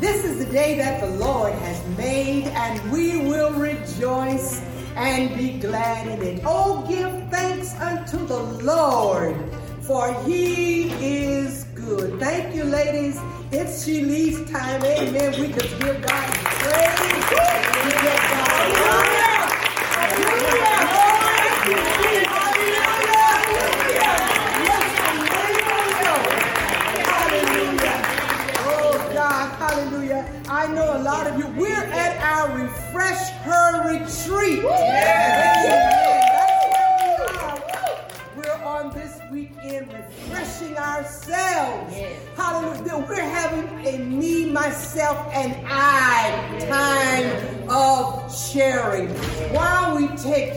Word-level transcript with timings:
This 0.00 0.24
is 0.24 0.38
the 0.38 0.50
day 0.50 0.78
that 0.78 1.02
the 1.02 1.10
Lord 1.18 1.52
has 1.52 1.98
made, 1.98 2.44
and 2.44 2.90
we 2.90 3.18
will 3.18 3.52
rejoice 3.52 4.62
and 4.96 5.36
be 5.36 5.58
glad 5.58 6.08
in 6.08 6.22
it. 6.22 6.42
Oh, 6.42 6.86
give 6.88 7.28
thanks 7.30 7.74
unto 7.78 8.16
the 8.26 8.42
Lord, 8.64 9.36
for 9.82 10.14
he 10.24 10.84
is 11.04 11.64
good. 11.74 12.18
Thank 12.18 12.54
you, 12.54 12.64
ladies. 12.64 13.20
It's 13.52 13.84
she 13.84 14.00
leaves 14.00 14.50
time. 14.50 14.82
Amen. 14.82 15.38
We 15.38 15.48
just 15.52 15.78
give 15.78 16.00
God 16.00 16.39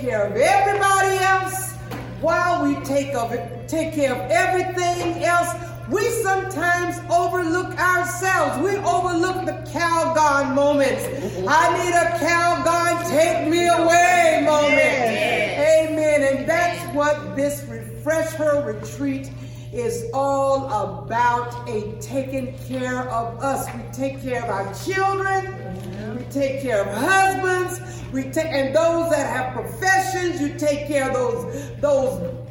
care 0.04 0.26
of 0.26 0.36
everybody 0.36 1.18
else, 1.24 1.76
while 2.20 2.66
we 2.66 2.76
take 2.84 3.16
of 3.16 3.32
it, 3.32 3.70
take 3.70 3.94
care 3.94 4.14
of 4.14 4.30
everything 4.30 5.24
else, 5.24 5.48
we 5.90 6.04
sometimes 6.22 6.98
overlook 7.10 7.78
ourselves. 7.80 8.62
We 8.62 8.76
overlook 8.80 9.46
the 9.46 9.64
Calgon 9.72 10.56
moments. 10.56 11.06
I 11.48 11.64
need 11.78 11.94
a 11.94 12.10
Calgon, 12.20 13.10
take 13.10 13.48
me 13.48 13.68
away 13.68 14.44
moment. 14.46 14.82
Amen. 14.82 16.22
And 16.22 16.50
that's 16.50 16.82
what 16.94 17.38
this 17.38 17.64
RefresHER 17.64 18.66
retreat 18.66 19.32
is 19.72 20.10
all 20.14 20.66
about 20.66 21.70
a 21.70 21.96
taking 22.02 22.58
care 22.68 23.10
of 23.10 23.42
us. 23.42 23.68
We 23.74 23.82
take 23.94 24.22
care 24.22 24.44
of 24.44 24.50
our 24.50 24.74
children. 24.74 26.18
We 26.18 26.26
take 26.26 26.62
care 26.62 26.82
of 26.82 26.94
husbands. 26.94 27.93
We 28.14 28.30
take 28.30 28.46
and 28.46 28.76
those 28.76 29.10
that 29.10 29.28
have 29.28 29.54
professions. 29.54 30.40
You 30.40 30.54
take 30.60 30.88
care 30.88 31.10
of 31.10 31.14
those 31.16 31.82
those 31.82 32.46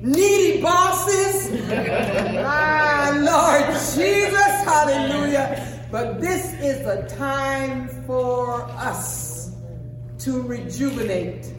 needy 0.00 0.60
bosses. 0.60 1.48
ah, 2.44 3.12
Lord 3.14 3.72
Jesus, 3.94 4.64
hallelujah. 4.64 5.86
But 5.92 6.20
this 6.20 6.52
is 6.54 6.84
a 6.86 7.06
time 7.16 7.88
for 8.04 8.62
us 8.62 9.52
to 10.18 10.42
rejuvenate, 10.42 11.52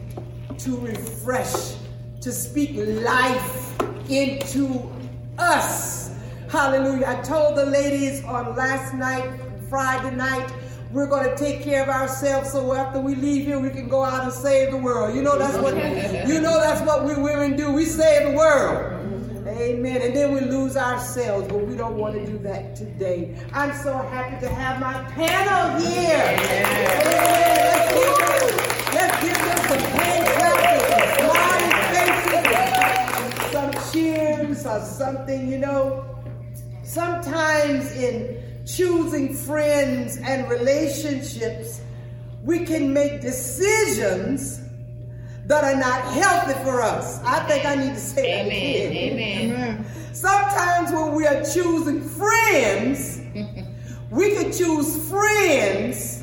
to 0.58 0.76
refresh, 0.76 1.74
to 2.20 2.30
speak 2.30 2.72
life 2.76 3.80
into 4.10 4.92
us. 5.38 6.14
Hallelujah. 6.50 7.06
I 7.06 7.22
told 7.22 7.56
the 7.56 7.64
ladies 7.64 8.22
on 8.24 8.54
last 8.56 8.92
night, 8.92 9.40
Friday 9.70 10.14
night, 10.14 10.52
we're 10.90 11.06
going 11.06 11.28
to 11.28 11.36
take 11.36 11.62
care 11.62 11.82
of 11.82 11.88
ourselves 11.88 12.52
so 12.52 12.72
after 12.72 13.00
we 13.00 13.14
leave 13.14 13.44
here 13.44 13.58
we 13.58 13.70
can 13.70 13.88
go 13.88 14.04
out 14.04 14.24
and 14.24 14.32
save 14.32 14.70
the 14.70 14.76
world. 14.76 15.14
You 15.14 15.22
know 15.22 15.38
that's 15.38 15.58
what 15.58 15.74
you 15.74 16.40
know 16.40 16.60
that's 16.60 16.80
what 16.82 17.04
we 17.04 17.14
women 17.14 17.56
do. 17.56 17.72
We 17.72 17.84
save 17.84 18.30
the 18.30 18.36
world. 18.36 18.94
Amen. 19.46 20.02
And 20.02 20.14
then 20.14 20.32
we 20.32 20.40
lose 20.40 20.76
ourselves, 20.76 21.48
but 21.48 21.66
we 21.66 21.74
don't 21.74 21.96
want 21.96 22.14
to 22.14 22.24
do 22.24 22.38
that 22.38 22.76
today. 22.76 23.34
I'm 23.52 23.72
so 23.72 23.96
happy 23.96 24.38
to 24.46 24.48
have 24.52 24.78
my 24.78 25.02
panel 25.12 25.80
here. 25.80 26.38
Amen. 26.38 26.94
Let's 27.74 27.92
give 27.94 28.18
them, 28.18 28.52
let's 28.94 29.22
give 29.24 29.38
them 29.38 29.58
some 29.68 29.84
hand 29.96 30.26
clapping, 31.30 32.12
faces, 33.42 33.52
some 33.52 33.92
cheers 33.92 34.66
or 34.66 34.80
something, 34.84 35.48
you 35.48 35.58
know. 35.58 36.04
Sometimes 36.82 37.92
in 37.92 38.47
choosing 38.68 39.34
friends 39.34 40.18
and 40.18 40.48
relationships, 40.48 41.80
we 42.44 42.64
can 42.64 42.92
make 42.92 43.20
decisions 43.20 44.60
that 45.46 45.64
are 45.64 45.78
not 45.78 46.04
healthy 46.12 46.52
for 46.62 46.82
us. 46.82 47.20
I 47.24 47.40
think 47.46 47.64
I 47.64 47.74
need 47.74 47.94
to 47.94 48.00
say 48.00 48.22
that 48.22 48.46
Amen. 48.46 48.90
again. 48.90 49.52
Amen. 49.52 49.86
Sometimes 50.12 50.92
when 50.92 51.14
we 51.14 51.26
are 51.26 51.42
choosing 51.42 52.02
friends, 52.02 53.20
we 54.10 54.34
can 54.34 54.52
choose 54.52 55.08
friends, 55.08 56.22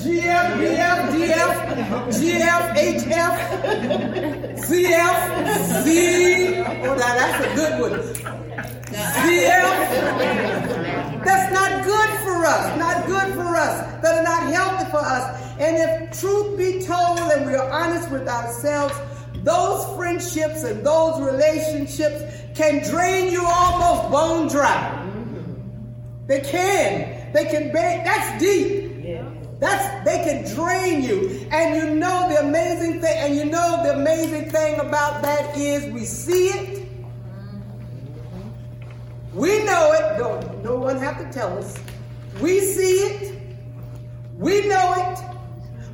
GF, 0.00 0.46
BF, 0.58 0.98
DF, 1.12 1.54
GF, 2.08 2.64
HF, 2.96 3.34
CF, 4.56 5.18
Z. 5.84 5.92
Oh, 6.56 6.94
now 6.94 7.12
that's 7.14 7.38
a 7.44 7.48
good 7.54 7.74
one. 7.80 7.92
CF. 9.12 9.78
That's 11.22 11.52
not 11.52 11.84
good 11.84 12.10
for 12.20 12.46
us. 12.46 12.78
Not 12.78 13.06
good 13.06 13.34
for 13.34 13.54
us. 13.54 14.02
That 14.02 14.18
are 14.18 14.22
not 14.22 14.52
healthy 14.52 14.90
for 14.90 15.00
us. 15.00 15.24
And 15.60 15.76
if 15.76 16.18
truth 16.18 16.56
be 16.56 16.80
told 16.84 17.18
and 17.18 17.46
we 17.46 17.54
are 17.54 17.70
honest 17.70 18.10
with 18.10 18.26
ourselves, 18.26 18.94
those 19.44 19.84
friendships 19.96 20.64
and 20.64 20.84
those 20.84 21.20
relationships 21.20 22.22
can 22.54 22.82
drain 22.88 23.30
you 23.30 23.44
almost 23.44 24.10
bone 24.10 24.48
dry. 24.48 25.01
They 26.26 26.40
can. 26.40 27.32
They 27.32 27.44
can. 27.46 27.72
That's 27.72 28.42
deep. 28.42 29.04
Yeah. 29.04 29.28
That's 29.58 30.04
they 30.04 30.18
can 30.24 30.54
drain 30.54 31.02
you. 31.02 31.46
And 31.50 31.76
you 31.76 31.94
know 31.94 32.28
the 32.28 32.40
amazing 32.40 33.00
thing, 33.00 33.16
and 33.18 33.36
you 33.36 33.44
know 33.44 33.82
the 33.82 33.94
amazing 33.94 34.50
thing 34.50 34.80
about 34.80 35.22
that 35.22 35.56
is 35.56 35.92
we 35.92 36.04
see 36.04 36.48
it. 36.48 36.88
We 39.34 39.64
know 39.64 39.92
it. 39.92 40.18
No, 40.18 40.40
no 40.62 40.76
one 40.76 40.98
have 40.98 41.18
to 41.18 41.32
tell 41.32 41.56
us. 41.58 41.78
We 42.40 42.60
see 42.60 42.94
it. 42.94 43.38
We 44.36 44.66
know 44.68 44.94
it. 44.96 45.32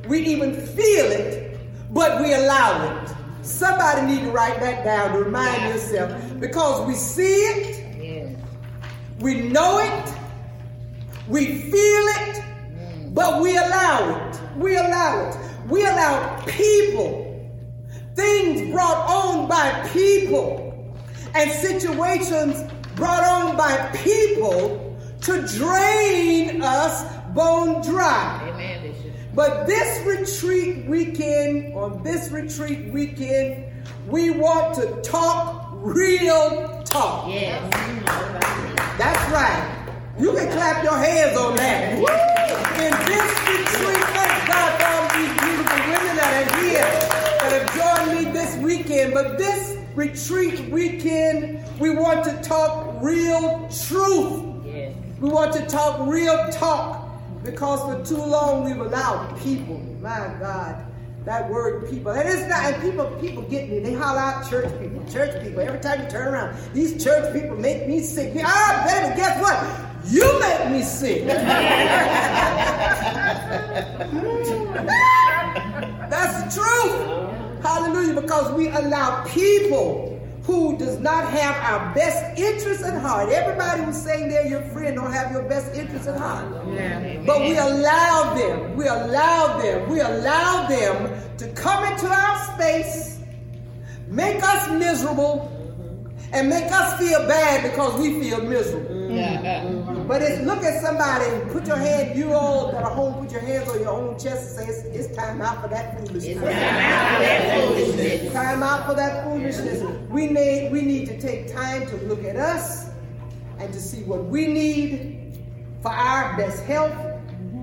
We 0.07 0.25
even 0.25 0.55
feel 0.55 1.05
it, 1.05 1.59
but 1.91 2.19
we 2.21 2.33
allow 2.33 3.03
it. 3.03 3.15
Somebody 3.43 4.07
need 4.07 4.21
to 4.21 4.31
write 4.31 4.59
that 4.59 4.83
down 4.83 5.13
to 5.13 5.23
remind 5.23 5.61
yourself 5.71 6.11
because 6.39 6.87
we 6.87 6.95
see 6.95 7.33
it, 7.33 8.37
we 9.19 9.41
know 9.41 9.77
it, 9.79 10.13
we 11.29 11.45
feel 11.45 11.73
it, 11.73 12.43
but 13.13 13.41
we 13.41 13.55
allow 13.55 14.29
it. 14.29 14.41
We 14.57 14.75
allow 14.75 15.29
it. 15.29 15.37
We 15.69 15.83
allow 15.83 16.43
people, 16.47 17.51
things 18.15 18.71
brought 18.71 19.07
on 19.07 19.47
by 19.47 19.87
people, 19.93 20.95
and 21.35 21.51
situations 21.51 22.69
brought 22.95 23.23
on 23.23 23.55
by 23.55 23.91
people 24.03 24.97
to 25.21 25.47
drain 25.47 26.63
us 26.63 27.03
bone 27.35 27.81
dry. 27.83 28.49
Amen, 28.49 28.95
But 29.35 29.67
this 29.67 30.05
retreat 30.05 30.87
weekend, 30.87 31.75
on 31.75 32.01
this 32.01 32.31
retreat 32.31 32.91
weekend, 32.91 33.65
we 34.07 34.31
want 34.31 34.73
to 34.75 34.99
talk 35.03 35.69
real 35.73 36.81
talk. 36.83 37.27
Yes. 37.29 37.61
That's 38.97 39.31
right. 39.31 39.78
You 40.19 40.33
can 40.33 40.51
clap 40.51 40.83
your 40.83 40.97
hands 40.97 41.37
on 41.37 41.55
that. 41.55 41.93
In 41.93 42.91
this 43.07 43.29
retreat, 43.47 44.03
thank 44.11 44.47
God 44.49 44.69
for 44.77 44.85
all 44.85 45.07
these 45.15 45.31
beautiful 45.39 45.79
women 45.79 46.15
that 46.17 46.31
are 46.43 46.61
here, 46.61 46.81
that 47.39 47.51
have 47.55 48.05
joined 48.05 48.25
me 48.25 48.31
this 48.33 48.57
weekend. 48.57 49.13
But 49.13 49.37
this 49.37 49.77
retreat 49.95 50.59
weekend, 50.71 51.63
we 51.79 51.91
want 51.91 52.25
to 52.25 52.33
talk 52.41 53.01
real 53.01 53.69
truth. 53.87 54.65
Yes. 54.65 54.93
We 55.21 55.29
want 55.29 55.53
to 55.53 55.65
talk 55.67 56.05
real 56.05 56.49
talk 56.49 57.09
because 57.41 57.79
for 57.79 58.05
too 58.05 58.21
long 58.21 58.65
we've 58.65 58.77
allowed 58.77 59.39
people, 59.39 59.79
my 60.01 60.35
God, 60.37 60.85
that 61.23 61.49
word 61.49 61.89
people. 61.89 62.11
And 62.11 62.27
it's 62.27 62.45
not, 62.49 62.73
and 62.73 62.81
people, 62.81 63.05
people 63.21 63.43
get 63.43 63.69
me. 63.69 63.79
They 63.79 63.93
holler 63.93 64.19
out 64.19 64.49
church 64.49 64.69
people, 64.81 65.01
church 65.09 65.41
people. 65.41 65.61
Every 65.61 65.79
time 65.79 66.03
you 66.03 66.09
turn 66.09 66.33
around, 66.33 66.57
these 66.73 67.01
church 67.01 67.33
people 67.33 67.55
make 67.55 67.87
me 67.87 68.01
sick. 68.01 68.33
Ah, 68.43 68.83
baby, 68.85 69.15
guess 69.15 69.41
what? 69.41 69.88
You 70.05 70.39
make 70.39 70.71
me 70.71 70.81
sick. 70.81 71.25
That's 76.09 76.43
the 76.43 76.61
truth. 76.61 77.63
Hallelujah. 77.63 78.21
Because 78.21 78.51
we 78.53 78.69
allow 78.69 79.23
people 79.25 80.07
who 80.43 80.77
does 80.77 80.99
not 80.99 81.29
have 81.29 81.55
our 81.57 81.93
best 81.93 82.39
interests 82.39 82.83
at 82.83 82.99
heart. 83.01 83.29
Everybody 83.29 83.83
who's 83.83 83.97
saying 83.97 84.29
they're 84.29 84.47
your 84.47 84.63
friend 84.69 84.95
don't 84.95 85.11
have 85.11 85.31
your 85.31 85.43
best 85.43 85.75
interests 85.75 86.07
at 86.07 86.17
heart. 86.17 86.49
But 87.25 87.41
we 87.41 87.57
allow 87.57 88.33
them, 88.35 88.75
we 88.75 88.87
allow 88.87 89.57
them, 89.61 89.89
we 89.89 89.99
allow 89.99 90.67
them 90.67 91.37
to 91.37 91.47
come 91.53 91.83
into 91.91 92.07
our 92.07 92.55
space 92.55 93.19
make 94.09 94.43
us 94.43 94.69
miserable 94.71 95.55
and 96.33 96.49
make 96.49 96.71
us 96.71 96.99
feel 96.99 97.19
bad 97.27 97.69
because 97.71 97.99
we 97.99 98.19
feel 98.19 98.41
miserable. 98.41 98.98
But 100.07 100.21
it's 100.21 100.41
look 100.43 100.63
at 100.63 100.81
somebody 100.81 101.25
and 101.25 101.51
put 101.51 101.67
your 101.67 101.77
hand, 101.77 102.17
you 102.17 102.33
all 102.33 102.71
that 102.71 102.83
are 102.83 102.91
home, 102.91 103.13
put 103.25 103.31
your 103.31 103.41
hands 103.41 103.69
on 103.69 103.79
your 103.79 103.89
own 103.89 104.17
chest 104.17 104.57
and 104.57 104.67
say, 104.67 104.73
it's, 104.73 105.07
it's 105.07 105.15
time 105.15 105.41
out 105.41 105.61
for 105.61 105.67
that 105.69 105.97
foolishness. 105.97 106.37
time 108.33 108.63
out 108.63 108.85
for 108.85 108.95
that 108.95 109.23
foolishness. 109.23 109.83
We 110.09 110.27
need, 110.27 110.71
we 110.71 110.81
need 110.81 111.05
to 111.07 111.19
take 111.19 111.53
time 111.53 111.87
to 111.87 111.95
look 112.07 112.23
at 112.23 112.35
us 112.35 112.89
and 113.59 113.71
to 113.73 113.79
see 113.79 114.03
what 114.03 114.25
we 114.25 114.47
need 114.47 115.39
for 115.81 115.91
our 115.91 116.35
best 116.37 116.63
health 116.63 116.93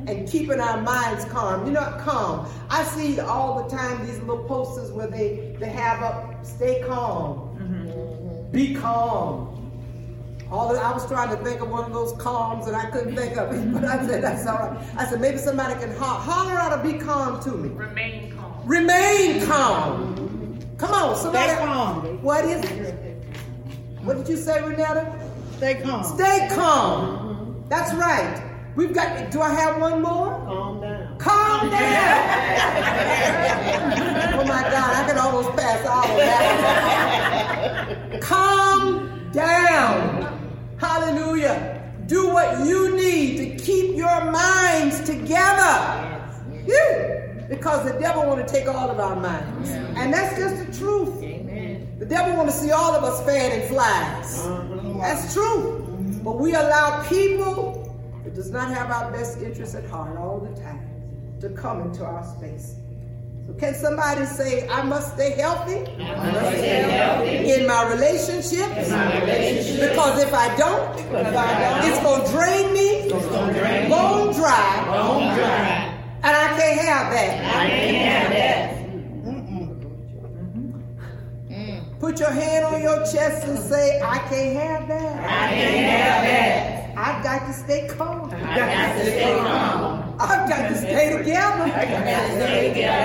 and 0.06 0.29
keeping 0.29 0.61
our 0.61 0.81
minds 0.82 1.25
calm. 1.26 1.67
You 1.67 1.73
know, 1.73 1.97
calm. 2.00 2.49
I 2.70 2.85
see 2.85 3.19
all 3.20 3.62
the 3.62 3.69
time 3.76 4.06
these 4.06 4.19
little 4.20 4.44
posters 4.44 4.93
where 4.93 5.09
they, 5.09 5.56
they 5.59 5.69
have 5.69 6.02
up, 6.02 6.44
stay 6.44 6.82
calm, 6.87 7.59
mm-hmm. 7.59 8.52
be 8.52 8.75
calm. 8.75 9.56
All 10.50 10.72
the, 10.72 10.78
I 10.81 10.93
was 10.93 11.06
trying 11.08 11.37
to 11.37 11.43
think 11.44 11.60
of 11.60 11.69
one 11.70 11.84
of 11.84 11.93
those 11.93 12.12
calms 12.20 12.66
and 12.66 12.76
I 12.76 12.90
couldn't 12.90 13.14
think 13.16 13.37
of 13.37 13.52
it, 13.52 13.72
but 13.72 13.84
I 13.84 14.06
said 14.06 14.22
that's 14.22 14.46
all 14.46 14.58
right. 14.58 14.78
I 14.96 15.06
said 15.06 15.20
maybe 15.20 15.38
somebody 15.38 15.75
can 15.81 15.90
ho- 15.93 16.04
holler 16.04 16.52
out 16.52 16.78
a 16.78 16.82
be 16.82 16.98
calm 16.98 17.43
to 17.44 17.50
me. 17.50 17.69
Remain 17.70 18.32
calm. 18.37 18.60
Remain 18.64 19.44
calm. 19.46 20.58
Come 20.78 20.90
on, 20.93 21.16
somebody. 21.16 21.48
Stay 21.52 21.64
calm. 21.64 22.22
What 22.22 22.44
is 22.44 22.64
it? 22.70 22.94
What 24.02 24.19
did 24.19 24.28
you 24.28 24.37
say, 24.37 24.58
Renetta? 24.60 25.20
Stay 25.56 25.81
calm. 25.82 26.04
Stay 26.04 26.49
calm. 26.52 27.64
That's 27.69 27.92
right. 27.94 28.42
We've 28.76 28.92
got, 28.94 29.31
do 29.31 29.40
I 29.40 29.52
have 29.54 29.81
one 29.81 30.02
more? 30.02 30.28
Calm 30.46 30.81
down. 30.82 31.19
Calm 31.19 31.70
down. 31.70 32.19
oh 34.34 34.44
my 34.44 34.62
God, 34.62 34.94
I 34.94 35.04
can 35.08 35.16
almost 35.19 35.50
pass 35.56 35.87
all 35.87 36.10
of 36.10 36.16
that. 36.19 38.20
Calm 38.20 39.31
down. 39.32 40.36
Hallelujah. 40.78 41.82
Do 42.06 42.28
what 42.28 42.67
you 42.67 42.96
need 42.96 43.38
to 43.38 43.64
keep 43.64 43.96
your 43.96 44.31
minds 44.31 45.00
together. 45.00 46.23
Yeah. 46.67 47.46
Because 47.49 47.90
the 47.90 47.99
devil 47.99 48.26
want 48.26 48.46
to 48.46 48.52
take 48.52 48.69
all 48.69 48.90
of 48.90 48.99
our 48.99 49.17
minds. 49.17 49.70
And 49.70 50.12
that's 50.12 50.37
just 50.38 50.67
the 50.67 50.78
truth. 50.78 51.20
The 51.99 52.06
devil 52.06 52.37
want 52.37 52.50
to 52.50 52.55
see 52.55 52.70
all 52.73 52.94
of 52.94 53.02
us 53.05 53.25
fanning 53.25 53.67
flies. 53.69 54.44
Uh-huh. 54.44 54.99
That's 54.99 55.32
true. 55.32 55.82
But 56.23 56.38
we 56.38 56.55
allow 56.55 57.02
people 57.08 57.96
that 58.25 58.34
does 58.34 58.50
not 58.50 58.69
have 58.69 58.90
our 58.90 59.11
best 59.11 59.38
interests 59.40 59.75
at 59.75 59.87
heart 59.87 60.19
all 60.19 60.40
the 60.40 60.61
time 60.61 60.87
to 61.40 61.49
come 61.50 61.81
into 61.82 62.05
our 62.05 62.25
space. 62.37 62.75
So 63.46 63.52
can 63.54 63.75
somebody 63.75 64.25
say, 64.26 64.69
I 64.69 64.82
must 64.82 65.14
stay 65.14 65.31
healthy, 65.32 65.81
must 65.98 66.56
stay 66.56 66.82
healthy. 66.82 67.52
In, 67.52 67.66
my 67.66 67.88
relationships. 67.93 68.90
my 68.90 69.20
relationship. 69.20 69.90
Because 69.90 70.22
if 70.22 70.34
I 70.34 70.56
don't, 70.56 70.98
if 70.98 71.37
I 71.37 71.60
don't 71.60 71.88
it's 71.88 72.02
going 72.02 72.25
to 72.25 72.31
drain 72.32 72.75
me, 72.75 73.08
drain 73.08 73.88
bone 73.88 74.34
dry, 74.34 74.84
bone 74.87 75.34
dry. 75.37 75.93
And 76.25 76.37
I 76.37 76.48
can't 76.58 76.81
have 76.81 77.12
that. 77.12 77.56
I 77.56 77.69
can't 77.69 78.12
have 78.12 78.32
that. 78.32 78.76
Put 82.00 82.19
your 82.20 82.31
hand 82.31 82.64
on 82.66 82.82
your 82.82 82.99
chest 83.06 83.46
and 83.46 83.58
say, 83.58 84.00
I 84.02 84.19
can't 84.28 84.56
have 84.56 84.88
that. 84.88 85.25
I 85.25 85.54
can't 85.54 85.90
have 85.90 86.25
that. 86.25 86.99
I've 86.99 87.22
got 87.22 87.46
to 87.46 87.52
stay 87.52 87.88
calm. 87.88 88.31
I've 88.31 88.56
got 88.56 88.94
to 88.94 89.00
stay 89.02 89.38
calm. 89.38 90.06
I've 90.18 90.48
got 90.48 90.68
to 90.70 90.76
stay 90.78 91.16
together. 91.18 91.64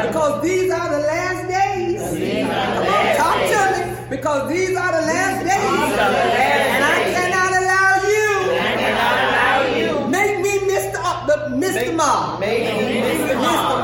Because 0.07 0.41
these 0.43 0.71
are 0.71 0.89
the 0.89 0.99
last 0.99 1.47
days. 1.47 1.99
Come 2.47 2.93
on, 2.93 3.15
talk 3.17 3.37
to 3.51 3.61
me. 3.85 4.07
Because 4.09 4.49
these 4.49 4.77
are 4.77 4.91
the 4.91 5.07
last 5.07 5.39
days. 5.43 5.99
And 5.99 6.83
I 6.83 7.03
cannot 7.11 7.51
allow 7.61 7.95
you. 8.07 8.31
I 8.55 8.75
cannot 8.79 9.17
allow 9.27 9.59
you. 9.75 10.07
Make 10.09 10.39
me 10.39 10.59
Mr. 10.71 10.95
Uh, 10.97 11.25
the 11.27 11.35
Mr. 11.55 11.95
Mom. 11.95 12.39
Make 12.39 12.63
me 12.63 13.01
Mr. 13.01 13.35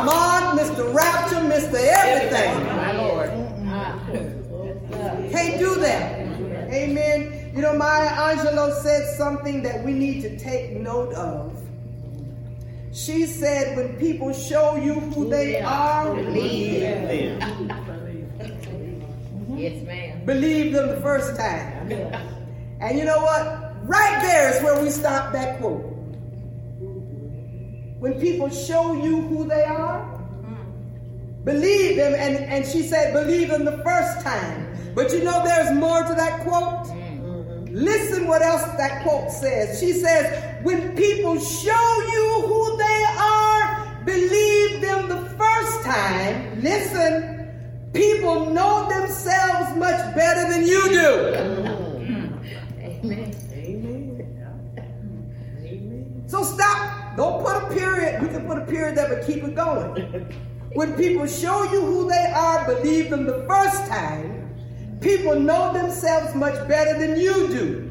Mom, 0.06 0.58
Mr. 0.58 0.94
Rapture, 0.94 1.36
Mr. 1.38 1.76
Everything. 1.76 2.52
Can't 5.32 5.60
do 5.60 5.76
that. 5.82 6.20
Amen. 6.72 7.52
You 7.54 7.62
know, 7.62 7.74
Maya 7.74 8.08
Angelou 8.10 8.74
said 8.84 9.18
something 9.18 9.64
that 9.64 9.84
we 9.84 9.92
need 9.92 10.22
to 10.22 10.38
take 10.38 10.72
note 10.72 11.14
of. 11.14 11.57
She 12.98 13.28
said, 13.28 13.78
when 13.78 13.96
people 13.98 14.34
show 14.34 14.76
you 14.76 14.96
who 14.96 15.30
they 15.30 15.62
are, 15.62 16.16
believe 16.16 16.82
them. 16.82 17.70
yes, 19.56 19.86
ma'am. 19.86 20.26
Believe 20.26 20.74
them 20.74 20.88
the 20.88 21.00
first 21.02 21.38
time. 21.38 21.92
and 22.82 22.98
you 22.98 23.06
know 23.06 23.20
what? 23.20 23.88
Right 23.88 24.20
there 24.24 24.52
is 24.52 24.64
where 24.64 24.82
we 24.82 24.90
stop 24.90 25.32
that 25.34 25.60
quote. 25.60 25.84
When 28.00 28.20
people 28.20 28.50
show 28.50 28.94
you 28.94 29.22
who 29.22 29.48
they 29.48 29.64
are, 29.64 30.02
believe 31.44 31.98
them. 31.98 32.16
And, 32.16 32.38
and 32.46 32.66
she 32.66 32.82
said, 32.82 33.14
believe 33.14 33.50
them 33.50 33.64
the 33.64 33.78
first 33.84 34.22
time. 34.22 34.76
But 34.96 35.14
you 35.14 35.24
know, 35.24 35.44
there's 35.44 35.72
more 35.78 36.02
to 36.02 36.16
that 36.16 36.40
quote. 36.42 36.88
Mm. 36.88 37.70
Listen 37.74 38.26
what 38.26 38.42
else 38.42 38.64
that 38.78 39.04
quote 39.04 39.30
says. 39.30 39.80
She 39.80 39.92
says, 39.94 40.47
when 40.64 40.96
people 40.96 41.40
show 41.40 42.02
you 42.14 42.44
who 42.48 42.78
they 42.78 43.06
are, 43.20 44.02
believe 44.06 44.82
them 44.82 45.10
the 45.10 45.30
first 45.38 45.84
time. 45.84 46.62
Listen, 46.62 47.90
people 47.94 48.50
know 48.52 48.90
themselves 48.90 49.76
much 49.78 50.16
better 50.16 50.50
than 50.52 50.66
you 50.66 50.90
do. 50.90 51.36
Amen. 52.82 53.36
Amen. 53.54 54.36
Amen. 55.64 56.24
So 56.28 56.44
stop. 56.44 57.16
Don't 57.16 57.44
put 57.44 57.64
a 57.64 57.74
period. 57.74 58.22
You 58.22 58.28
can 58.28 58.46
put 58.46 58.58
a 58.58 58.66
period 58.66 58.96
there, 58.98 59.10
but 59.10 59.26
keep 59.26 59.44
it 59.44 59.56
going. 59.56 60.32
When 60.74 60.94
people 60.94 61.26
show 61.26 61.64
you 61.72 61.82
who 61.82 62.08
they 62.08 62.32
are, 62.36 62.66
believe 62.66 63.10
them 63.10 63.26
the 63.26 63.44
first 63.48 63.88
time. 63.88 64.56
People 65.02 65.40
know 65.40 65.74
themselves 65.74 66.36
much 66.36 66.56
better 66.68 67.00
than 67.00 67.20
you 67.20 67.48
do. 67.48 67.87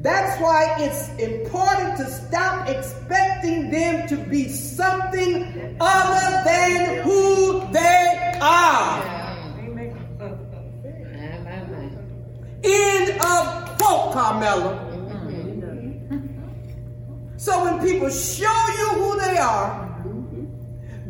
That's 0.00 0.40
why 0.40 0.76
it's 0.78 1.08
important 1.18 1.96
to 1.96 2.06
stop 2.06 2.68
expecting 2.68 3.70
them 3.70 4.06
to 4.08 4.16
be 4.16 4.48
something 4.48 5.76
other 5.80 6.44
than 6.44 7.02
who 7.02 7.60
they 7.72 8.38
are. 8.40 9.02
End 12.62 13.10
of 13.20 13.78
quote, 13.78 14.12
Carmela. 14.12 14.84
So 17.36 17.64
when 17.64 17.80
people 17.80 18.10
show 18.10 18.64
you 18.78 18.88
who 19.00 19.20
they 19.20 19.38
are, 19.38 20.04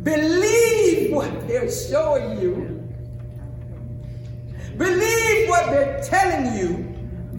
believe 0.01 1.11
what 1.11 1.47
they're 1.47 1.69
showing 1.71 2.39
you 2.39 2.79
Believe 4.79 5.49
what 5.49 5.65
they're 5.71 6.01
telling 6.03 6.57
you 6.57 6.88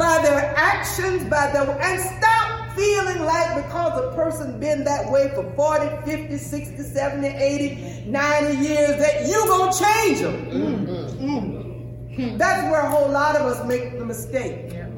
by 0.01 0.19
their 0.23 0.55
actions, 0.57 1.23
by 1.25 1.53
their, 1.53 1.79
and 1.79 2.01
stop 2.01 2.73
feeling 2.73 3.23
like 3.27 3.55
because 3.55 4.01
a 4.01 4.17
person 4.17 4.59
been 4.59 4.83
that 4.83 5.13
way 5.13 5.31
for 5.35 5.45
40, 5.55 6.11
50, 6.11 6.39
60, 6.39 6.83
70, 6.83 7.27
80, 7.29 8.05
90 8.07 8.57
years 8.67 8.97
that 8.99 9.29
you 9.29 9.47
gonna 9.47 9.71
change 9.71 10.21
them. 10.21 10.47
Mm-hmm. 10.47 12.17
Mm. 12.17 12.39
That's 12.39 12.63
where 12.71 12.81
a 12.81 12.89
whole 12.89 13.11
lot 13.11 13.37
of 13.37 13.43
us 13.43 13.63
make 13.69 13.99
the 13.99 14.07
mistake 14.07 14.73
yeah. 14.73 14.89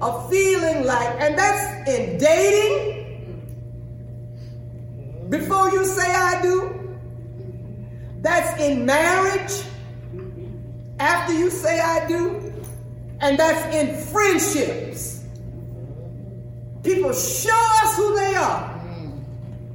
of 0.00 0.30
feeling 0.30 0.84
like, 0.84 1.08
and 1.20 1.36
that's 1.36 1.88
in 1.88 2.16
dating. 2.18 3.00
Before 5.30 5.68
you 5.70 5.84
say 5.84 6.14
I 6.14 6.40
do, 6.42 6.96
that's 8.20 8.60
in 8.62 8.86
marriage 8.86 9.64
after 11.00 11.32
you 11.32 11.50
say 11.50 11.80
I 11.80 12.06
do, 12.06 12.53
and 13.20 13.38
that's 13.38 13.74
in 13.74 13.96
friendships. 13.96 15.24
People 16.82 17.12
show 17.12 17.68
us 17.82 17.96
who 17.96 18.16
they 18.16 18.34
are. 18.34 18.70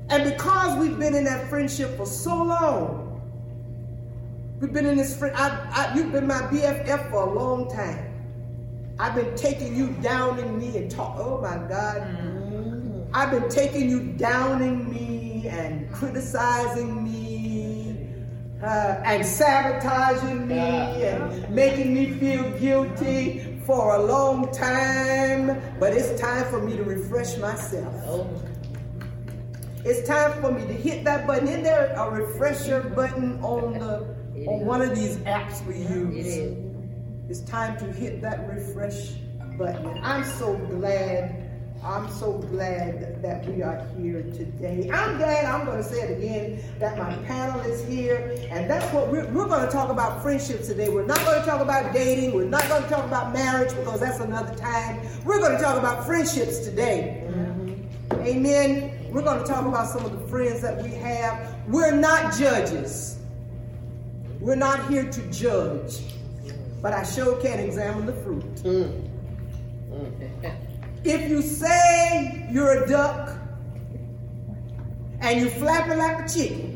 And 0.10 0.24
because 0.24 0.78
we've 0.80 0.98
been 0.98 1.16
in 1.16 1.24
that 1.26 1.50
friendship 1.50 1.96
for 1.98 2.06
so 2.06 2.36
long, 2.44 3.22
we've 4.60 4.74
been 4.74 4.86
in 4.86 4.98
this 4.98 5.18
friend, 5.18 5.36
I, 5.36 5.50
I, 5.72 5.96
you've 5.96 6.12
been 6.12 6.28
my 6.28 6.42
BFF 6.42 7.12
for 7.12 7.28
a 7.28 7.34
long 7.34 7.70
time. 7.70 8.06
I've 9.00 9.16
been 9.16 9.36
taking 9.36 9.76
you 9.76 9.92
downing 10.02 10.60
me 10.60 10.78
and 10.78 10.92
talk. 10.92 11.16
Oh 11.18 11.40
my 11.42 11.58
God. 11.70 12.02
Mm-hmm. 12.02 13.02
I've 13.14 13.32
been 13.32 13.50
taking 13.50 13.90
you 13.90 14.14
downing 14.14 14.92
me 14.92 15.48
and 15.48 15.92
criticizing 15.92 17.04
me 17.04 17.19
uh, 18.62 19.02
and 19.06 19.26
sabotaging 19.26 20.48
me 20.48 20.58
and 20.58 21.50
making 21.50 21.94
me 21.94 22.12
feel 22.12 22.50
guilty 22.60 23.62
for 23.66 23.96
a 23.96 24.04
long 24.04 24.52
time. 24.52 25.62
But 25.80 25.94
it's 25.94 26.20
time 26.20 26.46
for 26.46 26.62
me 26.62 26.76
to 26.78 26.84
refresh 26.84 27.38
myself. 27.38 28.28
It's 29.86 30.08
time 30.08 30.42
for 30.42 30.52
me 30.52 30.68
to 30.68 30.74
hit 30.74 31.06
that 31.06 31.26
button. 31.26 31.48
Is 31.48 31.64
there 31.64 31.94
a 31.96 32.10
refresher 32.10 32.82
button 32.82 33.40
on 33.42 33.80
the 33.80 34.20
on 34.48 34.66
one 34.66 34.82
of 34.82 34.96
these 34.96 35.18
apps 35.18 35.66
we 35.66 35.78
use? 35.78 36.66
it's 37.30 37.42
time 37.42 37.78
to 37.78 37.86
hit 37.86 38.22
that 38.22 38.48
refresh 38.50 39.12
button. 39.58 39.86
And 39.86 40.00
I'm 40.04 40.24
so 40.24 40.56
glad 40.56 41.49
I'm 41.84 42.12
so 42.12 42.34
glad 42.34 43.22
that 43.22 43.46
we 43.48 43.64
are 43.64 43.88
here 43.98 44.22
today. 44.22 44.90
I'm 44.94 45.18
glad, 45.18 45.46
I'm 45.46 45.66
going 45.66 45.78
to 45.78 45.84
say 45.84 46.02
it 46.02 46.18
again, 46.18 46.62
that 46.78 46.98
my 46.98 47.16
panel 47.26 47.62
is 47.62 47.88
here. 47.88 48.38
And 48.50 48.70
that's 48.70 48.86
what 48.94 49.08
we're, 49.10 49.26
we're 49.32 49.48
going 49.48 49.66
to 49.66 49.72
talk 49.72 49.90
about 49.90 50.22
friendships 50.22 50.68
today. 50.68 50.90
We're 50.90 51.06
not 51.06 51.20
going 51.20 51.40
to 51.40 51.46
talk 51.46 51.62
about 51.62 51.94
dating. 51.94 52.34
We're 52.34 52.46
not 52.46 52.68
going 52.68 52.84
to 52.84 52.90
talk 52.90 53.06
about 53.06 53.32
marriage 53.32 53.74
because 53.76 54.02
that's 54.02 54.20
another 54.20 54.54
time. 54.56 55.08
We're 55.24 55.40
going 55.40 55.54
to 55.56 55.64
talk 55.64 55.78
about 55.78 56.06
friendships 56.06 56.60
today. 56.60 57.24
Mm-hmm. 57.28 58.22
Amen. 58.24 59.12
We're 59.12 59.24
going 59.24 59.40
to 59.40 59.46
talk 59.46 59.66
about 59.66 59.88
some 59.88 60.04
of 60.04 60.12
the 60.12 60.28
friends 60.28 60.62
that 60.62 60.84
we 60.84 60.90
have. 60.96 61.56
We're 61.68 61.96
not 61.96 62.38
judges. 62.38 63.20
We're 64.42 64.56
not 64.56 64.90
here 64.90 65.10
to 65.10 65.32
judge. 65.32 66.00
But 66.82 66.92
I 66.92 67.04
sure 67.04 67.38
can 67.42 67.60
examine 67.60 68.06
the 68.06 68.14
fruit. 68.14 68.56
Mm. 68.56 69.06
If 71.04 71.30
you 71.30 71.42
say 71.42 72.48
you're 72.52 72.84
a 72.84 72.88
duck 72.88 73.38
and 75.22 75.40
you 75.40 75.50
flapping 75.50 75.98
like 75.98 76.26
a 76.26 76.34
chicken, 76.34 76.76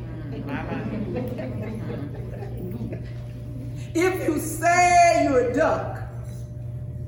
if 3.93 4.27
you 4.27 4.39
say 4.39 5.25
you're 5.25 5.51
a 5.51 5.53
duck 5.53 5.99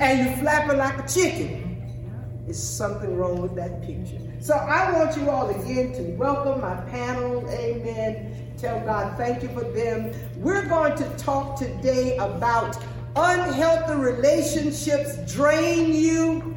and 0.00 0.28
you 0.28 0.36
flapping 0.42 0.78
like 0.78 0.98
a 0.98 1.08
chicken, 1.08 2.42
there's 2.44 2.62
something 2.62 3.16
wrong 3.16 3.40
with 3.40 3.54
that 3.54 3.82
picture. 3.82 4.18
So 4.40 4.54
I 4.54 4.92
want 4.92 5.16
you 5.16 5.30
all 5.30 5.50
again 5.50 5.92
to 5.92 6.02
welcome 6.16 6.60
my 6.60 6.76
panel. 6.90 7.48
Amen. 7.50 8.54
Tell 8.56 8.80
God 8.80 9.16
thank 9.16 9.42
you 9.42 9.48
for 9.50 9.62
them. 9.62 10.12
We're 10.36 10.66
going 10.66 10.96
to 10.96 11.08
talk 11.16 11.56
today 11.56 12.16
about 12.16 12.76
unhealthy 13.18 13.94
relationships 13.94 15.16
drain 15.32 15.92
you, 15.92 16.56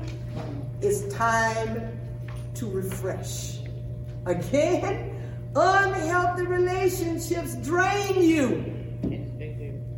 it's 0.82 1.12
time 1.14 2.00
to 2.54 2.70
refresh. 2.70 3.60
Again, 4.28 5.16
unhealthy 5.56 6.46
relationships 6.46 7.56
drain 7.56 8.22
you. 8.22 8.78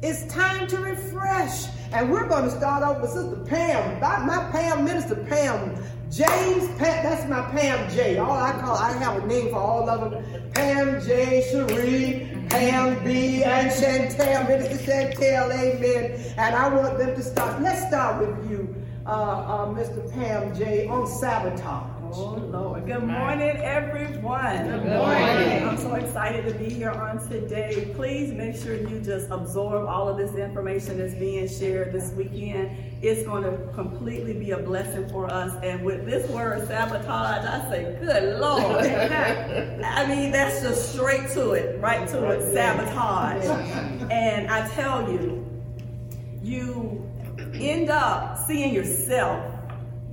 It's 0.02 0.26
time 0.34 0.68
to 0.68 0.78
refresh. 0.78 1.68
And 1.92 2.10
we're 2.10 2.28
going 2.28 2.46
to 2.46 2.52
start 2.52 2.82
off 2.82 3.02
with 3.02 3.12
Sister 3.12 3.44
Pam, 3.46 4.00
my 4.00 4.50
Pam, 4.52 4.86
Minister 4.86 5.16
Pam. 5.16 5.76
James, 6.10 6.68
that's 6.78 7.28
my 7.30 7.42
Pam 7.52 7.90
J. 7.92 8.18
All 8.18 8.32
I 8.32 8.52
call, 8.62 8.78
I 8.78 8.94
have 8.94 9.24
a 9.24 9.28
name 9.28 9.50
for 9.50 9.58
all 9.58 9.90
of 9.90 10.12
them. 10.12 10.52
Pam 10.52 11.02
J, 11.02 11.46
Cherie, 11.52 12.33
Pam 12.54 13.04
B, 13.04 13.44
and 13.44 13.72
Chantel, 13.72 14.48
Minister 14.48 14.78
Chantel, 14.86 15.52
amen. 15.52 16.36
And 16.38 16.56
I 16.56 16.68
want 16.68 17.00
them 17.00 17.16
to 17.16 17.24
start. 17.24 17.60
Let's 17.64 17.88
start 17.88 18.20
with 18.20 18.52
you, 18.52 18.76
uh, 19.08 19.10
uh, 19.10 19.66
Mr. 19.70 20.14
Pam 20.14 20.56
J, 20.56 20.88
on 20.88 21.08
sabotage. 21.08 21.93
Oh 22.16 22.36
Lord. 22.36 22.86
Good 22.86 23.04
morning, 23.04 23.58
everyone. 23.58 24.68
Good 24.68 24.86
morning. 24.86 25.68
I'm 25.68 25.78
so 25.80 25.96
excited 25.96 26.46
to 26.46 26.54
be 26.60 26.70
here 26.70 26.92
on 26.92 27.28
today. 27.28 27.92
Please 27.96 28.32
make 28.32 28.56
sure 28.56 28.76
you 28.76 29.00
just 29.00 29.32
absorb 29.32 29.88
all 29.88 30.08
of 30.08 30.18
this 30.18 30.36
information 30.36 31.00
that's 31.00 31.16
being 31.16 31.48
shared 31.48 31.92
this 31.92 32.12
weekend. 32.12 32.78
It's 33.02 33.24
going 33.24 33.42
to 33.42 33.74
completely 33.74 34.34
be 34.34 34.52
a 34.52 34.60
blessing 34.60 35.10
for 35.10 35.26
us. 35.26 35.56
And 35.64 35.84
with 35.84 36.06
this 36.06 36.30
word 36.30 36.68
sabotage, 36.68 37.46
I 37.46 37.68
say, 37.72 37.98
good 38.00 38.40
Lord. 38.40 38.86
I 38.86 40.06
mean, 40.06 40.32
that's 40.32 40.62
just 40.62 40.94
straight 40.94 41.32
to 41.32 41.54
it, 41.54 41.82
right 41.82 42.08
to 42.10 42.30
it, 42.30 42.54
sabotage. 42.54 43.44
And 44.12 44.52
I 44.52 44.68
tell 44.70 45.12
you, 45.12 45.48
you 46.44 47.10
end 47.56 47.90
up 47.90 48.38
seeing 48.46 48.72
yourself 48.72 49.53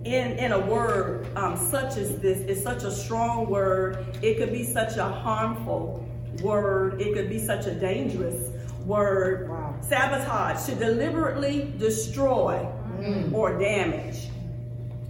in, 0.05 0.39
in 0.39 0.53
a 0.53 0.59
word 0.59 1.27
um, 1.37 1.57
such 1.57 1.97
as 1.97 2.19
this 2.21 2.39
is 2.41 2.63
such 2.63 2.85
a 2.85 2.91
strong 2.91 3.49
word. 3.51 4.17
It 4.23 4.39
could 4.39 4.53
be 4.53 4.65
such 4.65 4.97
a 4.97 5.05
harmful 5.05 6.07
word. 6.43 7.01
It 7.01 7.15
could 7.15 7.29
be 7.29 7.39
such 7.39 7.67
a 7.67 7.75
dangerous 7.75 8.51
word. 8.87 9.49
Wow. 9.49 9.77
Sabotage 9.83 10.65
to 10.67 10.75
deliberately 10.75 11.73
destroy 11.79 12.67
mm. 12.99 13.33
or 13.33 13.59
damage. 13.59 14.29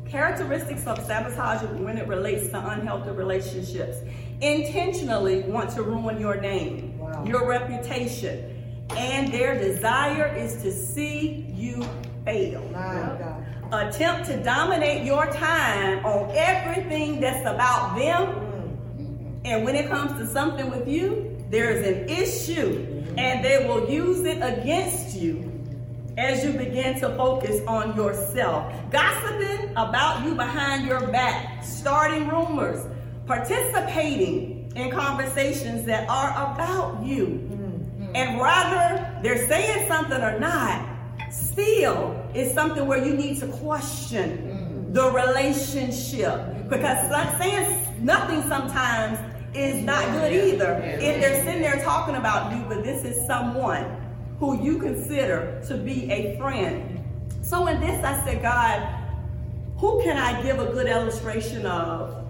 Characteristics 0.09 0.85
of 0.87 0.99
sabotage 1.05 1.63
when 1.79 1.97
it 1.97 2.09
relates 2.09 2.49
to 2.49 2.71
unhealthy 2.71 3.11
relationships. 3.11 3.99
Intentionally 4.41 5.43
want 5.43 5.71
to 5.71 5.83
ruin 5.85 6.19
your 6.19 6.41
name, 6.41 6.99
wow. 6.99 7.25
your 7.25 7.47
reputation, 7.47 8.85
and 8.97 9.33
their 9.33 9.57
desire 9.57 10.35
is 10.35 10.63
to 10.63 10.73
see 10.73 11.47
you 11.55 11.87
fail. 12.25 12.63
Attempt 13.73 14.27
to 14.29 14.43
dominate 14.43 15.05
your 15.05 15.27
time 15.33 16.05
on 16.05 16.31
everything 16.35 17.21
that's 17.21 17.47
about 17.47 17.97
them. 17.97 19.41
And 19.45 19.65
when 19.65 19.75
it 19.75 19.89
comes 19.89 20.13
to 20.21 20.27
something 20.27 20.71
with 20.71 20.89
you, 20.89 21.39
there 21.51 21.71
is 21.71 21.87
an 21.87 22.09
issue, 22.09 23.05
and 23.17 23.45
they 23.45 23.67
will 23.67 23.89
use 23.89 24.25
it 24.25 24.37
against 24.37 25.17
you 25.17 25.47
as 26.19 26.45
you 26.45 26.53
begin 26.53 27.01
to 27.01 27.09
focus 27.17 27.61
on 27.67 27.97
yourself. 27.97 28.73
Gossiping 28.91 29.71
about 29.71 30.25
you 30.25 30.35
behind 30.35 30.87
your 30.87 31.07
back, 31.09 31.65
starting 31.65 32.29
rumors, 32.29 32.87
participating 33.27 34.73
in 34.77 34.91
conversations 34.91 35.87
that 35.87 36.09
are 36.09 36.31
about 36.53 37.05
you. 37.05 37.47
And 38.15 38.41
rather 38.41 39.21
they're 39.23 39.49
saying 39.49 39.89
something 39.89 40.21
or 40.21 40.39
not, 40.39 40.90
still 41.31 42.23
is 42.35 42.53
something 42.53 42.87
where 42.87 43.05
you 43.05 43.15
need 43.15 43.39
to 43.41 43.47
question 43.47 44.39
mm-hmm. 44.39 44.93
the 44.93 45.11
relationship. 45.11 46.69
Because 46.69 47.11
like 47.11 47.41
saying 47.41 48.05
nothing 48.05 48.43
sometimes 48.43 49.19
is 49.55 49.83
not 49.85 50.05
good 50.13 50.33
either. 50.33 50.81
If 51.01 51.21
they're 51.21 51.45
sitting 51.45 51.63
there 51.63 51.83
talking 51.83 52.17
about 52.17 52.57
you 52.57 52.65
but 52.69 52.85
this 52.85 53.05
is 53.05 53.27
someone 53.27 53.97
who 54.39 54.63
you 54.63 54.79
consider 54.79 55.63
to 55.67 55.77
be 55.77 56.11
a 56.11 56.37
friend. 56.39 57.01
So 57.43 57.67
in 57.67 57.81
this 57.81 58.05
i 58.05 58.25
said 58.25 58.43
god 58.43 58.81
who 59.77 60.03
can 60.03 60.17
i 60.17 60.41
give 60.43 60.61
a 60.61 60.67
good 60.67 60.87
illustration 60.87 61.67
of 61.67 62.25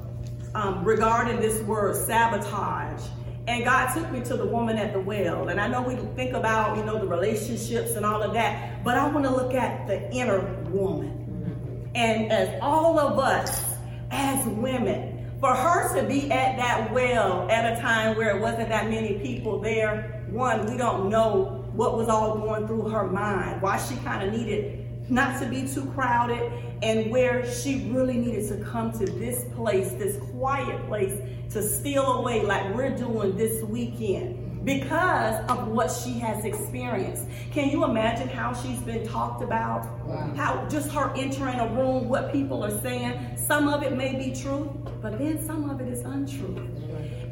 um, 0.55 0.85
regarding 0.85 1.41
this 1.41 1.61
word 1.63 1.95
sabotage 1.95 3.03
and 3.47 3.65
God 3.65 3.93
took 3.95 4.11
me 4.11 4.21
to 4.21 4.37
the 4.37 4.47
woman 4.47 4.77
at 4.77 4.93
the 4.93 5.01
well. 5.01 5.49
And 5.49 5.61
I 5.61 5.69
know 5.69 5.83
we 5.83 5.97
think 6.15 6.35
about, 6.35 6.77
you 6.77 6.85
know, 6.85 6.99
the 6.99 7.07
relationships 7.07 7.93
and 7.93 8.05
all 8.05 8.23
of 8.23 8.33
that, 8.35 8.85
but 8.85 8.97
I 8.97 9.09
want 9.09 9.25
to 9.25 9.31
look 9.31 9.55
at 9.55 9.87
the 9.87 10.11
inner 10.13 10.41
woman. 10.71 11.91
And 11.95 12.31
as 12.31 12.59
all 12.63 12.99
of 12.99 13.19
us, 13.19 13.65
as 14.11 14.47
women, 14.47 15.31
for 15.41 15.55
her 15.55 16.01
to 16.01 16.07
be 16.07 16.31
at 16.31 16.57
that 16.59 16.93
well 16.93 17.51
at 17.51 17.77
a 17.77 17.81
time 17.81 18.17
where 18.17 18.37
it 18.37 18.41
wasn't 18.41 18.69
that 18.69 18.91
many 18.91 19.19
people 19.21 19.59
there, 19.59 20.23
one, 20.31 20.71
we 20.71 20.77
don't 20.77 21.09
know 21.09 21.65
what 21.73 21.97
was 21.97 22.09
all 22.09 22.39
going 22.39 22.67
through 22.67 22.89
her 22.91 23.07
mind, 23.07 23.63
why 23.63 23.79
she 23.79 23.97
kind 23.97 24.23
of 24.23 24.33
needed 24.33 24.80
not 25.11 25.41
to 25.41 25.47
be 25.49 25.67
too 25.67 25.85
crowded, 25.95 26.53
and 26.83 27.11
where 27.11 27.51
she 27.53 27.91
really 27.91 28.17
needed 28.17 28.49
to 28.49 28.65
come 28.65 28.93
to 28.93 29.05
this 29.05 29.45
place, 29.55 29.91
this 29.93 30.17
quiet 30.33 30.87
place, 30.87 31.21
to 31.53 31.63
steal 31.63 32.07
away 32.15 32.43
like 32.43 32.75
we're 32.75 32.97
doing 32.97 33.37
this 33.37 33.63
weekend 33.65 34.65
because 34.65 35.43
of 35.51 35.69
what 35.69 35.91
she 35.91 36.19
has 36.19 36.45
experienced. 36.45 37.25
Can 37.51 37.71
you 37.71 37.85
imagine 37.85 38.29
how 38.29 38.53
she's 38.53 38.79
been 38.81 39.07
talked 39.07 39.43
about? 39.43 39.87
Wow. 40.07 40.33
How 40.37 40.69
just 40.69 40.91
her 40.93 41.13
entering 41.17 41.59
a 41.59 41.67
room, 41.69 42.09
what 42.09 42.33
people 42.33 42.63
are 42.63 42.79
saying, 42.81 43.37
some 43.37 43.69
of 43.69 43.83
it 43.83 43.97
may 43.97 44.17
be 44.17 44.39
true, 44.39 44.67
but 45.01 45.19
then 45.19 45.45
some 45.45 45.69
of 45.71 45.81
it 45.81 45.89
is 45.89 46.01
untrue. 46.01 46.57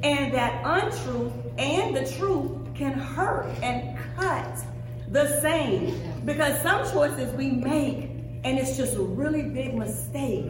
And 0.02 0.32
that 0.32 0.62
untruth 0.64 1.32
and 1.58 1.94
the 1.94 2.06
truth 2.12 2.50
can 2.75 2.94
hurt 2.94 3.47
and 3.62 3.99
cut 4.16 4.64
the 5.11 5.41
same. 5.41 6.00
Because 6.25 6.61
some 6.62 6.91
choices 6.91 7.33
we 7.35 7.50
make 7.50 8.11
and 8.45 8.59
it's 8.59 8.77
just 8.77 8.97
a 8.97 9.03
really 9.03 9.43
big 9.43 9.75
mistake 9.75 10.45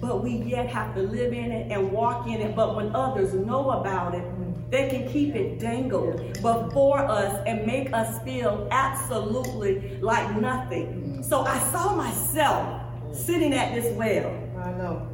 but 0.00 0.22
we 0.22 0.36
yet 0.36 0.66
have 0.66 0.94
to 0.94 1.02
live 1.02 1.32
in 1.32 1.52
it 1.52 1.70
and 1.70 1.92
walk 1.92 2.26
in 2.26 2.40
it. 2.40 2.56
But 2.56 2.74
when 2.74 2.94
others 2.96 3.34
know 3.34 3.70
about 3.70 4.14
it 4.14 4.24
they 4.70 4.88
can 4.88 5.08
keep 5.08 5.34
it 5.34 5.58
dangled 5.58 6.32
before 6.34 7.00
us 7.00 7.42
and 7.46 7.66
make 7.66 7.92
us 7.92 8.22
feel 8.22 8.68
absolutely 8.70 9.98
like 10.00 10.40
nothing. 10.40 11.22
So 11.22 11.40
i 11.40 11.58
saw 11.70 11.94
myself 11.96 12.80
sitting 13.12 13.52
at 13.52 13.74
this 13.74 13.92
well. 13.96 14.32
I 14.58 14.70
know. 14.72 15.08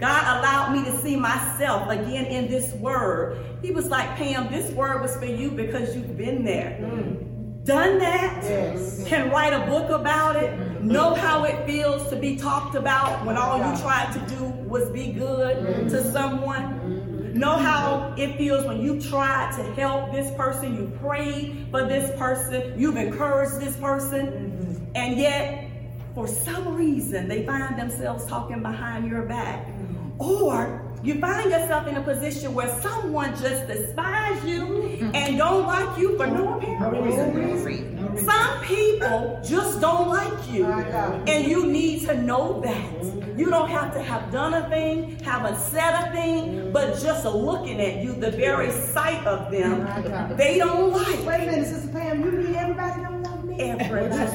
God 0.00 0.38
allowed 0.38 0.72
me 0.72 0.84
to 0.90 0.98
see 0.98 1.14
myself 1.14 1.88
again 1.90 2.24
in 2.24 2.50
this 2.50 2.72
word. 2.74 3.38
He 3.60 3.70
was 3.70 3.86
like, 3.88 4.08
Pam, 4.16 4.50
this 4.50 4.72
word 4.72 5.02
was 5.02 5.14
for 5.16 5.26
you 5.26 5.50
because 5.50 5.94
you've 5.94 6.16
been 6.16 6.42
there. 6.44 6.78
Mm 6.80 7.21
done 7.64 7.98
that, 7.98 8.42
yes. 8.42 9.06
can 9.06 9.30
write 9.30 9.52
a 9.52 9.66
book 9.66 9.90
about 9.90 10.36
it, 10.36 10.82
know 10.82 11.14
how 11.14 11.44
it 11.44 11.64
feels 11.66 12.08
to 12.10 12.16
be 12.16 12.36
talked 12.36 12.74
about 12.74 13.24
when 13.24 13.36
all 13.36 13.58
you 13.58 13.80
tried 13.80 14.12
to 14.12 14.36
do 14.36 14.44
was 14.44 14.88
be 14.90 15.12
good 15.12 15.56
mm-hmm. 15.56 15.88
to 15.88 16.12
someone. 16.12 16.62
Mm-hmm. 16.62 17.38
Know 17.38 17.56
how 17.56 18.14
it 18.18 18.36
feels 18.36 18.64
when 18.66 18.80
you 18.82 19.00
tried 19.00 19.56
to 19.56 19.62
help 19.80 20.12
this 20.12 20.34
person, 20.36 20.76
you 20.76 20.92
prayed 20.98 21.68
for 21.70 21.84
this 21.86 22.16
person, 22.18 22.78
you've 22.78 22.96
encouraged 22.96 23.60
this 23.60 23.76
person. 23.76 24.26
Mm-hmm. 24.26 24.84
And 24.94 25.18
yet, 25.18 25.70
for 26.14 26.26
some 26.26 26.74
reason, 26.74 27.28
they 27.28 27.46
find 27.46 27.78
themselves 27.78 28.26
talking 28.26 28.60
behind 28.60 29.08
your 29.08 29.22
back. 29.22 29.66
Mm-hmm. 29.66 30.20
Or 30.20 30.91
you 31.02 31.18
find 31.20 31.50
yourself 31.50 31.86
in 31.88 31.96
a 31.96 32.02
position 32.02 32.54
where 32.54 32.80
someone 32.80 33.30
just 33.32 33.66
despises 33.66 34.44
you 34.44 35.10
and 35.14 35.36
don't 35.36 35.66
like 35.66 35.98
you 35.98 36.16
for 36.16 36.26
no 36.26 36.58
apparent 36.58 37.04
reason. 37.04 38.18
Some 38.24 38.62
people 38.62 39.40
just 39.44 39.80
don't 39.80 40.08
like 40.08 40.52
you. 40.52 40.64
And 40.64 41.48
you 41.48 41.66
need 41.66 42.06
to 42.06 42.22
know 42.22 42.60
that. 42.60 43.36
You 43.36 43.50
don't 43.50 43.70
have 43.70 43.92
to 43.94 44.02
have 44.02 44.30
done 44.30 44.54
a 44.54 44.68
thing, 44.68 45.18
haven't 45.20 45.58
said 45.58 45.94
a 45.94 46.12
thing, 46.12 46.70
but 46.70 47.00
just 47.00 47.24
looking 47.24 47.80
at 47.80 48.04
you, 48.04 48.12
the 48.12 48.30
very 48.30 48.70
sight 48.70 49.26
of 49.26 49.50
them, 49.50 50.36
they 50.36 50.58
don't 50.58 50.92
like. 50.92 51.26
Wait 51.26 51.42
a 51.42 51.46
minute, 51.46 51.66
Sister 51.66 51.88
Pam, 51.88 52.22
you 52.22 52.30
mean 52.30 52.54
everybody 52.54 53.00
me? 53.00 53.21
Everybody. 53.58 54.32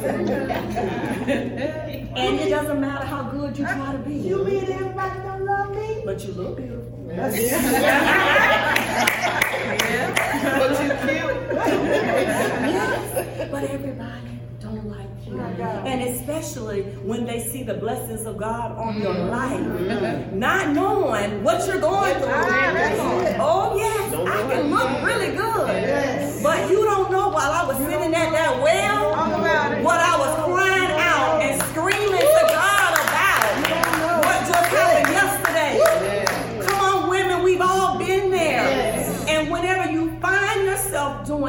and 2.16 2.40
it 2.40 2.50
doesn't 2.50 2.80
matter 2.80 3.06
how 3.06 3.24
good 3.24 3.58
you 3.58 3.66
try 3.66 3.92
to 3.92 3.98
be. 4.00 4.16
You 4.16 4.44
mean 4.46 4.64
everybody 4.72 5.20
don't 5.22 5.46
love 5.46 5.76
me? 5.76 6.02
But 6.06 6.24
you 6.26 6.34
look 6.34 6.58
beautiful. 6.58 6.94
But 10.48 10.72
you're 10.82 10.98
cute. 10.98 11.50
But 13.52 13.64
everybody 13.64 13.88
don't 13.88 13.98
like 14.00 14.24
you. 14.32 14.37
And 15.32 16.02
especially 16.10 16.84
when 17.04 17.26
they 17.26 17.40
see 17.40 17.64
the 17.64 17.74
blessings 17.76 18.26
of 18.26 18.38
God 18.38 18.72
on 18.78 19.02
your 19.02 19.14
life. 19.14 20.32
Not 20.34 20.74
knowing 20.74 21.44
what 21.44 21.66
you're 21.68 21.80
going 21.80 22.16
through. 22.16 22.28
Oh 23.40 23.76
yes, 23.76 24.14
I 24.14 24.54
can 24.54 24.70
look 24.70 25.04
really 25.04 25.36
good. 25.36 26.44
But 26.44 26.70
you 26.70 26.84
don't 26.84 27.12
know 27.12 27.30
while 27.30 27.52
I 27.52 27.66
was 27.66 27.78
sitting 27.78 28.14
at 28.14 28.32
that 28.32 28.62
well, 28.62 29.84
what 29.84 30.00
I 30.00 30.18
was 30.18 30.37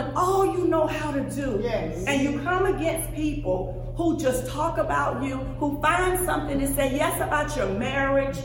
doing 0.03 0.17
all 0.17 0.47
you 0.47 0.67
know 0.67 0.87
how 0.87 1.11
to 1.13 1.21
do, 1.31 1.61
Yes. 1.63 2.05
and 2.07 2.23
you 2.23 2.41
come 2.41 2.67
against 2.67 3.13
people 3.15 3.93
who 3.97 4.17
just 4.19 4.47
talk 4.49 4.79
about 4.79 5.23
you, 5.23 5.37
who 5.59 5.81
find 5.81 6.19
something 6.25 6.59
to 6.61 6.67
say 6.75 6.95
yes 6.95 7.17
about 7.21 7.57
your 7.57 7.69
marriage, 7.79 8.39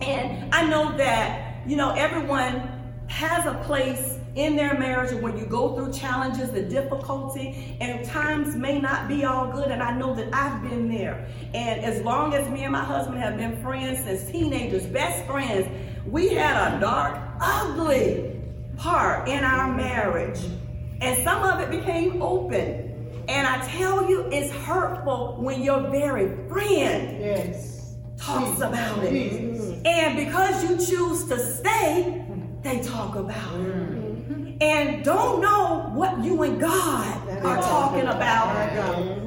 and 0.00 0.54
I 0.54 0.68
know 0.68 0.96
that, 0.96 1.66
you 1.66 1.76
know, 1.76 1.90
everyone 1.90 2.70
has 3.08 3.46
a 3.46 3.54
place 3.64 4.18
in 4.36 4.54
their 4.54 4.78
marriage 4.78 5.12
when 5.20 5.36
you 5.36 5.44
go 5.46 5.74
through 5.74 5.92
challenges 5.92 6.50
and 6.50 6.70
difficulty, 6.70 7.76
and 7.80 8.04
times 8.04 8.54
may 8.54 8.78
not 8.78 9.08
be 9.08 9.24
all 9.24 9.50
good. 9.50 9.68
And 9.68 9.82
I 9.82 9.96
know 9.96 10.14
that 10.14 10.28
I've 10.32 10.62
been 10.62 10.88
there. 10.88 11.26
And 11.54 11.80
as 11.84 12.02
long 12.02 12.34
as 12.34 12.48
me 12.48 12.62
and 12.62 12.72
my 12.72 12.84
husband 12.84 13.18
have 13.18 13.36
been 13.36 13.60
friends 13.62 14.04
since 14.04 14.30
teenagers, 14.30 14.86
best 14.86 15.26
friends, 15.26 15.66
we 16.06 16.28
had 16.34 16.74
a 16.74 16.80
dark, 16.80 17.18
ugly 17.40 18.36
part 18.76 19.28
in 19.28 19.42
our 19.42 19.74
marriage. 19.74 20.38
And 21.00 21.22
some 21.24 21.42
of 21.42 21.60
it 21.60 21.70
became 21.70 22.22
open. 22.22 23.24
And 23.28 23.46
I 23.46 23.64
tell 23.68 24.08
you, 24.08 24.28
it's 24.32 24.52
hurtful 24.52 25.36
when 25.38 25.62
your 25.62 25.80
very 25.90 26.48
friend 26.48 27.20
Yes. 27.20 27.94
talks 28.18 28.60
about 28.60 29.04
it. 29.04 29.86
And 29.86 30.16
because 30.16 30.62
you 30.64 30.76
choose 30.76 31.24
to 31.28 31.38
stay, 31.38 32.24
they 32.62 32.80
talk 32.80 33.14
about 33.16 33.54
it. 33.54 33.60
Mm. 33.60 33.87
And 34.60 35.04
don't 35.04 35.40
know 35.40 35.90
what 35.94 36.24
you 36.24 36.42
and 36.42 36.60
God 36.60 37.28
are 37.44 37.56
talking 37.58 38.08
about 38.08 38.56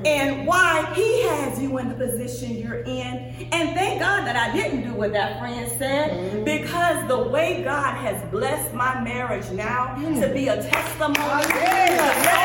and 0.05 0.45
why 0.45 0.91
He 0.93 1.23
has 1.23 1.61
you 1.61 1.77
in 1.77 1.87
the 1.87 1.95
position 1.95 2.57
you're 2.57 2.81
in. 2.81 3.47
And 3.53 3.73
thank 3.73 4.01
God 4.01 4.25
that 4.25 4.35
I 4.35 4.53
didn't 4.53 4.83
do 4.83 4.93
what 4.93 5.13
that 5.13 5.39
friend 5.39 5.71
said 5.77 6.43
because 6.43 7.07
the 7.07 7.29
way 7.29 7.63
God 7.63 7.95
has 7.97 8.21
blessed 8.29 8.73
my 8.73 9.01
marriage 9.01 9.49
now 9.51 9.95
to 9.95 10.33
be 10.33 10.49
a 10.49 10.61
testimony 10.61 11.15
to 11.15 11.97
so 12.11 12.43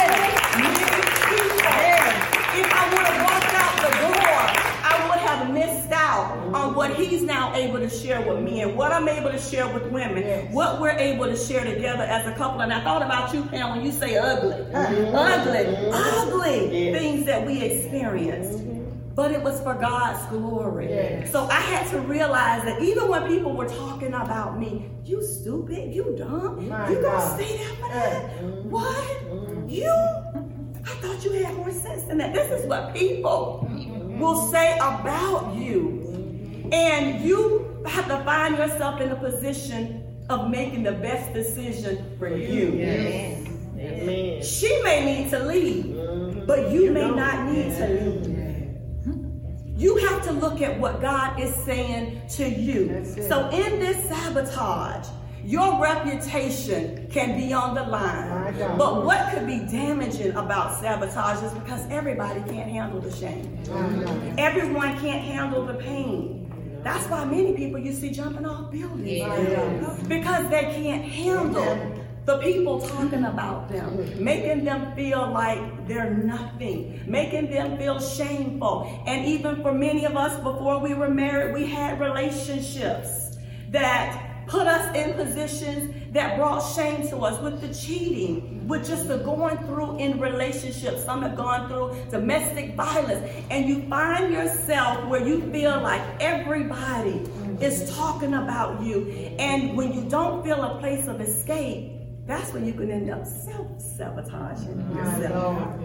many 0.59 0.87
people. 1.27 1.67
If 2.59 2.73
I 2.73 2.89
would 2.93 3.07
have 3.07 3.21
walked 3.27 3.53
out 3.53 3.77
the 3.83 3.91
door, 4.01 4.17
I 4.17 4.47
would 4.47 4.57
have 4.57 4.66
missed 5.67 5.93
out 5.93 6.55
on 6.55 6.75
what 6.75 6.95
he's 6.95 7.23
now 7.23 7.55
able 7.55 7.79
to 7.79 7.91
share 7.91 8.21
with 8.21 8.43
me 8.43 8.63
and 8.63 8.77
what 8.77 8.93
I'm 8.93 9.09
able 9.09 9.31
to 9.31 9.39
share 9.39 9.73
with 9.73 9.85
women, 9.91 10.23
Yes. 10.23 10.53
what 10.53 10.81
we're 10.81 10.91
able 10.91 11.27
to 11.27 11.37
share 11.37 11.65
together 11.65 12.03
as 12.03 12.27
a 12.27 12.33
couple. 12.33 12.61
And 12.61 12.73
I 12.73 12.83
thought 12.83 13.03
about 13.03 13.35
you, 13.35 13.45
Pam, 13.45 13.77
when 13.77 13.85
you 13.85 13.93
say 13.93 14.17
ugly, 14.17 14.55
mm-hmm. 14.55 15.15
ugly, 15.15 15.65
mm-hmm. 15.75 16.33
ugly 16.33 16.93
things 16.93 17.27
that 17.27 17.47
we 17.47 17.61
experienced. 17.61 18.59
Mm-hmm. 18.59 18.75
But 19.15 19.33
it 19.33 19.43
was 19.43 19.63
for 19.63 19.75
God's 19.75 20.25
glory. 20.27 20.91
Yes. 20.91 21.33
So 21.33 21.45
I 21.47 21.61
had 21.61 21.91
to 21.91 22.01
realize 22.01 22.65
that 22.65 22.83
even 22.83 23.09
when 23.09 23.27
people 23.27 23.57
were 23.57 23.69
talking 23.69 24.13
about 24.13 24.59
me, 24.59 24.91
you 25.05 25.25
stupid, 25.25 25.95
you 25.95 26.15
dumb, 26.19 26.69
My 26.69 26.91
you 26.91 27.01
gonna 27.01 27.35
stay 27.35 27.57
there 27.57 27.77
for 27.77 27.89
that? 27.89 28.65
What? 28.67 29.71
You? 29.71 29.91
I 30.89 30.91
thought 31.01 31.25
you 31.25 31.33
had 31.33 31.55
more 31.57 31.73
sense 31.73 32.03
than 32.05 32.19
that. 32.19 32.35
This 32.35 32.61
is 32.61 32.67
what 32.67 32.95
people 32.95 33.67
will 34.19 34.51
say 34.51 34.77
about 34.77 35.55
you. 35.57 36.69
And 36.73 37.25
you 37.25 37.83
have 37.87 38.09
to 38.09 38.19
find 38.25 38.57
yourself 38.59 39.01
in 39.01 39.11
a 39.11 39.17
position 39.17 40.25
of 40.29 40.51
making 40.51 40.83
the 40.83 40.93
best 40.93 41.33
decision 41.33 42.17
for 42.19 42.29
you. 42.29 42.73
Amen. 42.73 44.43
She 44.43 44.83
may 44.83 45.05
need 45.05 45.31
to 45.31 45.39
leave, 45.45 46.47
but 46.47 46.73
you 46.73 46.91
may 46.91 47.11
not 47.11 47.45
need 47.51 47.77
to 47.77 47.87
leave. 47.89 48.37
You 49.79 49.97
have 49.97 50.25
to 50.25 50.33
look 50.33 50.63
at 50.63 50.81
what 50.81 51.03
God 51.03 51.39
is 51.39 51.55
saying 51.55 52.23
to 52.31 52.49
you. 52.49 53.05
So 53.29 53.51
in 53.51 53.79
this 53.79 54.09
sabotage, 54.09 55.07
your 55.47 55.81
reputation 55.81 57.07
can 57.09 57.39
be 57.39 57.53
on 57.53 57.77
the 57.77 57.85
line. 57.85 58.53
But 58.77 59.05
what 59.05 59.33
could 59.33 59.47
be 59.47 59.61
damaging 59.61 60.33
about 60.33 60.81
sabotage 60.81 61.41
is 61.45 61.53
because 61.53 61.89
everybody 61.89 62.41
can't 62.41 62.69
handle 62.69 63.01
the 63.01 63.13
shame. 63.13 63.57
Everyone 64.39 64.99
can't 64.99 65.23
handle 65.23 65.65
the 65.65 65.75
pain. 65.75 66.81
That's 66.83 67.09
why 67.09 67.25
many 67.25 67.53
people 67.55 67.79
you 67.79 67.93
see 67.93 68.11
jumping 68.11 68.45
off 68.45 68.73
buildings. 68.73 69.07
Yes. 69.07 70.03
Because 70.09 70.49
they 70.51 70.63
can't 70.63 71.05
handle 71.05 72.03
the 72.25 72.39
people 72.39 72.81
talking 72.81 73.25
about 73.25 73.69
them, 73.69 74.23
making 74.23 74.65
them 74.65 74.97
feel 74.97 75.31
like 75.31 75.87
they're 75.87 76.11
nothing, 76.11 77.01
making 77.07 77.53
them 77.53 77.79
feel 77.79 78.01
shameful. 78.01 79.03
And 79.07 79.25
even 79.25 79.63
for 79.63 79.73
many 79.73 80.07
of 80.07 80.17
us, 80.17 80.37
before 80.39 80.81
we 80.81 80.93
were 80.95 81.09
married, 81.09 81.55
we 81.55 81.67
had 81.67 82.01
relationships 82.01 83.39
that 83.71 84.26
put 84.47 84.67
us 84.67 84.95
in 84.97 85.15
positions 85.15 86.13
that 86.13 86.37
brought 86.37 86.61
shame 86.75 87.07
to 87.09 87.19
us 87.19 87.41
with 87.43 87.61
the 87.61 87.73
cheating, 87.75 88.67
with 88.69 88.87
just 88.87 89.09
the 89.09 89.19
going 89.19 89.59
through 89.59 89.99
in 89.99 90.19
relationships. 90.21 91.05
Some 91.05 91.23
have 91.23 91.37
gone 91.37 91.69
through 91.69 91.97
domestic 92.11 92.75
violence, 92.75 93.29
and 93.51 93.69
you 93.69 93.89
find 93.89 94.33
yourself 94.33 95.07
where 95.09 95.27
you 95.27 95.51
feel 95.53 95.81
like 95.81 96.03
everybody 96.21 97.23
is 97.61 97.95
talking 97.97 98.35
about 98.35 98.83
you. 98.83 99.09
And 99.39 99.77
when 99.77 99.93
you 99.93 100.09
don't 100.09 100.45
feel 100.45 100.63
a 100.63 100.79
place 100.79 101.07
of 101.07 101.21
escape, 101.21 101.93
that's 102.27 102.53
when 102.53 102.67
you 102.67 102.73
can 102.73 102.91
end 102.91 103.11
up 103.11 103.25
self 103.25 103.81
sabotaging 103.81 104.97
yourself. 104.97 105.81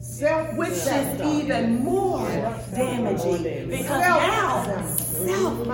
Self 0.00 0.56
which 0.56 0.70
is 0.70 1.20
even 1.20 1.84
more 1.84 2.28
damaging 2.72 3.68
because 3.68 3.88
now 3.88 4.64
self 4.96 5.66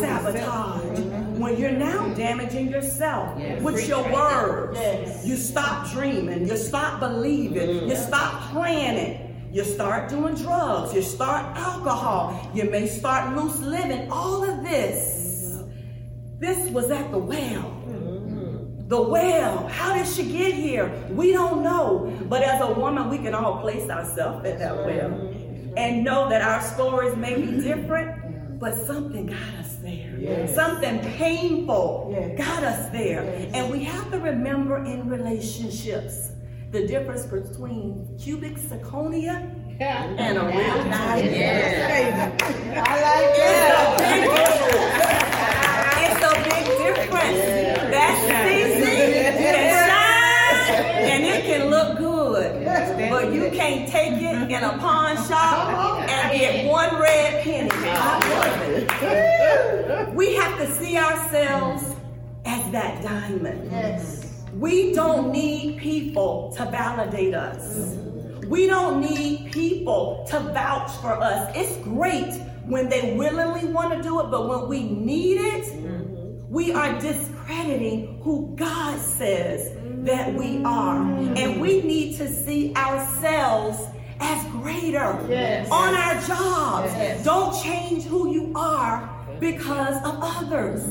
sabotage. 0.00 0.98
When 1.38 1.56
you're 1.58 1.72
now 1.72 2.08
damaging 2.14 2.68
yourself 2.68 3.36
with 3.60 3.88
your 3.88 4.04
words, 4.12 4.78
Yes. 4.78 5.26
you 5.26 5.36
stop 5.36 5.90
dreaming, 5.90 6.46
you 6.46 6.56
stop 6.56 7.00
believing, 7.00 7.88
you 7.88 7.96
stop 7.96 8.50
planning, 8.52 9.48
you 9.52 9.64
start 9.64 10.08
doing 10.08 10.34
drugs, 10.36 10.94
you 10.94 11.02
start 11.02 11.56
alcohol, 11.56 12.50
you 12.54 12.70
may 12.70 12.86
start 12.86 13.34
loose 13.36 13.58
living. 13.60 14.10
All 14.10 14.44
of 14.44 14.62
this, 14.62 15.58
this 16.38 16.70
was 16.70 16.90
at 16.90 17.10
the 17.10 17.18
well. 17.18 17.70
The 18.86 19.00
well. 19.00 19.66
How 19.68 19.94
did 19.96 20.06
she 20.06 20.30
get 20.30 20.54
here? 20.54 20.92
We 21.10 21.32
don't 21.32 21.62
know. 21.62 22.12
But 22.28 22.42
as 22.42 22.60
a 22.60 22.72
woman, 22.72 23.08
we 23.08 23.18
can 23.18 23.34
all 23.34 23.58
place 23.60 23.88
ourselves 23.90 24.44
at 24.46 24.58
that 24.58 24.76
well 24.76 25.10
and 25.76 26.04
know 26.04 26.28
that 26.28 26.42
our 26.42 26.60
stories 26.62 27.16
may 27.16 27.34
be 27.34 27.60
different, 27.60 28.23
but 28.64 28.74
something 28.86 29.26
got 29.26 29.54
us 29.60 29.74
there. 29.82 30.16
Yes. 30.18 30.54
Something 30.54 30.98
painful 31.18 32.08
Yes. 32.16 32.38
got 32.38 32.64
us 32.64 32.88
there. 32.92 33.22
Yes. 33.24 33.50
And 33.52 33.70
we 33.70 33.84
have 33.84 34.10
to 34.10 34.18
remember 34.18 34.82
in 34.82 35.06
relationships 35.06 36.30
the 36.70 36.86
difference 36.86 37.26
between 37.26 38.16
cubic 38.18 38.54
zirconia 38.56 39.36
and 39.80 40.38
a 40.38 40.44
real 40.46 40.80
diamond. 40.88 42.42
I 42.42 42.94
like 43.08 43.36
that. 43.36 44.00
It's 46.06 46.22
a 46.30 46.34
big 46.48 46.66
difference. 46.84 47.42
That 47.94 48.12
CZ 48.28 48.84
can 49.42 49.56
shine 49.88 50.94
and 51.12 51.20
it 51.24 51.40
can 51.44 51.62
look 51.68 51.98
good, 51.98 52.13
but 53.10 53.32
you 53.32 53.50
can't 53.50 53.74
can't 53.74 53.88
take 53.88 54.22
it 54.22 54.50
in 54.50 54.62
a 54.62 54.78
pawn 54.78 55.16
shop 55.26 55.68
and 56.08 56.38
get 56.38 56.70
one 56.70 57.00
red 57.00 57.42
penny. 57.42 57.70
We 60.14 60.34
have 60.34 60.58
to 60.58 60.70
see 60.74 60.96
ourselves 60.96 61.84
as 62.44 62.70
that 62.72 63.02
diamond. 63.02 63.70
Yes. 63.70 64.42
We 64.52 64.92
don't 64.92 65.32
need 65.32 65.78
people 65.78 66.52
to 66.56 66.66
validate 66.66 67.34
us. 67.34 67.96
We 68.46 68.66
don't 68.66 69.00
need 69.00 69.50
people 69.52 70.26
to 70.28 70.40
vouch 70.40 70.92
for 71.00 71.14
us. 71.20 71.50
It's 71.56 71.76
great 71.78 72.34
when 72.66 72.88
they 72.88 73.14
willingly 73.16 73.66
want 73.66 73.94
to 73.94 74.02
do 74.02 74.20
it, 74.20 74.30
but 74.30 74.48
when 74.48 74.68
we 74.68 74.82
need 74.84 75.40
it, 75.40 75.74
we 76.48 76.72
are 76.72 77.00
discrediting 77.00 78.20
who 78.22 78.54
God 78.56 79.00
says 79.00 79.72
that 80.04 80.34
we 80.34 80.62
are. 80.64 81.00
And 81.36 81.60
we 81.60 81.82
need 81.82 82.16
to 82.18 82.28
see 82.28 82.74
ourselves 82.74 83.78
as 84.20 84.44
greater 84.62 85.18
Yes. 85.28 85.68
on 85.70 85.94
our 85.94 86.14
jobs. 86.26 86.92
Yes. 86.96 87.24
Don't 87.24 87.52
change 87.62 88.04
who 88.04 88.30
you 88.32 88.52
are 88.54 89.08
because 89.40 89.96
of 90.04 90.18
others. 90.20 90.82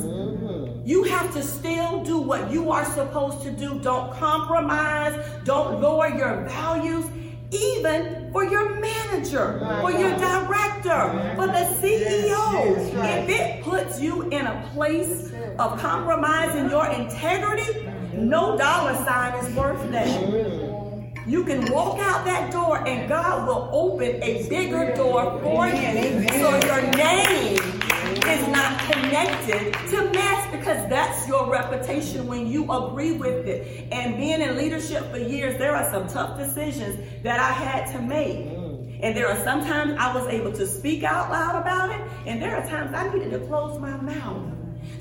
You 0.85 1.03
have 1.03 1.33
to 1.33 1.41
still 1.41 2.03
do 2.03 2.17
what 2.17 2.51
you 2.51 2.69
are 2.71 2.83
supposed 2.85 3.41
to 3.43 3.51
do. 3.51 3.79
Don't 3.79 4.11
compromise. 4.13 5.15
Don't 5.45 5.79
lower 5.81 6.09
your 6.09 6.43
values, 6.49 7.05
even 7.51 8.29
for 8.33 8.43
your 8.43 8.67
manager, 8.81 9.47
for 9.81 9.91
your 9.91 10.11
director, 10.17 11.01
for 11.37 11.47
the 11.47 11.63
CEO. 11.79 12.75
If 13.05 13.29
it 13.29 13.63
puts 13.63 14.01
you 14.01 14.23
in 14.23 14.45
a 14.45 14.69
place 14.73 15.31
of 15.57 15.79
compromising 15.79 16.69
your 16.69 16.87
integrity, 16.87 17.87
no 18.17 18.57
dollar 18.57 18.95
sign 19.05 19.45
is 19.45 19.55
worth 19.55 19.91
that. 19.91 20.07
Oh, 20.07 21.03
you 21.25 21.45
can 21.45 21.71
walk 21.71 21.99
out 21.99 22.25
that 22.25 22.51
door 22.51 22.85
and 22.85 23.07
God 23.07 23.47
will 23.47 23.69
open 23.71 24.21
a 24.21 24.47
bigger 24.49 24.93
door 24.93 25.39
for 25.41 25.67
you. 25.67 26.27
So 26.29 26.65
your 26.65 26.81
name 26.91 27.57
is 27.57 28.47
not 28.49 28.79
connected 28.91 29.73
to 29.89 30.11
mess 30.11 30.51
because 30.51 30.89
that's 30.89 31.27
your 31.27 31.49
reputation 31.49 32.27
when 32.27 32.47
you 32.47 32.69
agree 32.71 33.13
with 33.13 33.47
it. 33.47 33.87
And 33.91 34.17
being 34.17 34.41
in 34.41 34.57
leadership 34.57 35.09
for 35.11 35.17
years, 35.17 35.57
there 35.57 35.75
are 35.75 35.89
some 35.91 36.07
tough 36.07 36.37
decisions 36.37 36.99
that 37.23 37.39
I 37.39 37.51
had 37.51 37.91
to 37.93 38.01
make. 38.01 38.47
Mm. 38.47 38.99
And 39.01 39.17
there 39.17 39.27
are 39.27 39.43
sometimes 39.43 39.95
I 39.99 40.13
was 40.13 40.27
able 40.27 40.53
to 40.53 40.65
speak 40.65 41.03
out 41.03 41.29
loud 41.29 41.59
about 41.59 41.89
it, 41.89 42.01
and 42.25 42.41
there 42.41 42.55
are 42.55 42.65
times 42.67 42.93
I 42.93 43.13
needed 43.13 43.31
to 43.31 43.39
close 43.47 43.79
my 43.79 43.97
mouth. 43.97 44.52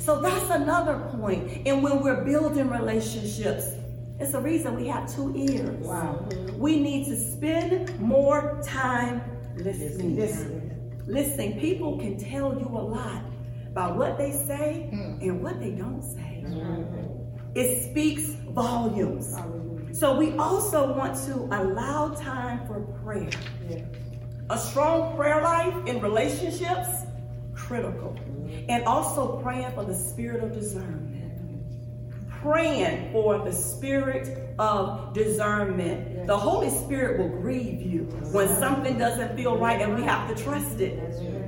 So 0.04 0.20
that's 0.20 0.50
another 0.50 0.98
point. 1.16 1.66
And 1.66 1.80
when 1.80 2.00
we're 2.00 2.24
building 2.24 2.68
relationships, 2.68 3.66
it's 4.18 4.32
the 4.32 4.40
reason 4.40 4.74
we 4.74 4.88
have 4.88 5.12
two 5.14 5.32
ears. 5.36 5.86
Wow. 5.86 6.28
We 6.56 6.80
need 6.80 7.06
to 7.06 7.16
spend 7.16 8.00
more 8.00 8.60
time 8.64 9.22
listening. 9.56 10.16
Listening. 10.16 11.02
Listening. 11.06 11.60
People 11.60 11.98
can 11.98 12.18
tell 12.18 12.58
you 12.58 12.66
a 12.66 12.82
lot 12.82 13.22
about 13.70 13.96
what 13.96 14.18
they 14.18 14.32
say 14.32 14.88
hmm. 14.90 15.20
and 15.20 15.40
what 15.40 15.60
they 15.60 15.70
don't 15.70 16.02
say. 16.02 16.44
Mm-hmm. 16.46 17.56
It 17.56 17.90
speaks 17.90 18.24
volumes. 18.50 19.34
So 19.92 20.16
we 20.16 20.32
also 20.36 20.94
want 20.94 21.16
to 21.26 21.34
allow 21.60 22.08
time 22.08 22.66
for 22.66 22.80
prayer. 23.04 23.30
A 24.50 24.58
strong 24.58 25.16
prayer 25.16 25.42
life 25.42 25.74
in 25.86 26.00
relationships, 26.00 26.88
critical. 27.54 28.16
And 28.68 28.84
also 28.84 29.40
praying 29.42 29.72
for 29.72 29.84
the 29.84 29.94
spirit 29.94 30.42
of 30.42 30.52
discernment. 30.52 31.18
Praying 32.40 33.12
for 33.12 33.38
the 33.38 33.52
spirit 33.52 34.54
of 34.58 35.14
discernment. 35.14 36.26
The 36.26 36.36
Holy 36.36 36.70
Spirit 36.70 37.18
will 37.20 37.40
grieve 37.40 37.80
you 37.82 38.00
when 38.32 38.48
something 38.48 38.98
doesn't 38.98 39.36
feel 39.36 39.56
right 39.58 39.80
and 39.80 39.94
we 39.94 40.02
have 40.02 40.28
to 40.34 40.42
trust 40.42 40.80
it. 40.80 40.98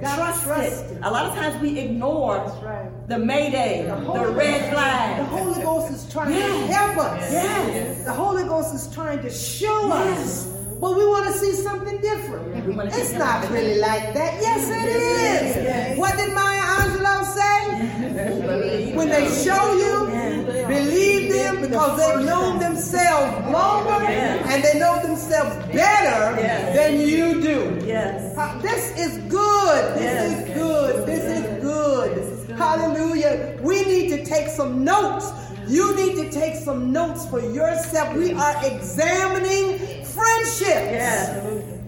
Trust 0.01 0.45
trust 0.45 0.85
it. 0.87 0.93
it. 0.93 0.99
A 1.03 1.11
lot 1.11 1.27
of 1.27 1.35
times 1.35 1.61
we 1.61 1.79
ignore 1.79 2.39
right. 2.63 3.09
the 3.09 3.19
mayday, 3.19 3.83
the 3.87 4.33
red 4.37 4.67
The 4.67 4.71
flag. 4.73 5.19
The 5.19 5.25
Holy 5.25 5.63
Ghost 5.63 5.93
is 5.93 6.13
trying 6.13 6.33
Yes. 6.33 6.69
to 6.69 6.73
help 6.75 6.99
us. 6.99 7.33
Yes. 7.33 8.05
The 8.05 8.13
Holy 8.13 8.45
Ghost 8.45 8.75
is 8.75 8.95
trying 8.95 9.21
to 9.23 9.31
show 9.31 9.89
Yes. 9.89 10.47
us. 10.47 10.54
But 10.81 10.97
we 10.97 11.07
want 11.07 11.27
to 11.27 11.33
see 11.33 11.53
something 11.53 11.99
different. 12.01 12.67
We 12.67 12.75
It's 12.89 13.13
not 13.13 13.43
different. 13.43 13.51
really 13.65 13.79
like 13.81 14.13
that. 14.15 14.33
Yes, 14.41 14.63
it 14.69 15.93
is. 15.93 15.99
What 15.99 16.17
did 16.17 16.33
Maya 16.35 16.61
Angelou 16.61 17.25
say? 17.39 18.93
When 18.95 19.09
they 19.09 19.27
show 19.45 19.65
you, 19.85 20.67
believe 20.67 21.33
them 21.33 21.61
because 21.63 21.99
they've 21.99 22.27
known 22.27 22.59
themselves 22.59 23.51
longer 23.53 24.05
Yes. 24.05 24.47
and 24.51 24.63
they 24.65 24.79
know 24.79 25.01
themselves 25.03 25.55
better 25.73 26.41
Yes. 26.41 26.77
than 26.77 27.01
you 27.01 27.41
do. 27.41 27.87
Yes. 27.87 28.35
This 28.63 28.85
is 28.99 29.19
good. 29.29 29.95
This 29.95 30.03
Yes. 30.03 30.33
is 30.49 30.55
good. 30.55 31.07
This 31.07 31.25
is 31.39 31.63
good. 31.63 32.57
Hallelujah. 32.59 33.55
We 33.63 33.85
need 33.85 34.09
to 34.11 34.25
take 34.25 34.49
some 34.49 34.85
notes. 34.85 35.27
You 35.67 35.97
need 35.97 36.17
to 36.23 36.31
take 36.31 36.57
some 36.63 36.93
notes 36.93 37.25
for 37.27 37.41
yourself. 37.41 38.15
We 38.15 38.33
are 38.33 38.55
examining 38.65 40.04
friendships. 40.15 40.61
Yes. 40.65 41.81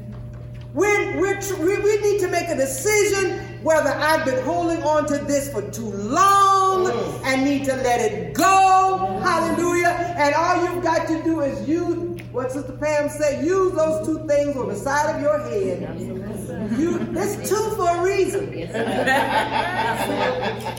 We're, 0.75 1.19
we're, 1.19 1.41
we, 1.65 1.79
we 1.81 2.01
need 2.03 2.21
to 2.21 2.29
make 2.29 2.49
a 2.49 2.57
decision 2.57 3.39
whether 3.63 3.89
I've 3.91 4.25
been 4.27 4.45
holding 4.45 4.83
on 4.83 5.07
to 5.07 5.17
this 5.19 5.51
for 5.51 5.63
too 5.71 5.91
long 5.91 6.85
mm. 6.87 7.23
and 7.25 7.45
need 7.45 7.65
to 7.65 7.75
let 7.77 8.01
it 8.01 8.35
go. 8.35 9.19
Hallelujah. 9.23 9.89
And 10.19 10.35
all 10.35 10.65
you've 10.65 10.85
got 10.85 11.09
to 11.09 11.23
do 11.25 11.41
is 11.41 11.67
use 11.67 12.21
what 12.31 12.53
Sister 12.53 12.73
Pam 12.73 13.09
said, 13.09 13.45
use 13.45 13.73
those 13.73 14.07
two 14.07 14.27
things 14.29 14.55
on 14.57 14.69
the 14.69 14.77
side 14.77 15.17
of 15.17 15.23
your 15.23 15.39
head. 15.49 15.99
You, 16.79 17.01
it's 17.17 17.49
two 17.49 17.71
for 17.77 17.89
a 17.97 18.03
reason. 18.03 18.53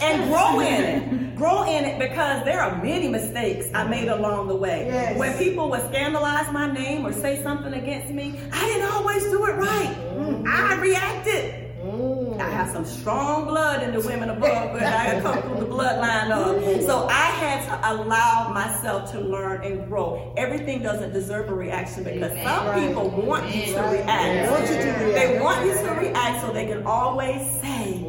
and 0.04 0.32
grow 0.32 0.60
in 0.60 0.84
it. 0.84 1.27
Grow 1.38 1.64
in 1.70 1.86
it 1.86 2.00
because 2.00 2.44
there 2.46 2.60
are 2.60 2.82
many 2.84 3.08
mistakes 3.08 3.68
I 3.74 3.88
made 3.88 4.08
along 4.08 4.48
the 4.48 4.56
way. 4.56 4.88
Yes. 4.88 5.18
When 5.20 5.38
people 5.38 5.70
would 5.70 5.86
scandalize 5.90 6.52
my 6.52 6.72
name 6.72 7.06
or 7.06 7.14
say 7.14 7.44
something 7.44 7.74
against 7.74 8.12
me, 8.12 8.40
I 8.52 8.66
didn't 8.66 8.92
always 8.92 9.24
do 9.26 9.46
it 9.46 9.54
right. 9.54 9.96
Mm-hmm. 10.18 10.48
I 10.48 10.82
reacted. 10.82 11.64
Mm-hmm. 11.84 12.42
I 12.42 12.50
have 12.50 12.72
some 12.72 12.86
strong 12.86 13.46
blood 13.46 13.84
in 13.84 13.94
the 13.94 14.02
women 14.02 14.30
above, 14.32 14.74
but 14.74 14.82
I 14.84 15.22
come 15.22 15.42
through 15.44 15.60
the 15.68 15.72
bloodline 15.72 16.32
of. 16.32 16.82
So 16.84 17.08
I 17.08 17.26
had 17.38 17.66
to 17.68 17.94
allow 17.94 18.50
myself 18.52 19.12
to 19.12 19.20
learn 19.22 19.64
and 19.64 19.88
grow. 19.88 20.34
Everything 20.38 20.82
doesn't 20.82 21.14
deserve 21.14 21.50
a 21.50 21.54
reaction 21.54 22.04
because 22.04 22.32
some 22.32 22.66
Right. 22.68 22.88
people 22.88 23.10
want 23.10 23.46
you 23.56 23.74
to 23.76 23.82
react. 23.84 24.52
Want 24.52 24.70
you 24.70 24.76
to 24.76 24.82
react. 25.06 25.14
They 25.14 25.40
want 25.40 25.66
you 25.68 25.74
to 25.74 25.92
react 26.00 26.42
so 26.42 26.52
they 26.52 26.66
can 26.66 26.84
always 26.86 27.42
say 27.62 28.04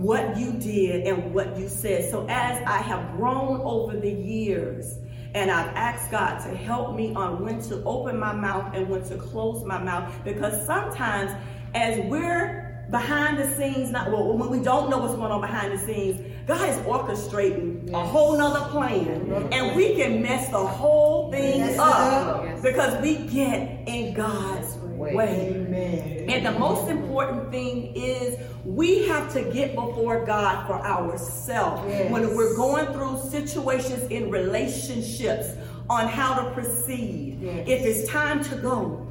what 0.00 0.36
you 0.36 0.52
did 0.52 1.06
and 1.06 1.32
what 1.32 1.56
you 1.56 1.68
said. 1.68 2.10
So 2.10 2.26
as 2.28 2.62
I 2.66 2.78
have 2.78 3.16
grown 3.16 3.60
over 3.62 3.96
the 3.98 4.10
years, 4.10 4.98
and 5.34 5.50
I've 5.50 5.68
asked 5.76 6.10
God 6.10 6.38
to 6.44 6.56
help 6.56 6.96
me 6.96 7.12
on 7.14 7.44
when 7.44 7.60
to 7.62 7.82
open 7.84 8.18
my 8.18 8.32
mouth 8.32 8.74
and 8.74 8.88
when 8.88 9.02
to 9.04 9.16
close 9.16 9.64
my 9.64 9.78
mouth, 9.78 10.12
because 10.24 10.64
sometimes 10.66 11.30
as 11.74 11.98
we're 12.06 12.66
behind 12.90 13.38
the 13.38 13.52
scenes, 13.54 13.90
not 13.90 14.10
well, 14.10 14.32
when 14.32 14.48
we 14.48 14.60
don't 14.60 14.88
know 14.88 14.98
what's 14.98 15.14
going 15.14 15.30
on 15.32 15.40
behind 15.40 15.72
the 15.72 15.78
scenes, 15.78 16.20
God 16.46 16.68
is 16.68 16.76
orchestrating 16.86 17.92
a 17.92 18.04
whole 18.04 18.38
nother 18.38 18.70
plan, 18.70 19.48
and 19.52 19.76
we 19.76 19.94
can 19.96 20.22
mess 20.22 20.48
the 20.50 20.64
whole 20.64 21.30
thing 21.32 21.78
up 21.78 21.86
up. 21.86 22.62
because 22.62 23.00
we 23.02 23.16
get 23.26 23.88
in 23.88 24.14
God's 24.14 24.76
way. 24.96 25.54
Amen. 25.54 26.26
And 26.28 26.46
the 26.46 26.58
most 26.58 26.88
important 26.90 27.50
thing 27.50 27.92
is 27.94 28.38
we 28.64 29.06
have 29.08 29.32
to 29.34 29.42
get 29.52 29.74
before 29.74 30.24
God 30.26 30.66
for 30.66 30.74
ourselves 30.74 31.82
Yes. 31.88 32.10
when 32.10 32.34
we're 32.36 32.56
going 32.56 32.86
through 32.92 33.18
situations 33.30 34.02
in 34.10 34.30
relationships 34.30 35.48
on 35.88 36.08
how 36.08 36.34
to 36.42 36.50
proceed. 36.50 37.38
Yes. 37.40 37.68
If 37.68 37.84
it's 37.86 38.10
time 38.10 38.42
to 38.44 38.56
go. 38.56 39.02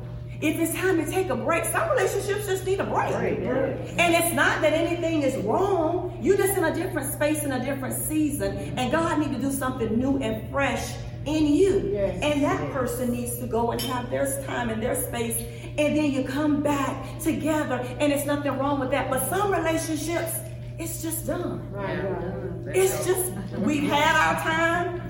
If 0.41 0.59
it's 0.59 0.75
time 0.75 1.03
to 1.03 1.09
take 1.09 1.29
a 1.29 1.35
break, 1.35 1.63
some 1.63 1.89
relationships 1.91 2.45
just 2.45 2.65
need 2.65 2.81
a 2.81 2.83
break. 2.83 3.13
And 3.13 4.13
it's 4.13 4.35
not 4.35 4.61
that 4.61 4.73
anything 4.73 5.21
is 5.21 5.37
wrong. 5.45 6.17
You're 6.21 6.35
just 6.35 6.57
in 6.57 6.65
a 6.65 6.75
different 6.75 7.11
space 7.13 7.43
in 7.43 7.53
a 7.53 7.63
different 7.63 7.95
season. 7.95 8.57
And 8.77 8.91
God 8.91 9.17
need 9.19 9.31
to 9.31 9.39
do 9.39 9.49
something 9.51 9.97
new 9.97 10.17
and 10.17 10.51
fresh 10.51 10.93
in 11.25 11.47
you. 11.47 11.89
Yes. 11.93 12.19
And 12.21 12.43
that 12.43 12.69
person 12.73 13.11
needs 13.13 13.37
to 13.39 13.47
go 13.47 13.71
and 13.71 13.79
have 13.81 14.09
their 14.09 14.43
time 14.45 14.69
and 14.69 14.83
their 14.83 15.01
space. 15.01 15.41
And 15.77 15.95
then 15.95 16.11
you 16.11 16.23
come 16.23 16.61
back 16.63 17.19
together. 17.19 17.85
And 17.99 18.13
it's 18.13 18.25
nothing 18.25 18.57
wrong 18.57 18.79
with 18.79 18.91
that. 18.91 19.09
But 19.09 19.27
some 19.29 19.51
relationships, 19.51 20.31
it's 20.79 21.01
just 21.01 21.27
done. 21.27 21.69
Right, 21.71 21.97
right. 22.03 22.75
It's 22.75 23.05
just, 23.05 23.31
we've 23.57 23.89
had 23.89 24.15
our 24.15 24.41
time. 24.41 25.01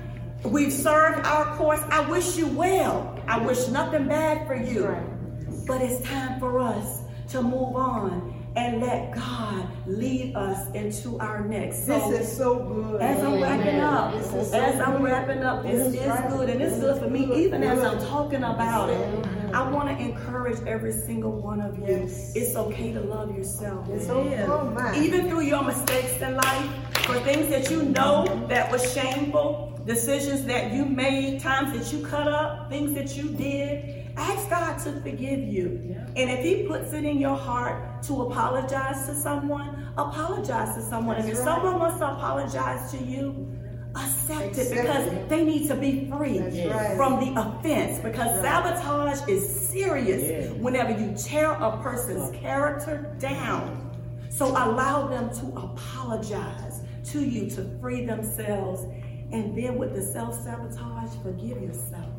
We've 0.44 0.72
served 0.72 1.26
our 1.26 1.56
course. 1.56 1.80
I 1.90 2.08
wish 2.08 2.36
you 2.36 2.46
well. 2.48 3.18
I 3.26 3.38
wish 3.38 3.68
nothing 3.68 4.06
bad 4.08 4.46
for 4.46 4.54
you. 4.54 4.86
Right. 4.86 5.66
But 5.66 5.82
it's 5.82 6.06
time 6.08 6.38
for 6.38 6.60
us 6.60 7.02
to 7.30 7.42
move 7.42 7.74
on 7.74 8.45
and 8.56 8.80
let 8.80 9.14
God 9.14 9.68
lead 9.86 10.34
us 10.34 10.70
into 10.72 11.18
our 11.18 11.46
next. 11.46 11.86
So, 11.86 12.10
This 12.10 12.28
is 12.30 12.36
so 12.36 12.58
good. 12.58 13.02
as 13.02 13.22
I'm 13.22 13.40
wrapping 13.40 13.80
up, 13.80 14.14
up. 14.14 14.54
As 14.54 14.80
I'm 14.80 15.02
wrapping 15.02 15.42
up, 15.42 15.62
this 15.62 15.94
is 15.94 16.32
good 16.32 16.48
and 16.48 16.62
it's 16.62 16.78
good 16.80 17.00
for 17.00 17.08
me, 17.08 17.44
even 17.44 17.62
as 17.62 17.78
I'm 17.84 17.98
talking 18.06 18.42
about 18.42 18.88
it. 18.90 19.26
I 19.54 19.70
want 19.70 19.88
to 19.88 20.04
encourage 20.04 20.58
every 20.66 20.92
single 20.92 21.32
one 21.32 21.60
of 21.60 21.78
you. 21.78 21.84
It's 21.84 22.56
okay 22.56 22.92
to 22.92 23.00
love 23.00 23.36
yourself. 23.36 23.88
It's 23.90 24.08
okay. 24.08 24.44
Oh. 24.48 24.92
Even 24.96 25.28
through 25.28 25.42
your 25.42 25.62
mistakes 25.62 26.20
in 26.20 26.34
life, 26.34 26.70
for 27.04 27.20
things 27.20 27.48
that 27.50 27.70
you 27.70 27.82
know 27.82 28.46
that 28.48 28.70
was 28.72 28.92
shameful, 28.92 29.78
decisions 29.86 30.44
that 30.46 30.72
you 30.72 30.84
made, 30.84 31.40
times 31.40 31.72
that 31.78 31.92
you 31.96 32.04
cut 32.04 32.26
up, 32.26 32.68
things 32.68 32.92
that 32.94 33.16
you 33.16 33.28
did, 33.30 34.05
ask 34.16 34.48
God 34.50 34.78
to 34.84 35.00
forgive 35.00 35.40
you. 35.40 35.96
And 36.16 36.30
if 36.30 36.44
He 36.44 36.64
puts 36.66 36.92
it 36.92 37.04
in 37.04 37.18
your 37.18 37.36
heart 37.36 38.02
to 38.04 38.22
apologize 38.22 39.06
to 39.06 39.14
someone, 39.14 39.88
apologize 39.96 40.74
to 40.76 40.82
someone. 40.82 41.16
and 41.16 41.28
if 41.28 41.36
someone 41.36 41.78
wants 41.78 41.98
to 41.98 42.06
apologize 42.06 42.90
to 42.92 42.98
you, 42.98 43.48
accept 43.96 44.58
it 44.58 44.70
because 44.70 45.28
they 45.28 45.44
need 45.44 45.66
to 45.68 45.74
be 45.74 46.10
free 46.10 46.38
That's 46.38 46.56
right. 46.74 46.96
from 46.96 47.18
the 47.20 47.40
offense 47.40 47.98
because 48.00 48.40
sabotage 48.42 49.26
is 49.28 49.48
serious 49.48 50.52
whenever 50.58 50.90
you 50.90 51.14
tear 51.16 51.52
a 51.52 51.80
person's 51.82 52.30
character 52.36 53.14
down. 53.18 53.82
So 54.30 54.48
allow 54.48 55.06
them 55.06 55.30
to 55.30 55.46
apologize 55.58 56.82
to 57.06 57.24
you 57.24 57.48
to 57.50 57.78
free 57.80 58.04
themselves. 58.04 58.82
And 59.32 59.56
then 59.56 59.78
with 59.78 59.94
the 59.94 60.02
self 60.02 60.34
sabotage, 60.42 61.10
forgive 61.22 61.62
yourself. 61.62 62.15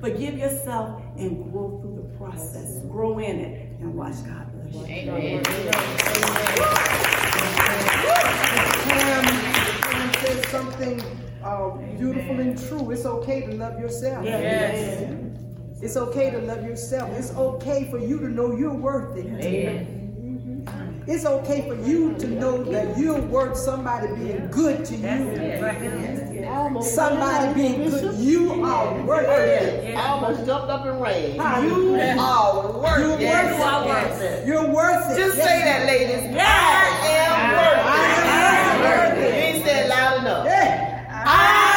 Forgive 0.00 0.36
yourself 0.38 1.00
and 1.16 1.52
grow 1.52 1.78
through 1.80 1.96
the 1.96 2.18
process. 2.18 2.80
Grow 2.88 3.18
in 3.18 3.38
it 3.38 3.80
and 3.80 3.94
watch 3.94 4.14
God 4.26 4.52
bless 4.52 4.74
you. 4.74 4.84
Amen. 4.86 5.42
Pam, 8.82 9.24
Pam 9.82 10.14
said 10.14 10.46
something 10.46 11.02
uh, 11.44 11.70
beautiful 11.96 12.40
and 12.40 12.58
true. 12.68 12.90
It's 12.90 13.06
okay 13.06 13.42
to 13.42 13.54
love 13.54 13.78
yourself. 13.78 14.24
Yes. 14.24 15.12
It's 15.80 15.96
okay 15.96 16.30
to 16.30 16.38
love 16.38 16.64
yourself. 16.64 17.10
It's 17.18 17.32
okay 17.32 17.90
for 17.90 17.98
you 17.98 18.18
to 18.20 18.28
know 18.28 18.56
you're 18.56 18.74
worth 18.74 19.16
it. 19.16 19.26
Amen. 19.26 20.02
It's 21.08 21.24
okay 21.24 21.68
for 21.68 21.74
you 21.88 22.14
to 22.18 22.26
know 22.28 22.62
that 22.62 22.96
you're 22.96 23.20
worth 23.20 23.56
somebody 23.56 24.06
being 24.14 24.48
good 24.52 24.84
to 24.84 24.94
you. 24.94 26.21
Somebody 26.82 27.54
being 27.54 27.88
good. 27.88 28.18
You 28.18 28.64
are 28.64 29.02
worth 29.04 29.26
it. 29.26 29.96
I 29.96 30.08
almost 30.08 30.44
jumped 30.44 30.68
up 30.68 30.84
and 30.84 31.00
ran. 31.00 31.34
You 31.34 31.40
are 32.20 32.72
worth 32.78 33.20
it. 33.20 33.56
You 33.56 33.62
are 33.62 33.86
worth 33.86 34.20
it. 34.20 34.46
You're 34.46 34.68
worth 34.68 35.10
it. 35.10 35.16
Just 35.16 35.36
say 35.36 35.62
that, 35.64 35.86
ladies. 35.86 36.36
I 36.36 37.08
am 37.08 37.52
worth 37.56 37.78
it. 37.78 37.86
I 37.88 37.96
am 38.68 38.80
worth 38.82 39.18
it. 39.18 39.32
You 39.32 39.40
ain't 39.40 39.64
said 39.66 39.88
loud 39.88 40.20
enough. 40.20 40.46
I 40.46 41.70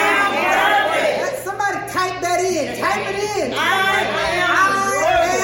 am 0.00 0.30
worth 0.48 1.34
it. 1.34 1.44
Somebody 1.44 1.78
type 1.92 2.20
that 2.22 2.40
in. 2.40 2.78
Type 2.80 3.04
it 3.08 3.16
in. 3.36 3.54
I 3.54 3.60
I 4.48 4.64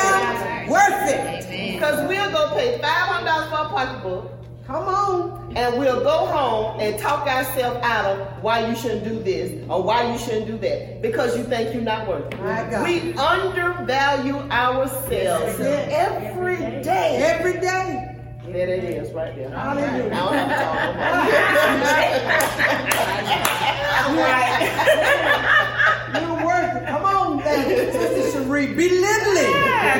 am 0.00 0.70
worth 0.70 1.08
it. 1.12 1.72
Because 1.74 2.08
we'll 2.08 2.30
go 2.30 2.54
pay 2.56 2.78
$500 2.78 3.50
for 3.50 3.56
a 3.56 3.68
pocketbook. 3.68 4.32
Come 4.68 4.84
on. 4.84 5.52
And 5.56 5.78
we'll 5.78 6.02
go 6.04 6.26
home 6.26 6.78
and 6.78 6.98
talk 6.98 7.26
ourselves 7.26 7.78
out 7.82 8.04
of 8.04 8.42
why 8.42 8.68
you 8.68 8.76
shouldn't 8.76 9.02
do 9.02 9.18
this 9.22 9.64
or 9.70 9.82
why 9.82 10.12
you 10.12 10.18
shouldn't 10.18 10.46
do 10.46 10.58
that 10.58 11.00
because 11.00 11.38
you 11.38 11.44
think 11.44 11.72
you're 11.72 11.82
not 11.82 12.06
worth 12.06 12.26
it. 12.26 12.36
God. 12.38 12.84
We 12.84 13.14
undervalue 13.14 14.36
ourselves 14.50 15.58
Yes. 15.58 15.88
every 15.90 16.56
day. 16.82 17.16
Every 17.16 17.54
day. 17.54 18.14
There 18.46 18.68
it 18.68 18.84
is, 18.84 19.10
right 19.12 19.34
there. 19.34 19.48
Hallelujah. 19.48 20.12
I 20.12 20.20
don't 20.20 20.34
have 20.34 20.48
You're 26.20 26.44
worth 26.46 26.76
it. 26.76 26.86
Come 26.88 27.04
on, 27.04 27.38
baby. 27.38 27.92
Sister 27.92 28.42
Cherie. 28.44 28.66
Belittling. 28.74 29.52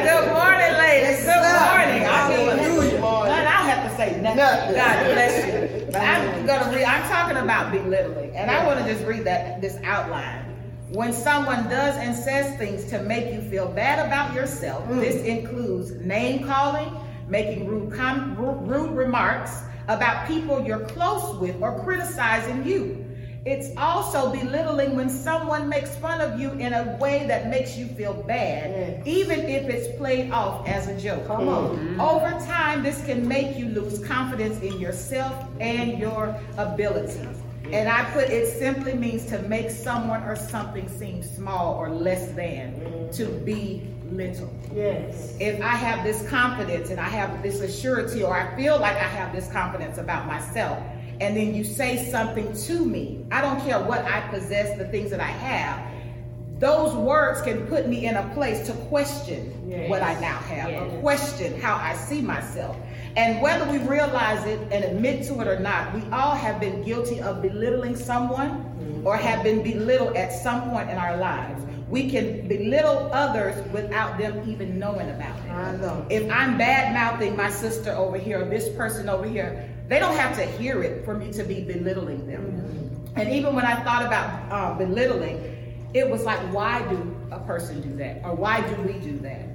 Good 0.05 0.29
morning, 0.33 0.73
ladies. 0.77 1.25
Good 1.25 1.43
morning. 1.57 2.03
Hallelujah. 2.05 3.05
I 3.05 3.07
don't 3.45 3.69
have 3.69 3.83
to 3.91 3.97
say 3.97 4.08
nothing. 4.23 4.37
Nothing. 4.39 4.75
God 4.75 5.05
bless 5.05 5.47
you. 5.47 5.87
But 5.87 6.03
I'm 6.03 6.47
gonna 6.47 6.75
read. 6.75 6.85
I'm 6.85 7.09
talking 7.09 7.37
about 7.37 7.73
belittling, 7.73 8.37
and 8.37 8.51
I 8.51 8.67
want 8.67 8.85
to 8.85 8.93
just 8.93 9.07
read 9.07 9.25
that 9.25 9.61
this 9.61 9.79
outline. 9.85 10.45
When 10.91 11.13
someone 11.13 11.65
does 11.69 11.97
and 11.97 12.17
says 12.17 12.57
things 12.59 12.85
to 12.87 13.03
make 13.03 13.33
you 13.33 13.43
feel 13.43 13.69
bad 13.69 14.07
about 14.07 14.35
yourself, 14.35 14.85
mm. 14.89 15.01
this 15.01 15.23
includes 15.25 15.91
name 15.93 16.47
calling, 16.47 16.91
making 17.29 17.67
rude, 17.67 17.93
com- 17.93 18.37
rude 18.37 18.93
remarks 18.93 19.61
about 19.89 20.27
people 20.27 20.65
you're 20.65 20.87
close 20.87 21.39
with, 21.39 21.61
or 21.61 21.83
criticizing 21.85 22.65
you. 22.67 23.08
It's 23.49 23.75
also 23.79 24.31
belittling 24.31 24.95
when 24.95 25.09
someone 25.09 25.71
makes 25.71 25.97
fun 25.97 26.21
of 26.21 26.39
you 26.39 26.51
in 26.53 26.75
a 26.75 26.99
way 27.01 27.27
that 27.29 27.49
makes 27.49 27.79
you 27.79 27.87
feel 27.87 28.13
bad, 28.13 29.07
even 29.07 29.41
if 29.41 29.71
it's 29.71 29.97
played 29.97 30.31
off 30.31 30.69
as 30.69 30.87
a 30.87 31.01
joke. 31.01 31.27
Come 31.27 31.49
on. 31.49 31.79
Mm-hmm. 31.79 31.99
Over 31.99 32.31
time, 32.45 32.83
this 32.83 33.03
can 33.07 33.27
make 33.27 33.57
you 33.57 33.65
lose 33.71 34.07
confidence 34.07 34.61
in 34.61 34.79
yourself 34.79 35.35
and 35.61 35.99
your 35.99 36.39
abilities. 36.59 37.41
And 37.73 37.89
I 37.89 38.05
put 38.13 38.29
it 38.29 38.59
simply 38.59 38.93
means 38.93 39.25
to 39.31 39.41
make 39.41 39.71
someone 39.71 40.25
or 40.25 40.37
something 40.37 40.87
seem 40.87 41.23
small 41.23 41.75
or 41.77 41.89
less 41.89 42.31
than, 42.33 43.11
to 43.13 43.25
be 43.47 43.89
little. 44.11 44.53
Yes. 44.75 45.37
If 45.41 45.63
I 45.63 45.75
have 45.75 46.05
this 46.05 46.29
confidence 46.29 46.91
and 46.91 47.01
I 47.01 47.09
have 47.09 47.43
this 47.43 47.61
assurity, 47.61 48.23
or 48.23 48.35
I 48.35 48.55
feel 48.57 48.79
like 48.79 48.97
I 48.97 49.09
have 49.09 49.35
this 49.35 49.51
confidence 49.51 49.97
about 49.97 50.27
myself, 50.27 50.83
and 51.21 51.37
then 51.37 51.55
you 51.55 51.65
say 51.65 52.11
something 52.11 52.53
to 52.65 52.85
me, 52.85 53.25
I 53.31 53.41
don't 53.41 53.61
care 53.61 53.81
what 53.81 54.05
I 54.05 54.21
possess, 54.29 54.77
the 54.79 54.87
things 54.87 55.11
that 55.11 55.21
I 55.21 55.25
have, 55.25 55.89
those 56.61 56.95
words 56.95 57.41
can 57.43 57.67
put 57.67 57.89
me 57.89 58.07
in 58.07 58.17
a 58.17 58.29
place 58.35 58.67
to 58.67 58.73
question 58.73 59.53
what 59.89 60.03
I 60.03 60.19
now 60.21 60.39
have, 60.39 60.71
or 60.71 61.01
question 61.01 61.61
how 61.61 61.77
I 61.77 61.95
see 61.95 62.21
myself. 62.21 62.77
And 63.17 63.41
whether 63.41 63.71
we 63.71 63.79
realize 63.79 64.45
it 64.45 64.61
and 64.73 64.85
admit 64.85 65.25
to 65.29 65.41
it 65.41 65.47
or 65.47 65.59
not, 65.61 65.95
we 65.95 66.03
all 66.11 66.35
have 66.35 66.61
been 66.61 66.83
guilty 66.83 67.21
of 67.21 67.43
belittling 67.43 67.97
someone 67.97 68.51
mm-hmm. 68.51 69.07
or 69.07 69.17
have 69.17 69.43
been 69.43 69.63
belittled 69.63 70.17
at 70.17 70.33
some 70.33 70.71
point 70.71 70.91
in 70.91 70.97
our 70.97 71.17
lives. 71.17 71.63
We 71.89 72.11
can 72.11 72.47
belittle 72.47 73.11
others 73.13 73.57
without 73.73 74.19
them 74.19 74.49
even 74.49 74.79
knowing 74.79 75.09
about 75.11 75.39
it. 75.39 75.51
I 75.51 75.77
know. 75.77 76.07
If 76.11 76.31
I'm 76.31 76.59
bad 76.59 76.93
mouthing 76.93 77.35
my 77.35 77.51
sister 77.51 77.93
over 77.93 78.19
here 78.19 78.43
or 78.43 78.45
this 78.45 78.69
person 78.77 79.09
over 79.09 79.27
here, 79.27 79.69
they 79.89 79.99
don't 79.99 80.15
have 80.17 80.37
to 80.37 80.45
hear 80.45 80.83
it 80.83 81.05
for 81.05 81.15
me 81.15 81.33
to 81.33 81.43
be 81.45 81.63
belittling 81.63 82.27
them. 82.27 83.11
And 83.17 83.31
even 83.31 83.55
when 83.55 83.65
I 83.65 83.83
thought 83.83 84.05
about 84.05 84.53
uh, 84.53 84.75
belittling, 84.75 85.59
it 85.95 86.09
was 86.09 86.25
like, 86.25 86.39
why 86.53 86.87
do 86.89 87.17
a 87.31 87.41
person 87.41 87.81
do 87.81 87.97
that? 87.97 88.21
Or 88.23 88.35
why 88.35 88.61
do 88.69 88.83
we 88.83 88.93
do 88.99 89.19
that? 89.21 89.47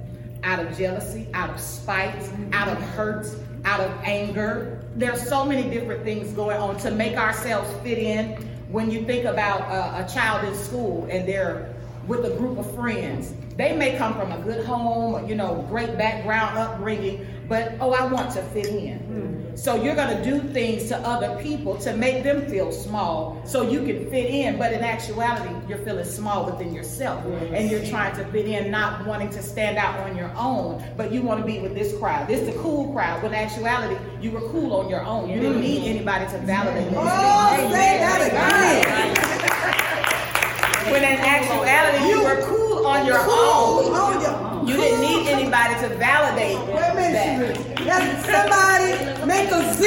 Out 0.42 0.58
of 0.58 0.76
jealousy, 0.76 1.28
out 1.34 1.50
of 1.50 1.60
spite, 1.60 2.28
out 2.52 2.68
of 2.68 2.78
hurt, 2.78 3.28
out 3.64 3.80
of 3.80 3.92
anger. 4.02 4.82
There's 4.96 5.26
so 5.26 5.44
many 5.44 5.70
different 5.70 6.02
things 6.02 6.32
going 6.32 6.56
on 6.56 6.78
to 6.78 6.90
make 6.90 7.16
ourselves 7.16 7.72
fit 7.84 7.98
in. 7.98 8.32
When 8.68 8.90
you 8.90 9.04
think 9.04 9.24
about 9.24 9.60
a, 9.60 10.04
a 10.04 10.08
child 10.12 10.46
in 10.48 10.54
school 10.56 11.06
and 11.08 11.28
they're 11.28 11.73
with 12.06 12.24
a 12.24 12.36
group 12.36 12.58
of 12.58 12.74
friends, 12.74 13.32
they 13.56 13.76
may 13.76 13.96
come 13.96 14.14
from 14.14 14.32
a 14.32 14.38
good 14.38 14.64
home, 14.64 15.28
you 15.28 15.34
know, 15.34 15.64
great 15.68 15.96
background, 15.96 16.58
upbringing, 16.58 17.26
but 17.48 17.74
oh, 17.80 17.92
I 17.92 18.06
want 18.06 18.32
to 18.32 18.42
fit 18.42 18.66
in. 18.66 18.98
Hmm. 18.98 19.56
So 19.56 19.80
you're 19.80 19.94
going 19.94 20.16
to 20.16 20.24
do 20.24 20.40
things 20.52 20.88
to 20.88 20.98
other 20.98 21.40
people 21.40 21.76
to 21.78 21.96
make 21.96 22.24
them 22.24 22.46
feel 22.46 22.72
small 22.72 23.40
so 23.44 23.68
you 23.68 23.84
can 23.84 24.10
fit 24.10 24.26
in. 24.26 24.58
But 24.58 24.72
in 24.72 24.82
actuality, 24.82 25.54
you're 25.68 25.78
feeling 25.78 26.04
small 26.04 26.44
within 26.46 26.74
yourself 26.74 27.24
and 27.24 27.70
you're 27.70 27.84
trying 27.86 28.16
to 28.16 28.24
fit 28.32 28.46
in, 28.46 28.70
not 28.70 29.06
wanting 29.06 29.30
to 29.30 29.42
stand 29.42 29.78
out 29.78 30.00
on 30.00 30.16
your 30.16 30.32
own, 30.36 30.82
but 30.96 31.12
you 31.12 31.22
want 31.22 31.40
to 31.40 31.46
be 31.46 31.60
with 31.60 31.74
this 31.74 31.96
crowd. 31.98 32.26
This 32.26 32.40
is 32.40 32.54
the 32.54 32.60
cool 32.60 32.92
crowd. 32.92 33.22
When 33.22 33.32
in 33.32 33.38
actuality, 33.38 33.96
you 34.20 34.32
were 34.32 34.42
cool 34.50 34.74
on 34.74 34.88
your 34.88 35.04
own. 35.04 35.30
You 35.30 35.40
didn't 35.40 35.60
need 35.60 35.82
mm. 35.82 35.94
anybody 35.94 36.24
to 36.32 36.38
validate 36.38 36.90
you. 36.90 36.98
Oh, 36.98 37.70
say 37.70 37.98
that 37.98 39.92
again. 39.92 40.03
When 40.90 41.02
in 41.02 41.18
actuality, 41.18 42.08
you 42.08 42.22
were 42.22 42.42
cool 42.42 42.86
on 42.86 43.06
your 43.06 43.18
own. 43.18 43.26
Oh, 43.26 44.18
yeah. 44.20 44.62
You 44.66 44.76
didn't 44.76 45.00
need 45.00 45.26
anybody 45.28 45.74
to 45.80 45.88
validate 45.96 46.58
Wait 46.68 46.76
a 46.76 46.94
minute, 46.94 47.56
that. 47.86 48.24
Somebody 48.24 49.26
make 49.26 49.50
a 49.50 49.74
Z. 49.74 49.80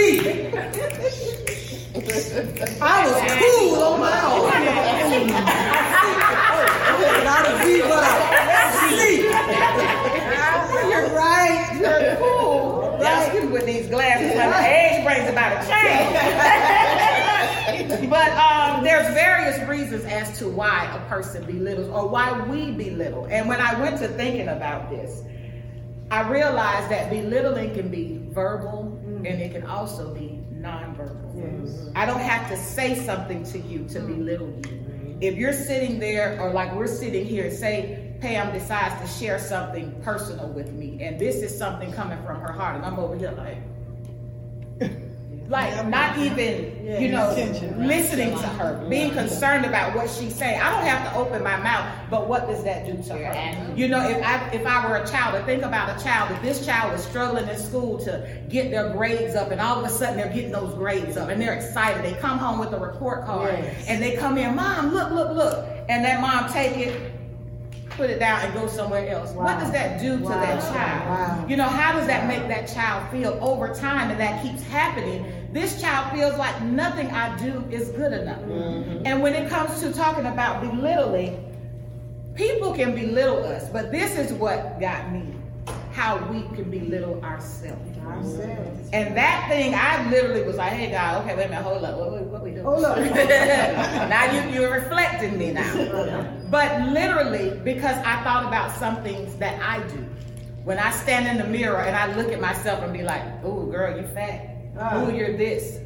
I 2.81 3.05
was 3.05 3.17
cool 3.37 3.83
on 3.83 3.99
my 3.99 4.21
own. 4.25 4.49
Not 7.23 7.45
a 7.45 7.63
Z, 7.63 7.81
but 7.81 8.03
a 8.03 8.65
Z. 8.89 8.89
You're 10.89 11.09
right. 11.15 11.77
You're 11.79 12.15
cool. 12.17 12.97
That's 12.99 13.31
good 13.31 13.51
with 13.51 13.65
these 13.67 13.87
glasses. 13.87 14.33
The 14.33 14.65
age 14.65 15.03
brings 15.05 15.29
about 15.29 15.63
a 15.63 15.67
change. 15.67 16.83
but 18.05 18.31
um, 18.33 18.83
there's 18.83 19.13
various 19.13 19.59
reasons 19.67 20.05
as 20.05 20.37
to 20.39 20.47
why 20.47 20.85
a 20.93 21.09
person 21.09 21.45
belittles 21.45 21.89
or 21.89 22.07
why 22.07 22.39
we 22.47 22.71
belittle. 22.71 23.25
And 23.29 23.47
when 23.47 23.59
I 23.59 23.79
went 23.79 23.99
to 23.99 24.07
thinking 24.07 24.47
about 24.47 24.89
this, 24.89 25.23
I 26.09 26.29
realized 26.29 26.89
that 26.91 27.09
belittling 27.09 27.73
can 27.73 27.89
be 27.89 28.21
verbal 28.29 29.01
and 29.25 29.41
it 29.41 29.51
can 29.51 29.65
also 29.65 30.13
be 30.13 30.39
nonverbal. 30.53 31.65
Yes. 31.65 31.89
I 31.95 32.05
don't 32.05 32.19
have 32.19 32.49
to 32.49 32.57
say 32.57 32.95
something 32.95 33.43
to 33.45 33.59
you 33.59 33.87
to 33.89 33.99
belittle 33.99 34.53
you. 34.65 35.17
If 35.19 35.35
you're 35.35 35.53
sitting 35.53 35.99
there, 35.99 36.39
or 36.39 36.51
like 36.53 36.73
we're 36.75 36.87
sitting 36.87 37.25
here, 37.25 37.49
say 37.51 38.15
Pam 38.21 38.53
decides 38.53 39.01
to 39.01 39.19
share 39.19 39.39
something 39.39 39.99
personal 40.01 40.47
with 40.49 40.71
me, 40.71 41.01
and 41.01 41.19
this 41.19 41.37
is 41.37 41.57
something 41.57 41.91
coming 41.93 42.21
from 42.23 42.39
her 42.39 42.51
heart, 42.51 42.75
and 42.75 42.85
I'm 42.85 42.99
over 42.99 43.15
here 43.15 43.31
like, 43.31 44.91
like 45.49 45.87
not 45.87 46.17
even, 46.17 46.85
you 47.01 47.09
know, 47.09 47.29
listening 47.77 48.31
to 48.31 48.47
her, 48.47 48.85
being 48.89 49.11
concerned 49.11 49.65
about 49.65 49.95
what 49.95 50.09
she's 50.09 50.35
saying. 50.35 50.59
I 50.59 50.71
don't 50.71 50.85
have 50.85 51.11
to 51.11 51.17
open 51.17 51.41
my 51.41 51.55
mouth, 51.57 51.89
but 52.09 52.27
what 52.27 52.47
does 52.47 52.63
that 52.65 52.85
do 52.85 53.01
to 53.03 53.13
her? 53.13 53.73
You 53.75 53.87
know, 53.87 54.07
if 54.09 54.21
I 54.25 54.49
if 54.51 54.65
I 54.65 54.87
were 54.87 54.97
a 54.97 55.07
child, 55.07 55.35
to 55.39 55.45
think 55.45 55.63
about 55.63 55.99
a 55.99 56.03
child, 56.03 56.31
if 56.31 56.41
this 56.41 56.65
child 56.65 56.91
was 56.91 57.03
struggling 57.05 57.47
in 57.47 57.57
school 57.57 57.97
to 57.99 58.27
get 58.49 58.71
their 58.71 58.89
grades 58.91 59.35
up, 59.35 59.51
and 59.51 59.61
all 59.61 59.79
of 59.79 59.85
a 59.85 59.89
sudden 59.89 60.17
they're 60.17 60.33
getting 60.33 60.51
those 60.51 60.73
grades 60.73 61.15
up, 61.15 61.29
and 61.29 61.41
they're 61.41 61.53
excited. 61.53 62.03
They 62.03 62.19
come 62.19 62.37
home 62.37 62.59
with 62.59 62.73
a 62.73 62.79
report 62.79 63.25
card, 63.25 63.53
Yes. 63.53 63.85
and 63.87 64.01
they 64.03 64.17
come 64.17 64.37
in, 64.37 64.55
mom, 64.55 64.93
look, 64.93 65.11
look, 65.11 65.31
look, 65.33 65.65
and 65.87 66.03
that 66.03 66.19
mom 66.19 66.51
take 66.51 66.75
it 66.77 67.13
put 67.91 68.11
it 68.11 68.19
down 68.19 68.39
and 68.41 68.53
go 68.53 68.67
somewhere 68.67 69.09
else. 69.09 69.31
What 69.31 69.59
does 69.59 69.71
that 69.71 69.99
do 69.99 70.19
to 70.19 70.23
Wow. 70.23 70.29
that 70.29 70.61
child? 70.71 71.09
Wow. 71.09 71.45
You 71.47 71.57
know, 71.57 71.63
how 71.67 71.97
does 71.97 72.05
that 72.05 72.27
make 72.27 72.47
that 72.47 72.67
child 72.71 73.09
feel 73.09 73.35
over 73.41 73.73
time 73.73 74.11
and 74.11 74.19
that 74.19 74.43
keeps 74.43 74.61
happening? 74.67 75.25
This 75.57 75.81
child 75.81 76.15
feels 76.15 76.37
like 76.37 76.61
nothing 76.61 77.07
I 77.07 77.35
do 77.39 77.65
is 77.71 77.89
good 77.89 78.13
enough. 78.13 78.39
Mm-hmm. 78.41 79.07
And 79.07 79.23
when 79.23 79.33
it 79.33 79.49
comes 79.49 79.79
to 79.79 79.91
talking 79.91 80.27
about 80.27 80.61
belittling, 80.61 81.51
people 82.35 82.75
can 82.75 82.93
belittle 82.93 83.43
us, 83.43 83.67
but 83.69 83.91
this 83.91 84.19
is 84.19 84.31
what 84.33 84.79
got 84.79 85.11
me 85.11 85.33
how 85.93 86.17
we 86.31 86.43
can 86.55 86.69
belittle 86.69 87.19
ourselves. 87.23 87.97
Ourselves. 87.97 88.89
And 88.93 89.17
that 89.17 89.47
thing, 89.49 89.73
I 89.73 90.07
literally 90.11 90.43
was 90.43 90.57
like, 90.57 90.73
hey, 90.73 90.91
God, 90.91 91.23
okay, 91.23 91.35
wait 91.35 91.47
a 91.47 91.49
minute, 91.49 91.63
hold 91.63 91.83
up. 91.83 91.97
What, 91.97 92.11
what, 92.11 92.21
what 92.25 92.43
we 92.43 92.51
doing? 92.51 92.63
Hold 92.63 92.85
up. 92.85 92.97
now 94.09 94.31
you, 94.31 94.53
you're 94.53 94.71
reflecting 94.71 95.39
me 95.39 95.53
now. 95.53 96.39
But 96.51 96.89
literally, 96.91 97.59
because 97.63 97.97
I 98.05 98.23
thought 98.23 98.45
about 98.45 98.77
some 98.77 99.01
things 99.01 99.33
that 99.37 99.59
I 99.59 99.81
do. 99.87 100.05
When 100.65 100.77
I 100.77 100.91
stand 100.91 101.27
in 101.27 101.43
the 101.43 101.51
mirror 101.51 101.81
and 101.81 101.95
I 101.95 102.15
look 102.15 102.31
at 102.31 102.39
myself 102.39 102.83
and 102.83 102.93
be 102.93 103.01
like, 103.01 103.23
oh, 103.43 103.65
girl, 103.65 103.99
you 103.99 104.05
fat. 104.09 104.56
Ah. 104.79 104.91
Oh, 105.05 105.09
you're 105.09 105.35
this. 105.37 105.79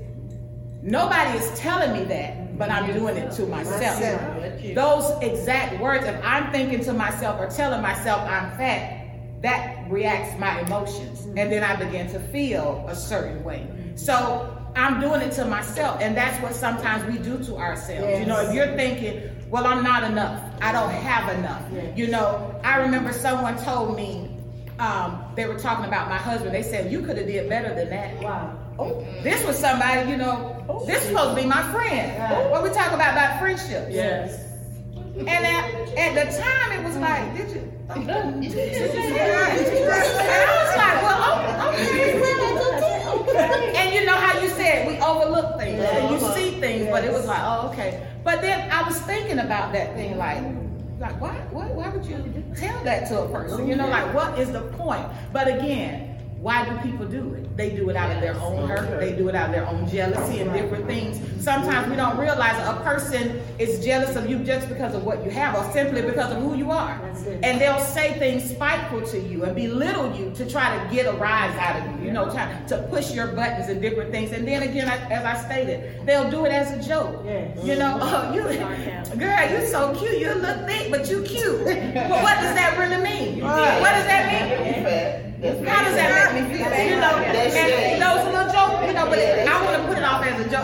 Nobody 0.83 1.37
is 1.37 1.59
telling 1.59 1.93
me 1.93 2.03
that, 2.05 2.57
but 2.57 2.71
I'm 2.71 2.91
doing 2.93 3.15
it 3.17 3.31
to 3.33 3.45
myself. 3.45 3.99
Those 4.73 5.11
exact 5.21 5.79
words, 5.79 6.05
if 6.05 6.19
I'm 6.23 6.51
thinking 6.51 6.83
to 6.85 6.93
myself 6.93 7.39
or 7.39 7.47
telling 7.47 7.81
myself 7.81 8.21
I'm 8.21 8.51
fat, 8.57 8.97
that 9.41 9.89
reacts 9.89 10.39
my 10.39 10.59
emotions. 10.61 11.25
And 11.25 11.51
then 11.51 11.63
I 11.63 11.75
begin 11.75 12.09
to 12.11 12.19
feel 12.19 12.85
a 12.87 12.95
certain 12.95 13.43
way. 13.43 13.67
So 13.95 14.57
I'm 14.75 14.99
doing 14.99 15.21
it 15.21 15.31
to 15.33 15.45
myself. 15.45 15.99
And 16.01 16.15
that's 16.17 16.41
what 16.41 16.55
sometimes 16.55 17.03
we 17.11 17.19
do 17.19 17.43
to 17.45 17.57
ourselves. 17.57 18.19
You 18.19 18.25
know, 18.25 18.39
if 18.41 18.53
you're 18.53 18.75
thinking, 18.75 19.29
well, 19.49 19.65
I'm 19.67 19.83
not 19.83 20.03
enough, 20.03 20.43
I 20.61 20.71
don't 20.71 20.89
have 20.91 21.37
enough. 21.37 21.61
You 21.97 22.07
know, 22.07 22.59
I 22.63 22.77
remember 22.77 23.13
someone 23.13 23.57
told 23.63 23.95
me, 23.95 24.29
um, 24.79 25.23
they 25.35 25.45
were 25.45 25.59
talking 25.59 25.85
about 25.85 26.09
my 26.09 26.17
husband. 26.17 26.55
They 26.55 26.63
said, 26.63 26.91
you 26.91 27.01
could 27.01 27.17
have 27.17 27.27
did 27.27 27.47
better 27.49 27.73
than 27.75 27.89
that. 27.89 28.19
Wow. 28.23 28.57
Oh, 28.81 29.05
this 29.21 29.45
was 29.45 29.57
somebody, 29.57 30.09
you 30.09 30.17
know, 30.17 30.65
oh. 30.67 30.83
this 30.85 31.03
is 31.03 31.09
supposed 31.09 31.37
to 31.37 31.43
be 31.43 31.47
my 31.47 31.61
friend. 31.71 32.49
What 32.49 32.63
we 32.63 32.69
talk 32.69 32.91
about 32.91 33.13
about 33.13 33.39
friendships. 33.39 33.91
Yes. 33.91 34.43
And 35.15 35.29
at, 35.29 35.65
at 35.97 36.15
the 36.15 36.25
time, 36.41 36.71
it 36.79 36.83
was 36.83 36.97
like, 36.97 37.37
did 37.37 37.49
you? 37.49 37.71
Did 37.93 38.43
you 38.43 38.49
say 38.49 39.11
that? 39.11 39.57
Did 39.57 39.67
you 39.67 39.85
just 39.85 40.11
say 40.15 40.25
And 40.25 40.49
I 40.49 40.53
was 40.63 40.75
like, 40.81 40.97
well, 41.03 41.19
oh, 41.27 41.69
okay. 43.29 43.75
And 43.75 43.93
you 43.93 44.05
know 44.05 44.15
how 44.15 44.39
you 44.41 44.49
said 44.49 44.87
we 44.87 44.97
overlook 44.99 45.59
things 45.59 45.83
and 45.83 46.11
you 46.11 46.19
see 46.33 46.59
things, 46.59 46.89
but 46.89 47.03
it 47.03 47.11
was 47.11 47.27
like, 47.27 47.41
oh, 47.43 47.69
okay. 47.69 48.07
But 48.23 48.41
then 48.41 48.71
I 48.71 48.81
was 48.83 48.97
thinking 49.01 49.39
about 49.39 49.73
that 49.73 49.93
thing, 49.95 50.17
like, 50.17 50.41
like 50.99 51.19
why, 51.21 51.33
why, 51.51 51.67
why 51.67 51.89
would 51.89 52.05
you 52.05 52.43
tell 52.55 52.83
that 52.83 53.07
to 53.09 53.21
a 53.21 53.29
person? 53.29 53.67
You 53.67 53.75
know, 53.75 53.87
like, 53.87 54.13
what 54.13 54.39
is 54.39 54.51
the 54.51 54.61
point? 54.61 55.05
But 55.33 55.47
again, 55.47 56.10
why 56.41 56.67
do 56.67 56.75
people 56.89 57.05
do 57.05 57.35
it? 57.35 57.55
They 57.55 57.69
do 57.69 57.91
it 57.91 57.95
out 57.95 58.09
of 58.09 58.19
their 58.19 58.33
own 58.41 58.67
hurt. 58.67 58.99
They 58.99 59.15
do 59.15 59.29
it 59.29 59.35
out 59.35 59.49
of 59.49 59.51
their 59.51 59.67
own 59.67 59.87
jealousy 59.87 60.39
and 60.39 60.51
different 60.51 60.87
things. 60.87 61.21
Sometimes 61.43 61.87
we 61.87 61.95
don't 61.95 62.17
realize 62.17 62.57
a 62.67 62.81
person 62.81 63.39
is 63.59 63.85
jealous 63.85 64.15
of 64.15 64.27
you 64.27 64.39
just 64.39 64.67
because 64.67 64.95
of 64.95 65.03
what 65.03 65.23
you 65.23 65.29
have 65.29 65.55
or 65.55 65.71
simply 65.71 66.01
because 66.01 66.31
of 66.31 66.41
who 66.41 66.55
you 66.55 66.71
are. 66.71 66.99
And 67.43 67.61
they'll 67.61 67.79
say 67.79 68.17
things 68.17 68.49
spiteful 68.49 69.03
to 69.09 69.19
you 69.19 69.43
and 69.43 69.55
belittle 69.55 70.15
you 70.15 70.31
to 70.31 70.49
try 70.49 70.75
to 70.75 70.91
get 70.93 71.05
a 71.05 71.15
rise 71.15 71.55
out 71.57 71.79
of 71.79 71.99
you, 71.99 72.07
you 72.07 72.11
know, 72.11 72.25
try 72.31 72.59
to 72.69 72.87
push 72.89 73.13
your 73.13 73.27
buttons 73.27 73.69
and 73.69 73.79
different 73.79 74.09
things. 74.09 74.31
And 74.31 74.47
then 74.47 74.63
again, 74.63 74.89
as 74.89 75.23
I 75.23 75.45
stated, 75.45 76.07
they'll 76.07 76.31
do 76.31 76.45
it 76.45 76.51
as 76.51 76.71
a 76.71 76.89
joke. 76.89 77.21
Yes. 77.23 77.63
You 77.63 77.75
know, 77.75 77.99
oh, 78.01 78.33
you, 79.13 79.19
girl, 79.19 79.51
you're 79.51 79.67
so 79.67 79.93
cute. 79.93 80.17
You 80.17 80.33
look 80.33 80.65
thick, 80.67 80.89
but 80.89 81.07
you 81.07 81.21
cute. 81.21 81.61
But 82.11 82.23
what 82.23 82.35
does 82.41 82.55
that 82.55 82.77
really 82.79 83.03
mean? 83.03 83.43
What 83.43 83.91
does 83.91 84.05
that 84.05 85.23
mean? 85.23 85.30
How 85.41 85.83
does 85.83 85.95
that 85.95 86.33
make 86.35 86.43
me 86.43 86.57
feel? 86.57 86.69
You 86.69 86.95
know, 87.01 87.17
That's 87.17 87.55
and 87.55 87.71
it. 87.71 87.99
those 87.99 88.25
little 88.29 88.51
jokes, 88.53 88.85
you 88.85 88.93
know, 88.93 89.09
but 89.09 89.17
it, 89.17 89.47
I 89.47 89.65
want 89.65 89.81
to 89.81 89.87
put 89.87 89.97
it 89.97 90.03
off 90.03 90.23
as 90.23 90.39
a 90.39 90.49
joke. 90.49 90.63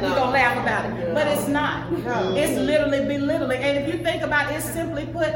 We're 0.00 0.14
gonna 0.16 0.30
laugh 0.30 0.56
about 0.56 0.98
it, 0.98 1.14
but 1.14 1.26
it's 1.28 1.48
not. 1.48 1.92
No. 1.92 2.34
It's 2.34 2.58
literally 2.58 3.04
belittling. 3.04 3.62
And 3.62 3.84
if 3.84 3.94
you 3.94 4.02
think 4.02 4.22
about 4.22 4.50
it, 4.50 4.56
it's 4.56 4.64
simply 4.72 5.04
put, 5.04 5.34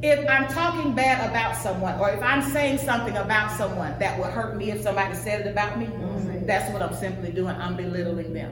if 0.00 0.26
I'm 0.30 0.48
talking 0.48 0.94
bad 0.94 1.28
about 1.28 1.56
someone, 1.56 1.98
or 2.00 2.08
if 2.08 2.22
I'm 2.22 2.40
saying 2.40 2.78
something 2.78 3.18
about 3.18 3.50
someone 3.58 3.98
that 3.98 4.18
would 4.18 4.30
hurt 4.30 4.56
me 4.56 4.70
if 4.70 4.80
somebody 4.80 5.14
said 5.14 5.42
it 5.42 5.50
about 5.50 5.78
me, 5.78 5.84
mm-hmm. 5.84 6.46
that's 6.46 6.72
what 6.72 6.80
I'm 6.80 6.94
simply 6.94 7.32
doing. 7.32 7.54
I'm 7.56 7.76
belittling 7.76 8.32
them. 8.32 8.50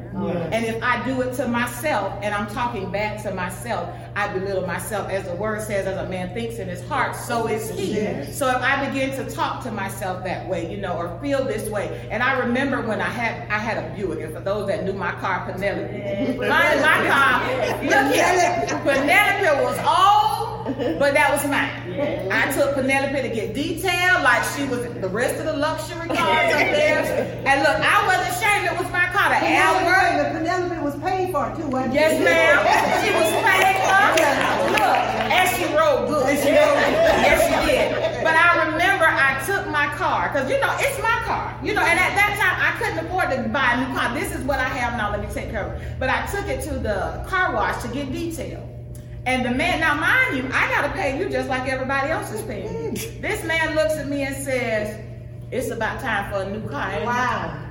And 0.52 0.66
if 0.66 0.82
I 0.82 1.02
do 1.06 1.22
it 1.22 1.32
to 1.36 1.48
myself 1.48 2.12
and 2.22 2.34
I'm 2.34 2.48
talking 2.48 2.90
bad 2.90 3.22
to 3.22 3.32
myself, 3.32 3.88
I 4.18 4.26
belittle 4.32 4.66
myself. 4.66 5.08
As 5.10 5.24
the 5.28 5.34
word 5.36 5.62
says, 5.62 5.86
as 5.86 5.96
a 5.96 6.08
man 6.08 6.34
thinks 6.34 6.56
in 6.56 6.66
his 6.66 6.84
heart, 6.88 7.14
so 7.14 7.46
is 7.46 7.70
he. 7.70 7.94
Yes. 7.94 8.36
So 8.36 8.48
if 8.48 8.60
I 8.60 8.84
begin 8.88 9.10
to 9.12 9.30
talk 9.30 9.62
to 9.62 9.70
myself 9.70 10.24
that 10.24 10.48
way, 10.48 10.68
you 10.68 10.76
know, 10.76 10.96
or 10.96 11.16
feel 11.20 11.44
this 11.44 11.70
way, 11.70 12.08
and 12.10 12.20
I 12.20 12.36
remember 12.40 12.82
when 12.82 13.00
I 13.00 13.10
had 13.10 13.48
I 13.48 13.58
had 13.58 13.78
a 13.78 13.94
Buick, 13.94 14.18
and 14.18 14.34
for 14.34 14.40
those 14.40 14.66
that 14.66 14.84
knew 14.84 14.92
my 14.92 15.12
car, 15.20 15.46
Penelope, 15.46 16.36
my, 16.36 16.46
my 16.48 16.98
car, 17.06 17.46
look 17.84 18.12
here, 18.12 18.66
Penelope 18.82 19.62
was 19.62 19.78
old, 19.86 20.76
but 20.98 21.14
that 21.14 21.30
was 21.30 21.46
mine. 21.46 22.32
I 22.32 22.50
took 22.50 22.74
Penelope 22.74 23.22
to 23.22 23.32
get 23.32 23.54
detailed, 23.54 24.24
like 24.24 24.42
she 24.56 24.66
was 24.66 24.82
the 25.00 25.08
rest 25.08 25.38
of 25.38 25.46
the 25.46 25.56
luxury 25.56 26.08
cars 26.08 26.52
up 26.54 26.68
there. 26.74 26.98
And 27.48 27.62
look, 27.62 27.78
I 27.80 28.04
wasn't 28.04 28.36
ashamed 28.36 28.66
it 28.66 28.76
was 28.82 28.90
my 28.92 29.06
car. 29.14 29.30
The 29.30 29.46
Penelope, 29.46 30.38
Penelope 30.38 30.84
was 30.84 30.96
paid 31.00 31.30
for 31.30 31.48
it 31.48 31.56
too, 31.56 31.68
wasn't 31.68 31.94
she? 31.94 32.00
Yes, 32.00 32.18
ma'am. 32.18 32.58
She 33.00 33.14
was 33.14 33.30
paid 33.46 33.78
up. 34.16 34.70
Look, 34.72 34.98
and 35.28 35.46
she 35.56 35.64
rode 35.76 36.08
good. 36.08 36.32
She 36.40 36.50
rode 36.54 36.76
good. 36.80 36.92
Yes, 37.24 37.38
she 37.44 37.56
did. 37.66 38.24
But 38.24 38.34
I 38.36 38.70
remember 38.70 39.04
I 39.04 39.42
took 39.44 39.68
my 39.68 39.86
car 39.96 40.30
because 40.32 40.48
you 40.50 40.60
know 40.60 40.74
it's 40.78 41.00
my 41.02 41.20
car. 41.24 41.58
You 41.62 41.74
know, 41.74 41.82
and 41.82 41.98
at 41.98 42.14
that 42.14 42.32
time 42.40 42.56
I 42.60 42.70
couldn't 42.78 43.06
afford 43.06 43.30
to 43.30 43.48
buy 43.48 43.72
a 43.72 43.86
new 43.86 43.94
car. 43.96 44.14
This 44.14 44.34
is 44.34 44.44
what 44.44 44.58
I 44.58 44.68
have 44.68 44.96
now. 44.96 45.10
Let 45.10 45.20
me 45.20 45.28
take 45.32 45.50
care 45.50 45.64
of 45.64 45.80
it. 45.80 45.98
But 45.98 46.08
I 46.10 46.26
took 46.26 46.46
it 46.46 46.62
to 46.68 46.78
the 46.78 47.24
car 47.28 47.52
wash 47.54 47.82
to 47.82 47.88
get 47.88 48.12
detailed. 48.12 48.68
And 49.26 49.44
the 49.44 49.50
man, 49.50 49.80
now 49.80 49.94
mind 49.94 50.36
you, 50.38 50.48
I 50.54 50.68
gotta 50.70 50.88
pay 50.94 51.18
you 51.18 51.28
just 51.28 51.48
like 51.48 51.68
everybody 51.68 52.10
else 52.10 52.32
is 52.32 52.40
paying. 52.42 52.94
Mm-hmm. 52.94 53.20
This 53.20 53.44
man 53.44 53.74
looks 53.74 53.94
at 53.94 54.08
me 54.08 54.22
and 54.22 54.34
says, 54.34 54.98
"It's 55.50 55.70
about 55.70 56.00
time 56.00 56.32
for 56.32 56.42
a 56.42 56.50
new 56.50 56.66
car." 56.68 57.04
Wow. 57.04 57.64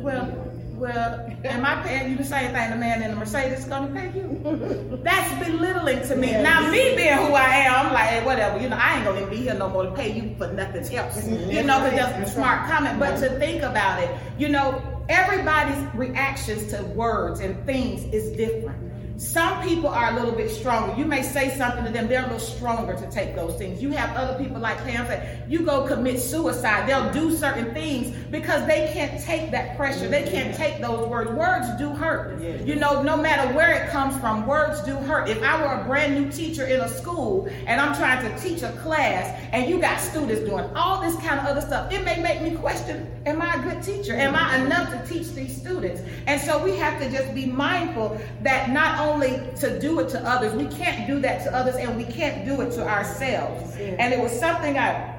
Well, 0.00 0.47
well, 0.78 1.26
am 1.44 1.64
I 1.64 1.82
paying 1.82 2.10
you 2.10 2.16
the 2.16 2.24
same 2.24 2.52
thing 2.52 2.70
the 2.70 2.76
man 2.76 3.02
in 3.02 3.10
the 3.10 3.16
Mercedes 3.16 3.60
is 3.60 3.64
gonna 3.64 3.92
pay 3.92 4.16
you? 4.16 5.00
That's 5.02 5.46
belittling 5.46 6.06
to 6.08 6.16
me. 6.16 6.32
Now, 6.32 6.70
me 6.70 6.94
being 6.94 7.16
who 7.18 7.32
I 7.32 7.48
am, 7.66 7.86
I'm 7.86 7.92
like, 7.92 8.08
hey, 8.08 8.24
whatever, 8.24 8.60
you 8.60 8.68
know, 8.68 8.78
I 8.80 8.96
ain't 8.96 9.04
gonna 9.04 9.26
be 9.26 9.36
here 9.36 9.54
no 9.54 9.68
more 9.68 9.84
to 9.84 9.92
pay 9.92 10.12
you 10.12 10.36
for 10.36 10.52
nothing 10.52 10.84
else. 10.96 11.26
You 11.26 11.62
know, 11.64 11.82
because 11.82 12.14
that's 12.14 12.30
a 12.30 12.34
smart 12.34 12.68
comment. 12.70 13.00
But 13.00 13.18
to 13.20 13.38
think 13.38 13.62
about 13.62 14.02
it, 14.02 14.10
you 14.38 14.48
know, 14.48 14.80
everybody's 15.08 15.78
reactions 15.94 16.70
to 16.72 16.82
words 16.84 17.40
and 17.40 17.64
things 17.66 18.04
is 18.12 18.36
different. 18.36 18.87
Some 19.18 19.66
people 19.66 19.88
are 19.88 20.12
a 20.12 20.14
little 20.14 20.30
bit 20.30 20.48
stronger. 20.48 20.96
You 20.96 21.04
may 21.04 21.24
say 21.24 21.50
something 21.58 21.84
to 21.84 21.90
them, 21.90 22.06
they're 22.06 22.20
a 22.20 22.32
little 22.32 22.38
stronger 22.38 22.94
to 22.94 23.10
take 23.10 23.34
those 23.34 23.56
things. 23.56 23.82
You 23.82 23.90
have 23.90 24.16
other 24.16 24.38
people 24.38 24.60
like 24.60 24.78
Pam 24.84 25.06
said, 25.06 25.42
you 25.50 25.62
go 25.62 25.84
commit 25.88 26.20
suicide. 26.20 26.88
They'll 26.88 27.12
do 27.12 27.36
certain 27.36 27.74
things 27.74 28.14
because 28.30 28.64
they 28.68 28.88
can't 28.92 29.20
take 29.20 29.50
that 29.50 29.76
pressure. 29.76 30.06
They 30.06 30.22
can't 30.30 30.54
take 30.54 30.80
those 30.80 31.08
words. 31.08 31.32
Words 31.32 31.66
do 31.78 31.90
hurt. 31.90 32.40
You 32.64 32.76
know, 32.76 33.02
no 33.02 33.16
matter 33.16 33.52
where 33.56 33.82
it 33.82 33.90
comes 33.90 34.16
from, 34.20 34.46
words 34.46 34.80
do 34.82 34.94
hurt. 34.94 35.28
If 35.28 35.42
I 35.42 35.60
were 35.62 35.82
a 35.82 35.84
brand 35.84 36.14
new 36.14 36.30
teacher 36.30 36.64
in 36.66 36.80
a 36.80 36.88
school 36.88 37.48
and 37.66 37.80
I'm 37.80 37.96
trying 37.96 38.22
to 38.22 38.40
teach 38.40 38.62
a 38.62 38.70
class 38.82 39.36
and 39.50 39.68
you 39.68 39.80
got 39.80 39.98
students 39.98 40.42
doing 40.42 40.64
all 40.76 41.00
this 41.00 41.16
kind 41.16 41.40
of 41.40 41.46
other 41.46 41.60
stuff, 41.60 41.92
it 41.92 42.04
may 42.04 42.22
make 42.22 42.40
me 42.40 42.54
question, 42.54 43.10
am 43.26 43.42
I 43.42 43.54
a 43.54 43.62
good 43.62 43.82
teacher? 43.82 44.14
Am 44.14 44.36
I 44.36 44.58
enough 44.58 44.90
to 44.92 45.12
teach 45.12 45.32
these 45.32 45.56
students? 45.56 46.02
And 46.28 46.40
so 46.40 46.62
we 46.62 46.76
have 46.76 47.02
to 47.02 47.10
just 47.10 47.34
be 47.34 47.46
mindful 47.46 48.16
that 48.42 48.70
not 48.70 49.00
only 49.00 49.07
to 49.56 49.78
do 49.80 50.00
it 50.00 50.08
to 50.10 50.20
others, 50.26 50.52
we 50.54 50.66
can't 50.66 51.06
do 51.06 51.20
that 51.20 51.42
to 51.44 51.54
others 51.54 51.76
and 51.76 51.96
we 51.96 52.04
can't 52.04 52.44
do 52.44 52.60
it 52.60 52.72
to 52.72 52.86
ourselves. 52.86 53.76
And 53.76 54.12
it 54.12 54.20
was 54.20 54.32
something 54.38 54.78
I 54.78 55.14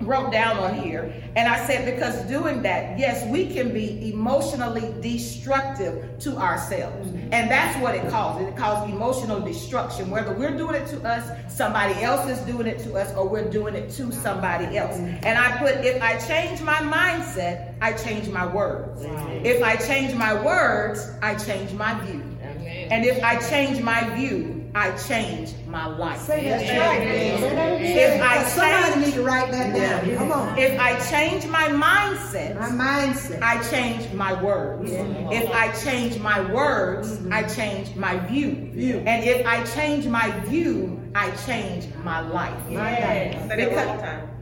wrote 0.00 0.32
down 0.32 0.58
on 0.58 0.74
here. 0.74 1.12
And 1.36 1.48
I 1.48 1.66
said, 1.66 1.84
because 1.94 2.22
doing 2.28 2.62
that, 2.62 2.98
yes, 2.98 3.26
we 3.28 3.52
can 3.52 3.72
be 3.72 4.10
emotionally 4.12 4.94
destructive 5.00 6.18
to 6.20 6.36
ourselves. 6.36 7.08
Mm-hmm. 7.08 7.32
And 7.32 7.50
that's 7.50 7.78
what 7.80 7.94
it 7.94 8.08
causes. 8.10 8.48
It 8.48 8.56
causes 8.56 8.92
emotional 8.92 9.40
destruction. 9.40 10.10
Whether 10.10 10.32
we're 10.32 10.56
doing 10.56 10.74
it 10.74 10.86
to 10.88 11.02
us, 11.02 11.30
somebody 11.52 11.94
else 12.02 12.28
is 12.28 12.38
doing 12.40 12.66
it 12.66 12.78
to 12.80 12.94
us, 12.94 13.14
or 13.16 13.28
we're 13.28 13.50
doing 13.50 13.74
it 13.74 13.90
to 13.90 14.12
somebody 14.12 14.76
else. 14.76 14.96
Mm-hmm. 14.96 15.24
And 15.24 15.38
I 15.38 15.56
put, 15.58 15.84
if 15.84 16.02
I 16.02 16.18
change 16.18 16.60
my 16.60 16.74
mindset, 16.74 17.74
I 17.80 17.92
change 17.92 18.28
my 18.28 18.46
words. 18.46 19.02
If 19.44 19.62
I 19.62 19.76
change 19.76 20.14
my 20.14 20.34
words, 20.34 21.10
I 21.22 21.34
change 21.34 21.72
my 21.72 21.98
view. 22.00 22.22
And 22.94 23.04
if 23.04 23.24
I 23.24 23.40
change 23.50 23.80
my 23.80 24.08
view, 24.14 24.70
I 24.72 24.96
change 24.96 25.52
my 25.66 25.86
life. 25.86 26.20
Say 26.20 26.48
that 26.48 26.60
right. 26.78 27.80
If 27.82 28.22
I 28.22 28.44
Somebody 28.44 28.92
change, 28.92 29.06
need 29.06 29.14
to 29.14 29.22
write 29.24 29.50
that 29.50 29.74
down. 29.74 30.16
Come 30.16 30.30
on. 30.30 30.56
if 30.56 30.78
I 30.78 30.96
change 31.10 31.44
my 31.48 31.70
mindset, 31.70 32.56
My 32.56 32.70
mindset. 32.70 33.42
I 33.42 33.60
change 33.68 34.12
my 34.12 34.40
words. 34.40 34.92
If 34.92 35.50
I 35.50 35.72
change 35.72 36.20
my 36.20 36.40
words, 36.52 37.20
I 37.32 37.42
change 37.42 37.96
my 37.96 38.16
view. 38.28 38.70
View. 38.72 39.02
And 39.04 39.24
if 39.24 39.44
I 39.44 39.64
change 39.64 40.06
my 40.06 40.30
view, 40.46 41.02
I 41.16 41.32
change 41.46 41.88
my 42.04 42.20
life. 42.20 42.56
That 42.68 43.58
one 43.58 43.86
more 43.88 43.96
time. 43.96 44.33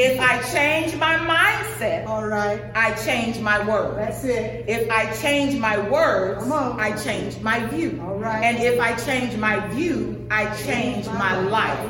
If 0.00 0.20
I 0.20 0.40
change 0.52 0.94
my 0.96 1.16
mindset, 1.16 2.06
All 2.06 2.24
right. 2.24 2.62
I 2.74 2.94
change 3.04 3.40
my 3.40 3.58
words. 3.66 3.96
That's 3.96 4.24
it. 4.24 4.64
If 4.68 4.88
I 4.90 5.12
change 5.16 5.58
my 5.58 5.76
words, 5.90 6.48
I 6.48 6.92
change 7.02 7.40
my 7.40 7.66
view. 7.66 8.00
All 8.06 8.14
right. 8.16 8.44
And 8.44 8.58
if 8.62 8.78
I 8.80 8.94
change 8.94 9.36
my 9.36 9.58
view, 9.70 10.24
I 10.30 10.54
change 10.62 11.06
my 11.06 11.40
life. 11.40 11.80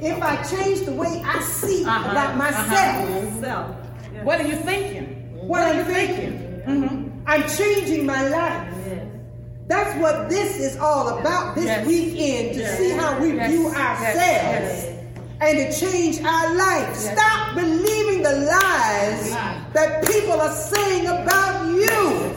If 0.00 0.22
I 0.22 0.36
change 0.44 0.82
the 0.82 0.92
way 0.92 1.20
I 1.26 1.40
see 1.40 1.84
Uh-huh, 1.84 2.10
about 2.12 2.36
myself, 2.36 3.40
Self. 3.40 3.66
What 4.22 4.40
are 4.40 4.46
you 4.46 4.56
thinking? 4.56 5.06
what 5.48 5.62
are 5.62 5.74
you 5.74 5.84
thinking, 5.84 6.32
Mhm. 6.68 7.10
I'm 7.26 7.42
changing 7.48 8.06
my 8.06 8.28
life. 8.28 8.72
That's 9.66 9.92
what 10.00 10.28
this 10.28 10.56
is 10.60 10.76
all 10.78 11.18
about 11.18 11.56
this 11.56 11.64
Yes. 11.64 11.84
weekend 11.86 12.54
to 12.54 12.60
Yes. 12.60 12.78
see 12.78 12.90
how 12.90 13.18
we 13.18 13.32
Yes. 13.34 13.50
view 13.50 13.64
Yes. 13.64 13.76
ourselves 13.76 14.16
Yes. 14.16 14.95
And 15.40 15.58
to 15.58 15.80
change 15.80 16.20
our 16.22 16.54
life. 16.54 16.96
Stop 16.96 17.54
believing 17.54 18.22
the 18.22 18.32
lies 18.32 19.30
that 19.72 20.06
people 20.06 20.40
are 20.40 20.54
saying 20.54 21.06
about 21.06 21.66
you. 21.74 22.36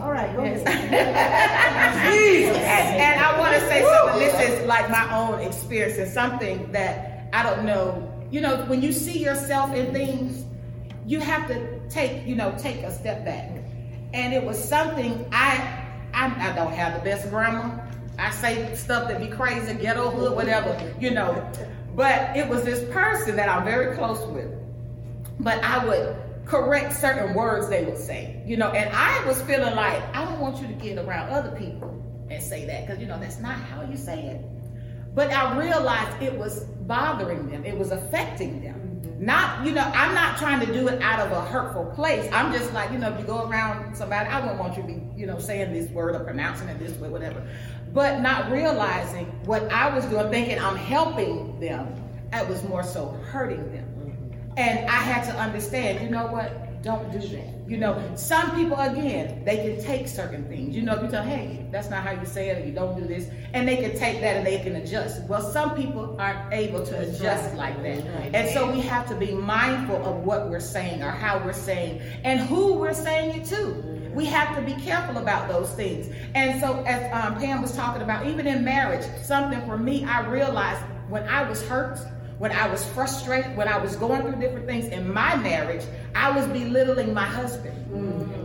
All 0.00 0.12
right, 0.12 0.34
go 0.36 0.44
ahead. 0.44 0.58
Jesus. 2.12 2.56
And, 2.56 3.00
and 3.00 3.20
I 3.20 3.38
want 3.38 3.54
to 3.54 3.60
say 3.60 3.82
something. 3.82 4.18
This 4.18 4.50
is 4.50 4.66
like 4.66 4.90
my 4.90 5.16
own 5.16 5.40
experience 5.40 5.98
and 5.98 6.10
something 6.10 6.70
that 6.72 7.28
I 7.32 7.42
don't 7.42 7.64
know. 7.64 8.12
You 8.30 8.40
know, 8.40 8.64
when 8.66 8.82
you 8.82 8.92
see 8.92 9.18
yourself 9.18 9.74
in 9.74 9.92
things, 9.92 10.44
you 11.06 11.20
have 11.20 11.48
to 11.48 11.80
take, 11.88 12.26
you 12.26 12.34
know, 12.34 12.54
take 12.58 12.78
a 12.82 12.92
step 12.92 13.24
back. 13.24 13.50
And 14.12 14.34
it 14.34 14.44
was 14.44 14.62
something 14.62 15.26
I, 15.32 15.84
I, 16.12 16.50
I 16.50 16.54
don't 16.54 16.72
have 16.72 16.94
the 16.94 17.04
best 17.04 17.30
grammar. 17.30 17.82
I 18.18 18.30
say 18.30 18.74
stuff 18.74 19.08
that 19.08 19.20
be 19.20 19.28
crazy, 19.28 19.74
ghetto 19.74 20.10
hood, 20.10 20.34
whatever, 20.34 20.94
you 21.00 21.10
know. 21.10 21.50
But 21.94 22.36
it 22.36 22.48
was 22.48 22.64
this 22.64 22.88
person 22.92 23.36
that 23.36 23.48
I'm 23.48 23.64
very 23.64 23.96
close 23.96 24.24
with. 24.26 24.52
But 25.40 25.62
I 25.62 25.84
would 25.84 26.16
correct 26.46 26.94
certain 26.94 27.34
words 27.34 27.68
they 27.68 27.84
would 27.84 27.98
say, 27.98 28.42
you 28.46 28.56
know. 28.56 28.70
And 28.70 28.94
I 28.94 29.24
was 29.26 29.40
feeling 29.42 29.74
like 29.74 30.02
I 30.14 30.24
don't 30.24 30.40
want 30.40 30.60
you 30.60 30.68
to 30.68 30.74
get 30.74 30.98
around 30.98 31.30
other 31.30 31.56
people 31.56 32.02
and 32.30 32.42
say 32.42 32.64
that 32.66 32.86
because 32.86 33.00
you 33.00 33.06
know 33.06 33.18
that's 33.18 33.38
not 33.38 33.56
how 33.56 33.82
you 33.82 33.96
say 33.96 34.26
it. 34.26 34.44
But 35.14 35.32
I 35.32 35.58
realized 35.58 36.22
it 36.22 36.34
was 36.34 36.64
bothering 36.64 37.48
them. 37.48 37.64
It 37.64 37.76
was 37.76 37.90
affecting 37.90 38.62
them. 38.62 38.86
Not, 39.18 39.64
you 39.64 39.72
know, 39.72 39.80
I'm 39.94 40.14
not 40.14 40.36
trying 40.36 40.60
to 40.60 40.70
do 40.70 40.88
it 40.88 41.00
out 41.00 41.20
of 41.20 41.32
a 41.32 41.40
hurtful 41.40 41.86
place. 41.94 42.30
I'm 42.32 42.52
just 42.52 42.70
like, 42.74 42.92
you 42.92 42.98
know, 42.98 43.10
if 43.10 43.18
you 43.18 43.24
go 43.24 43.48
around 43.48 43.96
somebody, 43.96 44.28
I 44.28 44.40
wouldn't 44.40 44.58
want 44.58 44.76
you 44.76 44.82
to 44.82 44.88
be, 44.88 45.02
you 45.18 45.26
know, 45.26 45.38
saying 45.38 45.72
this 45.72 45.88
word 45.90 46.14
or 46.14 46.20
pronouncing 46.20 46.68
it 46.68 46.78
this 46.78 46.92
way, 46.98 47.08
whatever. 47.08 47.42
But 47.96 48.20
not 48.20 48.50
realizing 48.50 49.24
what 49.46 49.72
I 49.72 49.88
was 49.94 50.04
doing, 50.04 50.30
thinking 50.30 50.58
I'm 50.58 50.76
helping 50.76 51.58
them, 51.58 51.94
it 52.30 52.46
was 52.46 52.62
more 52.64 52.82
so 52.82 53.08
hurting 53.32 53.72
them. 53.72 54.52
And 54.58 54.80
I 54.80 55.00
had 55.00 55.24
to 55.24 55.34
understand, 55.38 56.02
you 56.02 56.10
know 56.10 56.26
what? 56.26 56.82
Don't 56.82 57.10
do 57.10 57.18
that. 57.18 57.54
You 57.66 57.78
know, 57.78 57.98
some 58.14 58.54
people 58.54 58.78
again, 58.78 59.44
they 59.46 59.56
can 59.56 59.82
take 59.82 60.08
certain 60.08 60.44
things. 60.44 60.76
You 60.76 60.82
know, 60.82 60.94
if 60.96 61.04
you 61.04 61.08
tell, 61.08 61.24
hey, 61.24 61.66
that's 61.72 61.88
not 61.88 62.04
how 62.04 62.10
you 62.10 62.26
say 62.26 62.50
it, 62.50 62.62
or 62.62 62.66
you 62.66 62.72
don't 62.72 63.00
do 63.00 63.06
this, 63.06 63.30
and 63.54 63.66
they 63.66 63.76
can 63.76 63.96
take 63.98 64.20
that 64.20 64.36
and 64.36 64.46
they 64.46 64.58
can 64.58 64.76
adjust. 64.76 65.22
Well, 65.22 65.40
some 65.40 65.74
people 65.74 66.16
aren't 66.18 66.52
able 66.52 66.84
to 66.84 66.98
adjust 67.00 67.54
like 67.56 67.82
that. 67.82 68.04
And 68.34 68.50
so 68.50 68.70
we 68.70 68.82
have 68.82 69.08
to 69.08 69.14
be 69.16 69.32
mindful 69.32 70.04
of 70.04 70.16
what 70.22 70.50
we're 70.50 70.60
saying 70.60 71.02
or 71.02 71.10
how 71.10 71.42
we're 71.42 71.54
saying 71.54 72.02
and 72.24 72.40
who 72.40 72.74
we're 72.74 72.92
saying 72.92 73.40
it 73.40 73.46
to. 73.46 73.95
We 74.16 74.24
have 74.24 74.56
to 74.56 74.62
be 74.62 74.72
careful 74.80 75.18
about 75.18 75.46
those 75.46 75.70
things. 75.72 76.08
And 76.34 76.58
so, 76.58 76.82
as 76.84 77.12
um, 77.12 77.38
Pam 77.38 77.60
was 77.60 77.76
talking 77.76 78.00
about, 78.00 78.26
even 78.26 78.46
in 78.46 78.64
marriage, 78.64 79.04
something 79.22 79.60
for 79.66 79.76
me, 79.76 80.06
I 80.06 80.26
realized 80.26 80.82
when 81.08 81.22
I 81.28 81.46
was 81.46 81.62
hurt, 81.68 81.98
when 82.38 82.50
I 82.50 82.66
was 82.66 82.82
frustrated, 82.92 83.54
when 83.58 83.68
I 83.68 83.76
was 83.76 83.94
going 83.96 84.22
through 84.22 84.40
different 84.40 84.66
things 84.66 84.86
in 84.86 85.12
my 85.12 85.36
marriage, 85.36 85.84
I 86.14 86.30
was 86.30 86.46
belittling 86.46 87.12
my 87.12 87.26
husband. 87.26 87.76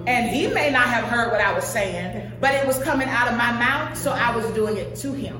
And 0.07 0.29
he 0.29 0.47
may 0.47 0.71
not 0.71 0.87
have 0.87 1.05
heard 1.05 1.31
what 1.31 1.39
I 1.39 1.53
was 1.53 1.63
saying, 1.63 2.33
but 2.41 2.53
it 2.53 2.67
was 2.67 2.77
coming 2.83 3.07
out 3.07 3.29
of 3.29 3.37
my 3.37 3.53
mouth, 3.53 3.97
so 3.97 4.11
I 4.11 4.35
was 4.35 4.45
doing 4.47 4.75
it 4.75 4.97
to 4.97 5.13
him. 5.13 5.37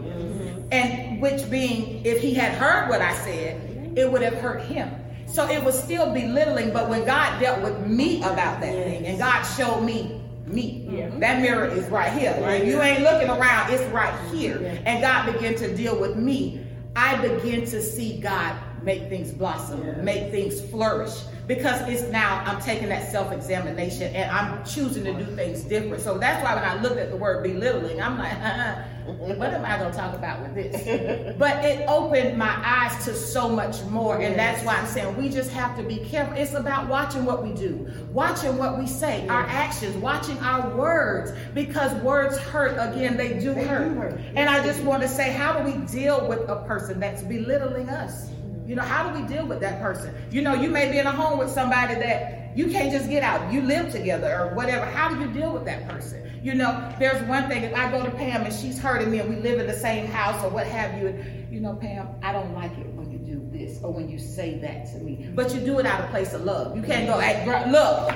And 0.72 1.22
which 1.22 1.50
being, 1.50 2.06
if 2.06 2.22
he 2.22 2.34
had 2.34 2.54
heard 2.54 2.88
what 2.88 3.02
I 3.02 3.14
said, 3.18 3.98
it 3.98 4.10
would 4.10 4.22
have 4.22 4.36
hurt 4.36 4.62
him. 4.62 4.96
So 5.26 5.50
it 5.50 5.62
was 5.62 5.82
still 5.82 6.14
belittling, 6.14 6.72
but 6.72 6.90
when 6.90 7.06
God 7.06 7.40
dealt 7.40 7.62
with 7.62 7.86
me 7.86 8.20
about 8.20 8.62
that 8.62 8.84
thing, 8.84 9.06
and 9.06 9.18
God 9.18 9.44
showed 9.44 9.82
me 9.82 10.21
me. 10.52 10.88
That 11.20 11.42
mirror 11.42 11.66
is 11.68 11.86
right 11.90 12.12
here. 12.18 12.34
When 12.42 12.66
you 12.66 12.82
ain't 12.82 13.02
looking 13.02 13.30
around, 13.30 13.72
it's 13.72 13.84
right 13.92 14.14
here. 14.32 14.82
And 14.86 15.02
God 15.02 15.32
began 15.32 15.56
to 15.56 15.76
deal 15.76 16.00
with 16.00 16.16
me. 16.16 16.66
I 16.96 17.16
begin 17.26 17.66
to 17.68 17.82
see 17.82 18.20
God 18.20 18.56
make 18.84 19.10
things 19.10 19.32
blossom, 19.32 20.04
make 20.04 20.32
things 20.32 20.62
flourish. 20.70 21.14
Because 21.48 21.82
it's 21.90 22.04
now 22.12 22.44
I'm 22.46 22.62
taking 22.62 22.90
that 22.90 23.12
self-examination 23.12 24.16
and 24.16 24.32
I'm 24.32 24.64
choosing 24.64 25.04
to 25.04 25.14
do 25.14 25.36
things 25.36 25.64
different. 25.64 26.02
So 26.02 26.18
that's 26.18 26.44
why 26.44 26.56
when 26.56 26.64
I 26.64 26.82
looked 26.82 26.98
at 26.98 27.10
the 27.10 27.18
word 27.18 27.44
belittling, 27.44 28.02
I'm 28.02 28.18
like, 28.18 28.34
uh-uh. 28.42 28.84
What 29.06 29.54
am 29.54 29.66
I 29.66 29.78
gonna 29.78 29.94
talk 29.94 30.14
about 30.14 30.42
with 30.42 30.56
this? 30.56 31.36
but 31.38 31.64
it 31.66 31.88
opened 31.88 32.38
my 32.38 32.56
eyes 32.64 33.06
to 33.06 33.14
so 33.14 33.50
much 33.50 33.82
more. 33.86 34.20
And 34.20 34.38
that's 34.38 34.64
why 34.66 34.76
I'm 34.76 34.88
saying 34.88 35.18
we 35.18 35.30
just 35.30 35.52
have 35.52 35.76
to 35.78 35.84
be 35.84 35.98
careful. 35.98 36.38
It's 36.38 36.54
about 36.54 36.88
watching 36.88 37.26
what 37.26 37.44
we 37.44 37.54
do, 37.54 37.88
watching 38.12 38.58
what 38.58 38.78
we 38.78 38.88
say, 38.88 39.28
our 39.28 39.44
actions, 39.44 39.96
watching 39.98 40.38
our 40.40 40.76
words, 40.76 41.32
because 41.54 41.94
words 42.04 42.38
hurt. 42.38 42.74
Again, 42.74 43.18
they 43.18 43.40
do 43.40 43.54
hurt. 43.54 44.20
And 44.36 44.50
I 44.50 44.64
just 44.64 44.82
want 44.84 45.02
to 45.02 45.08
say, 45.08 45.32
how 45.32 45.58
do 45.58 45.64
we 45.64 45.86
deal 45.88 46.28
with 46.28 46.48
a 46.50 46.64
person 46.68 47.00
that's 47.00 47.24
belittling 47.24 47.90
us? 47.90 48.30
You 48.66 48.76
know, 48.76 48.84
how 48.84 49.10
do 49.10 49.20
we 49.20 49.28
deal 49.28 49.46
with 49.46 49.60
that 49.62 49.82
person? 49.82 50.16
You 50.32 50.42
know, 50.42 50.54
you 50.54 50.70
may 50.70 50.92
be 50.92 50.98
in 50.98 51.08
a 51.08 51.12
home 51.12 51.40
with 51.40 51.50
somebody 51.50 51.96
that 51.96 52.56
you 52.56 52.68
can't 52.68 52.92
just 52.92 53.10
get 53.10 53.24
out. 53.24 53.52
You 53.52 53.62
live 53.62 53.92
together 53.92 54.34
or 54.40 54.56
whatever. 54.56 54.86
How 54.86 55.10
do 55.10 55.20
you 55.20 55.28
deal 55.28 55.52
with 55.52 55.66
that 55.66 55.88
person? 55.88 56.31
You 56.42 56.56
know, 56.56 56.92
there's 56.98 57.22
one 57.28 57.48
thing. 57.48 57.64
If 57.64 57.76
I 57.76 57.92
go 57.92 58.04
to 58.04 58.10
Pam 58.10 58.42
and 58.42 58.54
she's 58.54 58.80
hurting 58.80 59.12
me 59.12 59.20
and 59.20 59.30
we 59.30 59.36
live 59.36 59.60
in 59.60 59.68
the 59.68 59.78
same 59.78 60.08
house 60.08 60.44
or 60.44 60.50
what 60.50 60.66
have 60.66 61.00
you, 61.00 61.08
and 61.08 61.54
you 61.54 61.60
know, 61.60 61.76
Pam, 61.76 62.08
I 62.24 62.34
don't 62.34 62.54
like 62.56 62.76
it 62.80 62.88
when 62.94 63.12
you 63.12 63.20
do 63.20 63.48
this 63.52 63.80
or 63.84 63.94
when 63.94 64.10
you 64.10 64.18
say 64.18 64.58
that 64.60 64.92
to 64.92 64.98
me. 64.98 65.30
But 65.36 65.54
you 65.54 65.62
do 65.62 65.78
it 65.80 65.86
out 65.86 66.02
of 66.02 66.10
place 66.10 66.34
of 66.34 66.44
love. 66.44 66.76
You 66.76 66.82
can't 66.82 67.06
go, 67.06 67.20
hey, 67.20 67.46
look, 67.46 68.12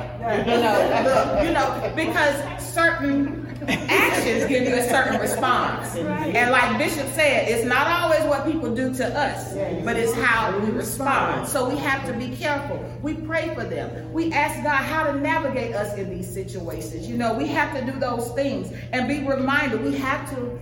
you 0.47 0.57
know, 0.57 1.41
you 1.43 1.51
know, 1.51 1.93
because 1.95 2.63
certain 2.63 3.45
actions 3.68 4.45
give 4.49 4.64
you 4.68 4.76
a 4.76 4.88
certain 4.89 5.20
response. 5.20 5.95
And 5.95 6.51
like 6.51 6.78
Bishop 6.78 7.08
said, 7.14 7.47
it's 7.49 7.66
not 7.66 7.88
always 7.88 8.24
what 8.24 8.45
people 8.45 8.74
do 8.74 8.93
to 8.95 9.06
us, 9.20 9.53
but 9.84 9.95
it's 9.97 10.14
how 10.14 10.58
we 10.60 10.70
respond. 10.72 11.47
So 11.47 11.70
we 11.70 11.78
have 11.78 12.06
to 12.08 12.14
be 12.14 12.36
careful. 12.36 12.84
We 13.01 13.14
pray 13.16 13.53
for 13.56 13.64
them. 13.64 14.12
We 14.14 14.32
ask 14.32 14.62
God 14.64 14.84
how 14.84 15.12
to 15.12 15.20
navigate 15.20 15.76
us 15.76 15.97
in 15.97 16.10
these 16.10 16.32
situations. 16.32 17.08
You 17.08 17.18
know, 17.18 17.34
we 17.34 17.47
have 17.47 17.78
to 17.80 17.86
do 17.91 17.97
those 17.99 18.32
things 18.32 18.72
and 18.91 19.08
be 19.08 19.20
reminded 19.26 19.84
we 19.84 19.95
have 19.97 20.30
to 20.36 20.60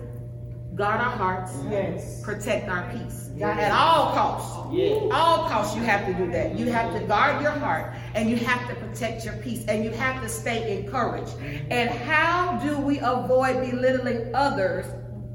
guard 0.75 0.99
our 0.99 1.11
hearts, 1.11 1.53
Yes. 1.69 2.21
protect 2.23 2.67
our 2.67 2.89
peace. 2.91 3.29
At 3.41 3.71
all 3.71 4.13
costs. 4.13 4.73
Yes. 4.73 5.03
All 5.11 5.49
costs, 5.49 5.75
you 5.75 5.81
have 5.83 6.05
to 6.05 6.13
do 6.13 6.31
that. 6.31 6.57
You 6.57 6.71
have 6.71 6.93
to 6.93 6.99
guard 7.05 7.41
your 7.41 7.51
heart 7.51 7.93
and 8.15 8.29
you 8.29 8.37
have 8.37 8.67
to 8.67 8.75
protect 8.75 9.25
your 9.25 9.35
peace 9.37 9.65
and 9.67 9.83
you 9.83 9.91
have 9.91 10.21
to 10.21 10.29
stay 10.29 10.79
encouraged. 10.79 11.33
Mm-hmm. 11.37 11.71
And 11.71 11.89
how 11.89 12.59
do 12.63 12.77
we 12.77 12.99
avoid 12.99 13.69
belittling 13.69 14.33
others 14.35 14.85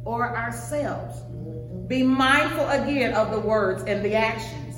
or 0.05 0.37
ourselves? 0.37 1.23
Be 1.89 2.03
mindful 2.03 2.69
again 2.69 3.15
of 3.15 3.31
the 3.31 3.41
words 3.41 3.83
and 3.85 4.05
the 4.05 4.15
actions. 4.15 4.77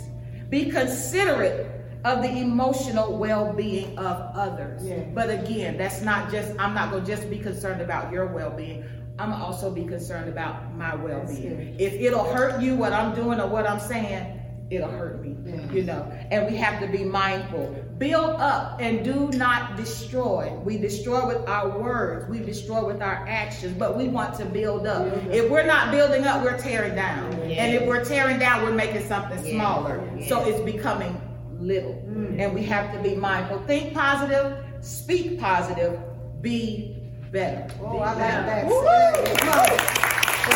Be 0.49 0.71
considerate 0.71 1.67
of 2.05 2.23
the 2.23 2.31
emotional 2.31 3.19
well-being 3.19 3.99
of 3.99 4.35
others. 4.35 4.85
Yeah. 4.85 5.03
But 5.15 5.29
again, 5.29 5.77
that's 5.77 6.01
not 6.03 6.31
just 6.31 6.53
I'm 6.59 6.73
not 6.73 6.91
going 6.91 7.05
to 7.05 7.11
just 7.11 7.29
be 7.29 7.39
concerned 7.39 7.83
about 7.83 8.13
your 8.13 8.27
well-being. 8.27 8.85
I'm 9.19 9.35
also 9.35 9.71
be 9.71 9.85
concerned 9.85 10.31
about 10.31 10.75
my 10.75 10.95
well-being. 10.95 11.77
If 11.79 11.93
it'll 11.95 12.25
hurt 12.25 12.63
you 12.63 12.75
what 12.75 12.95
I'm 12.95 13.15
doing 13.15 13.39
or 13.39 13.49
what 13.49 13.69
I'm 13.69 13.81
saying, 13.81 14.40
it'll 14.71 14.89
hurt 14.89 15.21
me, 15.21 15.37
you 15.73 15.83
know. 15.83 16.11
And 16.31 16.47
we 16.47 16.57
have 16.57 16.81
to 16.81 16.87
be 16.87 17.05
mindful. 17.05 17.77
Build 17.99 18.41
up 18.41 18.81
and 18.81 19.05
do 19.05 19.29
not 19.37 19.77
destroy. 19.77 20.53
We 20.65 20.79
destroy 20.79 21.27
with 21.27 21.49
our 21.49 21.79
words, 21.79 22.31
we 22.31 22.39
destroy 22.39 22.85
with 22.85 23.03
our 23.03 23.27
actions, 23.29 23.77
but 23.77 23.97
we 23.97 24.09
want 24.09 24.37
to 24.37 24.45
build 24.45 24.87
up. 24.87 25.07
If 25.31 25.51
we're 25.51 25.67
not 25.67 25.91
building 25.91 26.25
up, 26.25 26.43
we're 26.45 26.59
tearing 26.59 26.95
down. 26.95 27.33
And 27.43 27.75
if 27.75 27.87
we're 27.87 28.05
tearing 28.05 28.39
down, 28.39 28.63
we're 28.63 28.73
making 28.73 29.07
something 29.07 29.43
smaller. 29.45 30.09
So 30.29 30.45
it's 30.45 30.61
becoming 30.61 31.21
little. 31.59 31.95
Mm. 32.09 32.41
And 32.41 32.55
we 32.55 32.63
have 32.65 32.93
to 32.95 33.03
be 33.03 33.17
mindful. 33.17 33.59
Think 33.67 33.93
positive, 33.93 34.65
speak 34.81 35.39
positive, 35.39 36.01
be 36.41 36.97
better. 37.31 37.67
Oh, 37.83 37.99
I 37.99 38.13
like 38.13 38.19
that. 38.19 40.10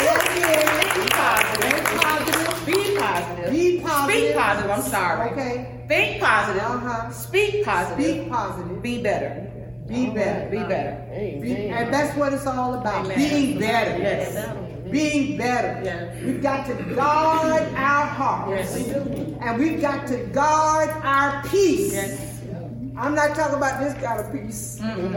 Woo-hoo. 0.04 1.00
Come 1.04 1.20
on. 1.20 1.60
Say 1.60 1.72
it 1.72 1.82
again. 1.88 1.94
Be 1.96 2.00
positive. 2.00 2.66
Be 2.66 2.76
positive. 2.96 2.96
Be 2.96 2.96
positive. 2.98 3.50
Be 3.52 3.80
positive. 3.80 4.14
Speak 4.14 4.34
positive. 4.36 4.70
I'm 4.70 4.82
sorry. 4.82 5.30
Okay. 5.30 5.84
Think 5.88 6.20
positive. 6.22 6.62
Uh-huh. 6.62 7.10
Speak 7.12 7.64
positive. 7.64 8.04
Speak 8.04 8.30
positive. 8.30 8.82
Be 8.82 9.02
better. 9.02 9.50
Be 9.86 10.10
better. 10.10 10.50
Be 10.50 10.56
better. 10.58 11.06
Be- 11.42 11.68
and 11.68 11.92
that's 11.92 12.16
what 12.16 12.32
it's 12.32 12.46
all 12.46 12.74
about. 12.74 13.04
Amen. 13.04 13.18
Being 13.18 13.58
better. 13.60 13.98
Yes. 13.98 14.56
Being 14.90 15.36
better. 15.36 15.80
Yes. 15.84 16.22
We've 16.24 16.42
got 16.42 16.66
to 16.66 16.74
guard 16.94 17.62
our 17.74 18.06
hearts. 18.06 18.78
Yes. 18.78 18.88
And 19.40 19.58
we've 19.58 19.80
got 19.80 20.06
to 20.08 20.16
guard 20.26 20.88
our 21.02 21.42
peace. 21.48 21.92
Yes. 21.92 22.33
I'm 22.96 23.14
not 23.14 23.34
talking 23.34 23.56
about 23.56 23.80
this 23.80 23.94
kind 23.94 24.20
of 24.20 24.32
peace. 24.32 24.78
Mm-hmm. 24.80 25.14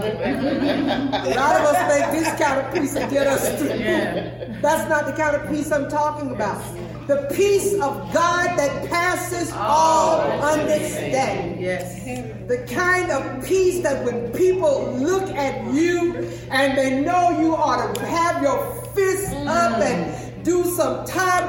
A 1.13 1.35
lot 1.35 1.55
of 1.57 1.65
us 1.67 1.93
think 1.93 2.11
this 2.11 2.39
kind 2.41 2.65
of 2.65 2.73
peace 2.73 2.93
will 2.95 3.09
get 3.09 3.27
us 3.27 3.59
through. 3.59 3.77
Yeah. 3.77 4.59
That's 4.61 4.89
not 4.89 5.05
the 5.05 5.13
kind 5.13 5.35
of 5.35 5.47
peace 5.49 5.71
I'm 5.71 5.87
talking 5.87 6.31
about. 6.31 6.59
The 7.07 7.31
peace 7.35 7.73
of 7.75 8.11
God 8.13 8.57
that 8.57 8.89
passes 8.89 9.51
oh, 9.53 9.57
all 9.57 10.41
understanding. 10.41 11.61
Yes. 11.61 12.03
The 12.47 12.65
kind 12.73 13.11
of 13.11 13.45
peace 13.45 13.83
that 13.83 14.03
when 14.03 14.31
people 14.33 14.93
look 14.93 15.29
at 15.29 15.71
you 15.71 16.15
and 16.49 16.75
they 16.77 17.01
know 17.01 17.39
you 17.39 17.55
ought 17.55 17.93
to 17.93 18.05
have 18.05 18.41
your 18.41 18.81
fists 18.95 19.31
up 19.33 19.77
and 19.79 20.13
mm. 20.13 20.26
Do 20.47 20.63
some 20.63 21.05
Tae 21.05 21.43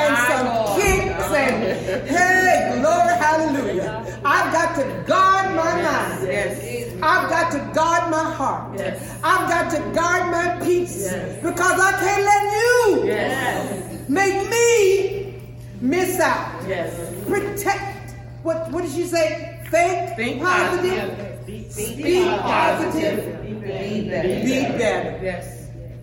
and 0.00 0.14
My 0.14 0.28
some 0.30 0.80
kicks 0.80 1.30
and 1.42 2.08
hey, 2.08 2.78
glory, 2.80 3.14
hallelujah. 3.24 4.20
I've 4.24 4.50
got 4.54 4.74
to 4.76 4.84
guard 5.06 5.54
my 5.54 5.72
mind. 5.82 6.26
Yes. 6.26 6.94
I've 7.02 7.28
got 7.28 7.52
to 7.52 7.58
guard 7.74 8.10
my 8.10 8.24
heart. 8.38 8.78
Yes. 8.78 9.20
I've 9.22 9.48
got 9.50 9.70
to 9.72 9.80
guard 9.94 10.30
my 10.32 10.64
peace 10.64 11.02
Yes. 11.04 11.42
because 11.42 11.78
I 11.78 11.92
can't 12.00 12.24
let 12.32 12.42
you 12.58 13.06
Yes. 13.06 14.08
make 14.08 14.38
me 14.48 15.42
miss 15.82 16.18
out. 16.18 16.66
Yes. 16.66 16.90
Protect. 17.26 18.14
What? 18.42 18.70
What 18.72 18.82
did 18.84 18.92
she 18.92 19.04
say? 19.04 19.60
Think, 19.70 20.16
Think 20.16 20.42
positive. 20.42 21.18
positive. 21.18 21.72
Speak 21.72 22.24
positive. 22.24 23.42
Be 23.42 24.08
better. 24.10 24.28
Be 24.28 24.62
better. 24.78 25.20
Yes. 25.22 25.57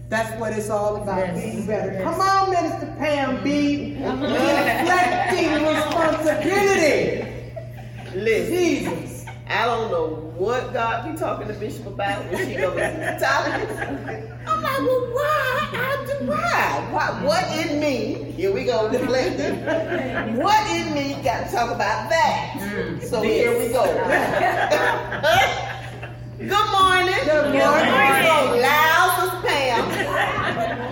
That's 0.09 0.39
what 0.39 0.53
it's 0.53 0.69
all 0.69 0.97
about. 0.97 1.17
Yes. 1.17 1.41
Being 1.43 1.65
better. 1.65 1.93
Yes. 1.93 2.03
Come 2.03 2.19
on, 2.21 2.51
Minister 2.51 2.93
Pam 2.97 3.43
B. 3.43 3.95
Reflecting 3.99 5.65
responsibility. 5.65 7.25
Listen, 8.15 8.55
Jesus. 8.55 9.25
I 9.47 9.65
don't 9.65 9.91
know 9.91 10.07
what 10.37 10.73
God 10.73 11.11
be 11.11 11.17
talking 11.17 11.47
to 11.47 11.53
Bishop 11.53 11.85
about 11.87 12.23
when 12.31 12.47
she 12.47 12.55
goes 12.55 12.75
to 12.75 13.17
topics. 13.19 13.71
I'm 14.47 14.61
like, 14.61 14.79
well, 14.79 15.01
why? 15.13 15.69
I 15.73 16.05
do 16.07 16.13
why? 16.27 16.87
Why? 16.91 17.09
What 17.23 17.43
in 17.65 17.79
me? 17.79 18.13
Here 18.31 18.51
we 18.51 18.63
go, 18.63 18.89
deflecting. 18.91 19.65
What 20.37 20.67
in 20.71 20.93
me 20.93 21.15
got 21.23 21.45
to 21.45 21.51
talk 21.51 21.71
about 21.71 22.09
that? 22.09 22.53
Mm. 22.57 23.01
so 23.03 23.21
here 23.21 23.57
we 23.57 23.69
go. 23.69 23.85
Good 26.37 26.71
morning. 26.71 27.21
Good 27.25 27.53
morning. 27.53 28.25
So 28.25 28.35
loud, 28.61 29.09
Sister 29.19 29.41
Pam. 29.47 29.54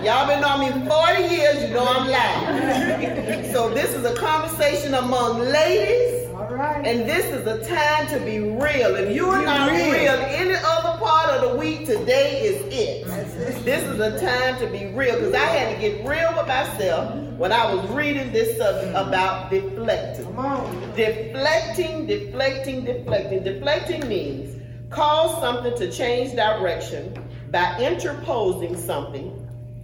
Y'all 0.04 0.26
been 0.26 0.44
on 0.44 0.60
me 0.60 0.86
40 0.86 1.22
years. 1.34 1.62
You 1.62 1.68
know 1.74 1.86
I'm 1.86 2.08
loud. 2.10 3.46
So 3.52 3.72
this 3.72 3.94
is 3.94 4.04
a 4.04 4.14
conversation 4.14 4.92
among 4.94 5.38
ladies. 5.40 6.28
All 6.30 6.46
right. 6.54 6.86
And 6.86 7.08
this 7.08 7.24
is 7.26 7.46
a 7.46 7.64
time 7.66 8.06
to 8.08 8.18
be 8.24 8.38
real. 8.40 8.96
If 8.96 9.14
you're 9.16 9.38
Be 9.38 9.44
not 9.46 9.70
real. 9.70 9.92
real 9.92 10.12
any 10.28 10.54
other 10.56 10.98
part 10.98 11.30
of 11.30 11.50
the 11.50 11.56
week, 11.56 11.86
today 11.86 12.42
is 12.42 12.60
it. 12.66 13.06
It. 13.06 13.64
This 13.64 13.82
is 13.84 13.98
a 13.98 14.20
time 14.20 14.58
to 14.58 14.66
be 14.66 14.92
real 14.94 15.14
because 15.14 15.32
I 15.32 15.38
had 15.46 15.74
to 15.74 15.80
get 15.80 16.06
real 16.06 16.34
with 16.36 16.48
myself 16.48 17.14
when 17.38 17.50
I 17.52 17.72
was 17.72 17.88
reading 17.90 18.30
this 18.30 18.58
subject 18.58 18.90
about 18.90 19.50
deflecting. 19.50 20.26
Come 20.26 20.38
on. 20.38 20.80
Deflecting, 20.94 22.06
deflecting, 22.06 22.84
deflecting. 22.84 23.42
Deflecting 23.42 24.06
means 24.06 24.60
cause 24.90 25.40
something 25.40 25.74
to 25.78 25.90
change 25.90 26.32
direction 26.36 27.14
by 27.50 27.78
interposing 27.80 28.76
something, 28.76 29.33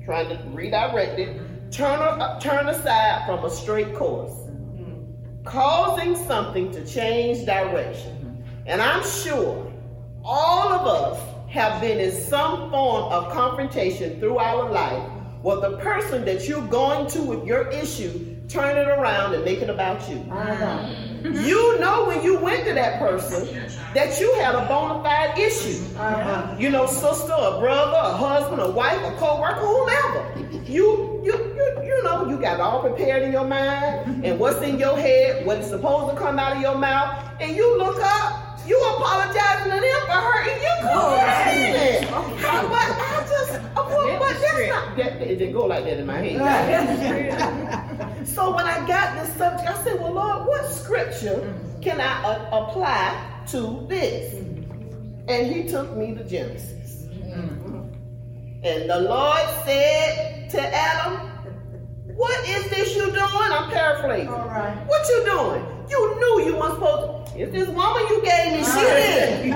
trying 0.05 0.29
to 0.29 0.43
redirect 0.49 1.19
it, 1.19 1.41
turn, 1.71 2.01
a- 2.01 2.39
turn 2.41 2.69
aside 2.69 3.27
from 3.27 3.45
a 3.45 3.51
straight 3.51 3.95
course. 3.95 4.33
Causing 5.45 6.17
something 6.17 6.71
to 6.73 6.85
change 6.87 7.47
direction. 7.47 8.45
And 8.67 8.81
I'm 8.83 9.03
sure 9.05 9.73
all 10.25 10.73
of 10.73 10.87
us 10.87 11.21
have 11.49 11.81
been 11.81 11.99
in 11.99 12.13
some 12.13 12.71
form 12.71 13.13
of 13.13 13.33
confrontation 13.33 14.21
through 14.21 14.39
our 14.39 14.71
life 14.71 15.03
with 15.43 15.63
the 15.63 15.77
person 15.79 16.25
that 16.27 16.47
you're 16.47 16.67
going 16.69 17.09
to 17.09 17.23
with 17.23 17.47
your 17.47 17.69
issue, 17.69 18.37
turn 18.49 18.77
it 18.77 18.87
around 18.87 19.35
and 19.35 19.45
make 19.45 19.61
it 19.63 19.71
about 19.71 20.09
you. 20.11 20.25
You 21.51 21.79
know 21.81 22.07
when 22.07 22.23
you 22.23 22.39
went 22.39 22.67
to 22.67 22.75
that 22.75 22.99
person 22.99 23.47
that 23.95 24.21
you 24.21 24.33
had 24.35 24.55
a 24.55 24.67
bona 24.67 25.03
fide 25.03 25.39
issue. 25.39 25.85
Uh-huh. 25.97 26.57
You 26.59 26.71
know, 26.71 26.87
sister, 26.87 27.33
a 27.33 27.59
brother, 27.61 27.97
a 27.97 28.17
husband, 28.17 28.63
a 28.63 28.71
wife, 28.71 29.01
a 29.05 29.17
co-worker, 29.17 29.61
whomever. 29.61 30.61
You, 30.65 31.21
you, 31.25 31.33
you, 31.57 31.83
you 31.85 32.03
know, 32.05 32.29
you 32.29 32.39
got 32.39 32.61
all 32.61 32.81
prepared 32.81 33.23
in 33.23 33.33
your 33.33 33.45
mind 33.45 34.25
and 34.25 34.39
what's 34.39 34.63
in 34.63 34.79
your 34.79 34.97
head, 34.97 35.45
what's 35.45 35.69
supposed 35.69 36.15
to 36.15 36.21
come 36.21 36.39
out 36.39 36.57
of 36.57 36.63
your 36.63 36.77
mouth, 36.77 37.23
and 37.41 37.57
you 37.57 37.77
look 37.79 37.99
up, 38.01 38.40
you 38.67 38.81
apologizing 38.81 39.73
to 39.73 39.81
them 39.81 40.01
for 40.07 40.21
hurting 40.21 40.61
you. 40.63 40.75
Cool. 40.81 40.91
Oh, 40.93 42.37
How 42.39 42.67
about 42.67 42.91
I 42.99 43.27
just, 43.29 43.53
what, 43.75 44.21
what, 44.21 44.41
that's 44.41 44.69
not, 44.69 44.97
that, 44.97 45.23
it 45.23 45.37
didn't 45.37 45.53
go 45.55 45.67
like 45.67 45.85
that 45.85 45.99
in 45.99 46.07
my 46.07 46.19
head. 46.19 47.51
So 48.27 48.55
when 48.55 48.67
I 48.67 48.87
got 48.87 49.17
this 49.17 49.35
subject, 49.37 49.69
I 49.69 49.83
said, 49.83 50.01
well, 50.01 50.13
Lord, 50.13 50.47
what 50.47 50.65
scripture 50.67 51.37
mm-hmm. 51.37 51.81
can 51.81 52.01
I 52.01 52.23
uh, 52.23 52.63
apply 52.63 53.45
to 53.49 53.87
this? 53.89 54.35
Mm-hmm. 54.35 55.29
And 55.29 55.53
he 55.53 55.69
took 55.69 55.97
me 55.97 56.15
to 56.15 56.23
Genesis. 56.25 57.07
Mm-hmm. 57.07 57.81
And 58.63 58.91
the 58.91 59.01
Lord 59.01 59.41
said 59.65 60.51
to 60.51 60.61
Adam, 60.61 61.31
what 62.15 62.49
is 62.49 62.69
this 62.69 62.95
you 62.95 63.07
doing? 63.07 63.17
I'm 63.17 63.71
paraphrasing. 63.71 64.29
All 64.29 64.47
right. 64.47 64.77
What 64.87 65.09
you 65.09 65.25
doing? 65.25 65.80
You 65.91 66.21
knew 66.21 66.47
you 66.47 66.57
weren't 66.57 66.75
supposed 66.75 67.35
to. 67.35 67.41
If 67.41 67.53
this 67.53 67.69
woman 67.69 68.03
you 68.09 68.23
gave 68.23 68.53
me, 68.53 68.65
she 68.65 68.81
did. 68.81 69.53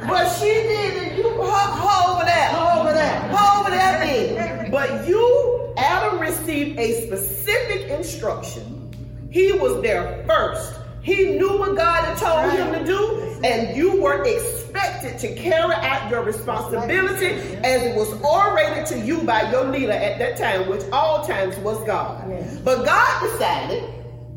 but 0.08 0.28
she 0.32 0.46
did, 0.46 1.02
and 1.02 1.18
you 1.18 1.30
ho, 1.30 1.44
ho 1.44 2.14
over 2.14 2.24
there. 2.24 2.50
Go 2.52 2.80
over 2.80 2.92
that. 2.92 3.58
Over 3.60 3.70
there 3.70 3.98
then. 4.00 4.70
But 4.70 5.06
you, 5.06 5.74
Adam 5.76 6.18
received 6.18 6.78
a 6.78 7.06
specific 7.06 7.88
instruction. 7.90 8.90
He 9.30 9.52
was 9.52 9.80
there 9.82 10.24
first. 10.26 10.80
He 11.02 11.36
knew 11.36 11.58
what 11.58 11.76
God 11.76 12.04
had 12.04 12.18
told 12.18 12.52
him 12.52 12.72
to 12.78 12.84
do, 12.84 13.40
and 13.42 13.76
you 13.76 14.00
were 14.02 14.22
expected 14.22 15.18
to 15.20 15.34
carry 15.34 15.74
out 15.74 16.10
your 16.10 16.22
responsibility 16.22 17.26
as 17.64 17.82
it 17.82 17.96
was 17.96 18.12
orated 18.22 18.84
to 18.86 19.00
you 19.00 19.22
by 19.22 19.50
your 19.50 19.64
leader 19.64 19.92
at 19.92 20.18
that 20.18 20.36
time, 20.36 20.68
which 20.68 20.82
all 20.92 21.24
times 21.26 21.56
was 21.58 21.82
God. 21.86 22.28
But 22.64 22.84
God 22.84 23.30
decided, 23.32 23.82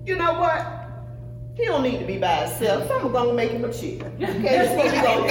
you 0.05 0.15
know 0.17 0.33
what? 0.39 0.67
He 1.55 1.65
don't 1.65 1.83
need 1.83 1.99
to 1.99 2.05
be 2.05 2.17
by 2.17 2.47
himself, 2.47 2.89
I'm 2.91 3.11
gonna 3.11 3.33
make 3.33 3.51
him 3.51 3.63
a 3.63 3.71
chick. 3.71 4.03
Okay, 4.03 4.41
that's 4.41 4.75
what 4.75 4.85
we 4.91 5.01
gonna 5.01 5.27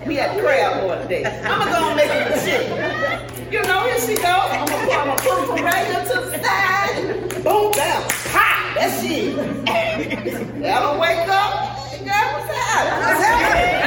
do. 0.00 0.08
We 0.08 0.16
had 0.16 0.40
crab 0.40 0.80
boy 0.80 1.02
today. 1.02 1.24
I'm 1.44 1.68
gonna 1.68 1.94
make 1.94 2.10
him 2.10 2.32
a 2.32 2.34
chick. 2.44 3.52
You 3.52 3.62
know, 3.62 3.84
here 3.84 4.00
she 4.00 4.14
goes. 4.16 4.24
I'm 4.24 4.66
gonna 4.66 4.90
I'm 4.90 5.06
gonna 5.06 5.46
put 5.46 5.58
him 5.58 5.64
right 5.64 5.86
here 5.86 6.00
to 6.00 6.20
the 6.20 6.38
side. 6.42 7.44
Boom, 7.44 7.70
down. 7.72 8.02
Ha! 8.32 8.72
That's 8.74 9.04
it. 9.04 9.38
Adam 10.64 10.98
wake 10.98 11.28
up. 11.28 11.52
Girl, 11.98 12.26
what's 12.32 12.50
happening? 12.56 13.82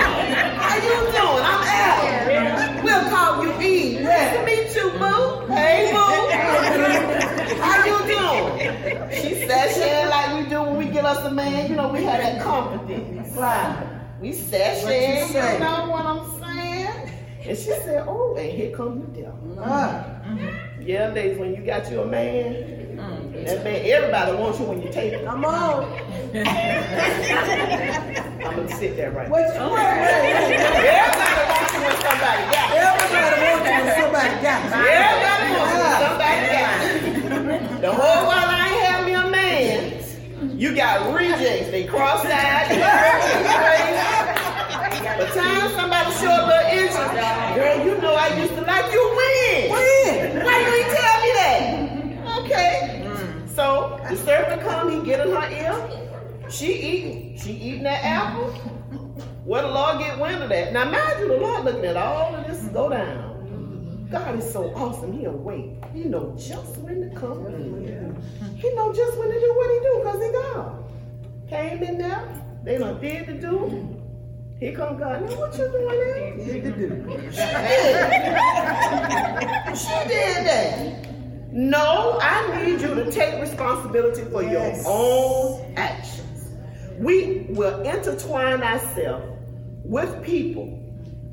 How 0.60 0.76
you 0.78 0.96
doing? 1.12 1.44
I'm 1.44 1.64
Adam. 1.66 2.84
We'll 2.84 3.06
call 3.10 3.44
you 3.44 3.52
Eve. 3.62 4.02
Nice 4.02 4.38
to 4.38 4.46
meet 4.46 4.76
you, 4.76 4.92
boo. 5.00 5.54
Hey, 5.54 5.92
boo. 5.92 7.20
How 7.60 7.86
you 7.86 7.98
doing? 8.08 8.60
She 9.12 9.30
sashaying 9.48 10.10
like 10.10 10.30
we 10.44 10.50
do 10.50 10.62
when 10.64 10.78
we 10.78 10.86
get 10.86 11.06
us 11.06 11.24
a 11.26 11.30
man. 11.32 11.70
You 11.70 11.76
know, 11.76 11.90
we 11.90 12.04
have 12.04 12.22
that 12.22 12.42
confidence. 12.42 13.36
Wow. 13.36 13.76
We 14.22 14.30
sashaying, 14.32 14.84
What 14.84 14.94
you 15.28 15.34
say? 15.34 15.54
you 15.54 15.60
know 15.60 15.90
what 15.90 16.06
I'm 16.06 16.22
saying? 16.42 17.10
And 17.46 17.58
she 17.58 17.64
said, 17.66 18.06
oh, 18.08 18.36
and 18.38 18.50
here 18.50 18.72
comes 18.76 19.06
the 19.14 19.22
devil. 19.22 19.58
Ah. 19.60 20.06
Yeah, 20.82 21.10
ladies, 21.10 21.38
when 21.38 21.54
you 21.56 21.62
got 21.64 21.90
you 21.92 22.02
a 22.02 22.06
man, 22.06 22.54
that 23.46 23.64
man, 23.64 23.82
everybody 23.86 24.32
wants 24.38 24.60
you 24.60 24.66
when 24.66 24.82
you 24.82 24.90
take 24.92 25.14
it. 25.14 25.26
Come 25.26 25.46
on. 25.46 25.86
I'm 26.34 26.46
gonna 28.56 28.76
sit 28.76 28.96
there 28.96 29.12
right 29.12 29.30
What 29.30 29.42
now. 29.54 29.68
you 29.68 29.74
wait, 29.74 29.84
wait, 29.84 30.24
wait. 30.24 30.60
Everybody 30.64 31.44
wants 31.52 31.74
you 31.74 31.80
when 31.84 31.96
somebody 32.00 32.44
got. 32.54 32.68
Everybody 32.72 33.44
wants 33.44 33.68
you 33.68 33.74
when 33.74 33.88
somebody 34.00 34.34
got 34.44 34.60
you. 34.64 34.70
Everybody 34.88 35.48
wants 35.52 35.74
you 35.74 35.80
when 35.84 35.96
somebody 36.04 36.40
got. 36.48 36.72
The 37.84 37.92
whole 37.92 38.28
while 38.28 38.48
I 38.48 38.70
ain't 38.70 38.82
have 38.86 39.06
me 39.06 39.12
a 39.12 39.28
man, 39.30 40.58
you 40.58 40.74
got 40.74 41.14
rejects. 41.14 41.70
They 41.70 41.84
cross-eyed. 41.84 42.70
By 45.04 45.18
the 45.20 45.26
time 45.26 45.70
somebody 45.72 46.12
show 46.14 46.32
a 46.32 46.48
little 46.48 46.72
interest, 46.72 46.96
girl, 46.96 47.86
you 47.86 47.98
know 48.02 48.16
I 48.16 48.40
used 48.40 48.56
to 48.56 48.62
like 48.62 48.90
you 48.90 49.04
win. 49.18 49.70
When? 49.70 50.46
Why 50.46 50.56
you 50.62 50.74
ain't 50.80 50.92
tell 50.96 51.18
me 51.24 51.32
that? 51.36 52.40
Okay. 52.40 52.74
So 53.54 54.00
the 54.10 54.16
servant 54.16 54.62
come, 54.62 54.90
he 54.90 55.06
get 55.06 55.20
in 55.28 55.36
her 55.36 55.50
ear. 55.52 55.76
She 56.50 56.72
eating. 56.74 57.38
She 57.38 57.52
eating 57.52 57.84
that 57.84 58.02
apple. 58.06 58.50
Where 59.44 59.62
the 59.62 59.68
Lord 59.68 60.00
get 60.00 60.18
wind 60.18 60.42
of 60.42 60.48
that? 60.48 60.72
Now 60.72 60.84
imagine 60.88 61.28
the 61.28 61.36
Lord 61.36 61.66
looking 61.66 61.84
at 61.84 61.98
all 61.98 62.34
of 62.34 62.48
this 62.48 62.62
and 62.62 62.72
go 62.74 62.88
down. 62.88 63.33
God 64.14 64.38
is 64.38 64.52
so 64.54 64.72
awesome. 64.76 65.12
He'll 65.20 65.32
wait. 65.32 65.72
He 65.92 66.04
know 66.04 66.36
just 66.38 66.78
when 66.78 67.10
to 67.10 67.16
come. 67.16 67.44
He 68.56 68.70
know 68.76 68.94
just 68.94 69.18
when 69.18 69.30
to 69.30 69.40
do 69.40 69.54
what 69.56 69.72
he 69.72 69.80
do 69.80 69.98
because 70.04 70.22
he 70.24 70.32
God. 70.32 70.84
Came 71.50 71.82
in 71.84 71.98
there. 71.98 72.24
They 72.64 72.78
done 72.78 73.02
did 73.02 73.26
the 73.26 73.34
do. 73.34 73.90
Here 74.60 74.74
come 74.76 74.98
God. 74.98 75.28
Now 75.28 75.36
what 75.36 75.58
you 75.58 75.68
doing 75.68 75.88
there? 75.88 76.38
Did 76.38 76.64
the 76.64 76.72
do. 76.72 76.88
She 79.76 79.90
did 80.08 80.46
that. 80.46 81.08
No, 81.52 82.20
I 82.22 82.64
need 82.66 82.80
you 82.82 82.94
to 82.96 83.12
take 83.12 83.42
responsibility 83.42 84.24
for 84.26 84.44
Yes. 84.44 84.84
your 84.84 84.94
own 84.94 85.74
actions. 85.76 86.50
We 87.00 87.48
will 87.50 87.82
intertwine 87.82 88.62
ourselves 88.62 89.26
with 89.84 90.22
people 90.24 90.80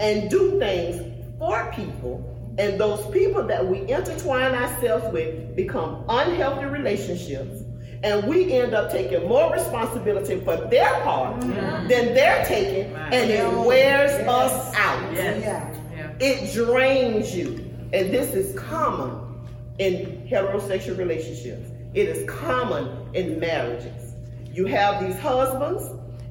and 0.01 0.31
do 0.31 0.59
things 0.59 1.03
for 1.39 1.71
people, 1.75 2.30
and 2.59 2.79
those 2.79 3.05
people 3.11 3.43
that 3.45 3.67
we 3.67 3.81
intertwine 3.91 4.55
ourselves 4.55 5.13
with 5.13 5.57
become 5.57 6.05
unhealthy 6.09 6.67
relationships. 6.67 7.63
And 8.03 8.27
we 8.27 8.53
end 8.53 8.73
up 8.73 8.91
taking 8.91 9.29
more 9.29 9.53
responsibility 9.53 10.41
for 10.41 10.57
their 10.57 10.91
part 11.03 11.41
mm-hmm. 11.41 11.89
than 11.89 12.15
they're 12.15 12.45
taking, 12.47 12.95
and 12.95 13.31
it 13.31 13.67
wears 13.67 14.27
us 14.27 14.75
out. 14.75 15.13
Yeah. 15.13 15.71
It 16.19 16.53
drains 16.55 17.35
you. 17.37 17.71
And 17.93 18.13
this 18.13 18.35
is 18.35 18.59
common 18.59 19.49
in 19.79 20.27
heterosexual 20.31 20.97
relationships. 20.97 21.71
It 21.93 22.09
is 22.09 22.29
common 22.29 23.15
in 23.15 23.39
marriages. 23.41 24.15
You 24.53 24.67
have 24.67 25.05
these 25.05 25.19
husbands 25.19 25.85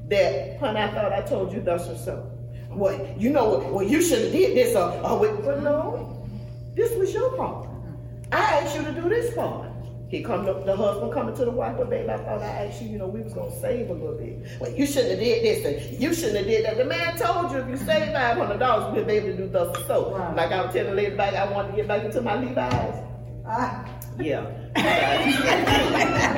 that, 0.08 0.58
honey, 0.58 0.80
I 0.80 0.90
thought 0.90 1.12
I 1.12 1.22
told 1.22 1.52
you 1.52 1.60
thus 1.60 1.88
or 1.88 1.96
so. 1.96 2.29
Well, 2.70 3.14
you 3.18 3.30
know 3.30 3.50
what? 3.50 3.72
Well, 3.72 3.86
you 3.86 4.00
should 4.00 4.22
have 4.22 4.32
did 4.32 4.56
this 4.56 4.76
or, 4.76 4.92
or 5.04 5.18
wait, 5.18 5.44
but 5.44 5.62
no, 5.62 6.26
this 6.74 6.96
was 6.96 7.12
your 7.12 7.36
part. 7.36 7.68
I 8.32 8.38
asked 8.38 8.76
you 8.76 8.84
to 8.84 8.92
do 8.92 9.08
this 9.08 9.34
part. 9.34 9.68
He 10.08 10.24
come 10.24 10.44
to, 10.44 10.54
the 10.54 10.74
husband 10.74 11.12
coming 11.12 11.36
to 11.36 11.44
the 11.44 11.52
wife, 11.52 11.76
but 11.78 11.88
babe, 11.88 12.08
I 12.08 12.16
thought 12.16 12.42
I 12.42 12.66
asked 12.66 12.82
you, 12.82 12.88
you 12.88 12.98
know, 12.98 13.06
we 13.06 13.20
was 13.20 13.32
gonna 13.32 13.60
save 13.60 13.90
a 13.90 13.92
little 13.92 14.16
bit. 14.16 14.38
Well, 14.60 14.72
you 14.72 14.84
shouldn't 14.84 15.10
have 15.10 15.20
did 15.20 15.44
this 15.44 15.64
and 15.64 16.00
you 16.00 16.12
shouldn't 16.12 16.38
have 16.38 16.46
did 16.46 16.64
that. 16.64 16.76
The 16.78 16.84
man 16.84 17.16
told 17.16 17.52
you 17.52 17.58
if 17.58 17.68
you 17.68 17.76
save 17.76 18.12
five 18.12 18.36
hundred 18.36 18.58
dollars, 18.58 18.96
you'll 18.96 19.04
be 19.04 19.12
able 19.14 19.28
to 19.28 19.36
do 19.36 19.48
thus 19.48 19.76
and 19.76 19.86
so. 19.86 20.16
Right. 20.16 20.36
Like 20.36 20.50
I 20.50 20.64
was 20.64 20.74
telling 20.74 20.90
the 20.90 20.96
lady 20.96 21.14
back, 21.14 21.34
I 21.34 21.50
wanted 21.52 21.70
to 21.70 21.76
get 21.76 21.86
back 21.86 22.04
into 22.04 22.20
my 22.22 22.40
Levi's. 22.42 23.04
Ah. 23.46 23.88
Yeah. 24.18 24.50
Yeah. 24.76 26.30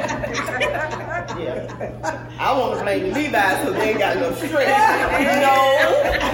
I 2.39 2.59
want 2.59 2.79
to 2.79 2.85
blame 2.85 3.13
Levi's 3.13 3.59
because 3.61 3.75
they 3.77 3.91
ain't 3.91 3.99
got 3.99 4.17
enough 4.17 4.37
strength. 4.39 4.53
No, 4.53 5.57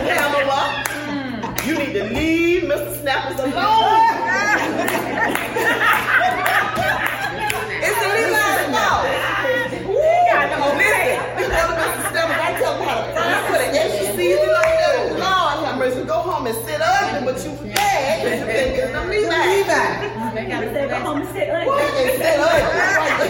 Pamela. 0.07 0.85
You 1.67 1.75
need 1.79 1.93
to 1.95 2.05
leave 2.15 2.63
Mr. 2.65 3.01
Snappers 3.01 3.39
alone. 3.39 3.53
it's 7.85 7.99
a 7.99 8.09
Levi's 8.15 8.65
fault. 8.73 9.05
Ooh, 9.85 9.99
listen, 10.79 11.37
we 11.37 11.43
go 11.45 11.63
to 11.69 11.75
Mr. 11.77 12.03
Snappers. 12.11 12.41
I 12.41 12.57
tell 12.59 12.75
them 12.79 12.85
how 12.89 12.97
to 13.01 13.13
fry, 13.13 13.27
put 13.51 13.61
an 13.61 13.75
extra 13.75 14.07
season 14.17 14.68
Go 16.09 16.15
home 16.25 16.47
and 16.47 16.57
sit 16.65 16.81
ugly, 16.81 17.21
but 17.27 17.37
you 17.45 17.51
mad 17.69 18.25
because 18.25 18.41
you 18.41 18.47
can't 18.49 18.73
get 18.77 18.93
them 18.93 19.09
Levi's. 19.11 19.47
Levi. 19.61 20.73
Say, 20.73 20.89
go 20.89 20.95
home 21.05 21.21
and 21.21 21.29
sit 21.29 21.49
What? 21.49 21.85
ugly. 21.85 22.01
And 22.01 22.17
sit 22.17 22.37
ugly. 22.41 23.29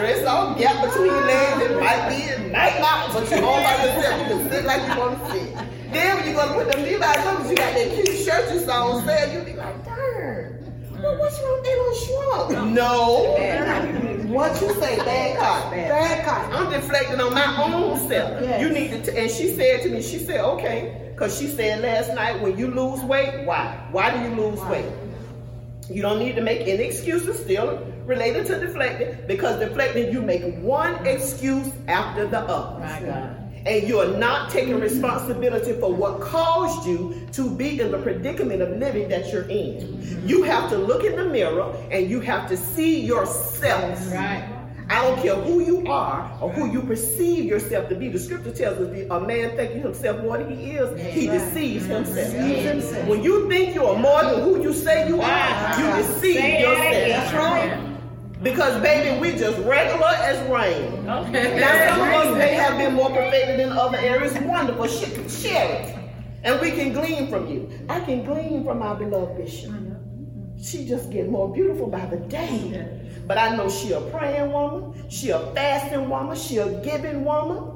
Dress 0.00 0.24
all 0.26 0.54
gap 0.54 0.76
between 0.84 1.06
your 1.12 1.20
legs. 1.26 1.62
It 1.62 1.72
might 1.78 2.08
be 2.08 2.20
a 2.32 2.48
night 2.48 2.80
out, 2.80 3.12
but 3.12 3.30
you 3.30 3.44
all 3.44 3.60
by 3.62 3.76
yourself. 3.84 4.20
You 4.20 4.26
can 4.36 4.50
sit 4.50 4.64
like 4.64 4.82
you 4.88 4.94
want 4.98 5.18
to 5.20 5.30
sit. 5.32 5.48
Then 5.92 6.16
when 6.16 6.24
you 6.28 6.32
gonna 6.34 6.54
put 6.54 6.72
them 6.72 6.82
Levi's 6.82 7.26
on, 7.26 7.36
'cause 7.36 7.50
you 7.50 7.56
got 7.56 7.74
that 7.74 7.88
cute 7.94 8.18
shirt 8.24 8.50
you 8.52 8.60
saw 8.60 8.86
on 8.92 9.04
sale, 9.06 9.32
you 9.34 9.40
be 9.44 9.52
like, 9.52 9.84
darn. 9.84 10.72
Well, 11.02 11.18
what's 11.18 11.38
wrong? 11.42 11.60
They 11.62 11.74
don't 11.74 11.96
shrunk. 12.04 12.72
No. 12.72 13.36
What 14.32 14.60
you 14.62 14.72
say, 14.80 14.96
bad 14.96 15.38
cop. 15.38 15.70
Bad 15.70 16.24
cop. 16.24 16.52
I'm 16.54 16.70
deflecting 16.72 17.20
on 17.20 17.34
my 17.34 17.62
own 17.62 17.98
self. 18.08 18.40
Yes. 18.42 18.60
You 18.62 18.70
need 18.70 18.90
to, 19.04 19.12
t- 19.12 19.18
and 19.18 19.30
she 19.30 19.54
said 19.54 19.82
to 19.82 19.90
me, 19.90 20.00
she 20.02 20.18
said, 20.18 20.40
okay, 20.40 21.03
because 21.14 21.38
she 21.38 21.46
said 21.46 21.80
last 21.80 22.12
night, 22.12 22.42
when 22.42 22.58
you 22.58 22.66
lose 22.66 23.00
weight, 23.02 23.46
why? 23.46 23.86
Why 23.92 24.10
do 24.10 24.28
you 24.28 24.34
lose 24.34 24.60
weight? 24.64 24.90
You 25.88 26.02
don't 26.02 26.18
need 26.18 26.34
to 26.34 26.40
make 26.40 26.62
any 26.62 26.82
excuses 26.82 27.38
still 27.38 27.86
related 28.04 28.46
to 28.46 28.58
deflecting 28.58 29.16
because 29.28 29.60
deflecting, 29.60 30.12
you 30.12 30.20
make 30.20 30.42
one 30.56 31.06
excuse 31.06 31.70
after 31.86 32.26
the 32.26 32.40
other. 32.40 32.82
And 33.64 33.88
you 33.88 34.00
are 34.00 34.18
not 34.18 34.50
taking 34.50 34.80
responsibility 34.80 35.72
for 35.74 35.94
what 35.94 36.20
caused 36.20 36.84
you 36.84 37.28
to 37.32 37.48
be 37.48 37.80
in 37.80 37.92
the 37.92 37.98
predicament 37.98 38.60
of 38.60 38.76
living 38.76 39.08
that 39.10 39.32
you're 39.32 39.48
in. 39.48 40.26
You 40.26 40.42
have 40.42 40.68
to 40.70 40.76
look 40.76 41.04
in 41.04 41.14
the 41.14 41.26
mirror 41.26 41.72
and 41.92 42.10
you 42.10 42.18
have 42.20 42.48
to 42.48 42.56
see 42.56 43.00
yourself. 43.00 44.12
Right. 44.12 44.63
I 44.90 45.02
don't 45.02 45.20
care 45.22 45.34
who 45.36 45.60
you 45.60 45.86
are 45.86 46.30
or 46.42 46.50
who 46.52 46.70
you 46.70 46.82
perceive 46.82 47.44
yourself 47.46 47.88
to 47.88 47.94
be. 47.94 48.08
The 48.08 48.18
scripture 48.18 48.52
tells 48.52 48.78
us 48.78 49.06
a 49.10 49.20
man 49.20 49.56
thinking 49.56 49.80
himself 49.80 50.22
more 50.22 50.36
than 50.38 50.54
he 50.56 50.72
is, 50.72 51.00
he 51.14 51.26
deceives 51.26 51.86
himself. 51.86 53.08
When 53.08 53.22
you 53.22 53.48
think 53.48 53.74
you 53.74 53.84
are 53.84 53.98
more 53.98 54.22
than 54.24 54.42
who 54.42 54.62
you 54.62 54.72
say 54.72 55.08
you 55.08 55.20
are, 55.22 55.80
you 55.80 56.02
deceive 56.02 56.34
yourself. 56.60 57.32
Because 58.42 58.82
baby, 58.82 59.18
we 59.20 59.32
just 59.38 59.56
regular 59.60 60.06
as 60.06 60.38
rain. 60.50 61.06
Now 61.06 61.22
some 61.96 62.00
of 62.08 62.14
us 62.14 62.36
may 62.38 62.52
have 62.54 62.76
been 62.76 62.92
more 62.94 63.08
perfected 63.08 63.60
in 63.60 63.70
other 63.72 63.96
areas. 63.96 64.34
Wonderful. 64.34 64.86
Sh- 64.86 65.42
Share 65.42 65.80
it. 65.80 65.98
And 66.42 66.60
we 66.60 66.72
can 66.72 66.92
glean 66.92 67.28
from 67.30 67.48
you. 67.48 67.70
I 67.88 68.00
can 68.00 68.22
glean 68.22 68.64
from 68.64 68.82
our 68.82 68.96
beloved 68.96 69.38
bishop. 69.38 69.72
She 70.60 70.86
just 70.86 71.10
get 71.10 71.30
more 71.30 71.50
beautiful 71.52 71.86
by 71.86 72.04
the 72.06 72.18
day. 72.18 72.90
But 73.26 73.38
I 73.38 73.56
know 73.56 73.68
she 73.70 73.92
a 73.92 74.00
praying 74.00 74.52
woman. 74.52 75.08
She 75.10 75.30
a 75.30 75.38
fasting 75.54 76.08
woman. 76.08 76.36
She 76.36 76.58
a 76.58 76.68
giving 76.82 77.24
woman. 77.24 77.70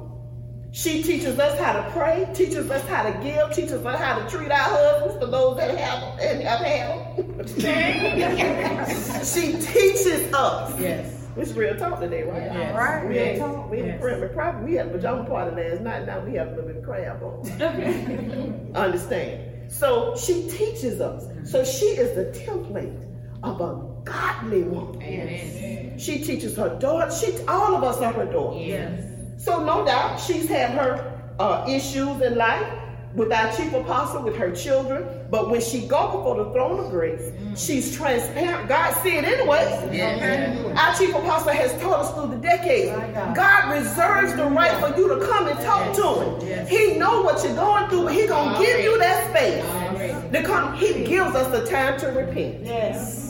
She 0.71 1.01
teaches 1.01 1.39
us 1.39 1.59
how 1.59 1.73
to 1.73 1.89
pray, 1.89 2.29
teaches 2.35 2.69
us 2.69 2.87
how 2.87 3.01
to 3.01 3.11
give, 3.23 3.51
teaches 3.55 3.83
us 3.83 3.99
how 3.99 4.19
to 4.19 4.29
treat 4.29 4.51
our 4.51 4.57
husbands 4.59 5.17
for 5.19 5.25
those 5.25 5.57
that 5.57 5.75
have 5.75 6.19
and 6.19 6.43
have 6.43 6.59
had. 6.59 7.49
she 9.25 9.53
teaches 9.53 10.31
us. 10.33 10.79
Yes. 10.79 11.15
It's 11.37 11.53
real 11.53 11.75
talk 11.75 11.99
today, 11.99 12.21
right? 12.23 12.43
Yes. 12.43 12.75
Right? 12.75 13.03
We 13.07 13.15
Real 13.15 13.23
ain't 13.23 13.39
talk. 13.39 13.71
we 13.71 13.77
ain't 13.77 13.87
Yes. 13.87 14.01
yes. 14.21 14.31
probably 14.33 14.65
we 14.71 14.73
had 14.77 14.87
a 14.87 14.89
pajama 14.91 15.23
party 15.27 15.55
last 15.55 15.81
night. 15.81 16.05
Now 16.05 16.19
we 16.19 16.33
have 16.35 16.49
a 16.49 16.51
little 16.51 16.67
bit 16.67 16.77
of 16.77 16.83
crab 16.83 17.23
on. 17.23 18.71
Understand? 18.75 19.71
So 19.71 20.15
she 20.17 20.47
teaches 20.49 21.01
us. 21.01 21.25
So 21.49 21.63
she 21.63 21.85
is 21.85 22.15
the 22.15 22.25
template 22.39 23.05
of 23.41 23.59
a 23.61 23.88
godly 24.09 24.63
woman. 24.63 25.01
Amen. 25.01 25.97
She 25.99 26.19
teaches 26.19 26.55
her 26.57 26.77
daughter. 26.79 27.11
She 27.11 27.37
all 27.47 27.75
of 27.75 27.83
us 27.83 27.97
are 27.97 28.13
her 28.13 28.25
daughters. 28.25 28.65
Yes. 28.65 29.03
So 29.37 29.63
no 29.63 29.85
doubt 29.85 30.19
she's 30.19 30.47
had 30.47 30.71
her 30.71 31.21
uh, 31.39 31.65
issues 31.67 32.21
in 32.21 32.35
life 32.35 32.67
with 33.15 33.31
our 33.31 33.51
chief 33.55 33.73
apostle, 33.73 34.21
with 34.23 34.35
her 34.35 34.51
children. 34.51 35.03
But 35.31 35.49
when 35.49 35.61
she 35.61 35.87
go 35.87 36.07
before 36.17 36.43
the 36.43 36.51
throne 36.51 36.79
of 36.79 36.91
grace, 36.91 37.31
she's 37.55 37.95
transparent. 37.95 38.69
God 38.69 38.93
see 39.01 39.15
it 39.17 39.23
anyway. 39.25 40.73
Our 40.77 40.95
chief 40.95 41.09
apostle 41.15 41.53
has 41.53 41.71
taught 41.81 41.99
us 42.01 42.13
through 42.13 42.35
the 42.35 42.41
decades. 42.41 42.91
God. 42.91 43.35
God 43.35 43.73
reserves 43.73 44.35
the 44.35 44.45
right 44.45 44.77
for 44.79 44.97
you 44.99 45.07
to 45.07 45.25
come 45.25 45.47
and 45.47 45.59
talk 45.61 45.95
to 45.95 46.45
him. 46.45 46.67
He 46.67 46.97
know 46.97 47.21
what 47.21 47.43
you're 47.43 47.55
going 47.55 47.89
through, 47.89 48.03
but 48.05 48.13
he 48.13 48.27
gonna 48.27 48.63
give 48.63 48.79
you 48.83 48.97
that 48.99 49.29
space. 49.31 50.31
To 50.31 50.43
come, 50.43 50.75
he 50.75 51.03
gives 51.05 51.33
us 51.35 51.47
the 51.51 51.65
time 51.69 51.99
to 52.01 52.07
repent. 52.07 52.63
Yes. 52.63 53.28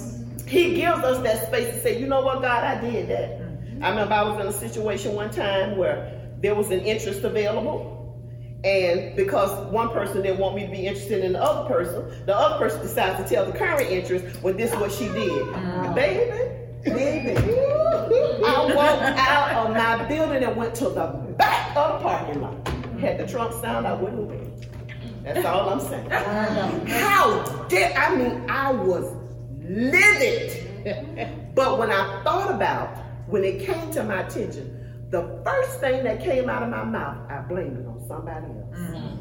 He 0.50 0.74
gives 0.74 1.00
us 1.00 1.22
that 1.24 1.47
space 1.47 1.76
to 1.76 1.82
say, 1.82 2.00
you 2.00 2.08
know 2.08 2.22
what, 2.22 2.41
God, 2.41 2.64
I 2.64 2.82
did 2.82 3.08
that. 3.10 3.39
Mm-hmm. 3.39 3.84
I 3.84 3.89
remember 3.89 4.14
I 4.16 4.24
was 4.24 4.41
in 4.41 4.47
a 4.47 4.52
situation 4.52 5.14
one 5.14 5.30
time 5.30 5.78
where 5.78 6.20
there 6.41 6.56
was 6.56 6.72
an 6.72 6.80
interest 6.82 7.24
available. 7.24 7.95
And 8.64 9.16
because 9.16 9.72
one 9.72 9.89
person 9.91 10.22
didn't 10.22 10.39
want 10.39 10.56
me 10.56 10.66
to 10.66 10.72
be 10.72 10.86
interested 10.86 11.24
in 11.24 11.34
the 11.34 11.41
other 11.41 11.70
person, 11.70 12.26
the 12.26 12.36
other 12.36 12.58
person 12.58 12.82
decides 12.82 13.24
to 13.24 13.30
tell 13.30 13.45
the 13.45 13.58
current 13.58 13.89
interest, 13.89 14.41
well, 14.41 14.54
this 14.54 14.74
is 14.74 14.78
what 14.80 14.91
she 14.91 15.06
did. 15.06 15.30
Mm-hmm. 15.30 15.93
Baby, 15.93 16.60
Baby. 16.84 17.36
I 17.38 18.74
walked 18.74 19.20
out 19.20 19.68
of 19.68 19.74
my 19.76 20.08
building 20.08 20.43
and 20.43 20.56
went 20.56 20.74
to 20.76 20.86
the 20.86 21.08
back 21.38 21.76
of 21.76 22.00
the 22.00 22.10
parking 22.10 22.41
lot. 22.41 22.64
Mm-hmm. 22.64 23.00
Had 23.00 23.20
the 23.20 23.28
trunk 23.28 23.62
down, 23.62 23.86
I 23.86 23.93
wouldn't 23.93 24.30
move. 24.30 24.50
That's 25.24 25.45
all 25.45 25.70
I'm 25.70 25.80
saying. 25.80 26.10
How 26.10 27.66
dare 27.68 27.93
I 27.97 28.16
mean 28.16 28.50
I 28.50 28.72
was 28.72 29.18
livid. 29.70 30.65
But 31.55 31.78
when 31.78 31.91
I 31.91 32.24
thought 32.24 32.51
about 32.51 32.95
when 33.28 33.43
it 33.43 33.59
came 33.65 33.91
to 33.91 34.03
my 34.03 34.22
attention, 34.22 34.80
the 35.09 35.41
first 35.43 35.82
thing 35.82 36.03
that 36.05 36.22
came 36.24 36.49
out 36.49 36.63
of 36.63 36.70
my 36.70 36.84
mouth, 36.84 37.30
I 37.30 37.41
blamed 37.41 37.80
it 37.80 37.86
on 37.86 38.05
somebody 38.07 38.45
else. 38.45 38.78
Mm. 38.78 39.17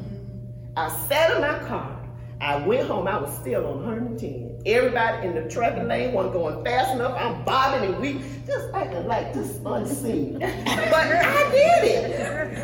I 0.77 0.89
sat 1.07 1.35
in 1.35 1.41
my 1.41 1.59
car. 1.67 1.99
I 2.39 2.65
went 2.65 2.87
home. 2.87 3.07
I 3.07 3.17
was 3.17 3.35
still 3.35 3.65
on 3.67 3.83
110. 3.83 4.48
Everybody 4.65 5.27
in 5.27 5.35
the 5.35 5.49
traffic 5.49 5.87
lane 5.87 6.13
wasn't 6.13 6.33
going 6.33 6.63
fast 6.65 6.93
enough. 6.93 7.17
I'm 7.17 7.43
bobbing 7.45 7.89
and 7.93 8.01
we 8.01 8.21
just 8.45 8.73
acting 8.73 9.07
like 9.07 9.33
this 9.33 9.59
unseen. 9.65 10.39
but 10.39 10.45
I 10.45 11.51
did 11.51 11.83
it. 11.83 12.59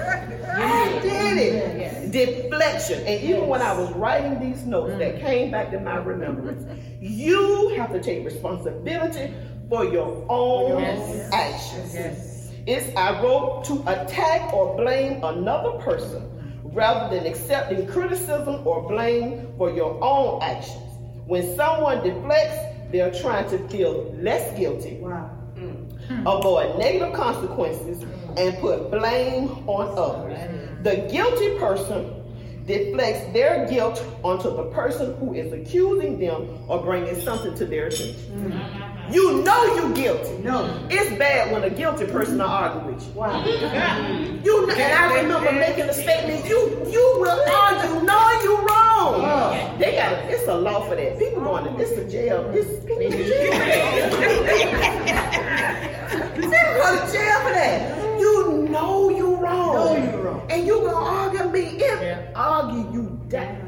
I 0.56 1.00
did 1.02 1.38
it. 1.38 2.12
Deflection. 2.12 3.00
And 3.06 3.24
even 3.24 3.48
when 3.48 3.62
I 3.62 3.78
was 3.78 3.92
writing 3.94 4.40
these 4.40 4.66
notes 4.66 4.98
that 4.98 5.16
mm. 5.16 5.22
came 5.22 5.52
back 5.52 5.72
to 5.72 5.80
my 5.80 5.96
remembrance, 5.96 6.66
you 7.00 7.76
have 7.78 7.92
to 7.94 8.02
take 8.02 8.26
responsibility 8.26 9.34
for 9.70 9.86
your 9.86 10.26
own 10.30 10.80
Yes. 10.80 11.30
actions. 11.32 12.52
It's 12.68 12.96
I 12.98 13.22
wrote 13.22 13.64
to 13.66 13.82
attack 13.88 14.54
or 14.54 14.76
blame 14.76 15.24
another 15.24 15.72
person 15.80 16.32
rather 16.64 17.16
than 17.16 17.26
accepting 17.26 17.88
criticism 17.88 18.68
or 18.68 18.88
blame 18.88 19.54
for 19.58 19.72
your 19.72 20.04
own 20.04 20.42
actions. 20.42 20.85
When 21.26 21.56
someone 21.56 22.04
deflects, 22.04 22.58
they're 22.92 23.12
trying 23.14 23.50
to 23.50 23.58
feel 23.70 24.14
less 24.20 24.58
guilty, 24.58 24.98
Wow. 25.02 25.30
Mm. 25.56 25.92
Hmm. 26.08 26.28
avoid 26.28 26.78
negative 26.78 27.14
consequences, 27.14 28.04
and 28.38 28.58
put 28.60 28.92
blame 28.92 29.50
on 29.68 29.98
others. 29.98 30.38
The 30.84 31.08
guilty 31.12 31.58
person 31.58 32.22
deflects 32.68 33.32
their 33.34 33.68
guilt 33.68 34.04
onto 34.24 34.56
the 34.56 34.64
person 34.66 35.16
who 35.18 35.34
is 35.34 35.52
accusing 35.54 36.20
them 36.20 36.60
or 36.68 36.82
bringing 36.84 37.20
something 37.22 37.56
to 37.56 37.66
their 37.66 37.88
attention. 37.88 38.16
Hmm. 38.52 38.95
You 39.12 39.44
know 39.44 39.64
you 39.76 39.94
guilty. 39.94 40.38
No. 40.44 40.88
It's 40.90 41.10
bad 41.18 41.52
when 41.52 41.64
a 41.64 41.70
guilty 41.70 42.06
person 42.08 42.42
are 42.42 42.48
arguing 42.48 42.96
with 42.96 43.06
you. 43.06 43.12
Wow. 43.14 43.46
You 43.46 44.68
know, 44.68 44.74
and 44.74 44.94
I 44.94 45.22
remember 45.22 45.52
making 45.52 45.84
a 45.86 45.94
statement. 45.94 46.48
You 46.50 46.70
you 46.90 47.18
will 47.20 47.40
argue, 47.52 48.02
knowing 48.02 48.42
you 48.44 48.58
wrong. 48.58 49.22
Oh. 49.22 49.76
They 49.78 49.96
got 49.96 50.14
a, 50.14 50.30
it's 50.30 50.48
a 50.48 50.56
law 50.56 50.82
for 50.88 50.96
that. 50.96 51.20
People 51.20 51.44
going 51.44 51.66
to 51.66 51.72
this 51.78 51.92
a 51.98 52.10
jail. 52.10 52.50
This 52.52 52.80
people 52.86 53.02
in 53.02 53.12
jail. 53.12 53.52
People 56.36 56.50
go 56.50 56.96
to 56.96 57.12
jail 57.12 57.40
for 57.42 57.54
that. 57.54 58.20
You 58.20 58.68
know 58.70 59.10
you 59.10 59.36
wrong. 59.36 59.76
Know 59.76 59.96
you 59.98 60.18
wrong. 60.22 60.48
And 60.50 60.66
you 60.66 60.80
gonna 60.82 60.96
argue 60.96 61.50
me 61.52 61.62
if 61.78 62.36
argue 62.36 62.92
you 62.92 63.20
die. 63.30 63.62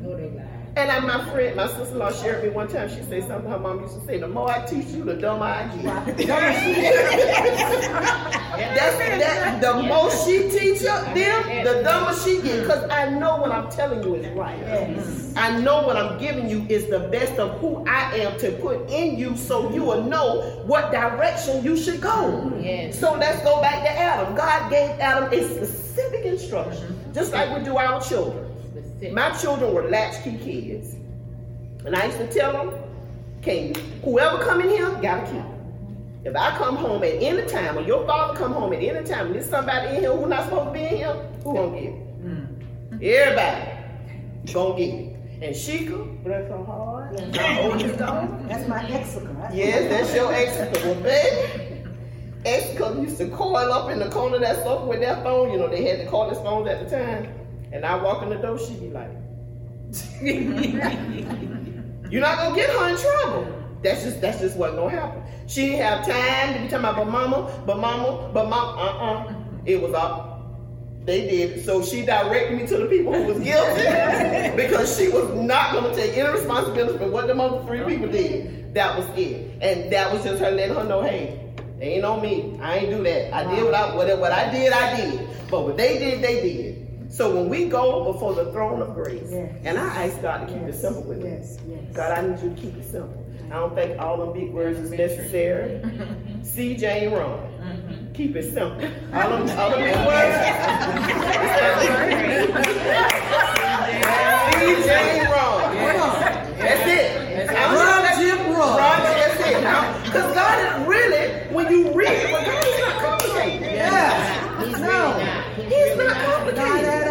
No, 0.00 0.16
they 0.16 0.28
die. 0.28 0.55
And 0.76 0.92
I, 0.92 1.00
my 1.00 1.24
friend, 1.30 1.56
my 1.56 1.68
sister-in-law 1.68 2.12
shared 2.12 2.44
me 2.44 2.50
one 2.50 2.68
time. 2.68 2.90
She 2.90 3.02
said 3.04 3.26
something 3.26 3.50
her 3.50 3.58
mom 3.58 3.80
used 3.80 3.94
to 3.98 4.04
say: 4.04 4.18
"The 4.18 4.28
more 4.28 4.50
I 4.50 4.62
teach 4.66 4.88
you, 4.88 5.04
the 5.04 5.14
dumber 5.14 5.46
I 5.46 5.74
get." 5.74 6.16
That's 8.56 8.98
that. 8.98 9.60
The 9.62 9.82
more 9.82 10.10
she 10.10 10.50
teach 10.50 10.80
them, 10.80 11.14
the 11.14 11.80
dumber 11.82 12.14
she 12.20 12.42
get. 12.42 12.60
Because 12.64 12.84
I 12.90 13.08
know 13.08 13.36
what 13.36 13.52
I'm 13.52 13.70
telling 13.70 14.02
you 14.02 14.16
is 14.16 14.26
right. 14.36 14.62
I 15.34 15.58
know 15.60 15.86
what 15.86 15.96
I'm 15.96 16.18
giving 16.18 16.50
you 16.50 16.66
is 16.68 16.90
the 16.90 17.08
best 17.08 17.38
of 17.38 17.58
who 17.58 17.82
I 17.86 18.14
am 18.16 18.38
to 18.40 18.52
put 18.52 18.90
in 18.90 19.18
you, 19.18 19.34
so 19.34 19.72
you 19.72 19.82
will 19.82 20.04
know 20.04 20.42
what 20.66 20.90
direction 20.92 21.64
you 21.64 21.78
should 21.78 22.02
go. 22.02 22.52
Yes. 22.60 22.98
So 22.98 23.14
let's 23.14 23.42
go 23.42 23.62
back 23.62 23.82
to 23.82 23.90
Adam. 23.90 24.34
God 24.34 24.70
gave 24.70 24.90
Adam 25.00 25.32
a 25.32 25.42
specific 25.42 26.26
instruction, 26.26 27.00
just 27.14 27.32
like 27.32 27.56
we 27.56 27.64
do 27.64 27.78
our 27.78 27.98
children. 28.02 28.45
My 29.12 29.30
children 29.30 29.74
were 29.74 29.88
latchkey 29.88 30.38
kids. 30.38 30.96
And 31.84 31.94
I 31.94 32.06
used 32.06 32.18
to 32.18 32.26
tell 32.32 32.52
them, 32.52 32.74
okay, 33.38 33.72
whoever 34.02 34.42
come 34.42 34.60
in 34.60 34.70
here, 34.70 34.90
got 35.02 35.22
a 35.24 35.30
key. 35.30 35.42
If 36.24 36.34
I 36.34 36.56
come 36.58 36.76
home 36.76 37.04
at 37.04 37.22
any 37.22 37.46
time, 37.46 37.78
or 37.78 37.82
your 37.82 38.04
father 38.06 38.36
come 38.36 38.52
home 38.52 38.72
at 38.72 38.82
any 38.82 39.06
time, 39.06 39.26
and 39.26 39.34
there's 39.36 39.48
somebody 39.48 39.94
in 39.94 40.00
here 40.00 40.12
who 40.12 40.26
not 40.26 40.44
supposed 40.44 40.66
to 40.66 40.72
be 40.72 40.80
in 40.80 40.96
here, 40.96 41.14
who 41.44 41.54
gonna 41.54 41.80
get 41.80 41.92
it? 41.92 42.02
Everybody 43.02 44.52
gonna 44.52 44.76
get 44.76 44.94
it. 44.94 45.16
And 45.42 45.54
Sheikah, 45.54 46.24
bless 46.24 46.48
her 46.48 46.64
heart, 46.64 47.12
my 47.36 47.60
oldest 47.60 47.98
daughter, 47.98 48.28
That's 48.48 48.66
my 48.66 48.78
exica. 48.78 49.54
Yes, 49.54 49.88
that's 49.90 50.14
your 50.14 50.32
ex-cup. 50.32 50.74
Well, 50.82 50.94
baby, 51.02 51.84
ex-cup 52.46 52.96
used 52.96 53.18
to 53.18 53.28
coil 53.28 53.70
up 53.72 53.90
in 53.90 53.98
the 53.98 54.08
corner 54.08 54.36
of 54.36 54.40
that 54.40 54.64
sofa 54.64 54.86
with 54.86 55.00
that 55.00 55.22
phone. 55.22 55.52
You 55.52 55.58
know, 55.58 55.68
they 55.68 55.84
had 55.84 56.00
the 56.00 56.10
cordless 56.10 56.42
phones 56.42 56.68
at 56.68 56.88
the 56.88 56.96
time. 56.96 57.28
And 57.72 57.84
I 57.84 57.96
walk 58.02 58.22
in 58.22 58.30
the 58.30 58.36
door, 58.36 58.58
she 58.58 58.74
be 58.74 58.90
like, 58.90 59.10
You're 62.10 62.20
not 62.20 62.38
gonna 62.38 62.54
get 62.54 62.70
her 62.70 62.88
in 62.88 62.96
trouble. 62.96 63.52
That's 63.82 64.02
just 64.02 64.20
that's 64.20 64.40
just 64.40 64.56
what's 64.56 64.74
gonna 64.74 64.90
happen. 64.90 65.22
She 65.46 65.66
didn't 65.66 65.82
have 65.82 66.06
time 66.06 66.54
to 66.54 66.60
be 66.60 66.68
talking 66.68 66.84
about 66.84 66.96
but 66.96 67.08
mama, 67.08 67.62
but 67.66 67.78
mama, 67.78 68.30
but 68.32 68.48
mama, 68.48 68.80
uh-uh. 68.80 69.34
It 69.64 69.80
was 69.82 69.92
up. 69.94 70.36
They 71.04 71.20
did. 71.28 71.64
So 71.64 71.82
she 71.82 72.04
directed 72.04 72.58
me 72.58 72.66
to 72.66 72.78
the 72.78 72.86
people 72.86 73.12
who 73.12 73.32
was 73.32 73.38
guilty 73.38 74.56
because 74.56 74.96
she 74.96 75.08
was 75.08 75.30
not 75.34 75.72
gonna 75.72 75.94
take 75.94 76.16
any 76.16 76.28
responsibility 76.28 76.98
for 76.98 77.08
what 77.08 77.28
the 77.28 77.34
other 77.34 77.64
three 77.66 77.84
people 77.84 78.08
did. 78.08 78.74
That 78.74 78.96
was 78.98 79.06
it. 79.16 79.52
And 79.60 79.92
that 79.92 80.12
was 80.12 80.24
just 80.24 80.40
her 80.40 80.50
letting 80.50 80.74
her 80.74 80.84
know, 80.84 81.02
hey, 81.02 81.40
they 81.78 81.94
ain't 81.94 82.04
on 82.04 82.22
me. 82.22 82.58
I 82.60 82.78
ain't 82.78 82.90
do 82.90 83.02
that. 83.04 83.32
I 83.32 83.54
did 83.54 83.64
what 83.64 83.74
I 83.74 83.94
what, 83.94 84.18
what 84.18 84.32
I 84.32 84.50
did, 84.50 84.72
I 84.72 84.96
did. 84.96 85.28
But 85.50 85.62
what 85.64 85.76
they 85.76 85.98
did, 85.98 86.22
they 86.22 86.42
did. 86.42 86.75
So 87.16 87.34
when 87.34 87.48
we 87.48 87.64
go 87.64 88.12
before 88.12 88.34
the 88.34 88.52
throne 88.52 88.82
of 88.82 88.92
grace, 88.94 89.26
Yes. 89.30 89.50
and 89.64 89.78
I 89.78 90.04
ask 90.04 90.20
God 90.20 90.46
to 90.46 90.52
keep 90.52 90.62
it 90.64 90.74
simple 90.74 91.02
with 91.02 91.16
me. 91.22 91.30
Yes, 91.30 91.56
yes. 91.66 91.80
God, 91.94 92.12
I 92.12 92.20
need 92.28 92.38
you 92.42 92.50
to 92.50 92.56
keep 92.60 92.76
it 92.76 92.84
simple. 92.84 93.24
I 93.50 93.54
don't 93.54 93.74
think 93.74 93.98
all 93.98 94.18
them 94.18 94.34
big 94.34 94.52
words 94.52 94.78
is 94.78 94.90
necessary. 94.90 95.80
C. 96.42 96.76
Jane 96.76 97.12
wrong. 97.14 97.40
Keep 98.12 98.36
it 98.36 98.52
simple. 98.52 98.86
All 99.14 99.30
them, 99.30 99.48
all 99.58 99.70
them 99.70 99.80
big 99.80 99.96
words. 100.06 100.36
C. 104.52 104.58
Jane 104.84 105.24
wrong. 105.32 105.72
That's 106.58 106.86
it. 106.86 107.50
I'm 107.50 107.74
Run, 107.74 108.02
not- 108.02 108.18
Jim, 108.20 108.38
run. 108.52 108.76
Run, 108.76 109.02
that's 109.02 109.40
it. 109.40 109.56
Because 110.04 110.28
God 110.34 110.58
is 110.82 110.86
really, 110.86 111.28
when 111.54 111.66
you 111.72 111.90
read 111.92 112.10
it, 112.10 112.30
but 112.30 112.44
God 112.44 112.62
is 112.66 112.78
not 112.78 113.00
complicated. 113.00 113.72
Yeah. 113.72 114.62
He's 114.64 114.78
No. 114.80 114.86
really 114.86 115.24
not. 115.24 115.44
He's 115.56 115.96
not 115.96 116.06
Not 116.06 116.16
complicated. 116.16 117.05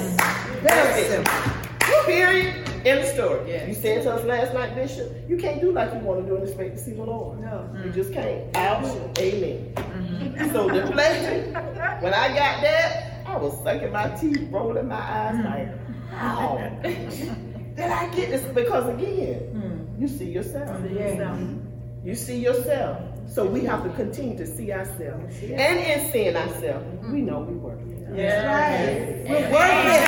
Very 0.60 1.04
simple. 1.04 1.34
Period. 2.06 2.68
In 2.84 2.96
the 2.96 3.06
story. 3.06 3.68
You 3.68 3.74
said 3.74 4.02
to 4.02 4.12
us 4.12 4.24
last 4.24 4.54
night, 4.54 4.74
Bishop, 4.74 5.08
you 5.28 5.36
can't 5.36 5.60
do 5.60 5.70
like 5.70 5.92
you 5.92 6.00
want 6.00 6.20
to 6.20 6.26
do 6.26 6.34
and 6.34 6.42
expect 6.48 6.76
to 6.76 6.82
see 6.82 6.90
the 6.90 7.04
Lord. 7.04 7.38
No. 7.40 7.68
You 7.84 7.92
just 7.92 8.12
can't. 8.12 8.56
Ouch. 8.56 8.96
Amen. 9.18 9.72
Mm-hmm. 9.76 10.52
So 10.52 10.68
deflection, 10.68 11.54
when 12.02 12.12
I 12.12 12.28
got 12.28 12.60
that, 12.62 13.22
I 13.24 13.36
was 13.36 13.56
sucking 13.62 13.92
my 13.92 14.08
teeth, 14.16 14.48
rolling 14.50 14.88
my 14.88 14.96
eyes 14.96 15.36
mm. 15.36 15.44
like, 15.44 15.68
how 16.10 16.58
did 16.82 17.78
I 17.78 18.12
get 18.16 18.30
this? 18.30 18.44
Because 18.52 18.88
again, 18.88 19.40
mm. 19.54 20.00
you 20.00 20.08
see 20.08 20.30
yourself. 20.32 20.80
You 22.04 22.14
see 22.16 22.38
yourself. 22.40 22.98
So 23.32 23.46
we 23.46 23.64
have 23.64 23.82
to 23.84 23.88
continue 23.90 24.36
to 24.36 24.46
see 24.46 24.70
ourselves. 24.72 25.42
And 25.42 25.78
in 25.78 26.12
seeing 26.12 26.36
ourselves, 26.36 26.84
we 27.10 27.22
know 27.22 27.40
we 27.40 27.54
work. 27.54 27.80
That's 28.10 28.44
right. 28.44 29.24
We're 29.26 29.50
working. 29.50 30.02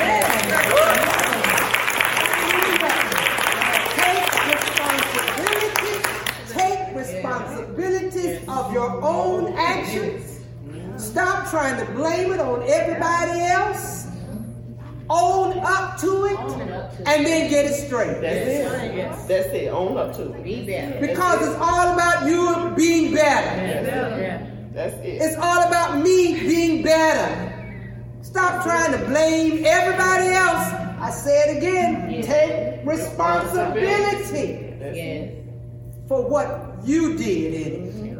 Take 3.97 4.29
responsibility. 4.53 5.95
Take 6.53 6.95
responsibility 6.95 8.45
of 8.47 8.71
your 8.71 9.01
own 9.03 9.53
actions. 9.57 10.41
Stop 10.97 11.49
trying 11.49 11.83
to 11.83 11.91
blame 11.93 12.31
it 12.31 12.39
on 12.39 12.61
everybody 12.67 13.39
else. 13.41 14.04
Own 15.09 15.59
up 15.59 15.99
to 15.99 16.25
it 16.25 16.39
and 17.05 17.25
then 17.25 17.49
get 17.49 17.65
it 17.65 17.73
straight. 17.75 18.21
That's 18.21 18.47
it. 18.47 18.95
Yes. 18.95 19.27
That's 19.27 19.47
it. 19.49 19.67
Own 19.67 19.97
up 19.97 20.15
to 20.15 20.33
it. 20.33 20.43
Be 20.43 20.65
better. 20.65 20.99
Because 20.99 21.47
it's 21.47 21.55
all 21.57 21.93
about 21.93 22.25
you 22.27 22.73
being 22.75 23.13
better. 23.13 24.71
That's 24.73 24.95
it. 24.95 25.21
It's 25.21 25.37
all 25.37 25.61
about 25.67 25.99
me 25.99 26.33
being 26.39 26.81
better. 26.83 27.51
Stop 28.23 28.63
trying 28.63 28.91
to 28.93 29.05
blame 29.05 29.63
everybody 29.65 30.29
else. 30.29 30.73
I 30.99 31.11
say 31.11 31.49
it 31.49 31.57
again. 31.57 32.21
Take 32.23 32.85
responsibility. 32.85 34.61
Yes. 34.79 35.31
for 36.07 36.29
what 36.29 36.75
you 36.83 37.17
did 37.17 37.53
in 37.53 37.73
it. 37.73 37.95
Mm-hmm. 37.95 38.14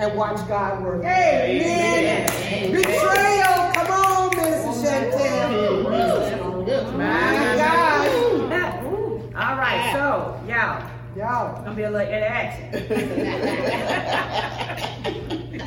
And 0.00 0.16
watch 0.16 0.48
God 0.48 0.82
work. 0.82 1.04
Amen. 1.04 2.26
Betrayal. 2.72 3.70
Come 3.74 3.90
on, 3.90 4.34
Minister 4.34 4.88
Chantel. 4.88 5.84
My 6.96 7.56
God. 7.56 8.06
All 9.36 9.56
right, 9.56 9.92
so 9.92 10.40
y'all, 10.48 10.90
Y'all. 11.16 11.62
gonna 11.62 11.74
be 11.74 11.82
a 11.82 11.90
little 11.90 12.08
interaction. 12.08 12.72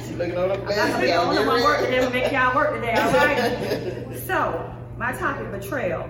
She's 0.01 0.11
looking 0.17 0.37
on 0.37 0.49
the 0.49 0.55
I'm 0.55 0.65
not 0.65 0.75
gonna 0.75 0.99
be 0.99 1.05
the 1.07 1.15
only 1.15 1.45
one 1.45 1.63
working 1.63 1.85
today, 1.91 2.09
make 2.09 2.31
y'all 2.31 2.55
work 2.55 2.73
today, 2.73 2.93
all 2.95 3.11
right? 3.13 4.17
So, 4.27 4.73
my 4.97 5.11
topic, 5.13 5.51
betrayal. 5.51 6.09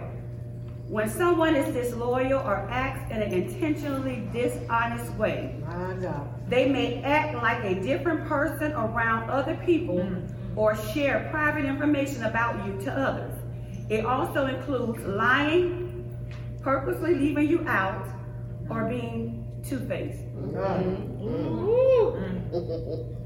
When 0.93 1.09
someone 1.09 1.55
is 1.55 1.73
disloyal 1.73 2.39
or 2.39 2.67
acts 2.69 3.11
in 3.11 3.19
an 3.19 3.33
intentionally 3.33 4.29
dishonest 4.31 5.11
way, 5.15 5.55
they 6.47 6.69
may 6.69 7.01
act 7.01 7.33
like 7.41 7.63
a 7.63 7.73
different 7.81 8.27
person 8.27 8.73
around 8.73 9.27
other 9.27 9.59
people 9.65 9.97
mm. 9.97 10.29
or 10.55 10.75
share 10.93 11.29
private 11.31 11.65
information 11.65 12.25
about 12.25 12.63
you 12.67 12.79
to 12.81 12.91
others. 12.91 13.33
It 13.89 14.05
also 14.05 14.45
includes 14.45 15.03
lying, 15.03 16.15
purposely 16.61 17.15
leaving 17.15 17.49
you 17.49 17.67
out, 17.67 18.07
or 18.69 18.87
being 18.87 19.47
two-faced. 19.67 20.21
Mm. 20.35 21.23
Mm. 21.23 23.22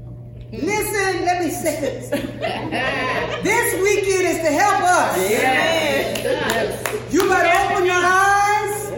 Listen, 0.50 1.26
let 1.26 1.44
me 1.44 1.50
say 1.50 1.78
this. 1.78 2.08
this 3.42 3.82
weekend 3.82 4.28
is 4.28 4.38
to 4.38 4.50
help 4.50 4.82
us. 4.82 5.18
You 7.12 7.28
better 7.28 7.74
open 7.74 7.84
your 7.84 7.94
eyes, 7.94 8.92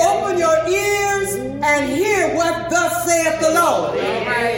open 0.00 0.36
your 0.36 0.68
ears, 0.68 1.34
and 1.62 1.90
hear 1.90 2.34
what 2.34 2.68
thus 2.70 3.04
saith 3.06 3.40
the 3.40 3.50
Lord. 3.54 3.92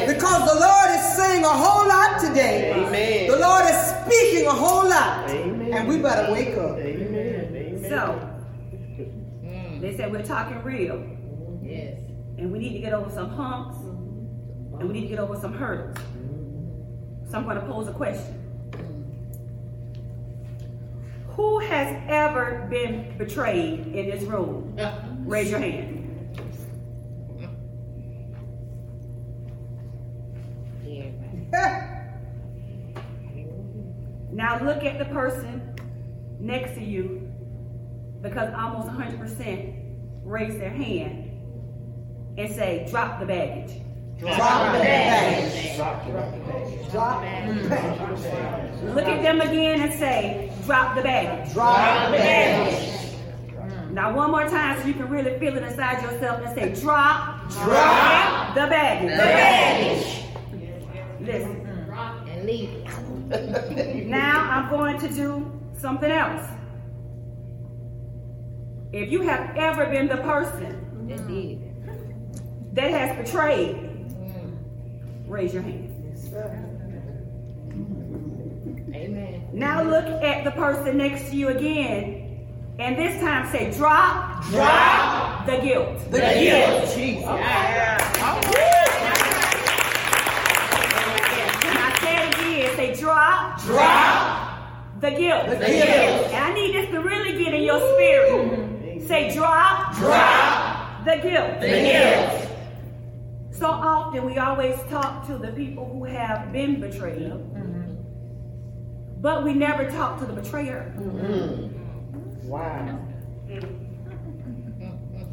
Because 0.06 0.50
the 0.50 0.58
Lord 0.58 0.90
is 0.90 1.16
saying 1.16 1.44
a 1.44 1.48
whole 1.48 1.86
lot 1.86 2.18
today. 2.18 2.72
Amen. 2.72 3.30
The 3.30 3.38
Lord 3.38 3.64
is 3.66 3.76
speaking 4.06 4.46
a 4.46 4.52
whole 4.52 4.88
lot. 4.88 5.28
And 5.28 5.86
we 5.86 5.98
better 5.98 6.32
wake 6.32 6.56
up. 6.56 6.78
So, 7.90 8.18
they 9.82 9.94
said 9.98 10.10
we're 10.10 10.22
talking 10.24 10.62
real. 10.62 11.04
Yes. 11.62 12.00
And 12.38 12.50
we 12.50 12.58
need 12.58 12.72
to 12.72 12.78
get 12.78 12.94
over 12.94 13.10
some 13.10 13.28
humps. 13.28 13.76
And 14.80 14.88
we 14.88 14.94
need 14.94 15.02
to 15.02 15.08
get 15.08 15.18
over 15.18 15.38
some 15.38 15.52
hurdles. 15.52 15.98
So 17.30 17.38
I'm 17.38 17.44
going 17.44 17.60
to 17.60 17.66
pose 17.66 17.88
a 17.88 17.92
question. 17.92 18.44
Who 21.28 21.58
has 21.60 22.02
ever 22.08 22.66
been 22.70 23.16
betrayed 23.16 23.86
in 23.86 24.10
this 24.10 24.22
room? 24.24 24.76
Raise 25.26 25.50
your 25.50 25.60
hand. 25.60 25.94
Now 34.30 34.62
look 34.62 34.84
at 34.84 35.00
the 35.00 35.06
person 35.06 35.74
next 36.38 36.74
to 36.74 36.84
you 36.84 37.28
because 38.20 38.54
almost 38.54 38.86
100% 38.88 39.74
raise 40.22 40.56
their 40.58 40.70
hand 40.70 41.30
and 42.38 42.54
say, 42.54 42.86
drop 42.88 43.18
the 43.18 43.26
baggage. 43.26 43.82
Drop 44.18 44.72
the 44.72 44.78
baggage. 44.80 45.76
Drop 45.76 46.06
the 46.06 46.12
baggage. 46.12 46.88
Mm. 46.90 48.94
Look 48.94 49.04
at 49.04 49.22
them 49.22 49.40
again 49.40 49.80
and 49.80 49.92
say, 49.92 50.52
drop 50.64 50.96
the 50.96 51.02
baggage. 51.02 51.52
Drop 51.52 52.10
the 52.10 52.16
baggage. 52.16 53.14
Mm. 53.50 53.90
Now 53.92 54.14
one 54.14 54.30
more 54.30 54.48
time 54.48 54.80
so 54.80 54.86
you 54.88 54.94
can 54.94 55.08
really 55.08 55.38
feel 55.38 55.56
it 55.56 55.62
inside 55.62 56.02
yourself 56.02 56.40
and 56.44 56.54
say, 56.54 56.80
drop, 56.82 57.48
Drop 57.50 58.54
the 58.54 58.66
baggage. 58.66 59.10
The 59.10 59.16
baggage. 59.16 60.24
Listen, 61.20 61.86
Rock 61.88 62.26
and 62.28 62.46
leave 62.46 62.70
now 64.06 64.48
I'm 64.50 64.70
going 64.70 64.98
to 65.00 65.08
do 65.08 65.50
something 65.78 66.10
else. 66.10 66.46
If 68.92 69.10
you 69.10 69.20
have 69.22 69.54
ever 69.56 69.86
been 69.86 70.08
the 70.08 70.16
person 70.16 71.06
Indeed. 71.10 71.62
that 72.72 72.90
has 72.90 73.16
betrayed, 73.26 73.87
raise 75.28 75.52
your 75.54 75.62
hand. 75.62 75.94
Amen. 78.94 79.48
Now 79.52 79.82
look 79.82 80.04
at 80.22 80.44
the 80.44 80.50
person 80.52 80.96
next 80.98 81.30
to 81.30 81.36
you 81.36 81.48
again, 81.48 82.46
and 82.78 82.96
this 82.96 83.20
time 83.20 83.50
say, 83.52 83.70
drop, 83.76 84.44
Drop 84.46 85.46
the 85.46 85.58
guilt. 85.58 85.98
the 86.10 86.18
guilt. 86.18 86.96
Now 91.64 91.94
say 92.00 92.28
it 92.28 92.34
again, 92.34 92.76
say, 92.76 92.94
drop, 93.00 93.60
Drop 93.62 95.00
the 95.00 95.10
guilt. 95.10 95.46
the 95.48 95.56
guilt. 95.56 96.26
And 96.32 96.44
I 96.44 96.52
need 96.54 96.74
this 96.74 96.90
to 96.90 97.00
really 97.00 97.42
get 97.42 97.54
in 97.54 97.62
your 97.62 97.80
spirit. 97.94 99.02
Say, 99.06 99.34
drop, 99.34 99.94
Drop 99.96 101.04
the 101.04 101.16
guilt. 101.16 101.60
the 101.60 101.66
guilt. 101.68 102.47
So 103.58 103.66
often 103.66 104.24
we 104.24 104.38
always 104.38 104.76
talk 104.88 105.26
to 105.26 105.36
the 105.36 105.48
people 105.48 105.84
who 105.84 106.04
have 106.04 106.52
been 106.52 106.78
betrayed, 106.80 107.32
mm-hmm. 107.32 107.96
but 109.20 109.42
we 109.42 109.52
never 109.52 109.90
talk 109.90 110.20
to 110.20 110.26
the 110.26 110.32
betrayer. 110.32 110.94
Mm-hmm. 110.96 112.46
Wow. 112.46 113.00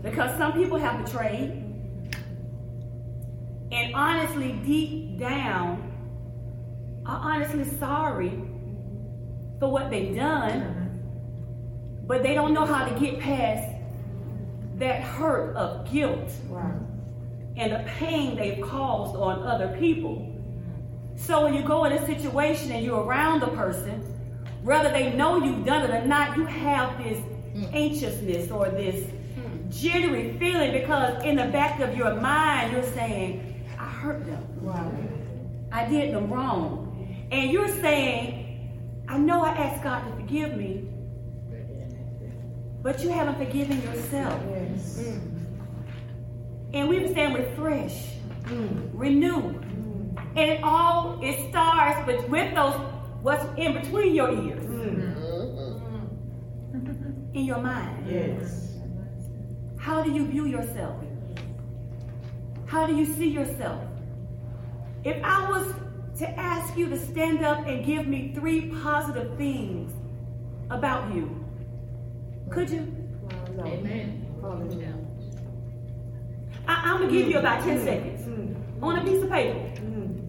Because 0.02 0.36
some 0.40 0.54
people 0.54 0.80
have 0.80 1.06
betrayed, 1.06 1.62
and 3.72 3.94
honestly, 3.94 4.54
deep 4.66 5.20
down, 5.20 5.92
are 7.06 7.20
honestly 7.32 7.66
sorry 7.78 8.32
for 9.60 9.70
what 9.72 9.92
they've 9.92 10.16
done, 10.16 10.62
mm-hmm. 10.62 12.08
but 12.08 12.24
they 12.24 12.34
don't 12.34 12.56
know 12.56 12.66
how 12.66 12.86
to 12.86 13.00
get 13.00 13.20
past 13.20 13.72
that 14.78 15.02
hurt 15.04 15.56
of 15.56 15.92
guilt. 15.92 16.32
Wow. 16.50 16.85
And 17.58 17.72
the 17.72 17.84
pain 17.86 18.36
they've 18.36 18.62
caused 18.64 19.16
on 19.16 19.44
other 19.44 19.76
people. 19.80 20.32
So 21.16 21.44
when 21.44 21.54
you 21.54 21.64
go 21.64 21.86
in 21.86 21.94
a 21.94 22.06
situation 22.06 22.72
and 22.72 22.86
you're 22.86 23.02
around 23.02 23.40
the 23.40 23.48
person, 23.48 24.02
whether 24.64 24.90
they 24.92 25.14
know 25.14 25.44
you've 25.44 25.66
done 25.66 25.90
it 25.90 25.92
or 25.92 26.06
not, 26.06 26.36
you 26.36 26.46
have 26.46 26.98
this 27.04 27.20
anxiousness 27.72 28.52
or 28.52 28.70
this 28.70 29.10
jittery 29.70 30.38
feeling 30.38 30.72
because 30.72 31.24
in 31.24 31.36
the 31.36 31.46
back 31.46 31.80
of 31.80 31.96
your 31.96 32.16
mind 32.16 32.74
you're 32.74 32.84
saying, 32.94 33.66
I 33.80 33.86
hurt 33.86 34.26
them. 34.26 34.46
I 35.72 35.86
did 35.88 36.14
them 36.14 36.32
wrong. 36.32 37.28
And 37.32 37.52
you're 37.52 37.68
saying, 37.68 39.04
I 39.08 39.18
know 39.18 39.42
I 39.44 39.50
asked 39.50 39.84
God 39.84 40.04
to 40.06 40.16
forgive 40.16 40.56
me, 40.58 40.90
but 42.82 43.02
you 43.02 43.10
haven't 43.10 43.38
forgiven 43.38 43.82
yourself. 43.82 44.42
Yes. 44.50 45.00
And 46.76 46.90
we 46.90 47.08
saying 47.14 47.34
refresh, 47.34 48.12
mm. 48.44 48.90
renew. 48.94 49.62
And 50.36 50.52
it 50.52 50.62
all 50.62 51.18
it 51.24 51.50
starts 51.50 52.06
with, 52.06 52.28
with 52.28 52.54
those 52.54 52.74
what's 53.22 53.46
in 53.58 53.80
between 53.80 54.14
your 54.14 54.30
ears. 54.30 54.66
Mm. 54.66 55.16
In 57.34 57.46
your 57.46 57.60
mind. 57.60 58.06
Yes. 58.12 58.74
How 59.78 60.04
do 60.04 60.12
you 60.12 60.26
view 60.28 60.48
yourself? 60.48 61.02
How 62.66 62.86
do 62.86 62.94
you 62.94 63.06
see 63.06 63.30
yourself? 63.30 63.82
If 65.06 65.24
I 65.24 65.50
was 65.50 65.74
to 66.20 66.30
ask 66.38 66.78
you 66.78 66.90
to 66.90 67.00
stand 67.00 67.46
up 67.46 67.66
and 67.68 67.86
give 67.86 68.06
me 68.06 68.34
three 68.36 68.70
positive 68.84 69.38
things 69.38 69.94
about 70.70 71.16
you, 71.16 71.46
could 72.50 72.70
you? 72.70 72.94
Amen. 73.60 74.26
I, 76.68 76.92
am 76.92 77.02
gonna 77.02 77.12
give 77.12 77.28
you 77.28 77.38
about 77.38 77.64
10 77.64 77.80
mm. 77.80 77.84
seconds 77.84 78.28
mm. 78.28 78.84
on 78.84 78.98
a 78.98 79.04
piece 79.04 79.22
of 79.22 79.30
paper. 79.30 79.60
Mm. 79.82 80.22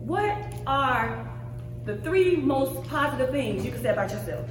What 0.00 0.36
are 0.66 1.28
the 1.84 1.96
three 1.98 2.36
most 2.36 2.86
positive 2.88 3.30
things 3.30 3.64
you 3.64 3.72
can 3.72 3.82
say 3.82 3.90
about 3.90 4.10
yourself? 4.10 4.48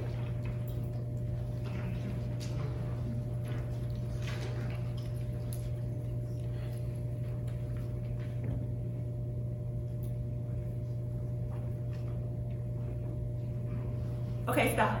Okay, 14.48 14.74
stop. 14.74 15.00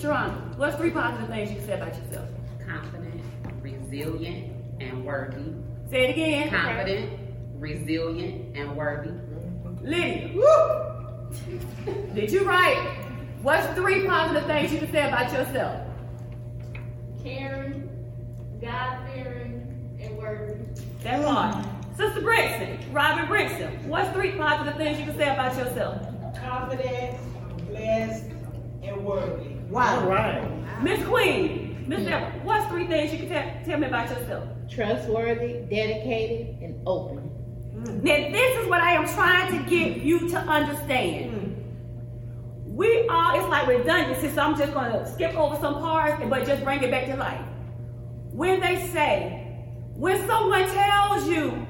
Sharon, 0.00 0.30
what's 0.56 0.74
three 0.76 0.90
positive 0.90 1.21
things 1.32 1.50
you 1.50 1.56
can 1.56 1.66
say 1.66 1.74
about 1.74 1.94
yourself? 1.96 2.28
confident, 2.66 3.20
resilient, 3.60 4.52
and 4.80 5.04
worthy. 5.04 5.52
Say 5.90 6.04
it 6.04 6.10
again. 6.10 6.50
Confident, 6.50 7.10
resilient, 7.54 8.56
and 8.56 8.76
worthy. 8.76 9.10
Lydia, 9.82 10.28
did 12.14 12.30
you 12.30 12.44
write 12.44 12.78
what's 13.42 13.66
three 13.74 14.06
positive 14.06 14.46
things 14.46 14.72
you 14.72 14.78
can 14.78 14.92
say 14.92 15.08
about 15.08 15.32
yourself? 15.32 15.86
Caring, 17.22 17.88
God 18.60 18.98
fearing 19.12 19.98
and 20.00 20.16
worthy. 20.16 20.54
That 21.02 21.24
part. 21.24 21.66
Sister 21.96 22.20
Brixton, 22.20 22.78
Robin 22.92 23.26
Brixton, 23.26 23.88
what's 23.88 24.10
three 24.12 24.32
positive 24.32 24.76
things 24.76 24.98
you 24.98 25.04
can 25.04 25.16
say 25.16 25.32
about 25.32 25.56
yourself? 25.56 26.08
confident, 26.34 27.18
blessed, 27.68 28.24
and 28.82 29.04
worthy. 29.04 29.51
Wow. 29.72 30.82
Miss 30.82 31.02
Queen, 31.06 31.84
Miss 31.88 32.04
Deborah, 32.04 32.30
what's 32.44 32.66
three 32.68 32.86
things 32.86 33.10
you 33.10 33.20
can 33.20 33.28
tell, 33.28 33.64
tell 33.64 33.78
me 33.78 33.86
about 33.86 34.10
yourself? 34.10 34.46
Trustworthy, 34.68 35.62
dedicated, 35.70 36.60
and 36.60 36.82
open. 36.86 37.30
Mm. 37.74 38.02
Now, 38.02 38.30
this 38.30 38.62
is 38.62 38.68
what 38.68 38.82
I 38.82 38.92
am 38.92 39.08
trying 39.08 39.50
to 39.52 39.70
get 39.70 40.02
you 40.02 40.28
to 40.28 40.38
understand. 40.38 41.56
We 42.66 43.06
are, 43.08 43.36
it's 43.36 43.48
like 43.48 43.66
redundancy, 43.66 44.28
so 44.34 44.42
I'm 44.42 44.58
just 44.58 44.74
going 44.74 44.92
to 44.92 45.10
skip 45.10 45.34
over 45.36 45.56
some 45.56 45.74
parts, 45.74 46.22
but 46.28 46.46
just 46.46 46.62
bring 46.64 46.82
it 46.82 46.90
back 46.90 47.06
to 47.06 47.16
life. 47.16 47.44
When 48.30 48.60
they 48.60 48.86
say, 48.88 49.56
when 49.94 50.26
someone 50.26 50.68
tells 50.68 51.26
you 51.26 51.66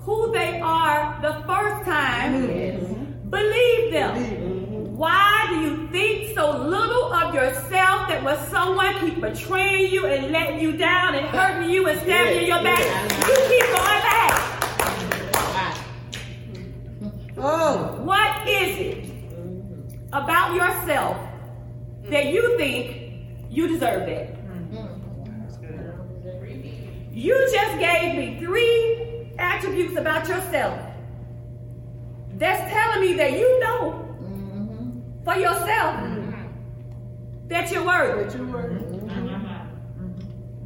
who 0.00 0.30
they 0.32 0.60
are 0.60 1.18
the 1.22 1.42
first 1.46 1.84
time, 1.86 3.20
believe 3.30 3.92
them. 3.92 4.59
Why 5.00 5.46
do 5.48 5.60
you 5.60 5.88
think 5.88 6.34
so 6.34 6.58
little 6.58 7.10
of 7.10 7.34
yourself 7.34 8.10
that 8.10 8.22
when 8.22 8.36
someone 8.50 9.00
keep 9.00 9.18
betraying 9.18 9.90
you 9.90 10.04
and 10.04 10.30
letting 10.30 10.60
you 10.60 10.76
down 10.76 11.14
and 11.14 11.26
hurting 11.28 11.70
you 11.70 11.88
and 11.88 11.98
stabbing 12.02 12.34
you 12.34 12.40
in 12.40 12.46
your 12.46 12.62
back, 12.62 12.84
you 13.26 13.34
keep 13.48 13.64
going 13.64 14.02
back? 14.04 14.32
Oh. 17.38 17.98
What 18.02 18.46
is 18.46 18.76
it 18.78 19.10
about 20.12 20.54
yourself 20.54 21.16
that 22.10 22.26
you 22.26 22.58
think 22.58 23.24
you 23.48 23.68
deserve 23.68 24.04
that? 24.04 24.36
You 27.10 27.48
just 27.50 27.78
gave 27.78 28.16
me 28.16 28.38
three 28.38 29.32
attributes 29.38 29.96
about 29.96 30.28
yourself 30.28 30.78
that's 32.34 32.70
telling 32.70 33.00
me 33.00 33.14
that 33.14 33.32
you 33.32 33.60
know 33.60 34.09
for 35.24 35.36
yourself 35.36 35.96
that 37.48 37.70
you're 37.70 37.84
worthy. 37.84 38.24
Mm-hmm. 38.36 39.86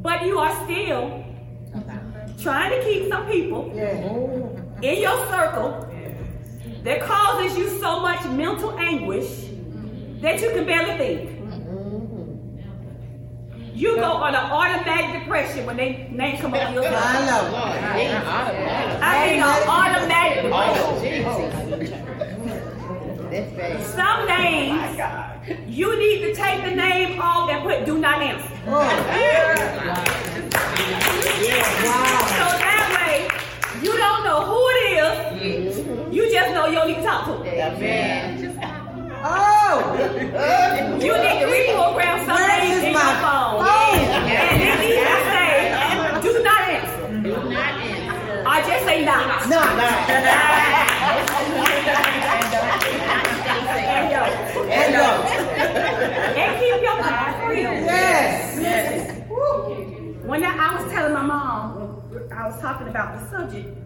But 0.01 0.23
you 0.25 0.37
are 0.39 0.53
still 0.65 1.23
trying 2.39 2.71
to 2.71 2.83
keep 2.87 3.09
some 3.09 3.25
people 3.27 3.71
Yeah. 3.73 3.97
in 4.81 5.01
your 5.01 5.17
circle 5.27 5.87
that 6.83 7.01
causes 7.01 7.57
you 7.57 7.69
so 7.79 7.99
much 8.01 8.23
mental 8.25 8.77
anguish 8.79 9.29
that 10.21 10.39
you 10.41 10.49
can 10.51 10.65
barely 10.65 10.97
think. 10.97 11.31
You 13.73 13.95
go 13.97 14.03
on 14.09 14.33
an 14.33 14.39
automatic 14.51 15.19
depression 15.23 15.65
when 15.65 15.75
they 15.75 16.07
name 16.09 16.37
come 16.37 16.53
up 16.53 16.65
on 16.67 16.73
your 16.75 16.87
I 16.87 16.91
side. 16.91 17.25
know. 17.27 17.55
I 19.01 19.27
mean, 19.27 19.43
an 19.43 19.67
automatic 19.67 20.43
depression. 20.43 21.23
That's 21.25 21.55
bad. 21.55 21.64
Some 23.35 24.27
names, 24.27 24.97
you 25.67 25.99
need 25.99 26.21
to 26.21 26.33
take 26.33 26.63
the 26.63 26.71
name 26.73 27.19
off 27.19 27.49
and 27.49 27.63
put 27.63 27.85
do 27.85 27.97
not 27.97 28.21
answer. 28.21 28.47
Oh, 28.67 28.79
so 32.31 32.45
that 32.63 32.87
way, 32.95 33.27
you 33.83 33.91
don't 33.97 34.23
know 34.23 34.39
who 34.45 34.59
it 34.69 34.87
is. 35.43 35.75
Mm-hmm. 35.79 36.13
You 36.13 36.31
just 36.31 36.53
know 36.53 36.67
you 36.67 36.75
don't 36.75 36.87
need 36.87 36.95
to 36.95 37.03
talk 37.03 37.25
to 37.25 37.43
them. 37.43 37.75
Amen. 37.75 38.41
Oh. 39.27 39.97
You 41.01 41.11
need 41.17 41.39
to 41.41 41.47
reprogram 41.51 42.25
some 42.25 42.35
Where 42.39 42.47
names 42.63 42.83
in 42.85 42.93
my 42.93 43.03
your 43.03 43.19
phone. 43.19 43.59
phone? 43.65 43.99
And 44.31 44.61
then 44.61 44.79
need 44.79 44.95
to 44.95 45.19
say, 45.27 45.51
do 46.23 46.31
not 46.41 46.61
answer. 46.69 47.03
Do 47.21 47.35
not 47.49 47.73
answer. 47.83 48.47
Or 48.47 48.57
just 48.63 48.85
say 48.85 49.03
not. 49.03 49.49
No. 49.49 49.59
And 53.85 54.11
yo, 54.11 54.21
And 54.69 54.89
go. 54.93 55.05
and 56.41 56.49
keep 56.59 56.79
your 56.81 56.97
mind 57.63 57.77
free. 57.79 58.63
Yes. 58.63 59.27
When 60.23 60.43
I, 60.43 60.57
I 60.57 60.81
was 60.81 60.91
telling 60.91 61.13
my 61.13 61.21
mom, 61.21 62.01
I 62.31 62.47
was 62.47 62.59
talking 62.59 62.87
about 62.87 63.19
the 63.19 63.29
subject, 63.29 63.77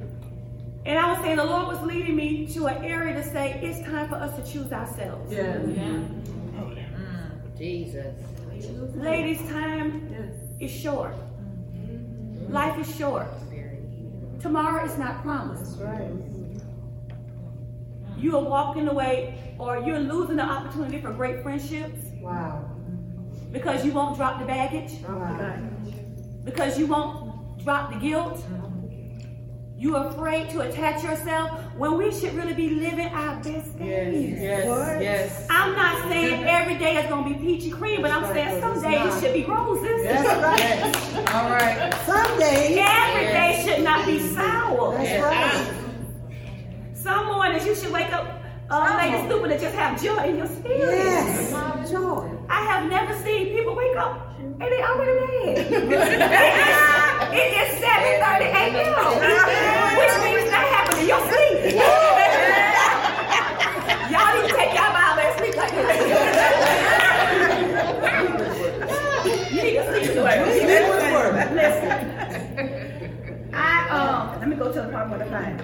and 0.86 0.98
I 0.98 1.12
was 1.12 1.20
saying 1.22 1.36
the 1.38 1.46
Lord 1.46 1.68
was 1.68 1.82
leading 1.82 2.16
me 2.16 2.48
to 2.54 2.68
an 2.68 2.84
area 2.84 3.14
to 3.16 3.24
say 3.24 3.60
it's 3.62 3.86
time 3.88 4.08
for 4.08 4.16
us 4.16 4.36
to 4.38 4.52
choose 4.52 4.72
ourselves. 4.72 5.34
Mm. 5.34 6.16
Jesus. 7.58 8.16
Ladies, 8.96 9.40
time 9.50 10.16
is 10.62 10.72
short. 10.72 11.14
Mm-hmm. 11.14 12.54
Life 12.54 12.80
is 12.80 12.96
short. 12.96 13.28
Tomorrow 14.42 14.86
is 14.86 14.98
not 14.98 15.22
promised. 15.22 15.78
Right. 15.80 16.10
You 18.18 18.38
are 18.38 18.44
walking 18.44 18.88
away 18.88 19.56
or 19.58 19.80
you're 19.80 20.00
losing 20.00 20.38
the 20.38 20.44
opportunity 20.44 21.02
for 21.02 21.12
great 21.12 21.44
friendships 21.44 22.10
Wow. 22.22 22.70
Because 23.52 23.86
you 23.86 23.92
won't 23.92 24.16
drop 24.16 24.40
the 24.40 24.46
baggage, 24.46 24.94
oh, 25.08 25.58
because 26.44 26.78
you 26.78 26.88
won't 26.88 27.64
drop 27.64 27.92
the 27.94 28.00
guilt. 28.00 28.44
You're 29.78 30.08
afraid 30.08 30.50
to 30.50 30.60
attach 30.60 31.04
yourself 31.04 31.52
when 31.78 31.98
we 31.98 32.12
should 32.12 32.34
really 32.34 32.54
be 32.54 32.70
living 32.70 33.08
our 33.08 33.38
best 33.38 33.80
days. 33.80 34.38
Yes. 34.38 34.66
yes, 34.66 35.02
yes. 35.02 35.48
I'm 35.50 35.74
not 35.74 36.12
saying 36.12 36.44
every 36.44 36.76
day 36.78 36.98
is 36.98 37.06
going 37.10 37.34
to 37.34 37.40
be 37.40 37.46
peachy 37.46 37.72
cream, 37.72 38.02
but 38.02 38.12
I'm 38.12 38.26
saying 38.34 38.60
some 38.60 38.82
days 38.82 39.22
should 39.22 39.34
be 39.34 39.46
roses. 39.46 40.04
That's 40.04 40.28
right. 40.28 41.34
All 41.34 41.50
right. 41.50 41.94
Some 42.06 42.26
Someday. 42.26 42.78
Every 42.78 43.26
day 43.28 43.64
should 43.66 43.84
not 43.86 44.06
be 44.06 44.20
sour. 44.20 44.98
That's 44.98 45.24
right. 45.24 45.76
Some 46.94 47.28
mornings 47.28 47.66
you 47.66 47.74
should 47.74 47.94
wake 47.94 48.12
up 48.12 48.39
uh, 48.70 48.94
like 48.98 49.26
stupid 49.26 49.52
and 49.52 49.62
just 49.62 49.76
have 49.76 50.02
joy 50.02 50.24
in 50.30 50.38
your 50.38 50.48
spirit. 50.48 50.80
Yes. 50.80 51.92
Joy. 51.92 52.30
I 52.50 52.62
have 52.66 52.90
never 52.90 53.16
seen 53.24 53.48
people 53.56 53.76
wake 53.76 53.98
up 53.98 54.38
and 54.40 54.62
they 54.62 54.82
already 54.82 55.20
mad. 55.20 55.58
it 57.34 57.50
is 57.58 57.82
7.30 57.82 58.42
a.m. 58.46 58.94
Which 59.98 60.16
means 60.24 60.50
that 60.52 60.66
happened 60.70 61.00
in 61.02 61.08
your 61.08 61.22
sleep. 61.30 61.58
Y'all 64.12 64.30
need 64.36 64.46
to 64.50 64.56
take 64.56 64.74
y'all 64.74 64.94
Bible 64.94 65.24
and 65.26 65.34
sleep 65.40 65.56
like 65.56 65.74
this. 65.74 65.98
you 69.52 69.62
need 69.64 69.76
to 69.78 69.84
sleep 69.90 70.14
to 70.14 70.22
it. 70.26 70.38
Listen. 71.56 71.90
I 73.54 73.90
um 73.90 74.40
let 74.40 74.48
me 74.48 74.56
go 74.56 74.72
to 74.72 74.82
the 74.82 74.88
part 74.90 75.10
where 75.10 75.24
I 75.24 75.28
find. 75.30 75.62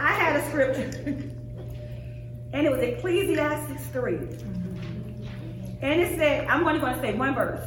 I 0.00 0.12
had 0.12 0.36
a 0.36 0.42
scripture. 0.48 0.90
And 2.54 2.66
it 2.68 2.70
was 2.70 2.80
Ecclesiastes 2.80 3.84
3. 3.88 4.14
And 5.82 6.00
it 6.00 6.16
said, 6.16 6.46
I'm 6.46 6.64
only 6.64 6.78
going 6.78 6.94
to 6.94 7.00
say 7.00 7.12
one 7.12 7.34
verse. 7.34 7.60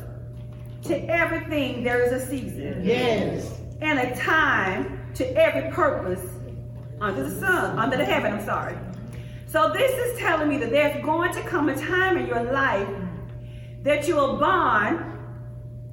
To 0.84 0.98
everything 1.10 1.84
there 1.84 2.02
is 2.02 2.14
a 2.14 2.26
season. 2.26 2.86
Yes. 2.86 3.60
And 3.82 4.00
a 4.00 4.16
time 4.16 5.12
to 5.16 5.28
every 5.36 5.70
purpose 5.72 6.26
under 7.02 7.30
the 7.30 7.38
sun, 7.38 7.78
under 7.78 7.98
the 7.98 8.06
heaven, 8.06 8.32
I'm 8.32 8.46
sorry. 8.46 8.78
So 9.48 9.74
this 9.74 9.92
is 9.92 10.20
telling 10.20 10.48
me 10.48 10.58
that 10.60 10.70
there's 10.70 11.04
going 11.04 11.34
to 11.34 11.42
come 11.42 11.68
a 11.68 11.76
time 11.76 12.18
in 12.18 12.26
your 12.26 12.44
life 12.54 12.88
that 13.84 14.08
you 14.08 14.16
will 14.16 14.38
bond, 14.38 15.04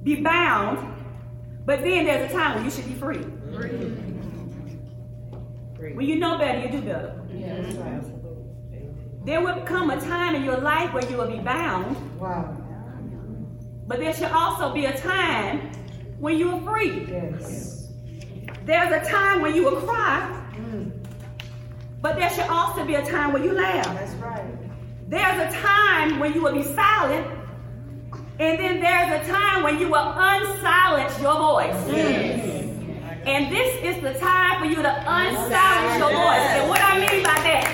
be 0.03 0.21
bound, 0.21 1.03
but 1.65 1.81
then 1.81 2.05
there's 2.05 2.31
a 2.31 2.33
time 2.33 2.55
when 2.55 2.63
you 2.63 2.71
should 2.71 2.87
be 2.87 2.93
free. 2.93 3.17
When 5.93 6.05
you 6.07 6.15
know 6.15 6.37
better, 6.37 6.59
you 6.59 6.69
do 6.69 6.81
better. 6.81 8.14
There 9.25 9.41
will 9.41 9.61
come 9.65 9.89
a 9.89 9.99
time 9.99 10.35
in 10.35 10.43
your 10.43 10.57
life 10.57 10.93
where 10.93 11.03
you 11.09 11.17
will 11.17 11.27
be 11.27 11.39
bound, 11.39 11.97
Wow. 12.19 12.55
but 13.87 13.97
there 13.99 14.13
should 14.13 14.31
also 14.31 14.71
be 14.71 14.85
a 14.85 14.95
time 14.99 15.71
when 16.19 16.37
you 16.37 16.51
are 16.51 16.61
free. 16.61 17.07
Yes. 17.09 17.87
There's 18.65 18.91
a 18.91 19.09
time 19.09 19.41
when 19.41 19.55
you 19.55 19.63
will 19.63 19.81
cry, 19.81 20.29
mm. 20.55 20.91
but 22.01 22.17
there 22.17 22.29
should 22.29 22.49
also 22.49 22.85
be 22.85 22.95
a 22.95 23.05
time 23.05 23.33
when 23.33 23.43
you 23.43 23.53
laugh. 23.53 23.85
That's 23.85 24.13
right. 24.15 24.45
There's 25.07 25.53
a 25.53 25.57
time 25.59 26.19
when 26.19 26.33
you 26.33 26.41
will 26.41 26.53
be 26.53 26.63
silent, 26.63 27.25
and 28.39 28.59
then 28.59 28.79
there's 28.79 29.21
a 29.21 29.31
time 29.31 29.63
when 29.63 29.79
you 29.79 29.87
will 29.87 30.13
unsilence 30.13 31.19
your 31.21 31.35
voice. 31.35 31.87
Yes. 31.87 32.51
And 33.25 33.51
this 33.51 33.83
is 33.83 34.03
the 34.03 34.13
time 34.19 34.61
for 34.61 34.67
you 34.67 34.83
to 34.83 34.89
unsilence 34.89 35.97
your 35.97 36.11
voice. 36.11 36.47
And 36.57 36.69
what 36.69 36.81
I 36.81 36.99
mean 36.99 37.23
by 37.23 37.33
that, 37.41 37.65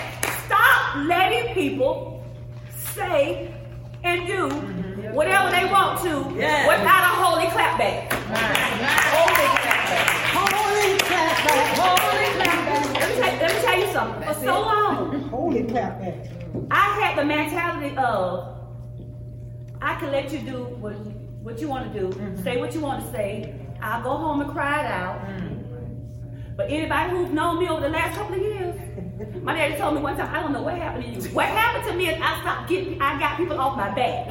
stop 0.46 1.01
letting 1.12 1.54
people 1.54 2.24
say 2.96 3.54
and 4.04 4.26
do 4.26 4.48
whatever 5.12 5.52
they 5.52 5.66
want 5.66 6.02
to 6.02 6.14
without 6.72 7.04
a 7.10 7.14
holy 7.22 7.48
clapback. 7.48 8.12
Holy 9.18 9.48
clap 9.62 9.82
back. 9.92 10.08
Holy 10.40 10.98
clapback. 11.08 11.68
Let 12.94 13.10
me, 13.10 13.16
tell, 13.20 13.34
let 13.44 13.50
me 13.54 13.62
tell 13.62 13.80
you 13.80 13.94
something. 13.94 14.24
For 14.24 14.34
so 14.46 14.62
long, 14.62 15.22
Holy 15.30 15.64
clapback. 15.64 16.16
I 16.72 16.86
had 17.02 17.18
the 17.18 17.26
mentality 17.26 17.96
of 17.98 18.58
I 19.82 19.96
can 19.96 20.12
let 20.12 20.32
you 20.32 20.40
do 20.40 20.64
what 20.84 20.94
what 21.46 21.60
you 21.60 21.68
want 21.68 21.92
to 21.92 22.00
do, 22.00 22.08
mm-hmm. 22.08 22.44
say 22.44 22.58
what 22.58 22.74
you 22.74 22.80
want 22.80 23.04
to 23.04 23.12
say. 23.12 23.54
I'll 23.82 24.04
go 24.04 24.16
home 24.16 24.42
and 24.42 24.52
cry 24.52 24.86
it 24.86 24.92
out. 24.92 25.20
Mm-hmm. 25.26 26.56
But 26.56 26.70
anybody 26.70 27.10
who's 27.12 27.32
known 27.34 27.60
me 27.60 27.68
over 27.68 27.82
the 27.82 27.90
last 27.90 28.16
couple 28.16 28.36
of 28.36 28.42
years, 28.42 28.76
my 29.44 29.54
daddy 29.54 29.76
told 29.76 29.96
me 29.96 30.02
one 30.02 30.16
time, 30.16 30.34
I 30.34 30.42
don't 30.42 30.54
know 30.54 30.62
what 30.62 30.76
happened 30.76 31.04
to 31.04 31.10
you. 31.10 31.22
What 31.36 31.46
happened 31.46 31.86
to 31.90 31.94
me 31.96 32.10
is 32.10 32.18
I 32.22 32.40
stopped 32.42 32.70
getting, 32.70 33.02
I 33.02 33.20
got 33.20 33.38
people 33.38 33.60
off 33.60 33.76
my 33.78 33.90
back. 33.94 34.28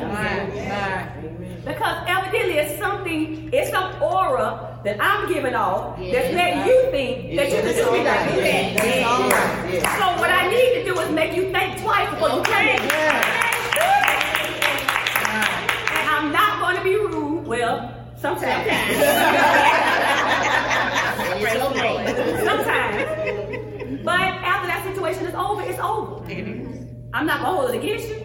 Because 1.64 2.04
evidently 2.06 2.54
it's 2.58 2.78
something, 2.78 3.50
it's 3.52 3.70
some 3.70 4.00
aura 4.02 4.80
that 4.84 4.96
I'm 5.00 5.28
giving 5.32 5.54
off 5.54 5.98
that's 5.98 6.34
letting 6.34 6.66
you 6.66 6.88
think 6.90 7.36
that 7.36 7.50
you 7.50 7.56
can 7.56 7.74
do 7.74 7.92
me 7.92 7.98
like 7.98 8.04
that. 8.04 8.76
That's 8.76 9.06
all 9.06 9.28
right. 9.28 9.74
Yeah. 9.74 9.98
So 9.98 10.20
what 10.20 10.30
I 10.30 10.48
need 10.48 10.74
to 10.80 10.84
do 10.84 10.98
is 10.98 11.10
make 11.10 11.34
you 11.36 11.50
think 11.52 11.80
twice 11.82 12.08
before 12.10 12.30
you 12.30 12.42
change. 12.44 12.80
And 15.92 16.08
I'm 16.08 16.32
not 16.32 16.60
going 16.60 16.76
to 16.76 16.82
be 16.82 16.96
rude. 16.96 17.46
Well, 17.46 17.92
sometimes. 18.16 18.70
sometimes. 22.44 23.20
After 23.20 23.49
that 25.32 25.38
situation 25.38 25.70
is 25.70 25.80
over, 25.80 26.22
it's 26.24 26.58
over. 26.58 27.10
I'm 27.12 27.26
not 27.26 27.40
going 27.40 27.54
to 27.54 27.60
hold 27.60 27.70
it 27.70 27.78
against 27.82 28.08
you. 28.08 28.16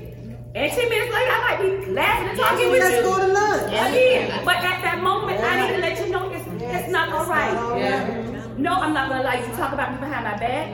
And 0.56 0.72
10 0.72 0.90
minutes 0.90 1.14
later, 1.14 1.32
I 1.32 1.58
might 1.58 1.86
be 1.86 1.92
laughing 1.92 2.30
and 2.30 2.40
talking 2.40 2.72
with 2.72 2.80
Let's 2.80 2.96
you. 2.96 3.02
go 3.04 3.20
to 3.20 3.34
lunch. 3.34 3.64
Again, 3.74 4.46
but 4.46 4.56
at 4.56 4.82
that 4.84 5.04
moment, 5.04 5.40
I 5.42 5.68
need 5.68 5.76
to 5.76 5.82
let 5.82 6.00
you 6.06 6.12
know 6.12 6.32
it's, 6.32 6.46
it's 6.64 6.92
not 6.92 7.10
all 7.12 7.26
right. 7.26 8.58
No, 8.58 8.72
I'm 8.74 8.94
not 8.94 9.10
gonna 9.10 9.22
allow 9.22 9.34
you 9.34 9.46
to 9.46 9.52
talk 9.58 9.74
about 9.74 9.92
me 9.94 10.00
behind 10.00 10.24
my 10.24 10.38
back. 10.38 10.70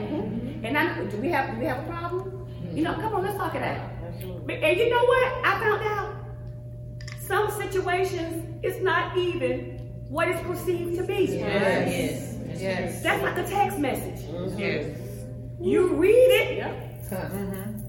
And 0.64 0.78
I, 0.78 1.02
do 1.04 1.16
we 1.16 1.30
have 1.30 1.52
do 1.54 1.58
we 1.60 1.66
have 1.66 1.80
a 1.80 1.88
problem? 1.88 2.46
You 2.72 2.84
know, 2.84 2.94
come 2.94 3.12
on, 3.14 3.24
let's 3.24 3.36
talk 3.36 3.56
it 3.56 3.62
out. 3.62 3.90
But- 4.46 4.54
And 4.62 4.78
you 4.78 4.88
know 4.88 5.04
what? 5.04 5.32
I 5.44 5.58
found 5.60 5.82
out 5.82 6.14
some 7.26 7.50
situations 7.50 8.60
it's 8.62 8.80
not 8.80 9.16
even 9.18 9.78
what 10.08 10.28
it's 10.28 10.40
perceived 10.42 10.96
to 10.98 11.02
be. 11.02 11.38
Yes. 11.38 12.36
Yes. 12.56 13.02
That's 13.02 13.20
like 13.20 13.36
a 13.38 13.42
text 13.48 13.78
message. 13.80 14.28
Yes. 14.56 14.96
You 15.62 15.94
read 15.94 16.10
it. 16.10 16.56
Yep. 16.58 17.30
Mhm. 17.30 17.80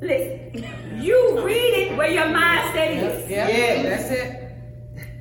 Listen, 0.00 1.00
you 1.00 1.40
read 1.44 1.54
it 1.74 1.96
where 1.96 2.10
your 2.10 2.24
mindset 2.24 2.90
is. 2.96 3.30
Yeah. 3.30 3.48
Yes. 3.48 4.08
That's 4.08 4.10
it. 4.10 4.40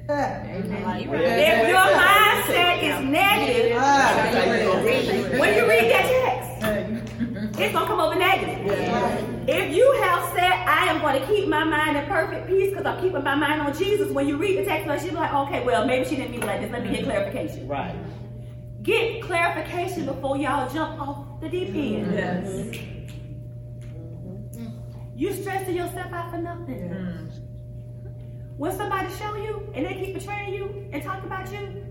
Amen. 0.09 1.39
If 1.39 1.69
your 1.69 1.77
mindset 1.77 2.83
is 2.83 3.05
negative, 3.05 3.77
That's 3.77 4.35
how 4.35 4.53
you 4.53 4.63
gonna 4.67 4.83
read 4.83 5.05
it. 5.05 5.39
when 5.39 5.55
you 5.55 5.67
read 5.69 5.91
that 5.91 6.05
text, 6.09 7.59
it's 7.59 7.73
gonna 7.73 7.85
come 7.85 7.99
over 7.99 8.15
negative. 8.15 8.59
If 9.47 9.75
you 9.75 9.99
have 10.03 10.23
said, 10.33 10.51
I 10.67 10.87
am 10.89 10.99
going 11.01 11.21
to 11.21 11.27
keep 11.27 11.47
my 11.47 11.63
mind 11.63 11.97
in 11.97 12.05
perfect 12.05 12.47
peace 12.47 12.69
because 12.69 12.85
I'm 12.85 13.01
keeping 13.01 13.23
my 13.23 13.35
mind 13.35 13.61
on 13.61 13.73
Jesus, 13.77 14.09
when 14.09 14.27
you 14.27 14.37
read 14.37 14.57
the 14.57 14.63
text 14.65 14.87
message, 14.87 15.11
you're 15.11 15.19
like, 15.19 15.33
okay, 15.33 15.63
well, 15.65 15.85
maybe 15.85 16.05
she 16.05 16.15
didn't 16.15 16.31
mean 16.31 16.41
it 16.43 16.45
like 16.47 16.61
this. 16.61 16.71
Let 16.71 16.83
me 16.83 16.91
get 16.95 17.03
clarification. 17.03 17.67
Right. 17.67 17.93
Get 18.83 19.23
clarification 19.23 20.05
before 20.05 20.37
y'all 20.37 20.71
jump 20.73 20.99
off 21.01 21.39
the 21.39 21.47
deep 21.47 21.69
end. 21.69 22.07
Mm-hmm. 22.07 22.13
Yes. 22.13 22.47
Mm-hmm. 23.87 24.67
You 25.15 25.33
stressing 25.33 25.75
yourself 25.75 26.11
out 26.11 26.31
for 26.31 26.37
nothing. 26.37 26.89
Mm-hmm. 26.89 28.57
When 28.57 28.75
somebody 28.75 29.11
show 29.15 29.35
you 29.35 29.71
and 29.73 29.85
they 29.85 29.93
keep 29.95 30.13
betraying 30.13 30.53
you 30.53 30.89
and 30.91 31.01
talk 31.01 31.23
about 31.23 31.49
you, 31.51 31.85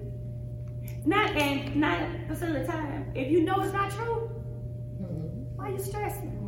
not 1.06 1.30
and 1.30 1.74
nine 1.74 2.26
percent 2.28 2.54
of 2.54 2.66
the 2.66 2.70
time, 2.70 3.10
if 3.14 3.30
you 3.30 3.42
know 3.42 3.60
it's 3.62 3.72
not 3.72 3.90
true, 3.90 4.30
why 5.56 5.68
are 5.68 5.70
you 5.72 5.78
stressing? 5.78 6.38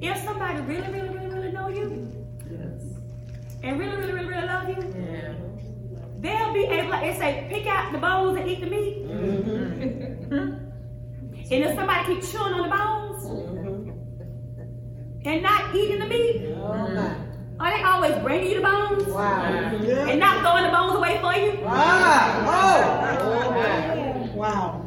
If 0.00 0.24
somebody 0.24 0.60
really, 0.60 0.92
really, 0.92 1.08
really, 1.08 1.28
really 1.28 1.52
know 1.52 1.68
you, 1.68 2.26
and 3.62 3.80
really, 3.80 3.96
really, 3.96 4.12
really, 4.12 4.26
really 4.26 4.46
love 4.46 4.68
you, 4.68 4.76
Yeah. 4.96 5.55
They'll 6.20 6.52
be 6.52 6.64
able, 6.64 6.90
like 6.90 7.02
they 7.12 7.18
say, 7.18 7.46
pick 7.48 7.66
out 7.66 7.92
the 7.92 7.98
bones 7.98 8.38
and 8.38 8.48
eat 8.48 8.60
the 8.60 8.66
meat. 8.66 8.96
And 11.48 11.62
if 11.64 11.74
somebody 11.76 12.06
keep 12.14 12.22
chewing 12.30 12.52
on 12.54 12.62
the 12.68 12.76
bones 12.76 13.24
and 15.24 15.42
not 15.42 15.74
eating 15.74 16.00
the 16.00 16.06
meat, 16.06 16.56
my. 16.56 17.14
are 17.60 17.76
they 17.76 17.82
always 17.84 18.14
bringing 18.22 18.50
you 18.50 18.56
the 18.56 18.62
bones 18.62 19.04
Wow. 19.06 19.44
and 19.44 20.18
not 20.20 20.40
throwing 20.40 20.64
the 20.64 20.70
bones 20.70 20.94
away 20.96 21.18
for 21.20 21.34
you? 21.34 21.60
Ah, 21.66 22.42
oh. 24.32 24.36
Wow. 24.36 24.82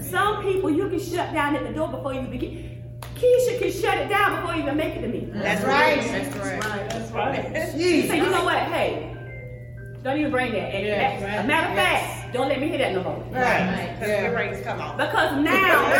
Some 0.00 0.42
people 0.44 0.70
you 0.70 0.88
can 0.88 1.00
shut 1.00 1.32
down 1.32 1.56
at 1.56 1.64
the 1.66 1.72
door 1.72 1.88
before 1.88 2.14
you 2.14 2.22
begin. 2.22 2.84
Keisha 3.16 3.58
can 3.58 3.72
shut 3.72 3.98
it 3.98 4.08
down 4.08 4.40
before 4.40 4.54
you 4.54 4.62
even 4.62 4.76
make 4.76 4.94
it 4.94 5.00
to 5.02 5.08
me. 5.08 5.28
That's 5.32 5.64
right. 5.64 6.00
That's 6.02 6.36
right. 6.36 6.90
That's 6.90 7.10
right. 7.12 7.72
She 7.72 8.02
Jeez. 8.02 8.08
say, 8.08 8.16
you 8.18 8.30
know 8.30 8.44
what? 8.44 8.58
Hey, 8.58 9.15
don't 10.02 10.18
even 10.18 10.30
bring 10.30 10.52
that. 10.52 10.74
And 10.74 10.86
Yes, 10.86 11.22
as 11.22 11.44
a 11.44 11.46
matter 11.48 11.68
of 11.68 11.74
fact, 11.76 12.32
don't 12.32 12.48
let 12.48 12.60
me 12.60 12.68
hear 12.68 12.78
that 12.78 12.92
no 12.92 13.02
more. 13.02 13.24
Right. 13.30 13.96
Because 13.98 14.22
the 14.22 14.36
rains 14.36 14.64
come 14.64 14.80
on. 14.80 14.96
Because 14.96 15.44
now, 15.44 15.82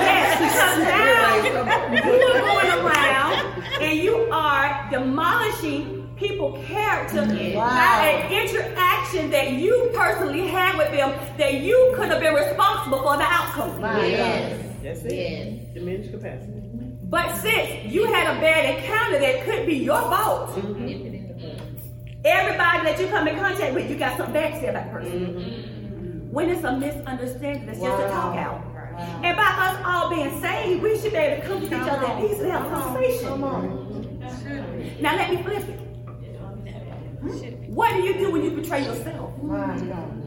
yes, 0.00 0.38
because 0.38 0.78
now 0.84 1.36
you 1.44 2.26
are 2.26 2.40
going 2.40 2.86
around 2.86 3.62
and 3.82 3.98
you 3.98 4.28
are 4.30 4.88
demolishing 4.90 6.14
people's 6.16 6.64
character 6.66 7.26
by 7.26 8.08
an 8.08 8.32
interaction 8.32 9.30
that 9.30 9.52
you 9.52 9.90
personally 9.94 10.46
had 10.46 10.76
with 10.78 10.90
them 10.90 11.12
that 11.36 11.54
you 11.54 11.92
could 11.96 12.08
have 12.08 12.20
been 12.20 12.34
responsible 12.34 12.98
for 13.02 13.16
the 13.16 13.24
outcome. 13.24 13.80
Yes. 13.80 14.62
That's 14.82 15.00
it. 15.02 15.12
Yes. 15.12 15.74
Diminished 15.74 16.10
capacity. 16.12 16.62
But 17.08 17.36
since 17.36 17.92
you 17.92 18.06
had 18.06 18.36
a 18.36 18.40
bad 18.40 18.76
encounter 18.78 19.18
that 19.20 19.44
could 19.44 19.66
be 19.66 19.76
your 19.76 20.00
fault, 20.00 20.50
mm-hmm. 20.50 20.86
Nip 20.86 21.00
it 21.00 21.14
in 21.14 21.28
the 21.28 21.34
bud. 21.34 21.62
Everybody 22.26 22.84
that 22.84 23.00
you 23.00 23.06
come 23.08 23.28
in 23.28 23.36
contact 23.38 23.74
with, 23.74 23.88
you 23.88 23.96
got 23.96 24.16
something 24.16 24.34
bad 24.34 24.54
to 24.54 24.60
say 24.60 24.68
about 24.68 24.86
the 24.86 24.90
person. 24.90 25.12
Mm-hmm. 25.12 26.32
When 26.32 26.50
it's 26.50 26.64
a 26.64 26.72
misunderstanding, 26.76 27.68
it's 27.68 27.80
just 27.80 28.02
a 28.02 28.08
talk 28.08 28.36
out. 28.36 28.62
And 29.22 29.36
by 29.36 29.44
us 29.44 29.82
all 29.84 30.10
being 30.10 30.40
saved, 30.40 30.82
we 30.82 30.98
should 30.98 31.12
be 31.12 31.18
able 31.18 31.42
to 31.42 31.48
come 31.48 31.60
to 31.60 31.66
each 31.66 31.72
other 31.72 32.06
in 32.12 32.28
peace 32.28 32.40
and 32.40 32.50
have 32.50 32.66
a 32.66 32.70
conversation. 32.70 33.28
Come 33.28 33.44
on. 33.44 34.18
Now 35.00 35.16
let 35.16 35.30
me 35.30 35.42
flip 35.42 35.68
it. 35.68 35.80
What 37.70 37.92
do 37.92 38.02
you 38.02 38.14
do 38.14 38.30
when 38.30 38.42
you 38.42 38.50
betray 38.50 38.84
yourself? 38.84 39.42
My 39.42 39.66
God. 39.66 40.22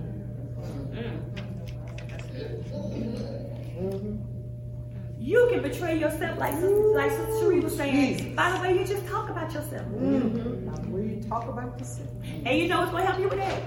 Mm-hmm. 3.80 4.16
You 5.20 5.48
can 5.52 5.62
betray 5.62 6.00
yourself 6.00 6.40
like 6.40 6.54
Sister, 6.54 6.94
like 6.96 7.12
Sister 7.12 7.40
Cherie 7.40 7.60
was 7.60 7.76
saying. 7.76 8.36
By 8.36 8.52
the 8.52 8.60
way, 8.62 8.78
you 8.78 8.86
just 8.86 9.06
talk 9.08 9.30
about 9.30 9.52
yourself. 9.54 9.86
We 9.88 10.20
talk 11.30 11.48
about 11.48 11.78
this. 11.78 12.00
And 12.46 12.58
you 12.58 12.68
know 12.68 12.80
what's 12.80 12.92
going 12.92 13.04
to 13.06 13.12
help 13.12 13.22
you 13.22 13.30
with 13.30 13.38
that? 13.40 13.62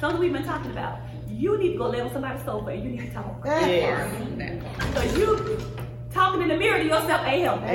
Something 0.00 0.20
we've 0.20 0.32
been 0.32 0.44
talking 0.44 0.70
about. 0.70 0.98
You 1.28 1.58
need 1.58 1.72
to 1.72 1.78
go 1.78 1.88
lay 1.88 2.00
on 2.00 2.12
somebody's 2.12 2.44
sofa 2.44 2.68
and 2.70 2.82
you 2.84 2.90
need 2.90 3.08
to 3.08 3.12
talk. 3.12 3.42
Yes. 3.44 4.10
Because 4.78 5.18
you 5.18 5.58
talking 6.12 6.42
in 6.42 6.48
the 6.48 6.56
mirror 6.56 6.78
to 6.78 6.84
yourself 6.84 7.26
ain't 7.26 7.44
helping. 7.44 7.68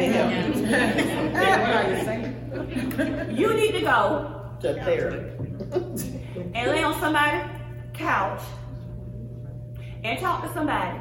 You 3.32 3.54
need 3.54 3.72
to 3.74 3.82
go 3.82 4.58
To 4.62 4.74
therapy. 4.84 5.38
and 6.54 6.72
lay 6.72 6.84
on 6.84 7.00
somebody's 7.00 7.50
couch 7.94 8.42
and 10.04 10.20
talk 10.20 10.44
to 10.44 10.54
somebody. 10.54 11.00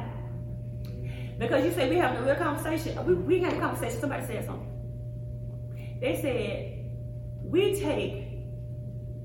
Because 1.37 1.65
you 1.65 1.71
said 1.71 1.89
we 1.89 1.97
having 1.97 2.19
a 2.19 2.23
real 2.25 2.35
conversation. 2.35 3.03
We, 3.05 3.13
we 3.15 3.39
had 3.41 3.53
a 3.53 3.59
conversation. 3.59 3.99
Somebody 3.99 4.25
said 4.27 4.45
something. 4.45 4.67
They 5.99 6.21
said, 6.21 6.80
we 7.51 7.79
take 7.79 8.27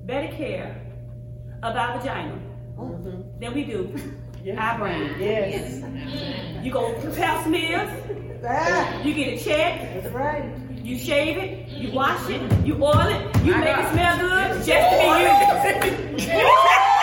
better 0.05 0.35
care 0.37 0.83
of 1.63 1.77
our 1.77 1.99
vagina 1.99 2.39
than 3.39 3.55
we 3.55 3.65
do 3.65 3.95
our 4.59 4.79
brain. 4.79 5.11
Yes. 5.19 5.83
You 6.65 6.71
go 6.73 6.93
Pap 7.17 7.45
smears, 7.47 7.89
Ah, 8.49 9.03
you 9.03 9.15
get 9.15 9.41
a 9.41 9.45
check, 9.45 10.03
that's 10.03 10.15
right. 10.15 10.45
you 10.85 10.97
shave 10.99 11.37
it, 11.37 11.69
you 11.69 11.91
wash 11.93 12.29
it, 12.31 12.41
you 12.65 12.75
oil 12.83 12.99
it, 13.09 13.45
you 13.45 13.57
make 13.57 13.77
it 13.77 13.93
smell 13.93 14.19
good 14.19 14.65
just 14.65 14.91
to 14.91 14.97
be 15.01 16.27
you. 16.29 16.39
You 16.39 16.93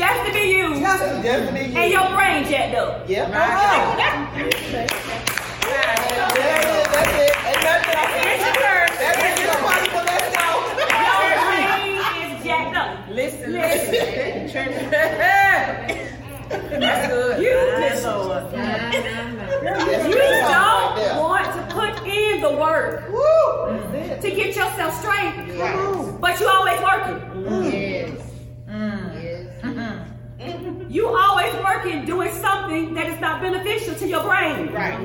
just 0.00 0.26
to 0.26 0.32
be 0.32 0.48
used. 0.48 0.80
Just, 0.80 1.22
just 1.22 1.48
to 1.48 1.52
be 1.52 1.60
you, 1.60 1.76
And 1.76 1.92
your 1.92 2.08
brain 2.16 2.48
jacked 2.48 2.74
up. 2.74 3.06
Yep. 3.06 3.32
Right. 3.32 3.36
Uh-huh. 3.36 3.96
That's, 4.00 4.32
that's, 4.72 4.96
that's, 4.96 5.28
that's, 5.60 6.16
that's, 6.40 6.88
that's 6.88 7.12
it. 7.20 7.36
That's 7.44 7.60
nothing 7.68 7.96
I 8.00 8.08
can 8.08 8.24
That's 8.24 8.56
your 8.56 8.80
That's 8.96 9.20
it. 9.20 9.44
It's 9.44 9.60
party 9.60 9.92
for 9.92 10.00
let's 10.08 10.32
go. 10.40 10.48
Your 11.04 11.36
brain 11.44 12.00
is 12.16 12.40
jacked 12.40 12.76
up. 12.80 12.90
Listen. 13.10 13.52
Listen. 13.52 14.90
That's 16.80 17.06
good. 17.08 17.42
You, 17.42 17.52
Lord. 18.08 18.52
you 20.08 20.24
don't 20.48 21.20
want 21.20 21.44
to 21.44 21.60
put 21.74 21.92
in 22.06 22.40
the 22.40 22.52
work 22.56 23.08
Woo. 23.12 24.18
to 24.20 24.28
get 24.30 24.56
yourself 24.56 24.98
straight, 24.98 25.34
yes. 25.46 26.16
but 26.20 26.40
you 26.40 26.48
always 26.48 26.80
working. 26.80 27.29
Not 33.40 33.52
beneficial 33.52 33.94
to 33.94 34.08
your 34.08 34.22
brain. 34.22 34.72
Right. 34.72 35.00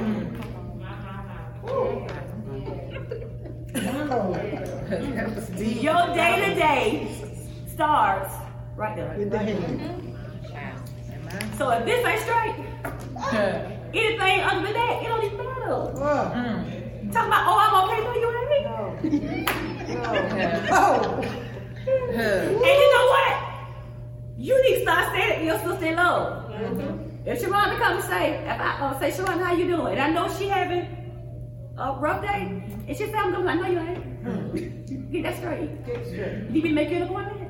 Your 5.81 6.13
day 6.13 6.49
to 6.49 6.55
day 6.55 7.07
starts 7.73 8.33
right 8.75 8.95
there. 8.95 9.15
So 11.57 11.69
if 11.71 11.85
this 11.85 12.05
ain't 12.05 12.21
straight, 12.21 12.55
anything 13.93 14.41
other 14.41 14.61
than 14.63 14.73
that, 14.73 15.03
it 15.03 15.07
don't 15.07 15.23
even 15.23 15.37
matter. 15.37 15.91
Talking 17.11 17.27
about, 17.27 17.47
oh, 17.47 17.57
I'm 17.59 17.75
okay, 17.85 17.99
no, 18.03 18.11
you 18.15 18.27
ain't. 18.51 18.67
Oh, 20.71 21.21
And 21.87 22.61
you 22.61 22.87
know 22.93 23.05
what? 23.07 23.33
You 24.37 24.53
need 24.63 24.75
to 24.75 24.81
start 24.81 25.11
saying 25.13 25.31
it 25.31 25.37
to 25.39 25.45
your 25.45 25.59
sister 25.59 25.85
in 25.85 25.95
love. 25.95 27.14
If 27.25 27.41
Sharonda 27.41 27.77
come 27.79 27.95
and 27.95 28.03
say, 28.03 28.35
if 28.35 28.47
I 28.59 28.77
uh, 28.81 28.99
say, 28.99 29.09
Sharonda, 29.11 29.43
how 29.43 29.53
you 29.53 29.65
doing? 29.67 29.97
And 29.97 30.01
I 30.01 30.09
know 30.11 30.31
she 30.37 30.47
having 30.47 30.87
a 31.77 31.93
rough 31.93 32.21
day, 32.21 32.63
and 32.87 32.95
she 32.95 33.05
say, 33.05 33.13
I'm 33.13 33.33
doing, 33.33 33.47
I 33.47 33.55
know 33.55 33.67
you 33.67 33.79
ain't. 33.79 35.11
Get 35.11 35.23
that 35.23 35.37
straight. 35.37 35.69
You 35.87 36.51
need 36.51 36.63
me 36.63 36.69
to 36.69 36.75
make 36.75 36.89
you 36.89 36.97
an 36.97 37.01
appointment? 37.03 37.41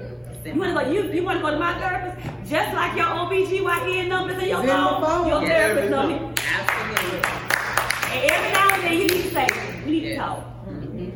You 0.42 0.54
wanna 0.58 0.72
go? 0.72 0.90
You, 0.90 1.12
you 1.12 1.22
wanna 1.22 1.40
go 1.42 1.50
to 1.50 1.58
my 1.58 1.78
therapist? 1.78 2.26
Just 2.50 2.74
like 2.74 2.96
your 2.96 3.04
OBGYN 3.06 4.08
numbers 4.08 4.42
in 4.42 4.48
your 4.48 4.60
It's 4.64 4.70
in 4.70 4.74
the 4.74 4.82
phone, 4.82 5.02
phone. 5.02 5.28
your 5.28 5.42
Yeah, 5.42 5.48
therapist 5.48 5.92
everything. 5.92 6.22
number. 6.22 6.42
Absolutely. 6.48 7.18
And 8.10 8.30
every 8.30 8.52
now 8.52 8.70
and 8.74 8.82
then 8.82 8.92
you 8.94 8.98
need 9.06 9.22
to 9.24 9.30
say, 9.30 9.46
we 9.84 9.90
need 9.92 10.00
to 10.08 10.16
talk. 10.16 10.38
I 10.66 10.70
need 10.96 11.12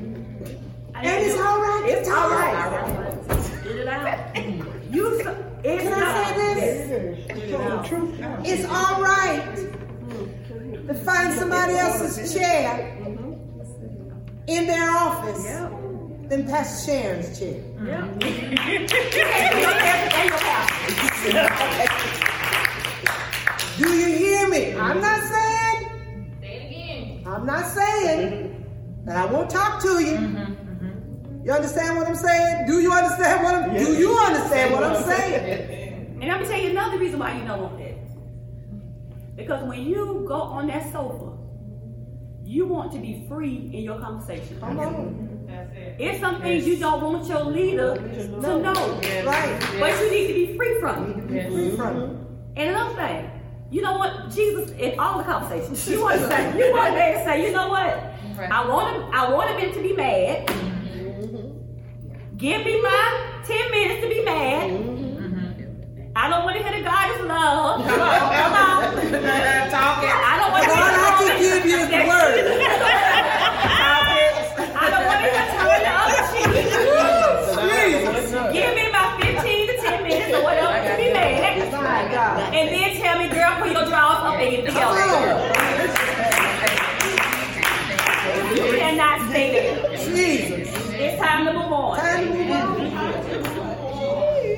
and 1.08 1.24
it's 1.24 1.40
all 1.40 1.58
right. 1.58 1.84
It's 1.88 2.06
to 2.08 2.14
all 2.14 2.28
talk. 2.28 2.38
right. 2.38 3.64
Get 3.64 3.76
it 3.76 3.88
out. 3.88 4.33
You, 5.64 5.70
s- 5.70 5.80
it's 5.80 5.82
Can 5.84 5.92
I 5.94 5.96
not. 6.00 6.36
say 6.36 6.54
this? 6.54 7.26
It's 8.46 8.64
all 8.68 9.02
right 9.02 9.56
to 10.88 10.94
find 10.94 11.32
somebody 11.34 11.74
else's 11.74 12.34
chair 12.34 12.96
in 14.46 14.66
their 14.66 14.90
office 14.90 15.44
than 16.28 16.46
Pastor 16.46 16.92
Sharon's 16.92 17.38
chair. 17.38 17.56
You 17.80 17.86
can't 17.86 18.20
be 18.20 18.26
your 19.60 19.70
therapist 19.70 20.16
and 20.16 21.34
your 21.34 21.48
pastor. 21.48 22.20
Do 23.82 23.88
you 23.92 24.06
hear 24.16 24.48
me? 24.48 24.74
I'm 24.74 25.00
not 25.00 25.20
saying. 25.22 25.78
Say 26.40 26.48
it 26.56 26.66
again. 26.68 27.22
I'm 27.26 27.46
not 27.46 27.66
saying 27.66 28.64
that 29.06 29.16
I 29.16 29.24
won't 29.32 29.50
talk 29.50 29.80
to 29.82 30.00
you. 30.04 30.16
You 31.44 31.52
understand 31.52 31.96
what 31.98 32.08
I'm 32.08 32.14
saying? 32.16 32.66
Do 32.66 32.80
you 32.80 32.90
understand 32.92 33.44
what 33.44 33.54
I'm? 33.54 33.74
Do 33.74 33.92
you 33.94 34.16
understand 34.16 34.72
what 34.72 34.82
I'm 34.84 35.02
saying? 35.04 35.70
And 36.24 36.32
I'm 36.32 36.38
gonna 36.40 36.50
tell 36.54 36.62
you 36.62 36.70
another 36.70 36.98
reason 36.98 37.18
why 37.18 37.36
you 37.36 37.44
don't 37.44 37.60
want 37.60 37.76
that. 37.78 39.36
Because 39.36 39.62
when 39.68 39.82
you 39.82 40.24
go 40.26 40.36
on 40.36 40.68
that 40.68 40.90
sofa, 40.90 41.36
you 42.44 42.66
want 42.66 42.92
to 42.92 42.98
be 42.98 43.26
free 43.28 43.70
in 43.74 43.82
your 43.82 43.98
conversation. 44.00 44.58
Come 44.58 44.78
on, 44.80 45.46
It's 45.98 46.20
some 46.20 46.40
things 46.40 46.66
you 46.66 46.78
don't 46.78 47.02
want 47.02 47.26
your 47.28 47.44
leader 47.44 47.96
to 47.96 48.38
know. 48.58 49.00
right? 49.26 49.76
But 49.78 50.00
you 50.00 50.10
need 50.10 50.28
to 50.28 50.34
be 50.34 50.56
free 50.56 50.80
from 50.80 51.10
it. 51.10 51.50
Free 51.50 51.76
from 51.76 52.00
it. 52.00 52.10
And 52.56 52.70
another 52.70 52.94
thing, 52.94 53.30
you 53.70 53.82
know 53.82 53.98
what? 53.98 54.30
Jesus 54.30 54.70
in 54.78 54.98
all 54.98 55.18
the 55.18 55.24
conversations, 55.24 55.86
you 55.86 56.00
want 56.04 56.20
to 56.20 56.26
say, 56.28 56.56
you 56.58 56.72
want 56.72 56.94
to 56.94 57.24
say, 57.26 57.46
you 57.46 57.52
know 57.52 57.68
what? 57.68 58.14
I 58.50 58.66
want 58.66 58.96
him, 58.96 59.10
I 59.12 59.30
want 59.30 59.50
him 59.60 59.74
to 59.74 59.82
be 59.82 59.92
mad. 59.92 60.48
Give 62.44 62.60
me 62.62 62.76
my 62.82 63.40
10 63.46 63.70
minutes 63.70 64.02
to 64.02 64.08
be 64.10 64.20
mad. 64.22 64.70
Mm-hmm. 64.70 66.12
I 66.14 66.28
don't 66.28 66.44
want 66.44 66.58
to 66.58 66.62
hear 66.62 66.76
the 66.76 66.84
God 66.84 67.08
is 67.16 67.24
love. 67.24 67.80
Come 67.88 68.00
on, 68.04 68.20
come 68.20 68.52
on. 68.52 68.84
I 69.24 70.36
don't 70.36 70.52
want 70.52 70.64
to 70.64 70.70
can 71.24 71.40
give 71.40 71.64
you 71.64 71.80
the 71.88 72.04
word. 72.04 72.44
I 74.76 74.92
don't 74.92 75.06
want 75.08 75.24
to 75.24 75.32
hear 75.32 75.48
turn 75.56 75.80
the 75.88 75.92
other 76.04 76.20
cheek. 76.36 76.52
Give 78.52 78.76
me 78.76 78.84
my 78.92 79.16
15 79.24 79.66
to 79.68 79.74
10 79.80 80.02
minutes 80.02 80.36
or 80.36 80.42
whatever 80.44 80.84
to 80.84 80.96
be 81.00 81.08
mad. 81.14 81.64
And 82.52 82.68
then 82.68 82.92
tell 83.00 83.16
me, 83.20 83.26
girl, 83.32 83.56
put 83.56 83.72
your 83.72 83.88
drawers 83.88 84.20
up 84.20 84.36
and 84.36 84.50
get 84.52 84.66
together. 84.68 85.00
You 88.54 88.64
cannot 88.76 89.30
stay 89.30 89.48
there. 89.50 89.96
Jesus. 89.96 90.63
It's 90.96 91.20
time 91.20 91.46
to 91.46 91.52
move 91.52 91.72
on. 91.72 91.98
Time 91.98 92.26
to 92.26 92.34
move 92.34 92.50
on. 92.50 93.84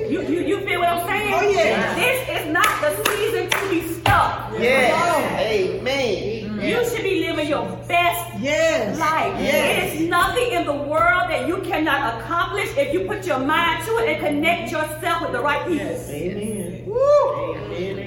You, 0.09 0.21
you, 0.21 0.39
you 0.41 0.65
feel 0.65 0.79
what 0.79 0.89
I'm 0.89 1.07
saying? 1.07 1.33
Oh, 1.33 1.49
yeah. 1.49 1.95
This 1.95 2.41
is 2.41 2.53
not 2.53 2.81
the 2.81 3.09
season 3.09 3.49
to 3.49 3.69
be 3.69 3.93
stuck. 3.93 4.53
Yes. 4.57 5.41
Amen. 5.41 6.61
You 6.61 6.89
should 6.89 7.03
be 7.03 7.27
living 7.27 7.47
your 7.49 7.65
best 7.87 8.39
Yes. 8.39 8.97
life. 8.99 9.33
Yes. 9.41 9.93
There 9.93 10.03
is 10.03 10.09
nothing 10.09 10.51
in 10.51 10.65
the 10.65 10.73
world 10.73 11.29
that 11.29 11.47
you 11.47 11.57
cannot 11.61 12.21
accomplish 12.21 12.69
if 12.77 12.93
you 12.93 13.01
put 13.07 13.25
your 13.25 13.39
mind 13.39 13.85
to 13.85 13.97
it 13.97 14.09
and 14.09 14.19
connect 14.25 14.71
yourself 14.71 15.21
with 15.23 15.31
the 15.33 15.39
right 15.41 15.65
people. 15.67 15.85
Amen. 15.87 16.83
Woo. 16.85 16.97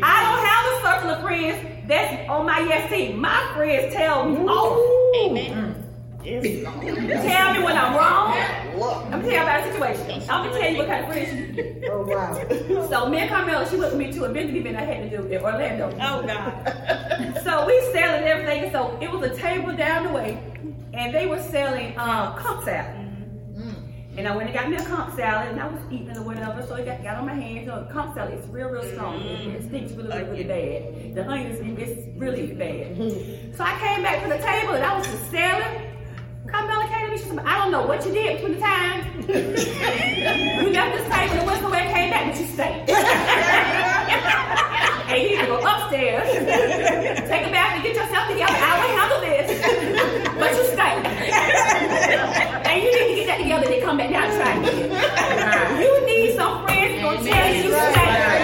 I 0.03 0.23
don't 0.25 0.47
have 0.47 0.65
a 0.73 1.01
circle 1.01 1.11
of 1.11 1.23
friends 1.23 1.87
that's 1.87 2.29
on 2.31 2.47
my 2.47 2.61
yes 2.61 2.89
team. 2.91 3.21
My 3.21 3.53
friends 3.55 3.93
tell 3.93 4.29
me 4.29 4.37
oh, 4.41 4.49
off. 4.49 5.31
Amen. 5.31 5.80
Tell 6.23 6.43
me 6.43 7.63
when 7.63 7.77
I'm 7.77 7.97
wrong. 7.97 8.61
I'm 9.13 9.21
gonna 9.21 9.23
tell 9.23 9.33
you 9.33 9.41
about 9.41 9.67
a 9.67 9.73
situation. 9.73 10.31
I'm 10.31 10.45
gonna 10.45 10.61
tell 10.61 10.71
you 10.71 10.79
what 10.79 10.87
kind 10.87 11.05
of 11.05 11.13
friends 11.13 11.33
you 11.35 11.47
get. 11.47 11.91
Oh 11.91 12.03
wow. 12.03 12.89
So 12.89 13.09
me 13.09 13.19
and 13.19 13.31
Carmela, 13.31 13.69
she 13.69 13.77
went 13.77 13.93
with 13.93 14.07
me 14.07 14.13
to 14.13 14.25
a 14.25 14.29
business 14.29 14.57
event 14.57 14.77
I 14.77 14.83
had 14.83 15.11
to 15.11 15.17
do 15.17 15.27
in 15.27 15.43
Orlando. 15.43 15.89
Oh, 16.01 16.23
God. 16.27 17.37
So 17.45 17.67
we 17.67 17.81
selling 17.93 18.25
everything. 18.25 18.71
So 18.71 18.99
it 19.01 19.11
was 19.11 19.23
a 19.23 19.35
table 19.35 19.75
down 19.75 20.07
the 20.07 20.13
way, 20.13 20.39
and 20.93 21.15
they 21.15 21.27
were 21.27 21.43
selling 21.43 21.97
uh, 21.99 22.33
um, 22.35 22.39
conch 22.39 22.65
salad. 22.65 22.97
Mm-hmm. 22.97 24.19
And 24.19 24.29
I 24.29 24.37
went 24.37 24.51
and 24.51 24.59
got 24.59 24.69
me 24.69 24.77
a 24.77 24.85
conch 24.85 25.15
salad, 25.17 25.49
and 25.49 25.61
I 25.61 25.69
was 25.69 25.81
eating 25.91 26.09
it 26.09 26.17
or 26.19 26.23
whatever. 26.23 26.65
So 26.67 26.75
it 26.75 26.85
got, 26.85 27.03
got 27.03 27.17
on 27.17 27.27
my 27.27 27.35
hands. 27.35 27.61
You 27.61 27.67
know, 27.67 27.89
conch 27.91 28.15
salad 28.15 28.39
is 28.39 28.47
real, 28.49 28.69
real 28.69 28.85
strong. 28.93 29.21
It, 29.21 29.27
it 29.27 29.41
mm-hmm. 29.41 29.69
stinks 29.69 29.93
really, 29.93 30.09
really, 30.09 30.31
really 30.31 30.45
bad. 30.45 31.15
The 31.15 31.29
onions, 31.29 31.79
it's 31.79 32.19
really 32.19 32.47
bad. 32.49 32.97
Mm-hmm. 32.97 33.57
So 33.57 33.65
I 33.65 33.79
came 33.79 34.03
back 34.03 34.23
to 34.23 34.29
the 34.29 34.39
table, 34.39 34.75
and 34.75 34.85
I 34.85 34.99
was 34.99 35.07
just 35.07 35.31
selling. 35.31 35.91
Came 36.53 37.07
to 37.07 37.11
me. 37.11 37.17
She 37.19 37.25
said, 37.25 37.39
"I 37.41 37.59
don't 37.59 37.71
know 37.71 37.83
what 37.87 38.05
you 38.05 38.13
did 38.13 38.37
between 38.39 38.55
the 38.55 38.61
times. 38.61 39.05
we 39.27 39.33
left 40.73 40.97
this 40.97 41.09
table 41.13 41.35
and 41.39 41.47
went 41.47 41.61
somewhere, 41.63 41.81
and 41.83 41.95
came 41.95 42.11
back, 42.11 42.25
but 42.31 42.41
you 42.41 42.47
stayed." 42.47 42.91
and 45.11 45.19
you 45.23 45.29
need 45.31 45.41
to 45.41 45.47
go 45.47 45.57
upstairs, 45.59 46.29
take 47.29 47.47
a 47.47 47.51
bath, 47.51 47.75
and 47.75 47.83
get 47.83 47.95
yourself 47.97 48.29
together. 48.29 48.55
I 48.55 48.57
will 48.79 48.93
handle 48.99 49.21
this, 49.21 49.51
but 50.39 50.51
you 50.57 50.65
stay. 50.75 50.95
and 52.71 52.77
you 52.83 52.89
need 52.91 53.09
to 53.09 53.15
get 53.15 53.27
that 53.27 53.39
together 53.39 53.65
and 53.67 53.73
then 53.75 53.83
come 53.83 53.97
back 53.97 54.11
down 54.11 54.25
and 54.25 54.35
try 54.39 54.53
again. 54.59 54.91
You 55.83 55.93
need 56.07 56.35
some 56.37 56.63
friends 56.65 57.03
gonna 57.03 57.23
tell 57.31 57.49
you 57.55 57.63
to 57.63 57.69
stay. 57.93 58.40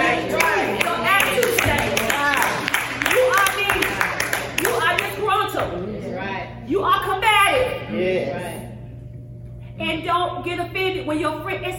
Yes. 8.27 8.77
And 9.79 10.03
don't 10.03 10.43
get 10.43 10.59
offended 10.59 11.05
when 11.05 11.19
your 11.19 11.41
friend 11.41 11.65
is. 11.65 11.75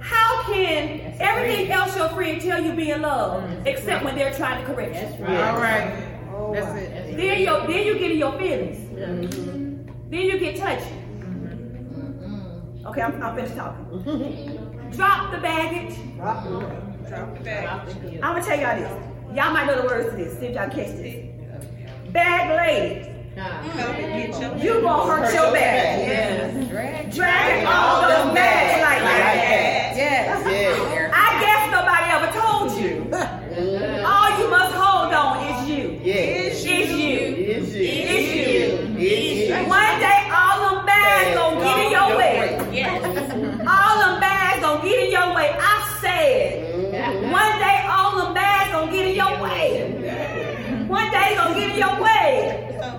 How 0.00 0.42
can 0.44 1.16
everything 1.20 1.70
else 1.70 1.96
your 1.96 2.08
friend 2.10 2.40
tell 2.40 2.62
you 2.62 2.72
be 2.72 2.90
in 2.92 3.02
love, 3.02 3.66
except 3.66 4.04
when 4.04 4.14
they're 4.16 4.32
trying 4.32 4.64
to 4.64 4.72
correct 4.72 4.94
you? 4.94 5.24
Right. 5.24 5.60
right. 5.60 6.08
Oh, 6.32 6.54
That's 6.54 6.66
wow. 6.66 6.76
it. 6.76 7.16
Then 7.16 7.40
you 7.40 7.46
then 7.46 7.86
you 7.86 7.98
get 7.98 8.10
in 8.12 8.18
your 8.18 8.38
feelings. 8.38 8.78
Mm-hmm. 8.92 10.10
Then 10.10 10.20
you 10.20 10.38
get 10.38 10.56
touchy. 10.56 10.94
Okay, 12.86 13.02
I'm, 13.02 13.22
I'm 13.22 13.34
finished 13.36 13.54
talking. 13.54 14.90
Drop 14.92 15.30
the 15.32 15.38
baggage. 15.38 15.98
Drop 16.16 16.46
it. 16.46 17.08
Drop 17.08 17.36
the 17.36 17.44
bag. 17.44 17.68
I'm 17.68 18.20
gonna 18.20 18.42
tell 18.42 18.58
y'all 18.58 18.78
this. 18.78 19.36
Y'all 19.36 19.52
might 19.52 19.66
know 19.66 19.82
the 19.82 19.86
words 19.86 20.10
to 20.10 20.16
this. 20.16 20.38
See 20.38 20.46
if 20.46 20.54
y'all 20.54 20.70
catch 20.70 20.96
this. 20.96 21.26
Bag 22.12 22.56
lady, 22.56 23.07
Help 23.38 23.94
it 23.94 24.32
get 24.32 24.40
your 24.40 24.56
you 24.56 24.82
gonna 24.82 25.12
hurt 25.12 25.32
your 25.32 25.52
back. 25.52 25.98
Yes. 25.98 27.14
Dragging 27.14 27.66
all 27.68 28.02
those 28.02 28.34
bags 28.34 28.82
like 28.82 29.02
that. 29.02 29.94
Yes. 29.94 30.42
Yes. 30.44 31.12
I 31.14 31.38
guess 31.38 31.70
nobody 31.70 32.06
ever 32.18 32.30
told 32.34 32.74
you. 32.82 33.06
All 34.04 34.28
you 34.40 34.50
must 34.50 34.74
hold 34.74 35.14
on 35.14 35.38
is 35.46 35.68
you. 35.70 36.00
Yes. 36.02 36.56
Is 36.58 36.66
you. 36.66 36.74
Is 36.74 36.90
you. 36.90 37.14
Is 37.54 37.74
you. 37.74 37.84
Is 37.84 39.48
you. 39.48 39.54
Mm-hmm. 39.54 39.68
One 39.68 40.00
day 40.00 40.20
all 40.34 40.58
them 40.74 40.84
bags 40.84 41.34
gonna 41.36 41.60
get 41.62 41.78
in 41.78 41.90
your 41.92 42.10
way. 42.18 42.58
Yes. 42.74 43.04
All 43.70 43.94
them 44.02 44.18
bags 44.18 44.60
gonna 44.62 44.82
get 44.82 44.98
in 44.98 45.10
your 45.12 45.34
way. 45.36 45.54
I 45.60 45.98
said, 46.00 47.30
one 47.30 47.58
day 47.62 47.86
all 47.88 48.18
them 48.18 48.34
bags 48.34 48.72
gonna 48.72 48.90
get 48.90 49.06
in 49.06 49.14
your 49.14 49.40
way. 49.40 50.86
One 50.88 51.10
day 51.12 51.34
gonna 51.36 51.54
get 51.54 51.70
in 51.70 51.78
your 51.78 52.02
way. 52.02 52.47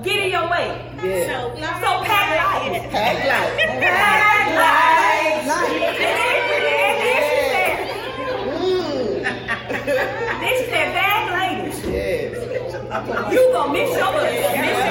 Get 0.03 0.17
in 0.25 0.31
your 0.31 0.49
way. 0.49 0.67
Yeah. 1.03 1.27
So, 1.27 1.55
So 1.55 2.03
pack 2.05 2.27
light. 2.39 2.89
Pack 2.89 3.15
light. 3.27 3.51
Pack 3.83 4.47
light. 4.55 5.45
Light. 5.47 6.99
Then 10.39 10.53
she 10.57 10.65
said, 10.69 10.93
bag 10.93 11.23
ladies. 11.35 11.85
Yes. 11.85 13.33
You 13.33 13.41
gonna 13.51 13.73
mix 13.73 13.91
your 13.91 14.11
bus. 14.11 14.88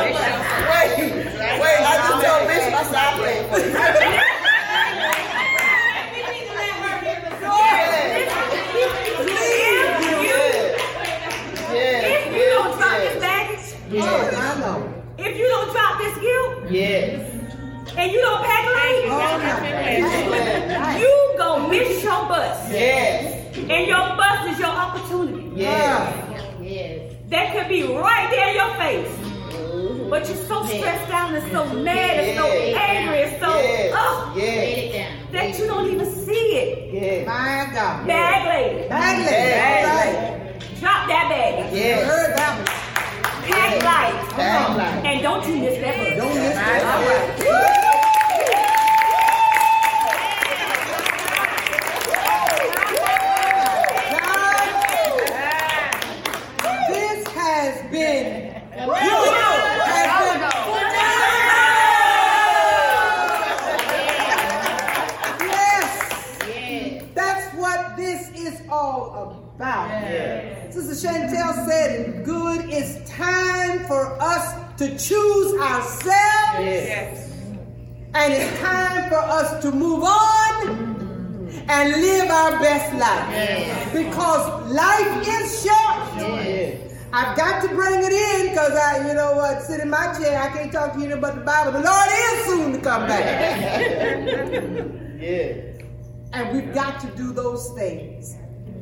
And 97.00 97.10
to 97.10 97.16
do 97.16 97.32
those 97.32 97.70
things. 97.70 98.36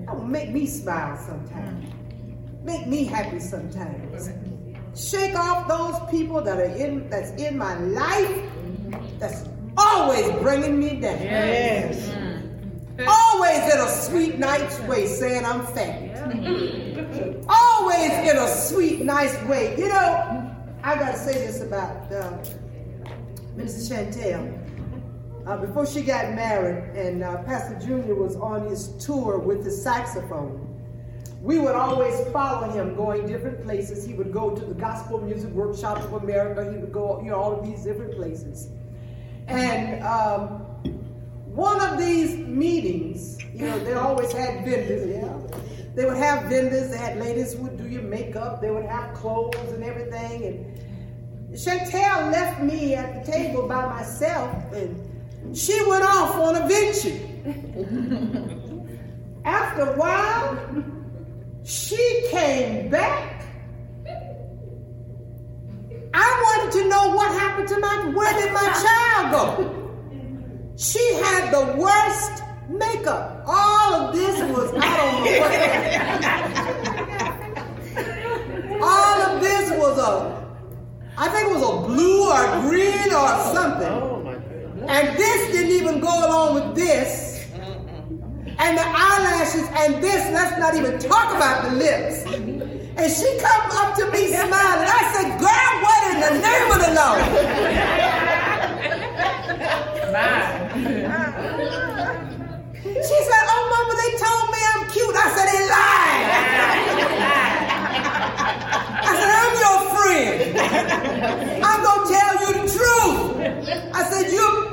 That 0.06 0.16
will 0.16 0.24
make 0.24 0.50
me 0.50 0.66
smile 0.66 1.16
sometimes. 1.18 1.92
Make 2.62 2.86
me 2.86 3.04
happy 3.04 3.40
sometimes. 3.40 4.30
Shake 4.94 5.34
off 5.34 5.68
those 5.68 6.10
people 6.10 6.40
that 6.42 6.58
are 6.58 6.74
in 6.76 7.08
that's 7.10 7.30
in 7.40 7.58
my 7.58 7.76
life 7.78 8.42
that's 9.18 9.44
always 9.76 10.30
bringing 10.42 10.78
me 10.78 11.00
down. 11.00 11.20
Yes. 11.20 12.12
Always 13.06 13.74
in 13.74 13.78
a 13.78 13.88
sweet, 13.88 14.38
nice 14.38 14.80
way 14.80 15.06
saying 15.06 15.44
I'm 15.44 15.66
fat. 15.66 16.16
Always 17.48 18.10
in 18.30 18.36
a 18.38 18.48
sweet, 18.48 19.02
nice 19.02 19.36
way. 19.44 19.76
You 19.76 19.88
know, 19.88 20.50
I 20.82 20.94
got 20.96 21.12
to 21.12 21.18
say 21.18 21.34
this 21.34 21.60
about 21.62 22.10
uh, 22.10 22.38
Minister 23.54 23.94
Chantel. 23.94 24.55
Uh, 25.46 25.56
before 25.56 25.86
she 25.86 26.02
got 26.02 26.34
married, 26.34 26.82
and 26.96 27.22
uh, 27.22 27.40
Pastor 27.44 27.78
Junior 27.78 28.16
was 28.16 28.34
on 28.36 28.66
his 28.68 28.88
tour 29.04 29.38
with 29.38 29.64
his 29.64 29.80
saxophone, 29.80 30.62
we 31.40 31.60
would 31.60 31.76
always 31.76 32.26
follow 32.32 32.68
him 32.68 32.96
going 32.96 33.28
different 33.28 33.62
places. 33.62 34.04
He 34.04 34.14
would 34.14 34.32
go 34.32 34.56
to 34.56 34.64
the 34.64 34.74
Gospel 34.74 35.20
Music 35.20 35.50
Workshop 35.50 35.98
of 35.98 36.14
America. 36.14 36.72
He 36.72 36.78
would 36.78 36.90
go, 36.90 37.20
you 37.22 37.30
know, 37.30 37.36
all 37.36 37.56
of 37.56 37.64
these 37.64 37.84
different 37.84 38.16
places. 38.16 38.68
And 39.46 40.02
um, 40.02 40.48
one 41.54 41.80
of 41.80 41.98
these 41.98 42.36
meetings, 42.36 43.38
you 43.54 43.66
know, 43.66 43.78
they 43.84 43.92
always 43.92 44.32
had 44.32 44.64
vendors. 44.64 45.08
Yeah. 45.08 45.60
They 45.94 46.04
would 46.04 46.16
have 46.16 46.50
vendors. 46.50 46.90
They 46.90 46.98
had 46.98 47.18
ladies 47.18 47.54
who 47.54 47.62
would 47.62 47.76
do 47.76 47.88
your 47.88 48.02
makeup. 48.02 48.60
They 48.60 48.70
would 48.72 48.86
have 48.86 49.14
clothes 49.14 49.72
and 49.72 49.84
everything. 49.84 50.44
And 50.44 51.54
Chantel 51.54 52.32
left 52.32 52.60
me 52.60 52.94
at 52.94 53.24
the 53.24 53.30
table 53.30 53.68
by 53.68 53.86
myself, 53.86 54.72
and 54.72 55.15
she 55.54 55.80
went 55.88 56.04
off 56.04 56.36
on 56.36 56.56
a 56.56 56.66
venture. 56.68 57.18
After 59.44 59.82
a 59.82 59.96
while, 59.96 60.58
she 61.64 62.28
came 62.30 62.88
back. 62.90 63.44
I 66.14 66.40
wanted 66.44 66.72
to 66.78 66.88
know 66.88 67.14
what 67.14 67.30
happened 67.38 67.68
to 67.68 67.78
my, 67.78 68.10
where 68.14 68.32
did 68.40 68.52
my 68.52 68.68
child 68.82 69.30
go? 69.32 69.72
She 70.76 71.14
had 71.14 71.50
the 71.52 71.76
worst 71.80 72.42
makeup. 72.68 73.44
All 73.46 73.94
of 73.94 74.14
this 74.14 74.40
was, 74.50 74.72
I 74.78 74.96
don't 74.96 75.24
know. 78.70 78.86
All 78.86 79.22
of 79.22 79.40
this 79.40 79.70
was 79.70 79.98
a, 79.98 80.44
I 81.18 81.28
think 81.28 81.48
it 81.48 81.54
was 81.54 81.62
a 81.62 81.86
blue 81.86 82.28
or 82.28 82.60
green 82.68 83.12
or 83.12 83.28
something. 83.54 84.15
And 84.88 85.18
this 85.18 85.50
didn't 85.52 85.72
even 85.72 86.00
go 86.00 86.08
along 86.08 86.54
with 86.54 86.74
this. 86.76 87.44
And 88.58 88.78
the 88.78 88.84
eyelashes 88.86 89.68
and 89.76 90.02
this, 90.02 90.30
let's 90.32 90.58
not 90.58 90.74
even 90.74 90.98
talk 90.98 91.34
about 91.34 91.64
the 91.64 91.72
lips. 91.76 92.24
And 92.24 93.12
she 93.12 93.38
come 93.38 93.70
up 93.72 93.94
to 93.96 94.10
me 94.10 94.28
smiling. 94.28 94.88
I 94.88 95.12
said, 95.12 95.38
girl, 95.38 95.80
what 95.84 96.02
in 96.10 96.20
the 96.24 96.30
name 96.40 96.70
of 96.72 96.80
the 96.80 96.92
Lord? 96.96 97.20
She 102.82 103.18
said, 103.28 103.44
oh, 103.52 103.62
mama, 103.70 103.94
they 104.00 104.12
told 104.16 104.48
me 104.50 104.58
I'm 104.72 104.82
cute. 104.90 105.14
I 105.14 105.28
said, 105.36 105.46
they 105.52 105.60
lied. 105.76 106.26
I 109.02 109.12
said, 109.18 109.30
I'm 109.36 109.54
your 109.60 109.78
friend. 109.92 110.36
I'm 111.62 111.80
going 111.84 112.00
to 112.00 112.12
tell 112.14 112.32
you 112.40 112.50
the 112.54 112.66
truth. 112.72 113.22
I 113.94 113.96
said, 114.10 114.32
you 114.32 114.65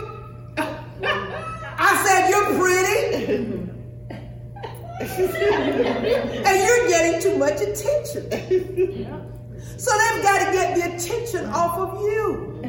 I 1.78 2.04
said, 2.04 2.30
you're 2.30 2.60
pretty. 2.60 3.64
and 6.44 6.58
you're 6.64 6.88
getting 6.88 7.22
too 7.22 7.38
much 7.38 7.62
attention. 7.62 8.30
So 9.78 9.92
they've 9.98 10.24
got 10.24 10.46
to 10.46 10.52
get 10.54 10.76
the 10.76 10.96
attention 10.96 11.46
off 11.48 11.78
of 11.78 12.02
you. 12.02 12.62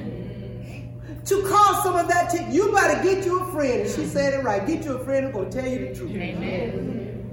To 1.27 1.43
cause 1.43 1.83
some 1.83 1.97
of 1.97 2.09
that, 2.09 2.31
to, 2.31 2.43
you 2.51 2.73
better 2.73 3.03
get 3.03 3.25
you 3.25 3.41
a 3.41 3.53
friend. 3.53 3.89
She 3.89 4.05
said 4.05 4.35
it 4.35 4.45
right. 4.45 4.67
Get 4.67 4.85
you 4.85 4.97
a 4.97 5.05
friend 5.05 5.27
who's 5.27 5.35
going 5.35 5.51
to 5.51 5.61
tell 5.61 5.71
you 5.71 5.89
the 5.89 5.95
truth. 5.95 6.11
Amen. 6.11 7.31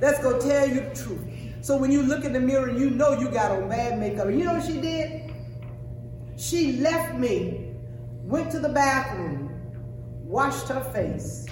That's 0.00 0.20
going 0.20 0.40
to 0.40 0.48
tell 0.48 0.68
you 0.68 0.80
the 0.80 0.94
truth. 0.94 1.20
So 1.60 1.76
when 1.76 1.92
you 1.92 2.02
look 2.02 2.24
in 2.24 2.32
the 2.32 2.40
mirror, 2.40 2.68
and 2.68 2.78
you 2.78 2.90
know 2.90 3.18
you 3.18 3.28
got 3.30 3.52
on 3.52 3.68
bad 3.68 3.98
makeup. 3.98 4.26
And 4.26 4.38
you 4.38 4.44
know 4.44 4.54
what 4.54 4.64
she 4.66 4.80
did? 4.80 5.32
She 6.36 6.78
left 6.78 7.14
me, 7.14 7.74
went 8.24 8.50
to 8.52 8.58
the 8.58 8.68
bathroom, 8.68 9.43
washed 10.34 10.66
her 10.66 10.82
face, 10.92 11.46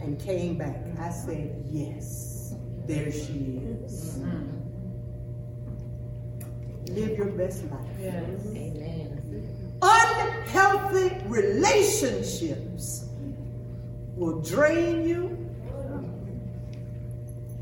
and 0.00 0.18
came 0.18 0.56
back. 0.56 0.82
I 0.98 1.10
said, 1.10 1.66
Yes, 1.70 2.54
there 2.86 3.12
she 3.12 3.60
is. 3.62 4.20
Mm. 4.20 4.48
Live 6.88 7.18
your 7.18 7.32
best 7.32 7.62
life. 7.70 8.00
Amen. 8.00 9.78
Unhealthy 9.82 11.14
relationships 11.26 13.04
will 14.16 14.40
drain 14.40 15.06
you 15.06 15.36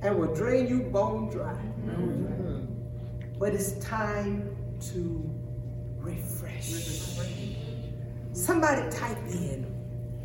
and 0.02 0.16
will 0.16 0.32
drain 0.32 0.68
you 0.68 0.82
bone 0.82 1.30
dry. 1.30 1.52
Mm-hmm. 1.52 2.66
But 3.40 3.55
it's 3.55 3.72
time 3.84 4.56
to 4.92 5.28
refresh. 5.98 6.70
Somebody 8.32 8.88
type 8.97 9.18
in, 9.32 9.69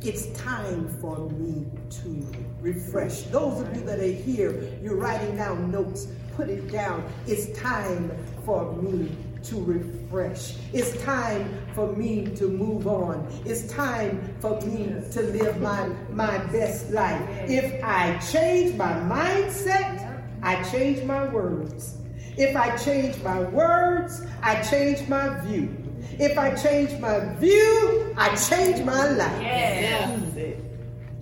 it's 0.06 0.28
time 0.40 0.88
for 1.02 1.30
me 1.32 1.66
to 1.90 2.28
refresh. 2.62 3.24
Those 3.24 3.62
of 3.62 3.76
you 3.76 3.82
that 3.86 4.00
are 4.00 4.04
here, 4.04 4.72
you're 4.82 4.98
writing 4.98 5.36
down 5.36 5.72
notes, 5.72 6.08
put 6.36 6.48
it 6.48 6.72
down. 6.72 7.04
It's 7.26 7.58
time 7.60 8.12
for 8.46 8.72
me 8.74 9.12
to 9.46 9.64
refresh. 9.64 10.58
It's 10.74 11.02
time 11.04 11.60
for 11.74 11.92
me 11.96 12.28
to 12.36 12.48
move 12.48 12.86
on. 12.86 13.28
It's 13.46 13.68
time 13.72 14.36
for 14.42 14.62
me 14.62 14.94
to 15.12 15.22
live 15.22 15.60
my, 15.60 15.88
my 16.12 16.38
best 16.46 16.92
life. 16.92 17.28
If 17.50 17.84
I 17.84 18.16
change 18.32 18.76
my 18.76 18.94
mindset, 18.94 20.24
I 20.44 20.62
change 20.70 21.04
my 21.04 21.28
words. 21.30 21.98
If 22.38 22.56
I 22.56 22.76
change 22.78 23.22
my 23.24 23.40
words, 23.40 24.24
I 24.44 24.62
change 24.62 25.08
my 25.08 25.40
view. 25.40 25.85
If 26.20 26.38
I 26.38 26.56
change 26.56 26.98
my 27.00 27.20
view, 27.36 28.14
I 28.18 28.36
change 28.36 28.84
my 28.86 29.10
life. 29.10 29.42
Yes. 29.42 30.38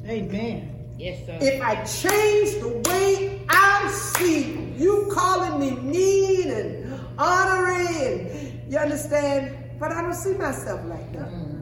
Amen. 0.07 0.73
Yes, 0.97 1.26
sir. 1.26 1.38
If 1.41 1.61
I 1.61 1.76
change 1.84 2.61
the 2.61 2.81
way 2.89 3.41
I 3.49 3.89
see 3.91 4.73
you 4.77 5.10
calling 5.11 5.60
me 5.60 5.72
mean 5.81 6.51
and 6.51 6.99
honoring, 7.18 8.64
you 8.69 8.77
understand? 8.77 9.57
But 9.80 9.91
I 9.91 10.01
don't 10.01 10.14
see 10.14 10.34
myself 10.34 10.85
like 10.85 11.11
that. 11.14 11.30
Mm-hmm. 11.30 11.60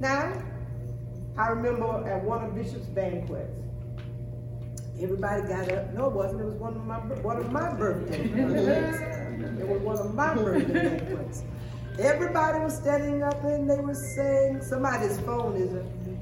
Now, 0.00 0.42
I 1.38 1.48
remember 1.48 2.08
at 2.08 2.24
one 2.24 2.44
of 2.44 2.54
Bishop's 2.54 2.86
banquets, 2.86 3.50
everybody 5.00 5.42
got 5.46 5.70
up. 5.72 5.92
No, 5.92 6.06
it 6.06 6.12
wasn't. 6.12 6.40
It 6.40 6.44
was 6.46 6.54
one 6.54 6.76
of 6.76 6.84
my 6.84 6.98
one 6.98 7.36
of 7.36 7.52
my 7.52 7.74
birthday 7.74 8.26
banquets. 8.28 9.60
It 9.60 9.68
was 9.68 9.80
one 9.82 9.98
of 9.98 10.14
my 10.14 10.34
birthday 10.34 10.98
banquets. 10.98 11.42
Everybody 11.98 12.58
was 12.58 12.76
standing 12.76 13.22
up 13.22 13.42
and 13.44 13.68
they 13.68 13.80
were 13.80 13.94
saying, 13.94 14.60
somebody's 14.62 15.18
phone 15.20 15.56
is. 15.56 15.72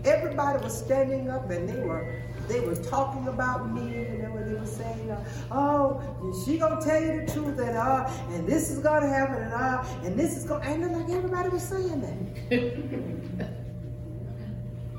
Everybody 0.06 0.62
was 0.62 0.76
standing 0.76 1.30
up 1.30 1.50
and 1.50 1.68
they 1.68 1.80
were 1.80 2.14
they 2.46 2.60
were 2.60 2.76
talking 2.76 3.26
about 3.26 3.72
me 3.72 4.04
and 4.04 4.22
they 4.22 4.28
were, 4.28 4.44
they 4.44 4.54
were 4.54 4.66
saying, 4.66 5.10
uh, 5.10 5.24
oh, 5.50 6.00
she 6.44 6.58
gonna 6.58 6.80
tell 6.80 7.02
you 7.02 7.24
the 7.24 7.32
truth 7.32 7.58
and 7.58 7.76
uh, 7.76 8.08
and 8.30 8.46
this 8.46 8.70
is 8.70 8.78
gonna 8.80 9.08
happen 9.08 9.42
and 9.42 9.52
uh, 9.52 9.84
and 10.04 10.18
this 10.18 10.36
is 10.36 10.44
gonna 10.44 10.64
and 10.64 10.82
then 10.82 10.92
like 10.92 11.10
everybody 11.10 11.48
was 11.48 11.62
saying 11.62 12.00
that. 12.02 13.46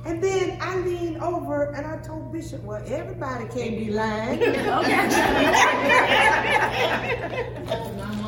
And 0.06 0.24
then 0.24 0.60
I 0.62 0.76
leaned 0.82 1.18
over 1.18 1.72
and 1.72 1.84
I 1.84 1.98
told 1.98 2.32
Bishop, 2.32 2.62
well, 2.62 2.80
everybody 2.86 3.46
can't 3.46 3.76
be 3.76 3.90
lying. 3.90 4.40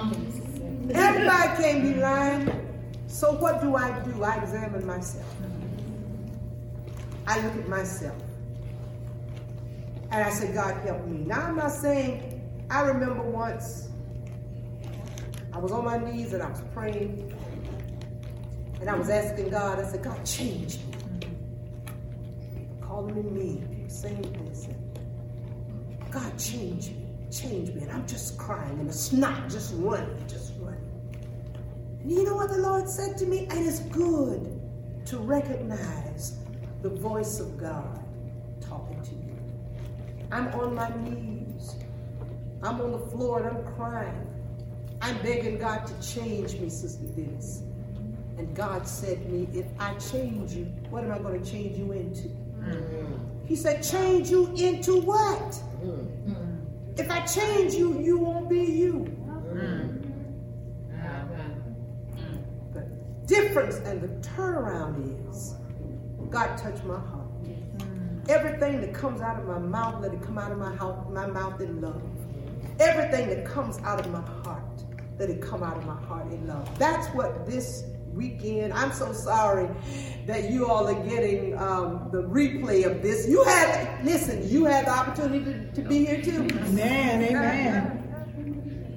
everybody 0.92 1.62
can't 1.62 1.84
be 1.84 1.94
lying. 1.96 2.68
So 3.08 3.32
what 3.34 3.62
do 3.62 3.76
I 3.76 4.00
do? 4.02 4.24
I 4.24 4.38
examine 4.38 4.86
myself. 4.86 5.26
I 7.26 7.40
look 7.42 7.56
at 7.56 7.68
myself. 7.68 8.16
And 10.12 10.24
I 10.24 10.30
say, 10.30 10.54
God 10.54 10.76
help 10.86 11.06
me. 11.06 11.20
Now 11.26 11.48
I'm 11.48 11.58
not 11.58 11.72
saying, 11.72 12.66
I 12.70 12.82
remember 12.82 13.22
once 13.24 13.90
I 15.54 15.60
was 15.60 15.72
on 15.72 15.86
my 15.86 15.98
knees 15.98 16.34
and 16.34 16.44
I 16.44 16.50
was 16.50 16.62
praying. 16.74 17.34
And 18.80 18.90
I 18.90 18.96
was 18.96 19.10
asking 19.10 19.50
God, 19.50 19.80
I 19.80 19.90
said, 19.90 20.04
God, 20.04 20.24
change 20.26 20.78
me. 20.78 20.94
Calling 22.82 23.34
me 23.34 23.58
people 23.70 23.90
saying 23.90 24.46
this. 24.46 24.68
God, 26.12 26.38
change 26.38 26.90
me. 26.90 27.06
Change 27.32 27.74
me. 27.74 27.82
And 27.82 27.92
I'm 27.92 28.08
just 28.08 28.38
crying 28.38 28.80
and 28.80 28.88
the 28.88 28.94
snot 28.94 29.50
just 29.50 29.74
running, 29.78 30.28
just 30.28 30.47
you 32.08 32.24
know 32.24 32.36
what 32.36 32.50
the 32.50 32.58
Lord 32.58 32.88
said 32.88 33.18
to 33.18 33.26
me? 33.26 33.48
It 33.48 33.54
is 33.54 33.82
good 33.92 34.62
to 35.06 35.18
recognize 35.18 36.38
the 36.82 36.90
voice 36.90 37.40
of 37.40 37.58
God 37.58 38.00
talking 38.62 39.02
to 39.04 39.12
you. 39.12 39.38
I'm 40.32 40.48
on 40.60 40.74
my 40.74 40.90
knees. 41.04 41.76
I'm 42.64 42.80
on 42.82 42.92
the 42.94 43.00
floor 43.12 43.40
and 43.40 43.58
I'm 43.58 43.76
crying. 43.76 44.28
I'm 45.02 45.18
begging 45.22 45.58
God 45.58 45.86
to 45.86 46.14
change 46.14 46.56
me, 46.56 46.70
Sister 46.70 47.06
Dennis. 47.08 47.62
And 48.38 48.56
God 48.56 48.88
said 48.88 49.22
to 49.24 49.30
me, 49.30 49.48
if 49.54 49.66
I 49.80 49.94
change 49.96 50.54
you, 50.54 50.66
what 50.90 51.04
am 51.04 51.12
I 51.12 51.20
going 51.20 51.44
to 51.44 51.52
change 51.52 51.78
you 51.78 51.92
into? 51.92 52.28
Mm-hmm. 52.28 53.46
He 53.46 53.56
said, 53.56 53.82
change 53.82 54.30
you 54.30 54.48
into 54.56 55.02
what? 55.02 55.52
Mm-hmm. 55.84 56.56
If 56.98 57.12
I 57.12 57.22
change 57.22 57.74
you, 57.74 58.00
you 58.00 58.18
won't 58.18 58.50
be 58.50 58.64
you. 58.64 59.06
Difference 63.28 63.76
and 63.78 64.02
the 64.02 64.08
turnaround 64.30 65.30
is 65.30 65.54
God 66.30 66.58
touched 66.58 66.84
my 66.86 67.00
heart. 67.00 67.28
Everything 68.30 68.82
that 68.82 68.94
comes 68.94 69.22
out 69.22 69.40
of 69.40 69.48
my 69.48 69.60
mouth, 69.60 70.02
let 70.02 70.14
it 70.14 70.22
come 70.22 70.38
out 70.38 70.52
of 70.52 70.58
my, 70.58 70.76
house, 70.76 71.06
my 71.12 71.28
mouth 71.28 71.62
in 71.62 71.80
love. 71.80 72.02
Everything 72.80 73.30
that 73.30 73.46
comes 73.46 73.78
out 73.80 74.06
of 74.06 74.12
my 74.12 74.22
heart, 74.44 74.84
let 75.18 75.30
it 75.30 75.42
come 75.42 75.64
out 75.64 75.78
of 75.78 75.86
my 75.86 75.96
heart 76.06 76.32
in 76.32 76.46
love. 76.48 76.68
That's 76.78 77.08
what 77.16 77.46
this 77.46 77.86
weekend, 78.14 78.74
I'm 78.74 78.92
so 78.92 79.14
sorry 79.14 79.70
that 80.26 80.52
you 80.52 80.68
all 80.68 80.88
are 80.88 81.08
getting 81.08 81.58
um, 81.58 82.10
the 82.12 82.24
replay 82.24 82.86
of 82.86 83.02
this. 83.02 83.28
You 83.28 83.44
had, 83.44 84.04
listen, 84.04 84.48
you 84.50 84.66
had 84.66 84.86
the 84.86 84.92
opportunity 84.92 85.46
to, 85.46 85.72
to 85.74 85.82
be 85.82 86.06
here 86.06 86.22
too. 86.22 86.42
Amen, 86.42 87.24
amen. 87.24 88.07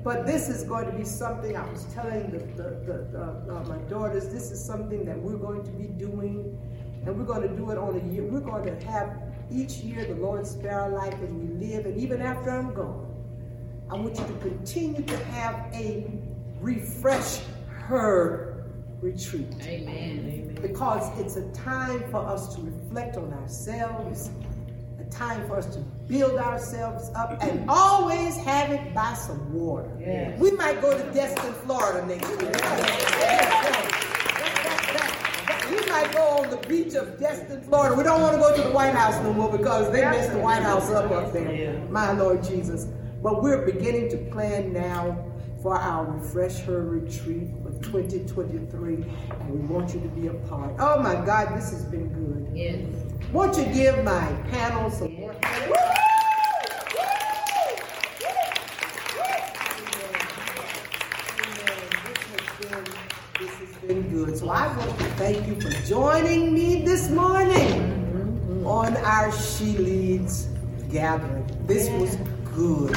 But 0.02 0.26
this 0.26 0.48
is 0.48 0.64
going 0.64 0.86
to 0.86 0.96
be 0.96 1.04
something 1.04 1.56
I 1.56 1.68
was 1.70 1.84
telling 1.92 2.30
the, 2.30 2.38
the, 2.38 2.70
the, 2.86 3.06
the 3.12 3.54
uh, 3.54 3.64
my 3.64 3.76
daughters. 3.88 4.28
This 4.28 4.50
is 4.50 4.62
something 4.64 5.04
that 5.04 5.18
we're 5.18 5.36
going 5.36 5.62
to 5.62 5.70
be 5.72 5.88
doing, 5.88 6.58
and 7.04 7.18
we're 7.18 7.26
going 7.26 7.42
to 7.42 7.54
do 7.54 7.70
it 7.70 7.76
on 7.76 8.00
a 8.00 8.12
year. 8.12 8.24
We're 8.24 8.40
going 8.40 8.64
to 8.64 8.86
have 8.86 9.20
each 9.50 9.74
year 9.78 10.06
the 10.06 10.14
Lord 10.14 10.46
spare 10.46 10.80
our 10.80 10.90
life 10.90 11.14
as 11.14 11.28
we 11.28 11.66
live, 11.66 11.84
and 11.84 11.98
even 11.98 12.22
after 12.22 12.50
I'm 12.50 12.72
gone, 12.72 13.08
I 13.90 13.96
want 13.96 14.18
you 14.18 14.24
to 14.24 14.32
continue 14.40 15.02
to 15.02 15.16
have 15.26 15.66
a 15.74 16.10
refresh 16.60 17.40
her 17.68 18.64
retreat. 19.00 19.52
Amen. 19.62 20.58
Because 20.62 21.18
it's 21.18 21.36
a 21.36 21.50
time 21.52 22.08
for 22.10 22.24
us 22.26 22.54
to 22.54 22.62
reflect 22.62 23.16
on 23.16 23.32
ourselves, 23.32 24.30
a 24.48 24.49
time 25.10 25.46
for 25.46 25.56
us 25.56 25.66
to 25.74 25.78
build 26.08 26.38
ourselves 26.38 27.10
up, 27.14 27.42
and 27.42 27.68
always 27.68 28.36
have 28.38 28.70
it 28.70 28.94
by 28.94 29.12
some 29.14 29.52
water. 29.52 29.90
Yes. 30.00 30.38
We 30.38 30.50
might 30.52 30.80
go 30.80 30.96
to 30.96 31.04
Destin, 31.12 31.52
Florida 31.64 32.06
next 32.06 32.28
year. 32.40 32.52
We 35.70 35.86
might 35.88 36.12
go 36.12 36.22
on 36.22 36.50
the 36.50 36.56
beach 36.68 36.94
of 36.94 37.18
Destin, 37.18 37.62
Florida. 37.62 37.94
We 37.94 38.02
don't 38.02 38.20
want 38.20 38.34
to 38.34 38.40
go 38.40 38.56
to 38.56 38.62
the 38.62 38.70
White 38.70 38.94
House 38.94 39.22
no 39.22 39.32
more 39.32 39.50
because 39.50 39.92
they 39.92 40.02
messed 40.02 40.32
the 40.32 40.38
White 40.38 40.62
House 40.62 40.90
up 40.90 41.10
up 41.10 41.32
there. 41.32 41.80
My 41.90 42.12
Lord 42.12 42.42
Jesus. 42.42 42.86
But 43.22 43.42
we're 43.42 43.66
beginning 43.66 44.08
to 44.10 44.16
plan 44.30 44.72
now 44.72 45.26
for 45.62 45.76
our 45.76 46.06
RefresHER 46.06 46.90
retreat 46.90 47.48
for 47.62 47.70
2023, 47.84 48.94
and 48.94 49.50
we 49.50 49.58
want 49.66 49.92
you 49.92 50.00
to 50.00 50.08
be 50.08 50.28
a 50.28 50.32
part. 50.48 50.74
Oh 50.78 51.02
my 51.02 51.14
God, 51.14 51.54
this 51.54 51.70
has 51.70 51.84
been 51.84 52.08
good. 52.08 52.56
Yes. 52.56 53.09
Won't 53.32 53.56
you 53.56 53.64
give 53.66 54.02
my 54.04 54.26
panel 54.50 54.90
some 54.90 55.14
more? 55.14 55.34
Good. 63.86 64.38
So 64.38 64.48
I 64.50 64.76
want 64.76 64.98
to 64.98 65.04
thank 65.16 65.46
you 65.46 65.60
for 65.60 65.70
joining 65.86 66.52
me 66.52 66.82
this 66.84 67.10
morning 67.10 68.64
on 68.66 68.96
our 68.98 69.32
She 69.32 69.78
Leads 69.78 70.48
gathering. 70.90 71.46
This 71.66 71.88
was 71.90 72.16
good. 72.54 72.94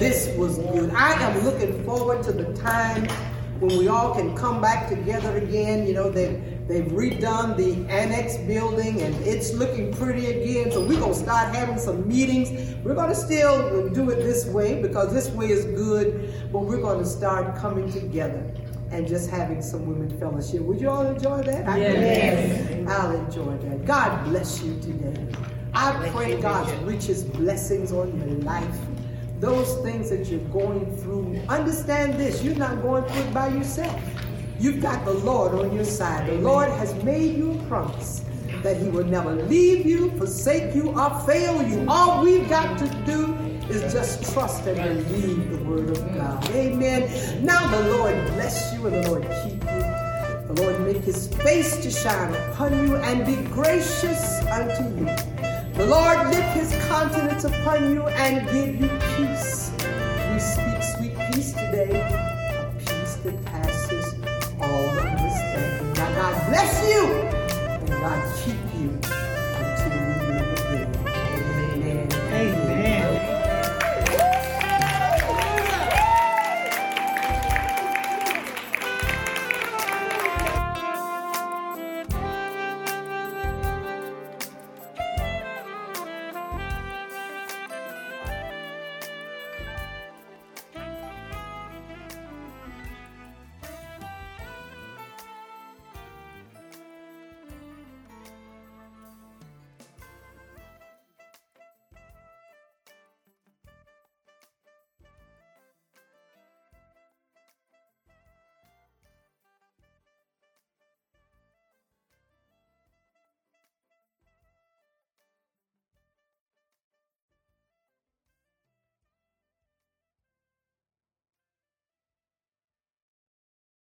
This 0.00 0.28
was 0.36 0.58
good. 0.58 0.90
I 0.94 1.12
am 1.22 1.44
looking 1.44 1.84
forward 1.84 2.22
to 2.24 2.32
the 2.32 2.52
time 2.54 3.06
when 3.60 3.78
we 3.78 3.88
all 3.88 4.14
can 4.14 4.34
come 4.36 4.60
back 4.60 4.88
together 4.88 5.36
again. 5.36 5.86
You 5.86 5.94
know, 5.94 6.10
they 6.10 6.53
they've 6.66 6.84
redone 6.84 7.56
the 7.56 7.90
annex 7.92 8.36
building 8.38 9.00
and 9.02 9.14
it's 9.26 9.52
looking 9.52 9.92
pretty 9.92 10.26
again. 10.26 10.72
So 10.72 10.86
we're 10.86 11.00
gonna 11.00 11.14
start 11.14 11.54
having 11.54 11.78
some 11.78 12.06
meetings. 12.08 12.74
We're 12.84 12.94
gonna 12.94 13.14
still 13.14 13.88
do 13.90 14.10
it 14.10 14.16
this 14.16 14.46
way 14.46 14.80
because 14.80 15.12
this 15.12 15.28
way 15.30 15.50
is 15.50 15.64
good, 15.66 16.32
but 16.52 16.60
we're 16.60 16.80
gonna 16.80 17.04
start 17.04 17.56
coming 17.56 17.90
together 17.90 18.50
and 18.90 19.06
just 19.08 19.28
having 19.28 19.60
some 19.60 19.86
women 19.86 20.08
fellowship. 20.18 20.62
Would 20.62 20.80
you 20.80 20.88
all 20.88 21.06
enjoy 21.06 21.42
that? 21.42 21.68
I 21.68 21.78
Yes. 21.78 22.88
I'll 22.88 23.12
enjoy 23.12 23.56
that. 23.58 23.84
God 23.84 24.24
bless 24.24 24.62
you 24.62 24.78
today. 24.80 25.26
I 25.74 25.92
pray 26.10 26.40
God's 26.40 26.72
richest 26.84 27.32
blessings 27.32 27.92
on 27.92 28.16
your 28.18 28.38
life. 28.42 28.78
Those 29.40 29.74
things 29.82 30.08
that 30.10 30.28
you're 30.28 30.48
going 30.50 30.96
through, 30.98 31.40
understand 31.48 32.14
this 32.14 32.42
you're 32.42 32.54
not 32.54 32.80
going 32.82 33.04
through 33.04 33.22
it 33.22 33.34
by 33.34 33.48
yourself. 33.48 34.00
You've 34.58 34.80
got 34.80 35.04
the 35.04 35.12
Lord 35.12 35.54
on 35.54 35.74
your 35.74 35.84
side. 35.84 36.28
The 36.28 36.38
Lord 36.38 36.68
has 36.70 36.94
made 37.02 37.36
you 37.36 37.52
a 37.52 37.62
promise 37.64 38.24
that 38.62 38.76
He 38.76 38.88
will 38.88 39.04
never 39.04 39.34
leave 39.34 39.84
you, 39.84 40.10
forsake 40.12 40.74
you, 40.74 40.98
or 40.98 41.10
fail 41.20 41.62
you. 41.62 41.86
All 41.88 42.22
we've 42.22 42.48
got 42.48 42.78
to 42.78 42.88
do 43.04 43.34
is 43.68 43.92
just 43.92 44.32
trust 44.32 44.66
and 44.66 45.06
believe 45.08 45.50
the 45.50 45.64
Word 45.64 45.90
of 45.90 46.14
God. 46.14 46.48
Amen. 46.50 47.44
Now 47.44 47.66
the 47.68 47.96
Lord 47.96 48.14
bless 48.34 48.72
you 48.74 48.86
and 48.86 49.04
the 49.04 49.10
Lord 49.10 49.22
keep 49.42 49.62
you. 49.62 50.04
The 50.54 50.62
Lord 50.62 50.80
make 50.80 51.02
his 51.02 51.28
face 51.28 51.76
to 51.82 51.90
shine 51.90 52.34
upon 52.34 52.86
you 52.86 52.96
and 52.96 53.26
be 53.26 53.36
gracious 53.50 54.44
unto 54.44 54.84
you. 55.00 55.06
The 55.74 55.86
Lord 55.86 56.28
lift 56.28 56.56
his 56.56 56.72
countenance 56.86 57.44
upon 57.44 57.92
you 57.92 58.06
and 58.06 58.46
give 58.46 58.80
you 58.80 58.88
peace. 59.16 59.72
We 60.32 60.38
speak 60.38 60.82
sweet 60.82 61.18
peace 61.32 61.52
today, 61.52 62.33